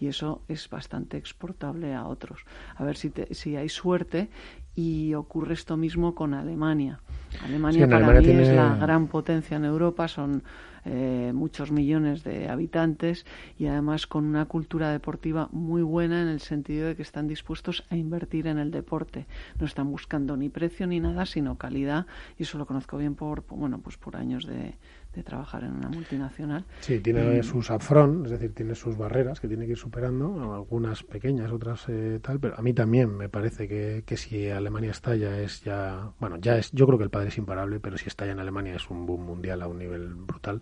y 0.00 0.08
eso 0.08 0.42
es 0.48 0.68
bastante 0.68 1.16
exportable 1.16 1.94
a 1.94 2.06
otros. 2.06 2.44
A 2.74 2.84
ver 2.84 2.96
si, 2.96 3.10
te, 3.10 3.34
si 3.34 3.56
hay 3.56 3.68
suerte 3.68 4.28
y 4.74 5.14
ocurre 5.14 5.54
esto 5.54 5.76
mismo 5.76 6.14
con 6.14 6.34
Alemania. 6.34 7.00
Alemania 7.44 7.84
sí, 7.84 7.90
para 7.90 7.96
Alemania 7.96 8.20
mí 8.20 8.26
tiene... 8.26 8.42
es 8.42 8.54
la 8.54 8.76
gran 8.76 9.08
potencia 9.08 9.56
en 9.56 9.64
Europa, 9.64 10.08
son 10.08 10.42
eh, 10.84 11.32
muchos 11.34 11.70
millones 11.70 12.24
de 12.24 12.48
habitantes 12.48 13.26
y 13.58 13.66
además 13.66 14.06
con 14.06 14.24
una 14.24 14.46
cultura 14.46 14.90
deportiva 14.90 15.48
muy 15.52 15.82
buena 15.82 16.22
en 16.22 16.28
el 16.28 16.40
sentido 16.40 16.86
de 16.86 16.96
que 16.96 17.02
están 17.02 17.28
dispuestos 17.28 17.84
a 17.90 17.96
invertir 17.96 18.46
en 18.46 18.58
el 18.58 18.70
deporte. 18.70 19.26
No 19.58 19.66
están 19.66 19.90
buscando 19.90 20.36
ni 20.36 20.48
precio 20.48 20.86
ni 20.86 21.00
nada, 21.00 21.26
sino 21.26 21.58
calidad 21.58 22.06
y 22.38 22.44
eso 22.44 22.56
lo 22.56 22.66
conozco 22.66 22.96
bien 22.96 23.14
por, 23.14 23.44
bueno, 23.48 23.80
pues 23.80 23.98
por 23.98 24.16
años 24.16 24.46
de, 24.46 24.74
de 25.18 25.24
trabajar 25.24 25.64
en 25.64 25.72
una 25.72 25.88
multinacional. 25.88 26.64
Sí, 26.80 27.00
tiene 27.00 27.38
y... 27.38 27.42
sus 27.42 27.70
upfront, 27.70 28.26
es 28.26 28.32
decir, 28.32 28.54
tiene 28.54 28.74
sus 28.74 28.96
barreras 28.96 29.40
que 29.40 29.48
tiene 29.48 29.66
que 29.66 29.72
ir 29.72 29.78
superando, 29.78 30.54
algunas 30.54 31.02
pequeñas, 31.02 31.50
otras 31.52 31.84
eh, 31.88 32.20
tal, 32.22 32.40
pero 32.40 32.56
a 32.56 32.62
mí 32.62 32.72
también 32.72 33.16
me 33.16 33.28
parece 33.28 33.68
que, 33.68 34.04
que 34.06 34.16
si 34.16 34.48
Alemania 34.48 34.92
estalla 34.92 35.40
es 35.40 35.62
ya, 35.62 36.10
bueno, 36.20 36.36
ya 36.38 36.56
es, 36.56 36.70
yo 36.72 36.86
creo 36.86 36.98
que 36.98 37.04
el 37.04 37.10
padre 37.10 37.28
es 37.28 37.38
imparable, 37.38 37.80
pero 37.80 37.98
si 37.98 38.06
estalla 38.06 38.32
en 38.32 38.38
Alemania 38.38 38.76
es 38.76 38.88
un 38.90 39.06
boom 39.06 39.26
mundial 39.26 39.62
a 39.62 39.68
un 39.68 39.78
nivel 39.78 40.14
brutal. 40.14 40.60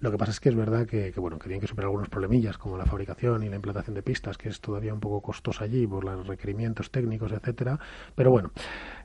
Lo 0.00 0.10
que 0.10 0.18
pasa 0.18 0.32
es 0.32 0.40
que 0.40 0.48
es 0.48 0.56
verdad 0.56 0.84
que, 0.84 1.12
que, 1.12 1.20
bueno 1.20 1.38
que 1.38 1.44
tienen 1.44 1.60
que 1.60 1.68
superar 1.68 1.86
algunos 1.86 2.08
problemillas 2.08 2.58
como 2.58 2.76
la 2.76 2.84
fabricación 2.84 3.44
y 3.44 3.48
la 3.48 3.54
implantación 3.54 3.94
de 3.94 4.02
pistas, 4.02 4.36
que 4.36 4.48
es 4.48 4.60
todavía 4.60 4.92
un 4.92 4.98
poco 4.98 5.20
costosa 5.20 5.62
allí 5.62 5.86
por 5.86 6.02
los 6.02 6.26
requerimientos 6.26 6.90
técnicos, 6.90 7.30
etcétera. 7.30 7.78
Pero 8.16 8.32
bueno, 8.32 8.50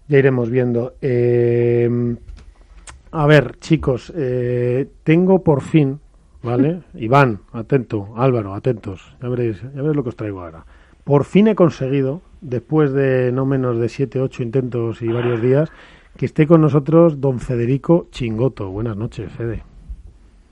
ya 0.07 0.17
iremos 0.17 0.49
viendo. 0.49 0.95
Eh, 0.99 2.17
a 3.17 3.25
ver, 3.25 3.57
chicos, 3.59 4.13
eh, 4.15 4.87
tengo 5.03 5.43
por 5.43 5.61
fin, 5.61 5.99
¿vale? 6.43 6.83
Iván, 6.93 7.39
atento, 7.51 8.09
Álvaro, 8.15 8.53
atentos, 8.53 9.15
ya 9.19 9.27
veréis, 9.27 9.61
ya 9.61 9.69
veréis 9.81 9.95
lo 9.95 10.03
que 10.03 10.09
os 10.09 10.15
traigo 10.15 10.41
ahora. 10.41 10.65
Por 11.03 11.23
fin 11.23 11.47
he 11.47 11.55
conseguido, 11.55 12.21
después 12.41 12.93
de 12.93 13.31
no 13.31 13.47
menos 13.47 13.79
de 13.79 13.89
siete, 13.89 14.21
ocho 14.21 14.43
intentos 14.43 15.01
y 15.01 15.07
varios 15.07 15.41
días, 15.41 15.71
que 16.15 16.27
esté 16.27 16.45
con 16.45 16.61
nosotros 16.61 17.19
don 17.19 17.39
Federico 17.39 18.07
Chingoto. 18.11 18.69
Buenas 18.69 18.97
noches, 18.97 19.31
Fede. 19.31 19.63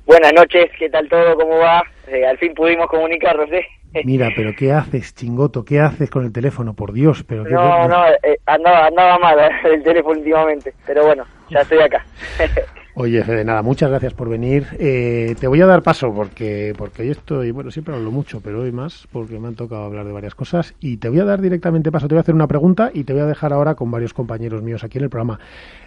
Buenas 0.05 0.33
noches, 0.33 0.69
¿qué 0.77 0.89
tal 0.89 1.09
todo? 1.09 1.35
¿Cómo 1.35 1.57
va? 1.57 1.83
Eh, 2.07 2.25
al 2.25 2.37
fin 2.37 2.53
pudimos 2.53 2.87
comunicarnos, 2.87 3.51
¿eh? 3.51 3.65
Mira, 4.05 4.29
pero 4.35 4.53
¿qué 4.55 4.71
haces, 4.71 5.15
chingoto? 5.15 5.65
¿Qué 5.65 5.79
haces 5.79 6.09
con 6.11 6.25
el 6.25 6.31
teléfono? 6.31 6.75
Por 6.75 6.93
Dios, 6.93 7.23
pero 7.27 7.43
qué... 7.43 7.53
No, 7.53 7.87
no, 7.87 8.07
eh, 8.07 8.37
andaba, 8.45 8.87
andaba 8.87 9.17
mal 9.17 9.37
el 9.65 9.83
teléfono 9.83 10.19
últimamente, 10.19 10.73
pero 10.85 11.05
bueno, 11.05 11.25
ya 11.49 11.61
estoy 11.61 11.79
acá. 11.79 12.05
Oye, 12.97 13.21
Fede, 13.23 13.43
nada, 13.43 13.61
muchas 13.61 13.89
gracias 13.89 14.13
por 14.13 14.29
venir. 14.29 14.67
Eh, 14.79 15.35
te 15.37 15.47
voy 15.47 15.59
a 15.59 15.65
dar 15.65 15.81
paso 15.81 16.13
porque, 16.13 16.73
porque 16.77 17.01
hoy 17.01 17.09
estoy, 17.09 17.51
bueno, 17.51 17.69
siempre 17.69 17.93
hablo 17.93 18.09
mucho, 18.09 18.39
pero 18.41 18.61
hoy 18.61 18.71
más 18.71 19.05
porque 19.11 19.37
me 19.37 19.49
han 19.49 19.55
tocado 19.55 19.83
hablar 19.83 20.05
de 20.05 20.13
varias 20.13 20.33
cosas. 20.33 20.75
Y 20.79 20.95
te 20.97 21.09
voy 21.09 21.19
a 21.19 21.25
dar 21.25 21.41
directamente 21.41 21.91
paso, 21.91 22.07
te 22.07 22.13
voy 22.15 22.19
a 22.19 22.21
hacer 22.21 22.35
una 22.35 22.47
pregunta 22.47 22.91
y 22.93 23.03
te 23.03 23.11
voy 23.11 23.23
a 23.23 23.25
dejar 23.25 23.51
ahora 23.51 23.75
con 23.75 23.91
varios 23.91 24.13
compañeros 24.13 24.61
míos 24.61 24.85
aquí 24.85 24.97
en 24.97 25.03
el 25.03 25.09
programa. 25.09 25.41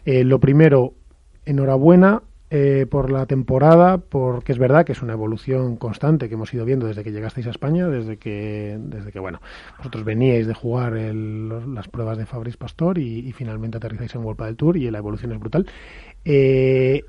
Eh, 0.04 0.22
lo 0.22 0.38
primero, 0.38 0.92
enhorabuena 1.46 2.20
eh, 2.50 2.86
por 2.90 3.10
la 3.10 3.26
temporada, 3.26 3.98
porque 3.98 4.52
es 4.52 4.58
verdad 4.58 4.84
que 4.84 4.92
es 4.92 5.02
una 5.02 5.12
evolución 5.12 5.76
constante 5.76 6.28
que 6.28 6.34
hemos 6.34 6.52
ido 6.54 6.64
viendo 6.64 6.86
desde 6.86 7.04
que 7.04 7.12
llegasteis 7.12 7.46
a 7.46 7.50
España, 7.50 7.88
desde 7.88 8.16
que, 8.16 8.78
desde 8.80 9.12
que 9.12 9.18
bueno, 9.18 9.40
vosotros 9.76 10.04
veníais 10.04 10.46
de 10.46 10.54
jugar 10.54 10.96
el, 10.96 11.74
las 11.74 11.88
pruebas 11.88 12.18
de 12.18 12.26
Fabris 12.26 12.56
Pastor 12.56 12.98
y, 12.98 13.20
y, 13.28 13.32
finalmente 13.32 13.76
aterrizáis 13.76 14.14
en 14.14 14.24
World 14.24 14.44
del 14.44 14.56
Tour 14.56 14.76
y 14.76 14.90
la 14.90 14.98
evolución 14.98 15.32
es 15.32 15.38
brutal. 15.38 15.66
Eh, 16.24 17.02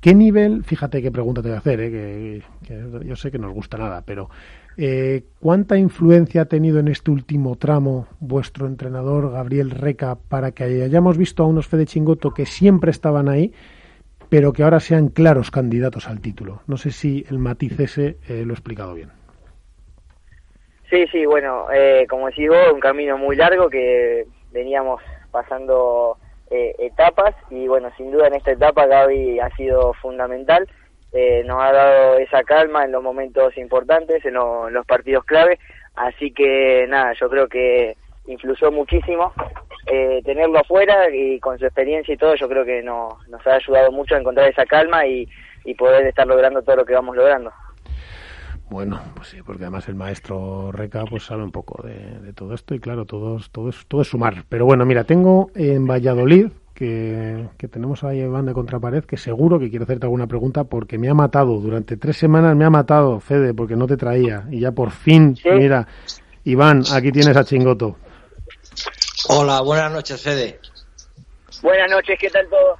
¿Qué 0.00 0.14
nivel, 0.14 0.62
fíjate 0.62 1.02
qué 1.02 1.10
pregunta 1.10 1.42
te 1.42 1.48
voy 1.48 1.56
a 1.56 1.58
hacer, 1.58 1.80
eh, 1.80 1.90
que, 1.90 2.42
que, 2.68 3.06
yo 3.06 3.16
sé 3.16 3.32
que 3.32 3.38
no 3.38 3.48
os 3.48 3.54
gusta 3.54 3.78
nada, 3.78 4.02
pero 4.02 4.30
eh, 4.76 5.24
¿cuánta 5.40 5.76
influencia 5.76 6.42
ha 6.42 6.44
tenido 6.44 6.78
en 6.78 6.86
este 6.86 7.10
último 7.10 7.56
tramo 7.56 8.06
vuestro 8.20 8.68
entrenador 8.68 9.32
Gabriel 9.32 9.72
Reca 9.72 10.16
para 10.28 10.52
que 10.52 10.62
hayamos 10.62 11.18
visto 11.18 11.42
a 11.42 11.46
unos 11.46 11.66
Fede 11.66 11.84
Chingoto 11.84 12.32
que 12.32 12.46
siempre 12.46 12.92
estaban 12.92 13.28
ahí? 13.28 13.52
Pero 14.28 14.52
que 14.52 14.62
ahora 14.62 14.80
sean 14.80 15.08
claros 15.08 15.50
candidatos 15.50 16.08
al 16.08 16.20
título. 16.20 16.62
No 16.66 16.76
sé 16.76 16.90
si 16.90 17.24
el 17.30 17.38
matiz 17.38 17.78
ese 17.80 18.16
eh, 18.28 18.44
lo 18.44 18.52
he 18.52 18.54
explicado 18.54 18.94
bien. 18.94 19.10
Sí, 20.90 21.06
sí, 21.12 21.26
bueno, 21.26 21.66
eh, 21.72 22.06
como 22.08 22.26
decís 22.26 22.48
vos, 22.48 22.72
un 22.72 22.80
camino 22.80 23.18
muy 23.18 23.36
largo 23.36 23.68
que 23.68 24.26
veníamos 24.52 25.02
pasando 25.30 26.16
eh, 26.50 26.74
etapas 26.78 27.34
y 27.50 27.68
bueno, 27.68 27.90
sin 27.96 28.10
duda 28.10 28.28
en 28.28 28.34
esta 28.34 28.52
etapa 28.52 28.86
Gaby 28.86 29.38
ha 29.38 29.54
sido 29.54 29.92
fundamental, 29.94 30.66
eh, 31.12 31.42
nos 31.44 31.62
ha 31.62 31.72
dado 31.72 32.18
esa 32.18 32.42
calma 32.42 32.84
en 32.84 32.92
los 32.92 33.02
momentos 33.02 33.56
importantes, 33.58 34.24
en, 34.24 34.34
lo, 34.34 34.68
en 34.68 34.74
los 34.74 34.86
partidos 34.86 35.24
clave, 35.24 35.58
así 35.94 36.32
que 36.32 36.86
nada, 36.88 37.12
yo 37.20 37.28
creo 37.28 37.48
que 37.48 37.96
influyó 38.26 38.72
muchísimo 38.72 39.32
eh, 39.92 40.20
tenerlo 40.24 40.58
afuera 40.58 41.08
y 41.14 41.38
con 41.40 41.58
su 41.58 41.64
experiencia 41.66 42.12
y 42.14 42.16
todo, 42.16 42.34
yo 42.34 42.48
creo 42.48 42.64
que 42.64 42.82
no, 42.82 43.18
nos 43.28 43.46
ha 43.46 43.54
ayudado 43.54 43.90
mucho 43.92 44.14
a 44.14 44.18
encontrar 44.18 44.48
esa 44.50 44.66
calma 44.66 45.06
y, 45.06 45.28
y 45.64 45.74
poder 45.74 46.06
estar 46.06 46.26
logrando 46.26 46.62
todo 46.62 46.76
lo 46.76 46.84
que 46.84 46.94
vamos 46.94 47.16
logrando. 47.16 47.50
Bueno, 48.70 49.00
pues 49.14 49.28
sí, 49.28 49.38
porque 49.44 49.62
además 49.64 49.88
el 49.88 49.94
maestro 49.94 50.70
Reca 50.72 51.04
pues 51.08 51.22
sabe 51.24 51.42
un 51.42 51.52
poco 51.52 51.82
de, 51.86 52.20
de 52.20 52.32
todo 52.34 52.52
esto 52.52 52.74
y 52.74 52.80
claro, 52.80 53.06
todo, 53.06 53.38
es- 53.38 53.50
todo, 53.50 53.70
es, 53.70 53.86
todo 53.86 54.02
es 54.02 54.08
sumar. 54.08 54.44
Pero 54.48 54.66
bueno, 54.66 54.84
mira, 54.84 55.04
tengo 55.04 55.50
en 55.54 55.86
Valladolid 55.86 56.48
que, 56.74 57.46
que 57.56 57.66
tenemos 57.66 58.04
ahí 58.04 58.20
a 58.20 58.26
Iván 58.26 58.44
de 58.44 58.52
Contrapared 58.52 59.04
que 59.04 59.16
seguro 59.16 59.58
que 59.58 59.70
quiere 59.70 59.84
hacerte 59.84 60.04
alguna 60.04 60.26
pregunta 60.26 60.64
porque 60.64 60.98
me 60.98 61.08
ha 61.08 61.14
matado, 61.14 61.58
durante 61.58 61.96
tres 61.96 62.18
semanas 62.18 62.54
me 62.56 62.66
ha 62.66 62.70
matado, 62.70 63.20
Fede, 63.20 63.54
porque 63.54 63.74
no 63.74 63.86
te 63.86 63.96
traía 63.96 64.44
y 64.50 64.60
ya 64.60 64.70
por 64.72 64.90
fin, 64.90 65.34
mira, 65.56 65.86
Iván, 66.44 66.82
aquí 66.94 67.10
tienes 67.10 67.36
a 67.38 67.44
Chingoto. 67.44 67.96
Hola, 69.28 69.60
buenas 69.60 69.92
noches, 69.92 70.20
Fede. 70.22 70.58
Buenas 71.62 71.90
noches, 71.90 72.18
¿qué 72.20 72.30
tal 72.30 72.46
todo? 72.48 72.76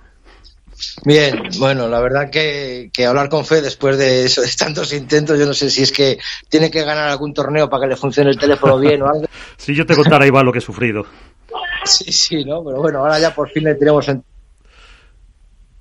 Bien, 1.04 1.42
bueno, 1.58 1.88
la 1.88 2.00
verdad 2.00 2.30
que, 2.30 2.90
que 2.92 3.04
hablar 3.06 3.28
con 3.28 3.44
Fede 3.44 3.62
después 3.62 3.98
de, 3.98 4.24
eso, 4.24 4.42
de 4.42 4.48
tantos 4.56 4.92
intentos, 4.92 5.38
yo 5.38 5.44
no 5.46 5.52
sé 5.54 5.68
si 5.70 5.82
es 5.82 5.92
que 5.92 6.18
tiene 6.48 6.70
que 6.70 6.84
ganar 6.84 7.08
algún 7.08 7.34
torneo 7.34 7.68
para 7.68 7.82
que 7.82 7.88
le 7.90 7.96
funcione 7.96 8.30
el 8.30 8.38
teléfono 8.38 8.78
bien 8.78 9.02
o 9.02 9.06
algo. 9.06 9.26
Si 9.56 9.74
yo 9.74 9.84
te 9.84 9.96
contara, 9.96 10.24
Iván, 10.26 10.46
lo 10.46 10.52
que 10.52 10.58
he 10.60 10.62
sufrido. 10.62 11.04
Sí, 11.84 12.10
sí, 12.12 12.44
¿no? 12.44 12.62
Pero 12.64 12.78
bueno, 12.80 13.00
ahora 13.00 13.18
ya 13.18 13.34
por 13.34 13.50
fin 13.50 13.64
le 13.64 13.74
tenemos 13.74 14.08
en... 14.08 14.22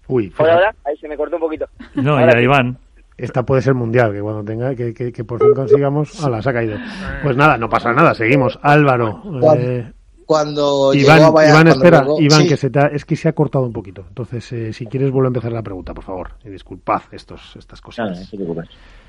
Uy, 0.08 0.34
Hola, 0.38 0.58
hola, 0.58 0.76
ahí 0.84 0.98
se 0.98 1.08
me 1.08 1.16
cortó 1.16 1.36
un 1.36 1.42
poquito. 1.42 1.68
No, 1.94 2.20
ya. 2.20 2.42
Iván. 2.42 2.78
Esta 3.18 3.44
puede 3.44 3.62
ser 3.62 3.76
mundial, 3.76 4.12
que 4.14 4.22
cuando 4.22 4.44
tenga, 4.44 4.76
que, 4.76 4.94
que, 4.94 5.12
que 5.12 5.24
por 5.24 5.40
fin 5.40 5.54
consigamos. 5.54 6.24
¡Hala, 6.24 6.42
se 6.42 6.50
ha 6.50 6.54
caído! 6.54 6.78
Pues 7.24 7.36
nada, 7.38 7.58
no 7.58 7.70
pasa 7.70 7.94
nada, 7.94 8.14
seguimos. 8.14 8.60
Álvaro. 8.62 9.24
eh, 9.58 9.92
Cuando 10.28 10.94
Iván, 10.94 11.20
llegó 11.20 11.28
a 11.30 11.32
Valladolid- 11.32 11.50
Iván, 11.54 11.68
espera, 11.70 12.02
llegó- 12.02 12.22
Iván, 12.22 12.42
sí. 12.42 12.48
que 12.50 12.58
se 12.58 12.70
te 12.70 12.80
ha- 12.80 12.88
es 12.88 13.06
que 13.06 13.16
se 13.16 13.30
ha 13.30 13.34
cortado 13.34 13.64
un 13.66 13.72
poquito. 13.72 14.04
Entonces, 14.10 14.52
eh, 14.52 14.74
si 14.74 14.86
quieres, 14.86 15.10
vuelvo 15.10 15.28
a 15.28 15.30
empezar 15.30 15.54
la 15.54 15.64
pregunta, 15.64 15.94
por 15.94 16.04
favor. 16.04 16.32
Y 16.44 16.50
disculpad 16.50 17.02
estos, 17.14 17.56
estas 17.58 17.80
cosas. 17.80 18.20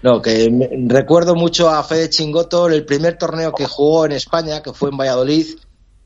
No, 0.02 0.22
que 0.22 0.48
me- 0.48 0.70
recuerdo 0.86 1.34
mucho 1.34 1.68
a 1.68 1.82
Fede 1.82 2.08
Chingoto 2.08 2.68
en 2.68 2.74
el 2.74 2.84
primer 2.86 3.18
torneo 3.18 3.52
que 3.52 3.66
jugó 3.66 4.06
en 4.06 4.12
España, 4.12 4.62
que 4.62 4.72
fue 4.72 4.90
en 4.90 4.96
Valladolid, 4.96 5.44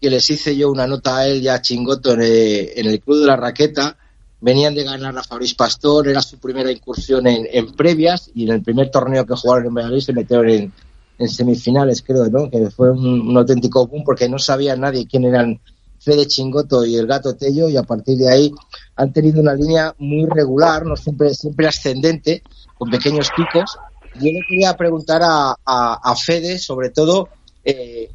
que 0.01 0.09
les 0.11 0.29
hice 0.31 0.57
yo 0.57 0.71
una 0.71 0.87
nota 0.87 1.19
a 1.19 1.29
él 1.29 1.43
y 1.43 1.49
a 1.49 1.61
Chingoto 1.61 2.15
en 2.15 2.23
el, 2.23 2.71
en 2.75 2.87
el 2.87 3.01
Club 3.01 3.21
de 3.21 3.27
la 3.27 3.37
Raqueta. 3.37 3.97
Venían 4.41 4.75
de 4.75 4.83
ganar 4.83 5.17
a 5.17 5.23
Fabriz 5.23 5.55
Pastor, 5.55 6.09
era 6.09 6.23
su 6.23 6.39
primera 6.39 6.73
incursión 6.73 7.27
en, 7.27 7.47
en 7.53 7.71
previas 7.75 8.31
y 8.35 8.45
en 8.45 8.55
el 8.55 8.63
primer 8.63 8.91
torneo 8.91 9.25
que 9.27 9.35
jugaron 9.37 9.67
en 9.67 9.75
Valladolid 9.75 10.01
se 10.01 10.13
metieron 10.15 10.49
en, 10.49 10.73
en 11.19 11.29
semifinales, 11.29 12.03
creo, 12.03 12.27
¿no? 12.27 12.51
Que 12.51 12.71
fue 12.71 12.91
un, 12.91 13.37
auténtico 13.37 13.87
boom 13.87 14.03
porque 14.05 14.29
no 14.29 14.39
sabía 14.39 14.77
nadie 14.77 15.07
quién 15.07 15.25
eran 15.25 15.61
Fede 15.99 16.27
Chingoto 16.27 16.85
y 16.85 16.97
el 16.97 17.07
Gato 17.07 17.37
Tello 17.37 17.69
y 17.69 17.77
a 17.77 17.85
partir 17.85 18.19
de 18.19 18.29
ahí 18.29 18.53
han 18.97 19.13
tenido 19.13 19.41
una 19.41 19.55
línea 19.55 19.95
muy 19.99 20.27
regular, 20.27 20.85
no 20.85 20.97
siempre, 20.97 21.33
siempre 21.35 21.69
ascendente, 21.69 22.43
con 22.77 22.91
pequeños 22.91 23.31
picos. 23.37 23.77
Yo 24.17 24.31
le 24.33 24.41
quería 24.49 24.77
preguntar 24.77 25.23
a, 25.25 25.57
a, 25.65 26.17
Fede, 26.17 26.59
sobre 26.59 26.91
todo, 26.91 27.29
eh, 27.65 28.11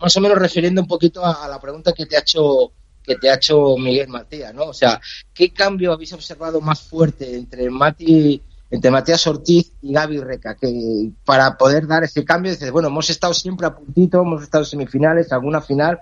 más 0.00 0.16
o 0.16 0.20
menos 0.20 0.38
refiriendo 0.38 0.80
un 0.80 0.88
poquito 0.88 1.24
a, 1.24 1.46
la 1.46 1.60
pregunta 1.60 1.92
que 1.92 2.06
te 2.06 2.16
ha 2.16 2.20
hecho 2.20 2.72
que 3.04 3.16
te 3.16 3.30
ha 3.30 3.36
hecho 3.36 3.76
Miguel 3.78 4.08
Matea, 4.08 4.52
¿no? 4.52 4.64
O 4.64 4.74
sea, 4.74 5.00
¿qué 5.32 5.50
cambio 5.50 5.92
habéis 5.92 6.12
observado 6.12 6.60
más 6.60 6.80
fuerte 6.80 7.36
entre 7.36 7.70
Mati, 7.70 8.42
entre 8.70 8.90
Matías 8.90 9.26
Ortiz 9.26 9.72
y 9.82 9.92
Gaby 9.92 10.20
Reca? 10.20 10.56
Que 10.60 11.10
para 11.24 11.56
poder 11.56 11.86
dar 11.86 12.04
ese 12.04 12.24
cambio, 12.24 12.52
dices, 12.52 12.70
bueno, 12.70 12.88
hemos 12.88 13.10
estado 13.10 13.34
siempre 13.34 13.66
a 13.66 13.74
puntito, 13.74 14.22
hemos 14.22 14.42
estado 14.42 14.64
en 14.64 14.70
semifinales, 14.70 15.32
alguna 15.32 15.60
final, 15.60 16.00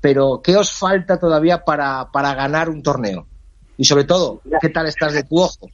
pero 0.00 0.40
¿qué 0.42 0.56
os 0.56 0.72
falta 0.72 1.18
todavía 1.18 1.64
para, 1.64 2.08
para 2.12 2.34
ganar 2.34 2.68
un 2.68 2.82
torneo? 2.82 3.26
Y 3.76 3.84
sobre 3.84 4.04
todo, 4.04 4.42
¿qué 4.60 4.68
tal 4.68 4.86
estás 4.86 5.14
de 5.14 5.24
tu 5.24 5.38
ojo? 5.40 5.68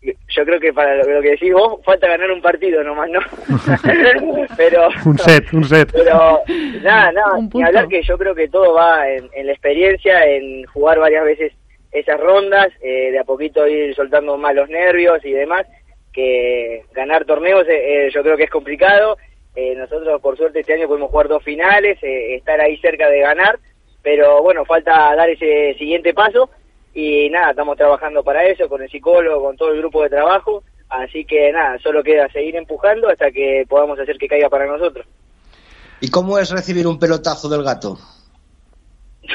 Yo 0.00 0.44
creo 0.44 0.60
que 0.60 0.72
para 0.72 0.96
lo, 0.96 1.20
que 1.20 1.30
decís 1.30 1.52
vos, 1.52 1.80
falta 1.84 2.08
ganar 2.08 2.30
un 2.30 2.40
partido 2.40 2.82
nomás, 2.84 3.10
¿no? 3.10 3.20
pero 4.56 4.88
Un 5.04 5.18
set, 5.18 5.52
un 5.52 5.64
set. 5.64 5.90
Pero 5.92 6.40
nada, 6.82 7.12
nada, 7.12 7.38
ni 7.52 7.62
hablar 7.62 7.88
que 7.88 8.02
yo 8.02 8.16
creo 8.16 8.34
que 8.34 8.48
todo 8.48 8.74
va 8.74 9.08
en, 9.08 9.28
en 9.34 9.46
la 9.46 9.52
experiencia, 9.52 10.24
en 10.24 10.64
jugar 10.66 10.98
varias 10.98 11.24
veces 11.24 11.52
esas 11.92 12.20
rondas, 12.20 12.68
eh, 12.80 13.10
de 13.10 13.18
a 13.18 13.24
poquito 13.24 13.66
ir 13.66 13.94
soltando 13.94 14.36
más 14.36 14.54
los 14.54 14.68
nervios 14.68 15.24
y 15.24 15.32
demás, 15.32 15.66
que 16.12 16.84
ganar 16.92 17.24
torneos 17.24 17.66
eh, 17.68 18.06
eh, 18.06 18.10
yo 18.12 18.22
creo 18.22 18.36
que 18.36 18.44
es 18.44 18.50
complicado. 18.50 19.16
Eh, 19.54 19.74
nosotros 19.74 20.20
por 20.20 20.36
suerte 20.36 20.60
este 20.60 20.74
año 20.74 20.86
pudimos 20.86 21.10
jugar 21.10 21.28
dos 21.28 21.42
finales, 21.42 21.98
eh, 22.02 22.36
estar 22.36 22.60
ahí 22.60 22.76
cerca 22.78 23.08
de 23.08 23.20
ganar, 23.20 23.58
pero 24.02 24.42
bueno, 24.42 24.64
falta 24.64 25.14
dar 25.16 25.28
ese 25.30 25.74
siguiente 25.78 26.14
paso 26.14 26.50
y 26.94 27.28
nada, 27.30 27.50
estamos 27.50 27.76
trabajando 27.76 28.22
para 28.22 28.44
eso, 28.44 28.68
con 28.68 28.82
el 28.82 28.90
psicólogo, 28.90 29.42
con 29.42 29.56
todo 29.56 29.72
el 29.72 29.78
grupo 29.78 30.02
de 30.02 30.10
trabajo, 30.10 30.62
así 30.88 31.24
que 31.24 31.50
nada, 31.50 31.78
solo 31.80 32.04
queda 32.04 32.28
seguir 32.30 32.56
empujando 32.56 33.08
hasta 33.08 33.30
que 33.30 33.64
podamos 33.68 33.98
hacer 33.98 34.16
que 34.16 34.28
caiga 34.28 34.48
para 34.48 34.66
nosotros. 34.66 35.06
¿Y 36.00 36.10
cómo 36.10 36.38
es 36.38 36.50
recibir 36.50 36.86
un 36.86 36.98
pelotazo 36.98 37.48
del 37.48 37.64
gato? 37.64 37.98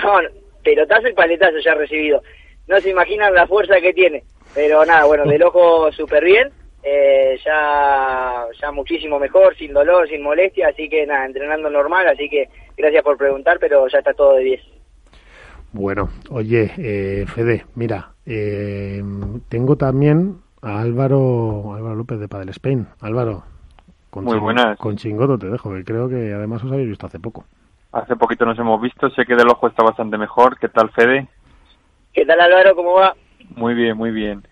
No, 0.01 0.21
no, 0.21 0.30
pelotazo 0.63 1.09
y 1.09 1.13
paletazo 1.13 1.57
ya 1.63 1.75
recibido. 1.75 2.21
No 2.68 2.80
se 2.80 2.90
imaginan 2.90 3.34
la 3.34 3.48
fuerza 3.48 3.80
que 3.81 3.94
tiene. 3.94 4.23
Pero 4.56 4.85
nada, 4.85 5.06
bueno, 5.06 5.26
del 5.26 5.44
ojo 5.44 5.91
súper 5.91 6.23
bien. 6.23 6.49
eh, 6.84 7.38
ya, 7.45 8.45
ya 8.61 8.72
muchísimo 8.72 9.18
mejor, 9.18 9.56
sin 9.56 9.73
dolor, 9.73 10.07
sin 10.07 10.22
molestia. 10.22 10.68
Así 10.68 10.90
que 10.90 11.06
nada, 11.07 11.26
entrenando 11.26 11.69
normal. 11.69 12.07
Así 12.07 12.30
que 12.30 12.49
gracias 12.77 13.03
por 13.03 13.18
preguntar, 13.18 13.57
pero 13.60 13.88
ya 13.88 13.99
está 13.99 14.14
todo 14.14 14.34
de 14.35 14.44
10. 14.44 14.61
Bueno, 15.72 16.10
oye, 16.30 16.72
eh, 16.77 17.26
Fede, 17.26 17.65
mira, 17.76 18.11
eh, 18.26 19.02
tengo 19.49 19.76
también 19.76 20.38
a 20.61 20.81
Álvaro, 20.81 21.73
Álvaro 21.73 21.95
López 21.95 22.19
de 22.19 22.27
Padel 22.27 22.49
Spain. 22.49 22.85
Álvaro, 23.02 23.44
con, 24.11 24.26
Muy 24.26 24.38
buenas. 24.38 24.77
con 24.77 24.98
Chingoto 24.98 25.38
te 25.40 25.49
dejo, 25.49 25.73
que 25.73 25.84
creo 25.84 26.07
que 26.07 26.31
además 26.34 26.64
os 26.64 26.72
habéis 26.72 26.90
visto 26.90 27.07
hace 27.07 27.19
poco. 27.19 27.45
Hace 27.91 28.15
poquito 28.15 28.45
nos 28.45 28.57
hemos 28.60 28.80
visto, 28.81 29.10
sé 29.11 29.26
que 29.26 29.35
del 29.35 29.49
ojo 29.49 29.68
está 29.68 29.84
bastante 29.84 30.18
mejor. 30.18 30.57
¿Qué 30.60 30.68
tal, 30.69 30.91
Fede? 30.91 31.27
¿Qué 32.14 32.26
tal 32.26 32.40
Álvaro? 32.40 32.76
¿Cómo 32.76 32.94
va? 32.94 33.15
Muy 33.56 33.73
bien, 33.73 33.98
muy 33.98 34.11
bien. 34.11 34.44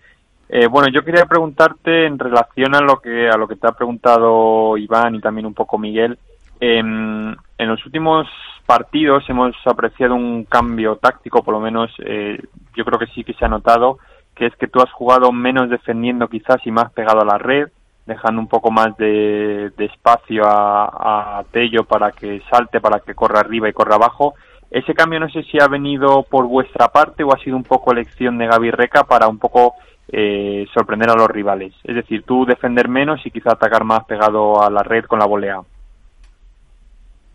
Eh, 0.48 0.66
bueno, 0.66 0.88
yo 0.88 1.04
quería 1.04 1.26
preguntarte 1.26 2.06
en 2.06 2.18
relación 2.18 2.74
a 2.74 2.80
lo 2.80 3.00
que 3.00 3.28
a 3.28 3.36
lo 3.36 3.46
que 3.46 3.56
te 3.56 3.68
ha 3.68 3.72
preguntado 3.72 4.76
Iván 4.76 5.14
y 5.14 5.20
también 5.20 5.46
un 5.46 5.54
poco 5.54 5.78
Miguel. 5.78 6.18
En, 6.60 7.36
en 7.58 7.68
los 7.68 7.84
últimos 7.86 8.26
partidos 8.66 9.24
hemos 9.28 9.54
apreciado 9.64 10.14
un 10.14 10.44
cambio 10.44 10.96
táctico, 10.96 11.42
por 11.44 11.54
lo 11.54 11.60
menos 11.60 11.90
eh, 12.04 12.40
yo 12.74 12.84
creo 12.84 12.98
que 12.98 13.06
sí 13.06 13.22
que 13.22 13.34
se 13.34 13.44
ha 13.44 13.48
notado, 13.48 13.98
que 14.34 14.46
es 14.46 14.56
que 14.56 14.68
tú 14.68 14.80
has 14.80 14.90
jugado 14.92 15.30
menos 15.30 15.70
defendiendo 15.70 16.28
quizás 16.28 16.66
y 16.66 16.72
más 16.72 16.92
pegado 16.92 17.20
a 17.20 17.24
la 17.24 17.38
red, 17.38 17.68
dejando 18.06 18.40
un 18.40 18.48
poco 18.48 18.72
más 18.72 18.96
de, 18.96 19.72
espacio 19.78 20.42
a 20.44 21.44
Tello 21.52 21.84
para 21.84 22.10
que 22.10 22.42
salte, 22.50 22.80
para 22.80 23.00
que 23.00 23.14
corra 23.14 23.40
arriba 23.40 23.68
y 23.68 23.72
corra 23.72 23.94
abajo. 23.94 24.34
Ese 24.72 24.94
cambio 24.94 25.20
no 25.20 25.28
sé 25.28 25.42
si 25.42 25.60
ha 25.60 25.68
venido 25.68 26.22
por 26.22 26.46
vuestra 26.46 26.88
parte 26.88 27.22
o 27.22 27.34
ha 27.34 27.38
sido 27.38 27.58
un 27.58 27.62
poco 27.62 27.92
elección 27.92 28.38
de 28.38 28.46
Gaby 28.46 28.70
Reca 28.70 29.04
para 29.04 29.28
un 29.28 29.38
poco 29.38 29.74
eh, 30.10 30.64
sorprender 30.72 31.10
a 31.10 31.14
los 31.14 31.28
rivales. 31.28 31.74
Es 31.84 31.94
decir, 31.94 32.22
tú 32.22 32.46
defender 32.46 32.88
menos 32.88 33.20
y 33.26 33.30
quizá 33.30 33.52
atacar 33.52 33.84
más 33.84 34.04
pegado 34.04 34.62
a 34.62 34.70
la 34.70 34.82
red 34.82 35.04
con 35.04 35.18
la 35.18 35.26
volea. 35.26 35.60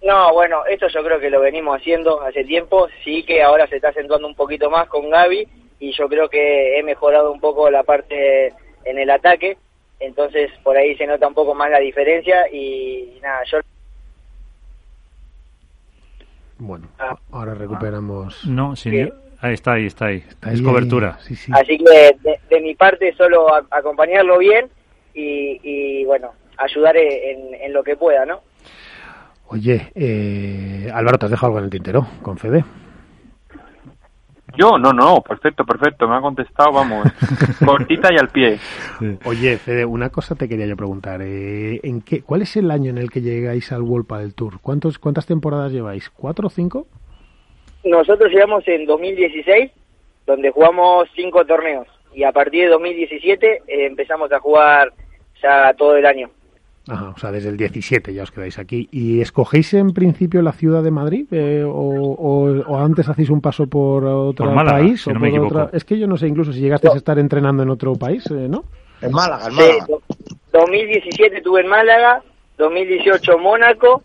No, 0.01 0.33
bueno, 0.33 0.65
esto 0.65 0.87
yo 0.87 1.03
creo 1.03 1.19
que 1.19 1.29
lo 1.29 1.39
venimos 1.39 1.79
haciendo 1.79 2.21
hace 2.21 2.43
tiempo, 2.43 2.87
sí 3.03 3.21
que 3.23 3.43
ahora 3.43 3.67
se 3.67 3.75
está 3.75 3.89
acentuando 3.89 4.27
un 4.27 4.35
poquito 4.35 4.71
más 4.71 4.87
con 4.87 5.07
Gaby 5.07 5.47
y 5.79 5.91
yo 5.91 6.09
creo 6.09 6.29
que 6.29 6.79
he 6.79 6.83
mejorado 6.83 7.31
un 7.31 7.39
poco 7.39 7.69
la 7.69 7.83
parte 7.83 8.51
en 8.83 8.97
el 8.97 9.11
ataque, 9.11 9.57
entonces 9.99 10.51
por 10.63 10.75
ahí 10.75 10.95
se 10.95 11.05
nota 11.05 11.27
un 11.27 11.35
poco 11.35 11.53
más 11.53 11.69
la 11.69 11.79
diferencia 11.79 12.47
y 12.51 13.19
nada, 13.21 13.43
yo 13.45 13.59
Bueno, 16.59 16.87
ahora 17.31 17.53
recuperamos. 17.53 18.45
No, 18.47 18.75
sí, 18.75 18.89
ahí 19.41 19.53
está, 19.53 19.73
ahí 19.73 19.85
está, 19.85 20.05
ahí. 20.07 20.23
ahí, 20.41 20.53
es 20.55 20.61
cobertura. 20.61 21.17
Sí, 21.21 21.35
sí. 21.35 21.51
Así 21.53 21.77
que 21.77 22.15
de, 22.21 22.39
de 22.49 22.61
mi 22.61 22.73
parte 22.75 23.13
solo 23.13 23.53
a- 23.53 23.65
acompañarlo 23.71 24.37
bien 24.39 24.67
y, 25.13 25.59
y, 25.63 26.05
bueno, 26.05 26.31
ayudar 26.57 26.97
en, 26.97 27.53
en 27.53 27.73
lo 27.73 27.83
que 27.83 27.95
pueda, 27.95 28.25
¿no? 28.25 28.41
Oye, 29.49 29.91
eh, 29.95 30.91
Álvaro, 30.93 31.17
¿te 31.17 31.25
has 31.25 31.31
dejado 31.31 31.47
algo 31.47 31.59
en 31.59 31.65
el 31.65 31.69
tintero 31.71 32.05
con 32.21 32.37
Fede? 32.37 32.65
Yo, 34.57 34.77
no, 34.77 34.91
no, 34.91 35.21
perfecto, 35.21 35.63
perfecto, 35.65 36.07
me 36.07 36.15
ha 36.15 36.21
contestado, 36.21 36.71
vamos, 36.71 37.07
cortita 37.65 38.11
y 38.11 38.17
al 38.17 38.29
pie. 38.29 38.59
Oye, 39.25 39.57
Fede, 39.57 39.85
una 39.85 40.09
cosa 40.09 40.35
te 40.35 40.49
quería 40.49 40.65
yo 40.65 40.75
preguntar. 40.75 41.21
eh, 41.21 41.79
¿en 41.83 42.01
qué, 42.01 42.23
¿Cuál 42.23 42.41
es 42.41 42.57
el 42.57 42.71
año 42.71 42.89
en 42.89 42.97
el 42.97 43.11
que 43.11 43.21
llegáis 43.21 43.71
al 43.71 43.83
World 43.83 44.07
del 44.17 44.33
Tour? 44.33 44.59
¿Cuántos, 44.61 44.97
¿Cuántas 44.97 45.27
temporadas 45.27 45.71
lleváis? 45.71 46.09
¿Cuatro 46.09 46.47
o 46.47 46.49
cinco? 46.49 46.87
Nosotros 47.83 48.31
llegamos 48.31 48.67
en 48.67 48.85
2016, 48.85 49.71
donde 50.25 50.49
jugamos 50.49 51.07
cinco 51.15 51.45
torneos 51.45 51.87
y 52.13 52.23
a 52.23 52.31
partir 52.31 52.63
de 52.63 52.69
2017 52.69 53.47
eh, 53.47 53.61
empezamos 53.85 54.31
a 54.31 54.39
jugar 54.39 54.91
ya 55.41 55.73
todo 55.73 55.95
el 55.95 56.05
año. 56.05 56.31
Ajá, 56.89 57.09
o 57.09 57.17
sea, 57.17 57.31
desde 57.31 57.49
el 57.49 57.57
17 57.57 58.13
ya 58.13 58.23
os 58.23 58.31
quedáis 58.31 58.57
aquí. 58.59 58.87
¿Y 58.91 59.19
escogéis 59.21 59.73
en 59.73 59.91
principio 59.93 60.41
la 60.41 60.53
ciudad 60.53 60.81
de 60.83 60.91
Madrid? 60.91 61.25
Eh, 61.31 61.63
o, 61.65 61.69
o- 61.71 62.61
o 62.65 62.77
antes 62.79 63.07
hacéis 63.09 63.29
un 63.29 63.41
paso 63.41 63.67
por 63.67 64.05
otro 64.05 64.45
Por 64.45 64.55
Málaga, 64.55 64.77
país? 64.79 65.01
si 65.01 65.09
o 65.09 65.13
no 65.13 65.19
me 65.19 65.27
por 65.29 65.37
equivoco. 65.37 65.61
otra- 65.63 65.77
Es 65.77 65.83
que 65.83 65.99
yo 65.99 66.07
no 66.07 66.17
sé, 66.17 66.27
incluso 66.27 66.53
si 66.53 66.59
llegasteis 66.61 66.93
a 66.93 66.97
estar 66.97 67.19
entrenando 67.19 67.63
en 67.63 67.69
otro 67.69 67.93
país, 67.95 68.25
eh, 68.31 68.47
¿no? 68.49 68.63
En 69.01 69.11
Málaga, 69.11 69.47
en 69.47 69.51
Sí, 69.53 69.57
Málaga. 69.59 69.85
do- 69.87 70.01
2017 70.53 71.37
estuve 71.37 71.61
en 71.61 71.67
Málaga, 71.67 72.21
2018 72.57 73.37
Mónaco, 73.37 74.01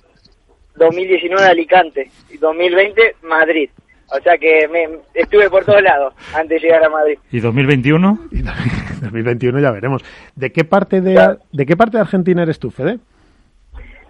2019 0.76 1.46
Alicante 1.46 2.10
y 2.30 2.38
2020 2.38 3.16
Madrid. 3.22 3.70
O 4.14 4.20
sea 4.22 4.36
que 4.36 4.68
me, 4.68 4.88
estuve 5.14 5.48
por 5.48 5.64
todos 5.64 5.80
lados 5.82 6.12
antes 6.34 6.60
de 6.60 6.66
llegar 6.68 6.84
a 6.84 6.90
Madrid. 6.90 7.16
¿Y 7.30 7.40
2021? 7.40 8.18
Y 8.30 8.42
2021 9.02 9.60
ya 9.60 9.70
veremos. 9.70 10.02
¿De 10.34 10.52
qué 10.52 10.64
parte 10.64 11.00
de, 11.00 11.36
de 11.52 11.66
qué 11.66 11.76
parte 11.76 11.96
de 11.96 12.02
Argentina 12.02 12.42
eres 12.42 12.58
tú, 12.58 12.70
Fede? 12.70 12.98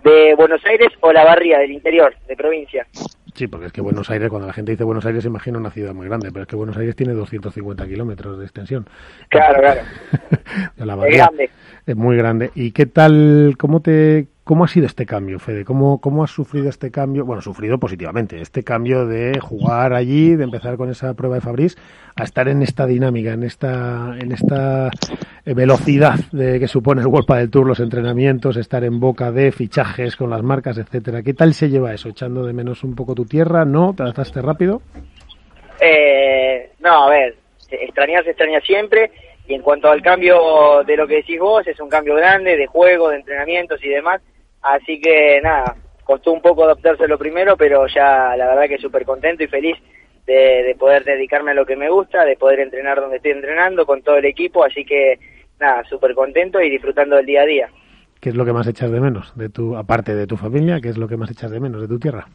¿De 0.05 0.35
Buenos 0.37 0.61
Aires 0.67 0.89
o 1.01 1.13
la 1.13 1.25
barría 1.25 1.59
del 1.59 1.71
interior, 1.73 2.13
de 2.27 2.37
provincia? 2.37 2.87
Sí, 3.35 3.47
porque 3.47 3.67
es 3.67 3.73
que 3.73 3.81
Buenos 3.81 4.11
Aires, 4.11 4.29
cuando 4.29 4.47
la 4.49 4.53
gente 4.53 4.73
dice 4.73 4.85
Buenos 4.85 5.07
Aires, 5.07 5.23
se 5.23 5.29
imagina 5.29 5.59
una 5.59 5.71
ciudad 5.71 5.95
muy 5.95 6.07
grande, 6.07 6.31
pero 6.33 6.43
es 6.43 6.49
que 6.49 6.57
Buenos 6.57 6.77
Aires 6.77 6.97
tiene 6.97 7.13
250 7.15 7.87
kilómetros 7.87 8.39
de 8.39 8.45
extensión. 8.45 8.87
Claro, 9.31 9.61
claro. 9.61 9.81
De 10.77 10.85
la 10.85 10.93
Es 10.95 10.99
bahía. 10.99 11.17
grande. 11.27 11.51
Es 11.87 11.97
muy 11.97 12.17
grande. 12.17 12.51
¿Y 12.55 12.73
qué 12.73 12.87
tal, 12.87 13.55
cómo 13.59 13.81
te, 13.81 14.27
cómo 14.45 14.65
ha 14.65 14.69
sido 14.69 14.87
este 14.87 15.07
cambio, 15.07 15.39
Fede? 15.39 15.65
¿Cómo, 15.65 16.01
cómo 16.01 16.25
has 16.25 16.31
sufrido 16.31 16.69
este 16.69 16.91
cambio? 16.91 17.25
Bueno, 17.25 17.43
sufrido 17.43 17.79
positivamente, 17.79 18.41
este 18.41 18.63
cambio 18.63 19.07
de 19.07 19.39
jugar 19.41 19.93
allí, 19.93 20.35
de 20.35 20.45
empezar 20.45 20.77
con 20.77 20.91
esa 20.91 21.15
prueba 21.15 21.37
de 21.37 21.41
Fabriz, 21.41 21.77
a 22.17 22.25
estar 22.25 22.49
en 22.49 22.63
esta 22.63 22.87
dinámica, 22.87 23.33
en 23.33 23.43
esta, 23.43 24.17
en 24.19 24.33
esta 24.33 24.91
eh, 25.47 25.55
velocidad 25.55 26.19
de 26.33 26.59
que 26.59 26.69
supone 26.69 27.01
el 27.01 27.07
World 27.07 27.29
del 27.29 27.51
Tour, 27.51 27.67
los 27.67 27.81
entrenamientos, 27.81 28.57
estar 28.57 28.85
en 28.85 29.01
boca 29.01 29.31
de 29.31 29.53
fichajes 29.53 30.17
con 30.17 30.31
las 30.31 30.43
marcas, 30.43 30.79
etcétera. 30.79 31.23
¿Qué 31.23 31.35
tal 31.35 31.55
se 31.55 31.69
lleva 31.69 31.95
eso? 31.95 32.09
¿Echando 32.09 32.45
de 32.45 32.53
menos 32.53 32.85
un 32.85 32.95
poco 32.95 33.15
tu 33.15 33.25
tierra? 33.25 33.65
¿No? 33.65 33.95
¿Te 33.95 34.03
adaptaste 34.03 34.43
rápido? 34.43 34.83
Eh, 35.81 36.71
no, 36.81 37.05
a 37.05 37.11
ver, 37.11 37.37
extrañar 37.71 38.25
se 38.25 38.31
extraña 38.31 38.61
siempre. 38.61 39.11
Y 39.49 39.55
en 39.55 39.63
cuanto 39.63 39.91
al 39.91 40.03
cambio 40.03 40.85
de 40.87 40.97
lo 40.97 41.07
que 41.07 41.17
decís 41.17 41.41
vos, 41.41 41.67
es 41.67 41.79
un 41.81 41.89
cambio 41.89 42.15
grande 42.15 42.57
de 42.57 42.67
juego, 42.67 43.09
de 43.09 43.17
entrenamientos 43.17 43.83
y 43.85 43.89
demás. 43.89 44.21
Así 44.63 45.01
que 45.01 45.41
nada, 45.43 45.75
costó 46.05 46.33
un 46.33 46.41
poco 46.41 46.65
adaptarse 46.65 47.09
lo 47.09 47.19
primero, 47.19 47.57
pero 47.57 47.87
ya 47.87 48.37
la 48.37 48.47
verdad 48.47 48.69
que 48.69 48.79
súper 48.79 49.05
contento 49.05 49.43
y 49.43 49.49
feliz 49.49 49.77
de, 50.27 50.63
de 50.63 50.75
poder 50.77 51.05
dedicarme 51.05 51.51
a 51.51 51.55
lo 51.55 51.67
que 51.67 51.77
me 51.77 51.91
gusta, 51.91 52.25
de 52.25 52.37
poder 52.37 52.61
entrenar 52.61 53.01
donde 53.01 53.17
estoy 53.17 53.33
entrenando 53.33 53.85
con 53.87 54.03
todo 54.03 54.17
el 54.17 54.25
equipo. 54.25 54.65
Así 54.65 54.85
que 54.85 55.19
nada, 55.59 55.85
súper 55.85 56.15
contento 56.15 56.61
y 56.61 56.71
disfrutando 56.71 57.17
del 57.17 57.27
día 57.27 57.43
a 57.43 57.47
día. 57.47 57.69
¿Qué 58.21 58.29
es 58.29 58.37
lo 58.37 58.45
que 58.45 58.53
más 58.53 58.69
echas 58.69 58.91
de 58.93 59.01
menos? 59.01 59.37
de 59.37 59.49
tu 59.49 59.77
Aparte 59.77 60.15
de 60.15 60.29
tu 60.29 60.37
familia, 60.37 60.81
¿qué 60.81 60.91
es 60.91 60.97
lo 60.97 61.09
que 61.09 61.17
más 61.17 61.31
echas 61.31 61.51
de 61.51 61.59
menos 61.59 61.81
de 61.81 61.89
tu 61.89 61.99
tierra? 61.99 62.29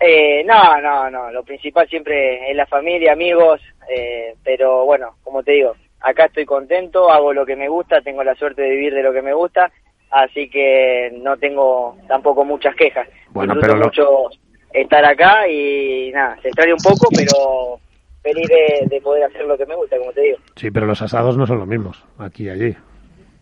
Eh, 0.00 0.42
no, 0.44 0.80
no, 0.80 1.10
no. 1.10 1.30
Lo 1.30 1.42
principal 1.44 1.88
siempre 1.88 2.50
es 2.50 2.56
la 2.56 2.66
familia, 2.66 3.12
amigos. 3.12 3.60
eh, 3.88 4.34
pero 4.42 4.84
bueno, 4.86 5.16
como 5.22 5.42
te 5.42 5.52
digo, 5.52 5.74
acá 6.00 6.26
estoy 6.26 6.44
contento, 6.46 7.10
hago 7.10 7.32
lo 7.32 7.44
que 7.44 7.56
me 7.56 7.68
gusta, 7.68 8.00
tengo 8.00 8.24
la 8.24 8.34
suerte 8.34 8.62
de 8.62 8.70
vivir 8.70 8.94
de 8.94 9.02
lo 9.02 9.12
que 9.12 9.22
me 9.22 9.34
gusta, 9.34 9.70
así 10.14 10.48
que 10.48 11.10
no 11.22 11.36
tengo 11.36 11.96
tampoco 12.08 12.44
muchas 12.44 12.74
quejas. 12.76 13.08
Bueno, 13.30 13.54
Disfruto 13.54 13.66
pero 13.66 13.78
lo- 13.80 13.86
mucho 13.86 14.30
estar 14.72 15.04
acá 15.04 15.48
y 15.48 16.10
nada, 16.12 16.36
se 16.42 16.48
extraña 16.48 16.74
un 16.74 16.82
poco, 16.82 17.08
pero 17.14 17.78
feliz 18.22 18.48
de, 18.48 18.86
de 18.88 19.00
poder 19.00 19.24
hacer 19.24 19.44
lo 19.44 19.56
que 19.58 19.66
me 19.66 19.74
gusta, 19.76 19.98
como 19.98 20.12
te 20.12 20.20
digo. 20.22 20.38
Sí, 20.56 20.70
pero 20.70 20.86
los 20.86 21.00
asados 21.02 21.36
no 21.36 21.46
son 21.46 21.58
los 21.58 21.68
mismos, 21.68 22.02
aquí 22.18 22.44
y 22.44 22.48
allí. 22.50 22.76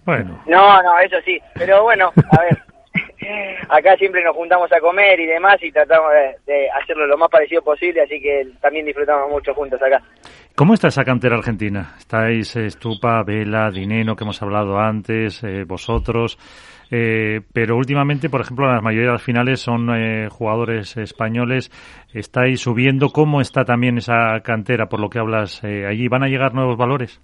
Bueno. 0.04 0.42
No, 0.46 0.82
no, 0.82 0.98
eso 0.98 1.16
sí, 1.24 1.38
pero 1.54 1.84
bueno, 1.84 2.12
a 2.36 2.40
ver, 2.42 2.58
acá 3.68 3.96
siempre 3.96 4.22
nos 4.24 4.36
juntamos 4.36 4.70
a 4.72 4.80
comer 4.80 5.18
y 5.20 5.26
demás 5.26 5.56
y 5.62 5.70
tratamos 5.70 6.10
de, 6.46 6.68
hacerlo 6.70 7.06
lo 7.06 7.16
más 7.16 7.30
parecido 7.30 7.62
posible, 7.62 8.02
así 8.02 8.20
que 8.20 8.48
también 8.60 8.86
disfrutamos 8.86 9.30
mucho 9.30 9.54
juntos 9.54 9.80
acá. 9.82 10.02
¿Cómo 10.54 10.74
está 10.74 10.88
esa 10.88 11.04
cantera 11.04 11.36
argentina? 11.36 11.94
Estáis 11.98 12.54
eh, 12.56 12.66
Estupa, 12.66 13.22
Vela, 13.24 13.70
Dineno, 13.70 14.14
que 14.16 14.24
hemos 14.24 14.42
hablado 14.42 14.78
antes, 14.78 15.42
eh, 15.44 15.64
vosotros. 15.64 16.38
eh, 16.90 17.40
pero 17.54 17.76
últimamente, 17.76 18.28
por 18.28 18.42
ejemplo, 18.42 18.70
la 18.70 18.82
mayoría 18.82 19.06
de 19.08 19.12
las 19.14 19.22
finales 19.22 19.60
son 19.60 19.88
eh, 19.96 20.28
jugadores 20.28 20.94
españoles. 20.98 21.70
Estáis 22.12 22.60
subiendo. 22.60 23.08
¿Cómo 23.08 23.40
está 23.40 23.64
también 23.64 23.96
esa 23.96 24.40
cantera, 24.44 24.86
por 24.90 25.00
lo 25.00 25.08
que 25.08 25.18
hablas 25.18 25.64
eh, 25.64 25.86
allí? 25.86 26.08
¿Van 26.08 26.22
a 26.22 26.28
llegar 26.28 26.52
nuevos 26.52 26.76
valores? 26.76 27.20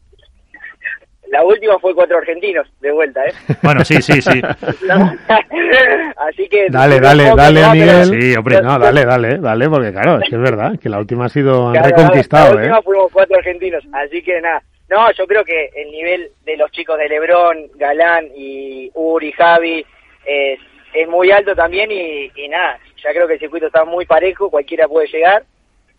La 1.31 1.45
última 1.45 1.79
fue 1.79 1.95
cuatro 1.95 2.19
argentinos 2.19 2.67
de 2.81 2.91
vuelta, 2.91 3.25
¿eh? 3.27 3.33
Bueno, 3.63 3.85
sí, 3.85 4.01
sí, 4.01 4.21
sí. 4.23 4.41
Así 6.17 6.49
que... 6.49 6.67
Dale, 6.71 7.01
dale, 7.01 7.33
dale, 7.37 7.61
Miguel. 7.73 7.89
pero- 8.11 8.21
Sí, 8.21 8.37
hombre, 8.37 8.63
no, 8.63 8.79
dale, 8.79 9.05
dale, 9.05 9.39
dale, 9.39 9.69
porque 9.69 9.93
claro, 9.93 10.21
es 10.21 10.29
que 10.29 10.37
es 10.37 10.41
verdad, 10.43 10.79
que 10.81 10.89
la 10.89 10.99
última 10.99 11.27
ha 11.27 11.29
sido, 11.29 11.73
Claro, 11.73 11.87
reconquistado, 11.89 12.55
La 12.55 12.61
¿eh? 12.61 12.65
última 12.65 12.83
fuimos 12.83 13.13
cuatro 13.13 13.37
argentinos, 13.37 13.85
así 13.93 14.23
que 14.23 14.41
nada. 14.41 14.63
No, 14.89 15.11
yo 15.13 15.27
creo 15.27 15.45
que 15.45 15.69
el 15.77 15.91
nivel 15.91 16.31
de 16.47 16.57
los 16.57 16.71
chicos 16.73 16.97
de 16.99 17.09
Lebrón, 17.09 17.67
Galán 17.77 18.27
y 18.35 18.91
Uri, 18.95 19.33
Javi, 19.33 19.85
es, 20.25 20.59
es 20.95 21.09
muy 21.09 21.31
alto 21.31 21.55
también 21.55 21.91
y, 21.93 22.31
y 22.35 22.49
nada, 22.49 22.79
ya 23.05 23.11
creo 23.13 23.27
que 23.27 23.35
el 23.35 23.39
circuito 23.41 23.67
está 23.67 23.85
muy 23.85 24.07
parejo, 24.07 24.51
cualquiera 24.51 24.89
puede 24.89 25.09
llegar, 25.09 25.43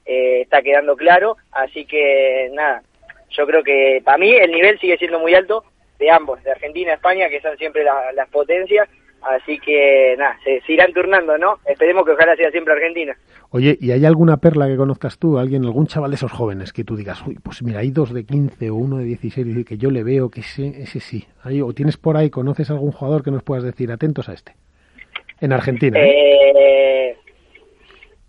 eh, 0.06 0.42
está 0.42 0.64
quedando 0.64 0.96
claro, 0.96 1.38
así 1.52 1.86
que 1.86 2.50
nada, 2.54 2.82
yo 3.30 3.46
creo 3.48 3.64
que 3.64 4.02
para 4.04 4.18
mí 4.18 4.32
el 4.34 4.52
nivel 4.52 4.80
sigue 4.80 4.98
siendo 4.98 5.20
muy 5.20 5.34
alto 5.34 5.64
de 6.00 6.10
ambos, 6.12 6.42
de 6.44 6.52
Argentina 6.52 6.92
y 6.92 6.94
España, 6.96 7.30
que 7.30 7.42
son 7.42 7.58
siempre 7.58 7.84
la- 7.84 8.12
las 8.14 8.30
potencias, 8.30 8.88
así 9.22 9.60
que 9.60 10.16
nada, 10.18 10.38
se, 10.44 10.62
se 10.62 10.74
irán 10.74 10.94
turnando, 10.94 11.38
¿no? 11.38 11.60
Esperemos 11.66 12.06
que 12.06 12.12
ojalá 12.12 12.36
sea 12.38 12.50
siempre 12.52 12.74
Argentina. 12.74 13.18
Oye, 13.52 13.78
¿y 13.82 13.92
hay 13.92 14.06
alguna 14.06 14.38
perla 14.38 14.68
que 14.68 14.78
conozcas 14.78 15.18
tú? 15.18 15.38
¿Alguien, 15.40 15.66
algún 15.66 15.88
chaval 15.88 16.12
de 16.12 16.16
esos 16.16 16.32
jóvenes 16.32 16.72
que 16.72 16.84
tú 16.84 16.96
digas, 16.96 17.22
uy, 17.28 17.38
pues 17.44 17.62
mira, 17.64 17.80
hay 17.80 17.92
dos 17.92 18.14
de 18.14 18.24
15 18.26 18.70
o 18.70 18.76
uno 18.76 18.98
de 18.98 19.06
16 19.06 19.46
y 19.58 19.66
que 19.66 19.78
yo 19.78 19.90
le 19.92 20.04
veo 20.04 20.30
que 20.30 20.40
ese, 20.42 20.68
ese 20.84 21.00
sí? 21.00 21.26
Hay- 21.44 21.60
¿O 21.62 21.74
tienes 21.74 21.98
por 21.98 22.16
ahí, 22.16 22.30
conoces 22.30 22.70
algún 22.70 22.92
jugador 22.92 23.24
que 23.24 23.32
nos 23.32 23.44
puedas 23.44 23.64
decir, 23.64 23.92
atentos 23.92 24.30
a 24.30 24.34
este? 24.34 24.54
En 25.42 25.52
Argentina, 25.52 26.00
¿eh? 26.00 26.12
Eh, 26.56 27.18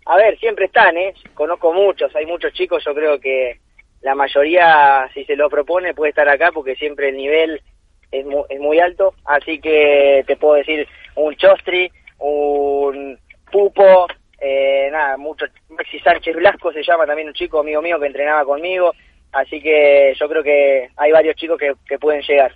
a 0.05 0.17
ver, 0.17 0.37
siempre 0.39 0.65
están, 0.65 0.97
¿eh? 0.97 1.13
Conozco 1.33 1.71
muchos, 1.73 2.13
hay 2.15 2.25
muchos 2.25 2.51
chicos, 2.53 2.83
yo 2.85 2.93
creo 2.93 3.19
que 3.19 3.59
la 4.01 4.15
mayoría, 4.15 5.09
si 5.13 5.23
se 5.25 5.35
lo 5.35 5.49
propone, 5.49 5.93
puede 5.93 6.09
estar 6.09 6.27
acá 6.27 6.51
porque 6.51 6.75
siempre 6.75 7.09
el 7.09 7.17
nivel 7.17 7.61
es 8.11 8.25
muy, 8.25 8.43
es 8.49 8.59
muy 8.59 8.79
alto. 8.79 9.13
Así 9.25 9.59
que 9.59 10.23
te 10.27 10.35
puedo 10.35 10.55
decir 10.55 10.87
un 11.15 11.35
Chostri, 11.35 11.91
un 12.19 13.19
Pupo, 13.51 14.07
eh, 14.39 14.89
nada, 14.91 15.17
mucho, 15.17 15.45
Maxi 15.69 15.99
Sánchez 15.99 16.35
Blasco 16.35 16.71
se 16.71 16.83
llama 16.83 17.05
también 17.05 17.27
un 17.27 17.33
chico 17.33 17.59
amigo 17.59 17.81
mío 17.81 17.99
que 17.99 18.07
entrenaba 18.07 18.45
conmigo. 18.45 18.93
Así 19.31 19.61
que 19.61 20.13
yo 20.19 20.27
creo 20.27 20.43
que 20.43 20.89
hay 20.97 21.11
varios 21.11 21.35
chicos 21.35 21.57
que, 21.57 21.73
que 21.87 21.99
pueden 21.99 22.21
llegar. 22.21 22.53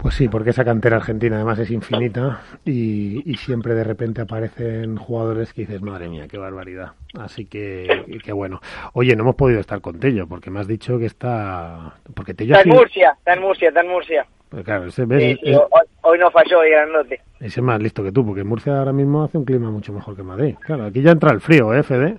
Pues 0.00 0.14
sí, 0.14 0.28
porque 0.28 0.50
esa 0.50 0.64
cantera 0.64 0.96
argentina 0.96 1.36
además 1.36 1.58
es 1.58 1.70
infinita 1.72 2.40
y, 2.64 3.20
y 3.28 3.34
siempre 3.36 3.74
de 3.74 3.82
repente 3.82 4.20
aparecen 4.22 4.96
jugadores 4.96 5.52
que 5.52 5.62
dices, 5.62 5.82
madre 5.82 6.08
mía, 6.08 6.28
qué 6.30 6.38
barbaridad. 6.38 6.92
Así 7.18 7.46
que, 7.46 8.04
que 8.24 8.32
bueno. 8.32 8.60
Oye, 8.92 9.16
no 9.16 9.24
hemos 9.24 9.34
podido 9.34 9.58
estar 9.58 9.80
con 9.80 9.98
Tello 9.98 10.28
porque 10.28 10.50
me 10.50 10.60
has 10.60 10.68
dicho 10.68 10.98
que 11.00 11.06
está... 11.06 11.94
Porque 12.14 12.32
Tello 12.32 12.52
Está 12.54 12.60
en 12.62 12.70
sido- 12.70 12.76
Murcia, 12.80 13.14
está 13.18 13.32
en 13.34 13.40
Murcia, 13.40 13.68
está 13.68 13.80
en 13.80 13.88
Murcia. 13.88 14.26
Pues 14.50 14.64
claro, 14.64 14.84
ese, 14.86 15.04
ves, 15.04 15.20
Sí, 15.20 15.40
sí, 15.42 15.50
es- 15.50 15.56
hoy, 15.58 15.82
hoy 16.02 16.18
no 16.20 16.30
falló 16.30 16.60
de 16.60 16.70
grandote. 16.70 17.20
ese 17.40 17.46
es 17.46 17.62
más 17.62 17.82
listo 17.82 18.04
que 18.04 18.12
tú, 18.12 18.24
porque 18.24 18.44
Murcia 18.44 18.78
ahora 18.78 18.92
mismo 18.92 19.24
hace 19.24 19.36
un 19.36 19.44
clima 19.44 19.68
mucho 19.70 19.92
mejor 19.92 20.14
que 20.14 20.22
Madrid. 20.22 20.54
Claro, 20.64 20.84
aquí 20.84 21.02
ya 21.02 21.10
entra 21.10 21.32
el 21.32 21.40
frío, 21.40 21.74
¿eh, 21.74 21.82
Fede? 21.82 22.18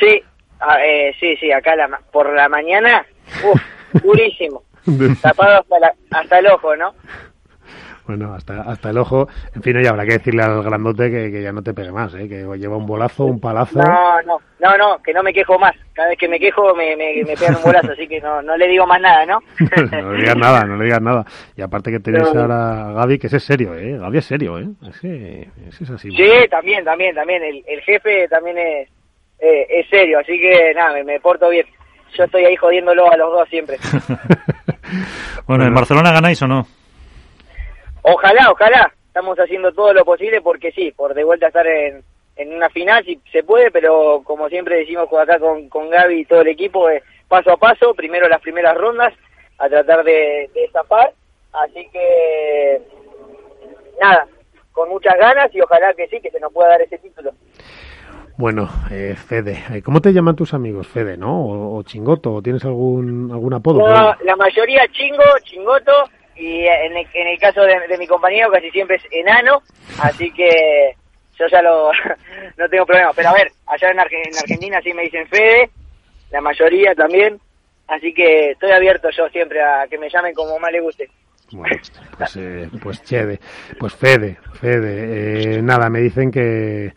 Sí, 0.00 0.22
ah, 0.58 0.78
eh, 0.82 1.12
sí, 1.20 1.36
sí, 1.36 1.52
acá 1.52 1.76
la, 1.76 2.00
por 2.10 2.34
la 2.34 2.48
mañana, 2.48 3.04
uff, 3.52 3.60
durísimo. 4.02 4.62
Tapado 5.22 5.60
hasta, 5.60 5.78
la- 5.78 5.94
hasta 6.10 6.38
el 6.38 6.46
ojo, 6.48 6.76
¿no? 6.76 6.94
Bueno, 8.06 8.34
hasta, 8.34 8.60
hasta 8.60 8.90
el 8.90 8.98
ojo. 8.98 9.28
En 9.54 9.62
fin, 9.62 9.78
oye, 9.78 9.88
habrá 9.88 10.04
que 10.04 10.18
decirle 10.18 10.42
al 10.42 10.62
grandote 10.62 11.10
que, 11.10 11.30
que 11.32 11.42
ya 11.42 11.52
no 11.52 11.62
te 11.62 11.72
pegue 11.72 11.90
más, 11.90 12.12
¿eh? 12.14 12.28
que 12.28 12.44
lleva 12.58 12.76
un 12.76 12.84
bolazo, 12.84 13.24
un 13.24 13.40
palazo. 13.40 13.78
No, 13.78 14.20
no, 14.26 14.38
no, 14.60 14.76
no, 14.76 15.02
que 15.02 15.14
no 15.14 15.22
me 15.22 15.32
quejo 15.32 15.58
más. 15.58 15.74
Cada 15.94 16.08
vez 16.10 16.18
que 16.18 16.28
me 16.28 16.38
quejo 16.38 16.74
me, 16.74 16.94
me, 16.96 17.14
me 17.24 17.34
pegan 17.34 17.56
un 17.56 17.62
bolazo, 17.62 17.92
así 17.92 18.06
que 18.06 18.20
no, 18.20 18.42
no 18.42 18.58
le 18.58 18.68
digo 18.68 18.86
más 18.86 19.00
nada, 19.00 19.24
¿no? 19.24 19.38
no 19.90 20.12
le 20.12 20.18
digas 20.20 20.36
nada, 20.36 20.64
no 20.64 20.76
le 20.76 20.84
digas 20.84 21.00
nada. 21.00 21.24
Y 21.56 21.62
aparte 21.62 21.90
que 21.90 22.00
tenéis 22.00 22.24
ahora 22.26 22.90
a 22.90 22.92
Gaby, 22.92 23.18
que 23.18 23.28
ese 23.28 23.38
es 23.38 23.44
serio, 23.44 23.74
¿eh? 23.74 23.96
Gaby 23.96 24.18
es 24.18 24.24
serio, 24.26 24.58
¿eh? 24.58 24.66
Ese, 24.86 25.48
ese 25.66 25.84
es 25.84 25.90
así. 25.90 26.10
Sí, 26.10 26.30
también, 26.50 26.84
también, 26.84 27.14
también. 27.14 27.42
El, 27.42 27.64
el 27.66 27.80
jefe 27.80 28.28
también 28.28 28.58
es, 28.58 28.88
eh, 29.38 29.66
es 29.70 29.88
serio, 29.88 30.18
así 30.18 30.38
que 30.38 30.74
nada, 30.74 30.92
me, 30.92 31.04
me 31.04 31.20
porto 31.20 31.48
bien. 31.48 31.64
Yo 32.18 32.24
estoy 32.24 32.44
ahí 32.44 32.56
jodiéndolo 32.56 33.10
a 33.10 33.16
los 33.16 33.32
dos 33.32 33.48
siempre. 33.48 33.78
Bueno, 35.46 35.64
¿en 35.64 35.74
Barcelona 35.74 36.12
ganáis 36.12 36.40
o 36.42 36.46
no? 36.46 36.66
Ojalá, 38.02 38.50
ojalá. 38.50 38.92
Estamos 39.06 39.38
haciendo 39.38 39.72
todo 39.72 39.92
lo 39.92 40.04
posible 40.04 40.40
porque 40.40 40.72
sí, 40.72 40.92
por 40.92 41.14
de 41.14 41.24
vuelta 41.24 41.46
estar 41.46 41.66
en, 41.66 42.02
en 42.36 42.54
una 42.54 42.68
final 42.68 43.04
si 43.04 43.20
se 43.30 43.44
puede, 43.44 43.70
pero 43.70 44.22
como 44.24 44.48
siempre 44.48 44.78
decimos 44.78 45.08
acá 45.12 45.38
con, 45.38 45.68
con 45.68 45.88
Gaby 45.88 46.20
y 46.20 46.24
todo 46.24 46.40
el 46.40 46.48
equipo, 46.48 46.88
es 46.88 47.02
paso 47.28 47.52
a 47.52 47.56
paso, 47.56 47.94
primero 47.94 48.28
las 48.28 48.40
primeras 48.40 48.76
rondas, 48.76 49.14
a 49.58 49.68
tratar 49.68 50.04
de, 50.04 50.50
de 50.52 50.68
zafar. 50.72 51.12
Así 51.52 51.88
que 51.92 52.82
nada, 54.00 54.26
con 54.72 54.88
muchas 54.88 55.16
ganas 55.16 55.54
y 55.54 55.60
ojalá 55.60 55.94
que 55.94 56.08
sí, 56.08 56.20
que 56.20 56.30
se 56.30 56.40
nos 56.40 56.52
pueda 56.52 56.70
dar 56.70 56.82
ese 56.82 56.98
título. 56.98 57.32
Bueno, 58.36 58.68
eh, 58.90 59.14
Fede, 59.16 59.62
eh, 59.72 59.82
¿cómo 59.82 60.00
te 60.00 60.12
llaman 60.12 60.34
tus 60.34 60.54
amigos? 60.54 60.88
Fede, 60.88 61.16
¿no? 61.16 61.40
¿O, 61.40 61.78
o 61.78 61.82
Chingoto? 61.84 62.34
¿O 62.34 62.42
tienes 62.42 62.64
algún, 62.64 63.30
algún 63.30 63.54
apodo? 63.54 63.78
No, 63.78 64.14
la 64.24 64.36
mayoría 64.36 64.88
chingo, 64.88 65.22
chingoto, 65.44 65.92
y 66.34 66.64
en 66.64 66.96
el, 66.96 67.06
en 67.14 67.28
el 67.28 67.38
caso 67.38 67.62
de, 67.62 67.78
de 67.88 67.96
mi 67.96 68.08
compañero 68.08 68.50
casi 68.50 68.70
siempre 68.72 68.96
es 68.96 69.04
enano, 69.12 69.62
así 70.02 70.32
que 70.32 70.94
yo 71.38 71.46
ya 71.46 71.62
lo 71.62 71.90
no 72.58 72.68
tengo 72.68 72.84
problema. 72.86 73.12
Pero 73.14 73.28
a 73.28 73.34
ver, 73.34 73.52
allá 73.66 73.90
en, 73.92 73.98
Arge- 73.98 74.26
en 74.28 74.36
Argentina 74.36 74.80
sí 74.82 74.92
me 74.92 75.02
dicen 75.02 75.28
Fede, 75.28 75.70
la 76.32 76.40
mayoría 76.40 76.92
también, 76.96 77.38
así 77.86 78.12
que 78.12 78.50
estoy 78.50 78.72
abierto 78.72 79.10
yo 79.16 79.28
siempre 79.28 79.62
a 79.62 79.86
que 79.88 79.96
me 79.96 80.10
llamen 80.10 80.34
como 80.34 80.58
más 80.58 80.72
le 80.72 80.80
guste. 80.80 81.08
Bueno, 81.52 81.76
pues, 82.18 82.36
eh, 82.36 82.68
pues 82.82 83.00
Chede, 83.04 83.38
pues 83.78 83.94
Fede, 83.94 84.38
Fede. 84.54 85.58
Eh, 85.58 85.62
nada, 85.62 85.88
me 85.88 86.00
dicen 86.00 86.32
que 86.32 86.92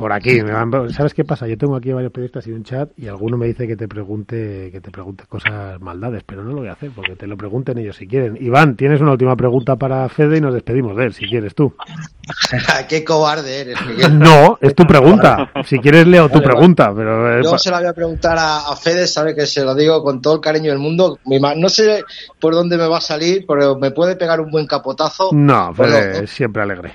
por 0.00 0.14
aquí, 0.14 0.42
me 0.42 0.50
van- 0.52 0.90
¿sabes 0.94 1.12
qué 1.12 1.26
pasa? 1.26 1.46
Yo 1.46 1.58
tengo 1.58 1.76
aquí 1.76 1.92
varios 1.92 2.10
periodistas 2.10 2.46
y 2.46 2.52
un 2.52 2.64
chat 2.64 2.88
y 2.96 3.06
alguno 3.06 3.36
me 3.36 3.46
dice 3.46 3.66
que 3.66 3.76
te 3.76 3.86
pregunte 3.86 4.70
que 4.72 4.80
te 4.80 4.90
pregunte 4.90 5.24
cosas 5.28 5.78
maldades, 5.78 6.22
pero 6.24 6.42
no 6.42 6.52
lo 6.52 6.56
voy 6.60 6.68
a 6.68 6.72
hacer 6.72 6.90
porque 6.96 7.16
te 7.16 7.26
lo 7.26 7.36
pregunten 7.36 7.76
ellos 7.76 7.96
si 7.96 8.06
quieren. 8.06 8.38
Iván, 8.40 8.76
tienes 8.76 9.02
una 9.02 9.12
última 9.12 9.36
pregunta 9.36 9.76
para 9.76 10.08
Fede 10.08 10.38
y 10.38 10.40
nos 10.40 10.54
despedimos 10.54 10.96
de 10.96 11.04
él, 11.04 11.12
si 11.12 11.26
quieres 11.26 11.54
tú. 11.54 11.74
Qué 12.88 13.04
cobarde 13.04 13.60
eres, 13.60 13.76
Miguel. 13.86 14.18
No, 14.18 14.56
es 14.62 14.74
tu 14.74 14.86
pregunta. 14.86 15.50
Si 15.66 15.78
quieres 15.78 16.06
leo 16.06 16.28
tu 16.28 16.38
Vale, 16.38 16.46
pregunta, 16.46 16.92
pero 16.96 17.38
eh, 17.38 17.42
Yo 17.44 17.58
se 17.58 17.70
la 17.70 17.80
voy 17.80 17.88
a 17.88 17.92
preguntar 17.92 18.38
a, 18.38 18.70
a 18.72 18.76
Fede, 18.76 19.06
sabe 19.06 19.34
que 19.34 19.44
se 19.44 19.62
lo 19.64 19.74
digo 19.74 20.02
con 20.02 20.22
todo 20.22 20.34
el 20.36 20.40
cariño 20.40 20.70
del 20.70 20.78
mundo. 20.78 21.18
Mi 21.26 21.38
ma- 21.38 21.54
No 21.54 21.68
sé 21.68 22.02
por 22.40 22.54
dónde 22.54 22.78
me 22.78 22.88
va 22.88 22.96
a 22.96 23.02
salir, 23.02 23.44
pero 23.46 23.76
me 23.76 23.90
puede 23.90 24.16
pegar 24.16 24.40
un 24.40 24.50
buen 24.50 24.66
capotazo. 24.66 25.28
no, 25.34 25.74
Fede 25.74 26.26
siempre 26.26 26.62
alegre. 26.62 26.92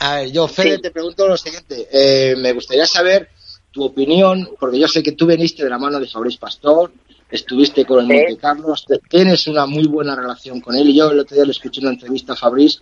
A 0.00 0.16
ver, 0.16 0.30
yo, 0.32 0.46
Fede, 0.46 0.78
te 0.78 0.90
pregunto 0.90 1.26
lo 1.26 1.36
siguiente. 1.36 1.88
Eh, 1.90 2.36
me 2.36 2.52
gustaría 2.52 2.86
saber 2.86 3.30
tu 3.70 3.84
opinión, 3.84 4.48
porque 4.58 4.78
yo 4.78 4.88
sé 4.88 5.02
que 5.02 5.12
tú 5.12 5.26
veniste 5.26 5.64
de 5.64 5.70
la 5.70 5.78
mano 5.78 5.98
de 6.00 6.06
Fabrice 6.06 6.38
Pastor, 6.38 6.92
estuviste 7.30 7.84
con 7.84 8.00
el 8.00 8.06
Monte 8.06 8.36
Carlos, 8.40 8.86
tienes 9.08 9.46
una 9.46 9.66
muy 9.66 9.86
buena 9.86 10.14
relación 10.16 10.60
con 10.60 10.76
él. 10.76 10.88
Y 10.88 10.96
yo 10.96 11.10
el 11.10 11.18
otro 11.20 11.34
día 11.34 11.44
le 11.44 11.50
escuché 11.50 11.80
una 11.80 11.90
entrevista 11.90 12.32
a 12.32 12.36
Fabrice 12.36 12.78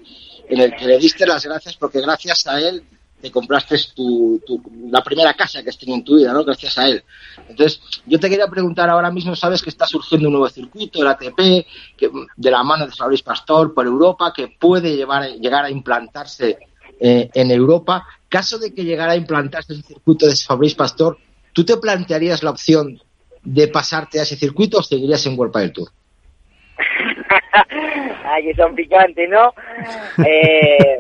en 0.49 0.61
el 0.61 0.77
que 0.77 0.85
le 0.87 0.99
diste 0.99 1.27
las 1.27 1.45
gracias 1.45 1.77
porque 1.77 2.01
gracias 2.01 2.47
a 2.47 2.61
él 2.61 2.85
te 3.21 3.31
compraste 3.33 3.77
tu, 3.95 4.41
tu- 4.47 4.63
la 4.91 5.03
primera 5.03 5.33
casa 5.35 5.63
que 5.63 5.71
has 5.71 5.79
tenido 5.79 5.97
en 5.97 6.05
tu 6.05 6.17
vida, 6.17 6.33
¿no? 6.35 6.45
Gracias 6.45 6.77
a 6.79 6.87
él. 6.87 7.03
Entonces, 7.49 7.81
yo 8.05 8.21
te 8.21 8.29
quería 8.29 8.47
preguntar 8.47 8.89
ahora 8.91 9.11
mismo, 9.11 9.35
sabes 9.35 9.63
que 9.63 9.71
está 9.71 9.87
surgiendo 9.87 10.29
un 10.29 10.35
nuevo 10.35 10.49
circuito, 10.51 11.01
el 11.01 11.09
ATP, 11.09 11.67
que, 11.97 12.11
de 12.37 12.51
la 12.51 12.63
mano 12.63 12.87
de 12.87 12.93
Fabrice 12.93 13.25
Pastor 13.25 13.73
por 13.75 13.87
Europa, 13.87 14.33
que 14.37 14.49
puede 14.61 14.95
llevar, 14.95 15.31
llegar 15.33 15.65
a 15.65 15.71
implantarse 15.71 16.59
eh, 17.01 17.29
en 17.35 17.51
Europa. 17.51 18.07
Caso 18.29 18.59
de 18.59 18.75
que 18.75 18.85
llegara 18.85 19.13
a 19.13 19.17
implantarse 19.17 19.73
ese 19.73 19.83
circuito 19.83 20.27
de 20.27 20.35
Fabrice 20.37 20.77
Pastor, 20.77 21.19
¿tú 21.53 21.65
te 21.65 21.77
plantearías 21.77 22.43
la 22.43 22.51
opción 22.51 23.01
de 23.43 23.69
pasarte 23.69 24.19
a 24.19 24.23
ese 24.23 24.37
circuito 24.37 24.79
o 24.79 24.83
seguirías 24.83 25.25
en 25.27 25.39
World 25.39 25.53
Padel 25.53 25.73
Tour? 25.73 25.89
Ay, 28.25 28.53
son 28.55 28.75
picantes, 28.75 29.29
¿no? 29.29 29.55
Eh, 30.25 30.97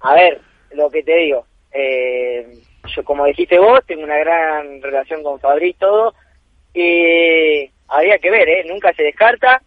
a 0.00 0.14
ver, 0.14 0.40
lo 0.72 0.90
que 0.90 1.02
te 1.02 1.16
digo, 1.16 1.46
eh, 1.72 2.58
yo 2.94 3.04
como 3.04 3.24
dijiste 3.24 3.58
vos, 3.58 3.80
tengo 3.86 4.02
una 4.02 4.18
gran 4.18 4.82
relación 4.82 5.22
con 5.22 5.40
Fabri 5.40 5.74
todo, 5.74 6.14
y 6.74 7.70
habría 7.88 8.18
que 8.18 8.30
ver, 8.30 8.48
¿eh? 8.48 8.64
Nunca 8.66 8.92
se 8.94 9.04
descarta, 9.04 9.62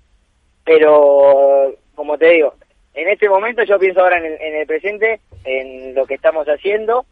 pero 0.66 1.74
como 1.96 2.18
te 2.18 2.30
digo, 2.32 2.54
en 2.98 3.08
este 3.10 3.30
momento 3.30 3.64
yo 3.64 3.78
pienso 3.78 4.02
ahora 4.02 4.18
en 4.18 4.26
el, 4.26 4.42
en 4.42 4.56
el 4.56 4.66
presente, 4.66 5.22
en 5.46 5.94
lo 5.94 6.08
que 6.08 6.16
estamos 6.16 6.48
haciendo, 6.48 7.06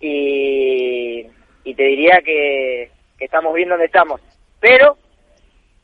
y, 0.00 1.26
y 1.64 1.74
te 1.74 1.82
diría 1.82 2.22
que, 2.24 2.90
que 3.18 3.24
estamos 3.26 3.54
bien 3.54 3.68
donde 3.68 3.84
estamos, 3.84 4.22
pero 4.58 4.96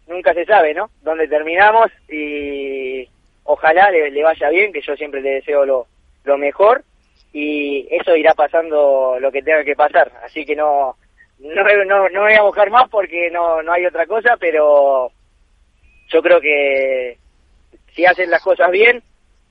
nunca 0.08 0.32
se 0.32 0.46
sabe, 0.46 0.72
¿no? 0.72 0.88
Dónde 1.02 1.28
terminamos 1.28 1.90
y 2.08 3.06
ojalá 3.44 3.90
le, 3.90 4.10
le 4.10 4.22
vaya 4.22 4.48
bien, 4.48 4.72
que 4.72 4.80
yo 4.80 4.96
siempre 4.96 5.20
le 5.20 5.34
deseo 5.34 5.66
lo, 5.66 5.86
lo 6.24 6.38
mejor 6.38 6.82
y 7.34 7.86
eso 7.90 8.16
irá 8.16 8.32
pasando 8.32 9.18
lo 9.20 9.30
que 9.30 9.42
tenga 9.42 9.62
que 9.62 9.76
pasar. 9.76 10.10
Así 10.24 10.46
que 10.46 10.56
no 10.56 10.96
no, 11.38 11.84
no, 11.84 12.08
no 12.08 12.20
voy 12.22 12.32
a 12.32 12.42
buscar 12.42 12.70
más 12.70 12.88
porque 12.88 13.30
no, 13.30 13.62
no 13.62 13.72
hay 13.72 13.84
otra 13.84 14.06
cosa, 14.06 14.38
pero 14.38 15.10
yo 16.08 16.22
creo 16.22 16.40
que 16.40 17.18
si 17.94 18.06
hacen 18.06 18.30
las 18.30 18.42
cosas 18.42 18.70
bien 18.70 19.02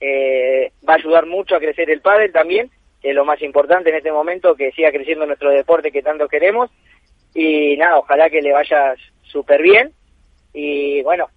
eh, 0.05 0.71
va 0.87 0.93
a 0.93 0.97
ayudar 0.97 1.25
mucho 1.25 1.55
a 1.55 1.59
crecer 1.59 1.89
el 1.89 2.01
pádel 2.01 2.31
también, 2.31 2.69
que 3.01 3.09
es 3.09 3.15
lo 3.15 3.23
más 3.25 3.41
importante 3.41 3.89
en 3.89 3.95
este 3.95 4.11
momento, 4.11 4.55
que 4.55 4.71
siga 4.71 4.91
creciendo 4.91 5.25
nuestro 5.25 5.49
deporte 5.51 5.91
que 5.91 6.01
tanto 6.03 6.27
queremos. 6.27 6.69
Y 7.33 7.77
nada, 7.77 7.97
ojalá 7.97 8.29
que 8.29 8.41
le 8.41 8.51
vaya 8.51 8.95
súper 9.23 9.61
bien. 9.61 9.91
Y 10.53 11.01
bueno, 11.03 11.27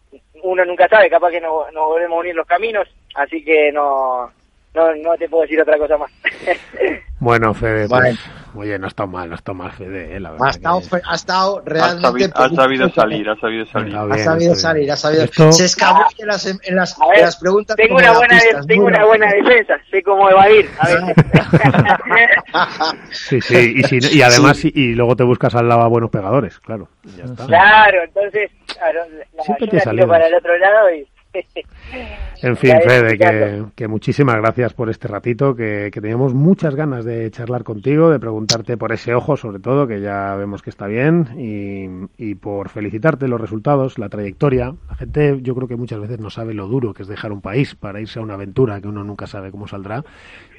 uno 0.42 0.64
nunca 0.64 0.88
sabe, 0.88 1.08
capaz 1.08 1.30
que 1.30 1.40
no- 1.40 1.70
nos 1.70 1.86
volvemos 1.86 2.16
a 2.16 2.20
unir 2.20 2.34
los 2.34 2.46
caminos, 2.46 2.88
así 3.14 3.42
que 3.44 3.70
no, 3.72 4.30
no, 4.76 4.94
no 4.96 5.16
te 5.16 5.28
puedo 5.28 5.42
decir 5.42 5.60
otra 5.60 5.76
cosa 5.78 5.96
más. 5.98 6.10
Bueno, 7.18 7.54
Fede, 7.54 7.86
Vale. 7.86 8.10
pues, 8.10 8.20
oye, 8.66 8.78
no 8.78 8.88
está 8.88 9.06
mal, 9.06 9.30
no 9.30 9.36
está 9.36 9.54
mal, 9.54 9.72
Fede, 9.72 10.14
eh, 10.14 10.20
la 10.20 10.28
Ha 10.28 10.32
verdad. 10.32 10.50
estado, 10.50 10.80
que- 10.82 11.00
ha 11.08 11.14
estado 11.14 11.58
Ha 11.58 11.62
realmente... 11.64 12.02
sabido, 12.28 12.30
ha 12.34 12.50
sabido 12.54 12.88
salir, 12.90 13.30
ha 13.30 13.36
sabido 13.36 13.66
salir. 13.66 13.96
Ha 13.96 14.04
bien, 14.04 14.18
sabido 14.18 14.54
salir, 14.54 14.92
ha 14.92 14.96
sabido. 14.96 15.24
Esto- 15.24 15.50
Se 15.50 15.64
escabulle 15.64 16.14
en 16.18 16.26
las, 16.26 16.46
en 16.46 16.76
las, 16.76 17.00
A 17.00 17.06
ver, 17.08 17.18
en 17.20 17.24
las 17.24 17.36
preguntas. 17.38 17.74
tengo 17.76 17.96
una 17.96 18.12
buena, 18.12 18.38
tengo 18.68 18.84
una 18.84 19.04
buena 19.06 19.28
defensa, 19.32 19.78
sé 19.90 20.02
cómo 20.02 20.28
evadir 20.28 20.68
a 20.78 20.86
veces. 20.88 21.14
Sí, 23.12 23.40
sí, 23.40 23.74
y, 23.76 23.82
si 23.84 23.98
no- 23.98 24.08
y 24.12 24.20
además, 24.22 24.62
y, 24.64 24.72
y 24.74 24.94
luego 24.94 25.16
te 25.16 25.24
buscas 25.24 25.54
al 25.54 25.68
lado 25.68 25.82
a 25.82 25.88
buenos 25.88 26.10
pegadores, 26.10 26.58
claro. 26.60 26.88
Ya 27.16 27.24
está. 27.24 27.46
claro, 27.46 28.02
entonces, 28.04 28.50
claro, 28.66 29.00
la, 29.36 29.42
Siempre 29.42 29.68
te 29.68 29.80
tiro 29.80 30.06
para 30.06 30.26
el 30.26 30.34
otro 30.34 30.56
lado 30.58 30.92
y... 30.94 31.06
En 32.42 32.56
fin, 32.56 32.74
Fede, 32.82 33.18
que, 33.18 33.64
que 33.74 33.88
muchísimas 33.88 34.36
gracias 34.36 34.74
por 34.74 34.90
este 34.90 35.08
ratito, 35.08 35.54
que, 35.54 35.90
que 35.92 36.00
teníamos 36.00 36.34
muchas 36.34 36.74
ganas 36.74 37.04
de 37.04 37.30
charlar 37.30 37.64
contigo, 37.64 38.10
de 38.10 38.18
preguntarte 38.18 38.76
por 38.76 38.92
ese 38.92 39.14
ojo, 39.14 39.36
sobre 39.36 39.58
todo, 39.58 39.86
que 39.86 40.00
ya 40.00 40.34
vemos 40.36 40.62
que 40.62 40.70
está 40.70 40.86
bien, 40.86 41.28
y, 41.38 41.88
y 42.22 42.34
por 42.34 42.68
felicitarte 42.68 43.28
los 43.28 43.40
resultados, 43.40 43.98
la 43.98 44.08
trayectoria. 44.08 44.74
La 44.88 44.94
gente, 44.94 45.40
yo 45.42 45.54
creo 45.54 45.68
que 45.68 45.76
muchas 45.76 46.00
veces 46.00 46.20
no 46.20 46.30
sabe 46.30 46.54
lo 46.54 46.66
duro 46.66 46.94
que 46.94 47.02
es 47.02 47.08
dejar 47.08 47.32
un 47.32 47.40
país 47.40 47.74
para 47.74 48.00
irse 48.00 48.18
a 48.18 48.22
una 48.22 48.34
aventura 48.34 48.80
que 48.80 48.88
uno 48.88 49.04
nunca 49.04 49.26
sabe 49.26 49.50
cómo 49.50 49.66
saldrá. 49.66 50.04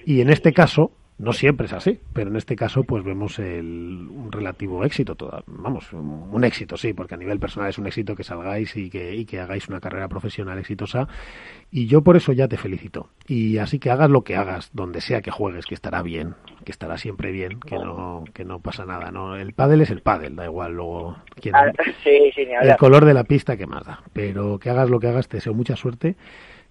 Y 0.06 0.22
en 0.22 0.30
este 0.30 0.54
caso, 0.54 0.92
no 1.20 1.34
siempre 1.34 1.66
es 1.66 1.74
así, 1.74 2.00
pero 2.14 2.30
en 2.30 2.36
este 2.36 2.56
caso 2.56 2.84
pues 2.84 3.04
vemos 3.04 3.40
el, 3.40 4.08
un 4.10 4.32
relativo 4.32 4.84
éxito, 4.84 5.16
toda, 5.16 5.44
vamos, 5.48 5.92
un, 5.94 6.30
un 6.32 6.44
éxito 6.44 6.78
sí, 6.78 6.94
porque 6.94 7.16
a 7.16 7.18
nivel 7.18 7.40
personal 7.40 7.70
es 7.70 7.78
un 7.78 7.88
éxito 7.88 8.16
que 8.16 8.24
salgáis 8.24 8.76
y 8.78 8.90
que, 8.90 9.16
y 9.16 9.26
que 9.26 9.40
hagáis 9.40 9.68
una 9.68 9.80
carrera 9.80 10.08
profesional 10.08 10.60
exitosa 10.60 11.08
y 11.72 11.88
yo 11.88 12.02
por 12.02 12.16
eso 12.16 12.32
ya 12.32 12.48
te 12.48 12.58
felicito. 12.58 13.10
Y 13.28 13.58
así 13.58 13.80
que 13.80 13.90
hagas 13.90 14.10
lo 14.10 14.24
que 14.24 14.36
hagas, 14.36 14.70
donde 14.74 15.02
sea 15.02 15.22
que 15.22 15.32
juegues, 15.32 15.66
que 15.66 15.76
estará 15.76 16.02
bien, 16.02 16.36
que 16.64 16.72
estará 16.72 16.98
siempre 16.98 17.32
bien, 17.32 17.60
que 17.60 17.76
no, 17.76 18.24
que 18.34 18.46
no 18.46 18.60
pasa 18.60 18.86
nada, 18.86 19.12
¿no? 19.12 19.36
El 19.36 19.54
pádel 19.54 19.82
es 19.82 19.90
el 19.90 20.02
pádel, 20.02 20.36
da 20.36 20.46
igual 20.46 20.74
luego 20.74 21.18
quién, 21.42 21.56
Ah, 21.56 21.72
sí, 22.04 22.32
sí, 22.36 22.48
el 22.62 22.78
color 22.78 23.06
de 23.06 23.14
la 23.14 23.24
pista 23.24 23.58
que 23.58 23.68
más 23.68 23.86
da. 23.86 24.02
Pero 24.14 24.60
que 24.60 24.70
hagas 24.70 24.90
lo 24.90 25.00
que 25.00 25.08
hagas, 25.08 25.28
te 25.28 25.38
deseo 25.38 25.54
mucha 25.54 25.76
suerte, 25.76 26.16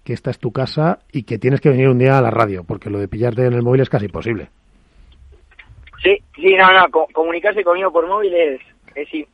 que 0.07 0.13
esta 0.13 0.31
es 0.31 0.39
tu 0.39 0.53
casa 0.53 0.99
y 1.11 1.23
que 1.23 1.37
tienes 1.37 1.59
que 1.59 1.67
venir 1.67 1.89
un 1.89 1.99
día 1.99 2.17
a 2.17 2.21
la 2.21 2.31
radio, 2.31 2.63
porque 2.63 2.89
lo 2.89 2.97
de 2.97 3.09
pillarte 3.09 3.45
en 3.45 3.51
el 3.51 3.61
móvil 3.61 3.81
es 3.81 3.89
casi 3.89 4.05
imposible. 4.05 4.47
Sí, 6.01 6.17
sí, 6.33 6.55
no, 6.55 6.71
no, 6.71 6.89
co- 6.89 7.07
comunicarse 7.11 7.61
conmigo 7.61 7.91
por 7.91 8.07
móvil 8.07 8.33
es, 8.33 8.61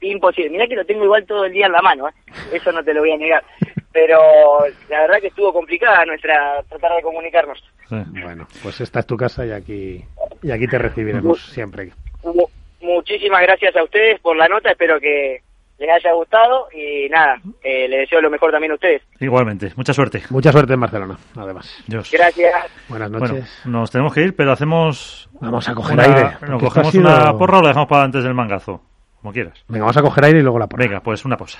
imposible. 0.02 0.50
Mirá 0.50 0.66
que 0.68 0.76
lo 0.76 0.84
tengo 0.84 1.04
igual 1.04 1.28
todo 1.28 1.46
el 1.46 1.54
día 1.54 1.68
en 1.68 1.74
la 1.74 1.82
mano, 1.84 2.10
¿eh? 2.10 2.14
eso 2.54 2.72
no 2.72 2.84
te 2.84 2.92
lo 2.92 3.02
voy 3.02 3.12
a 3.12 3.18
negar. 3.18 3.44
Pero 3.92 4.18
la 4.90 5.02
verdad 5.02 5.20
que 5.22 5.28
estuvo 5.28 5.54
complicada 5.54 6.06
nuestra 6.06 6.64
tratar 6.68 6.96
de 6.96 7.04
comunicarnos. 7.04 7.64
Bueno, 7.92 8.48
pues 8.64 8.82
esta 8.82 9.02
es 9.02 9.06
tu 9.06 9.16
casa 9.16 9.46
y 9.46 9.52
aquí, 9.52 10.04
y 10.42 10.50
aquí 10.52 10.66
te 10.68 10.80
recibiremos 10.80 11.40
siempre. 11.52 11.92
Mu- 12.24 12.48
muchísimas 12.82 13.44
gracias 13.44 13.76
a 13.76 13.84
ustedes 13.84 14.20
por 14.22 14.36
la 14.36 14.48
nota, 14.48 14.72
espero 14.72 15.00
que 15.00 15.42
les 15.80 15.90
haya 15.90 16.14
gustado 16.14 16.68
y 16.72 17.10
nada, 17.10 17.36
eh, 17.64 17.88
les 17.90 18.02
deseo 18.02 18.22
lo 18.22 18.30
mejor 18.30 18.52
también 18.52 18.72
a 18.72 18.76
ustedes. 18.76 19.02
Igualmente, 19.20 19.72
mucha 19.76 19.94
suerte. 19.94 20.22
Mucha 20.30 20.52
suerte 20.52 20.74
en 20.74 20.80
Barcelona, 20.80 21.18
además. 21.36 21.84
Dios. 21.88 22.10
Gracias. 22.12 22.54
Buenas 22.88 23.10
Bueno, 23.12 23.28
noches. 23.28 23.62
nos 23.66 23.92
tenemos 23.92 24.14
que 24.14 24.22
ir, 24.22 24.36
pero 24.36 24.52
hacemos. 24.52 25.30
Vamos 25.42 25.68
a 25.68 25.74
coger 25.76 25.94
una- 25.96 26.04
aire, 26.04 26.30
porque 26.40 26.46
¿Nos 26.52 26.64
esto 26.64 26.68
cogemos 26.70 26.92
sido- 26.92 27.10
una 27.10 27.34
porra 27.38 27.58
o 27.58 27.62
la 27.62 27.68
dejamos 27.70 27.90
para 27.90 28.04
antes 28.04 28.24
del 28.24 28.34
mangazo? 28.34 28.82
Como 29.22 29.34
quieras. 29.34 29.64
Venga, 29.68 29.84
vamos 29.86 29.98
a 29.98 30.02
coger 30.02 30.26
aire 30.26 30.40
y 30.40 30.44
luego 30.44 30.60
la 30.60 30.68
porra. 30.68 30.86
Venga, 30.86 31.00
pues 31.02 31.24
una 31.26 31.38
pausa. 31.38 31.60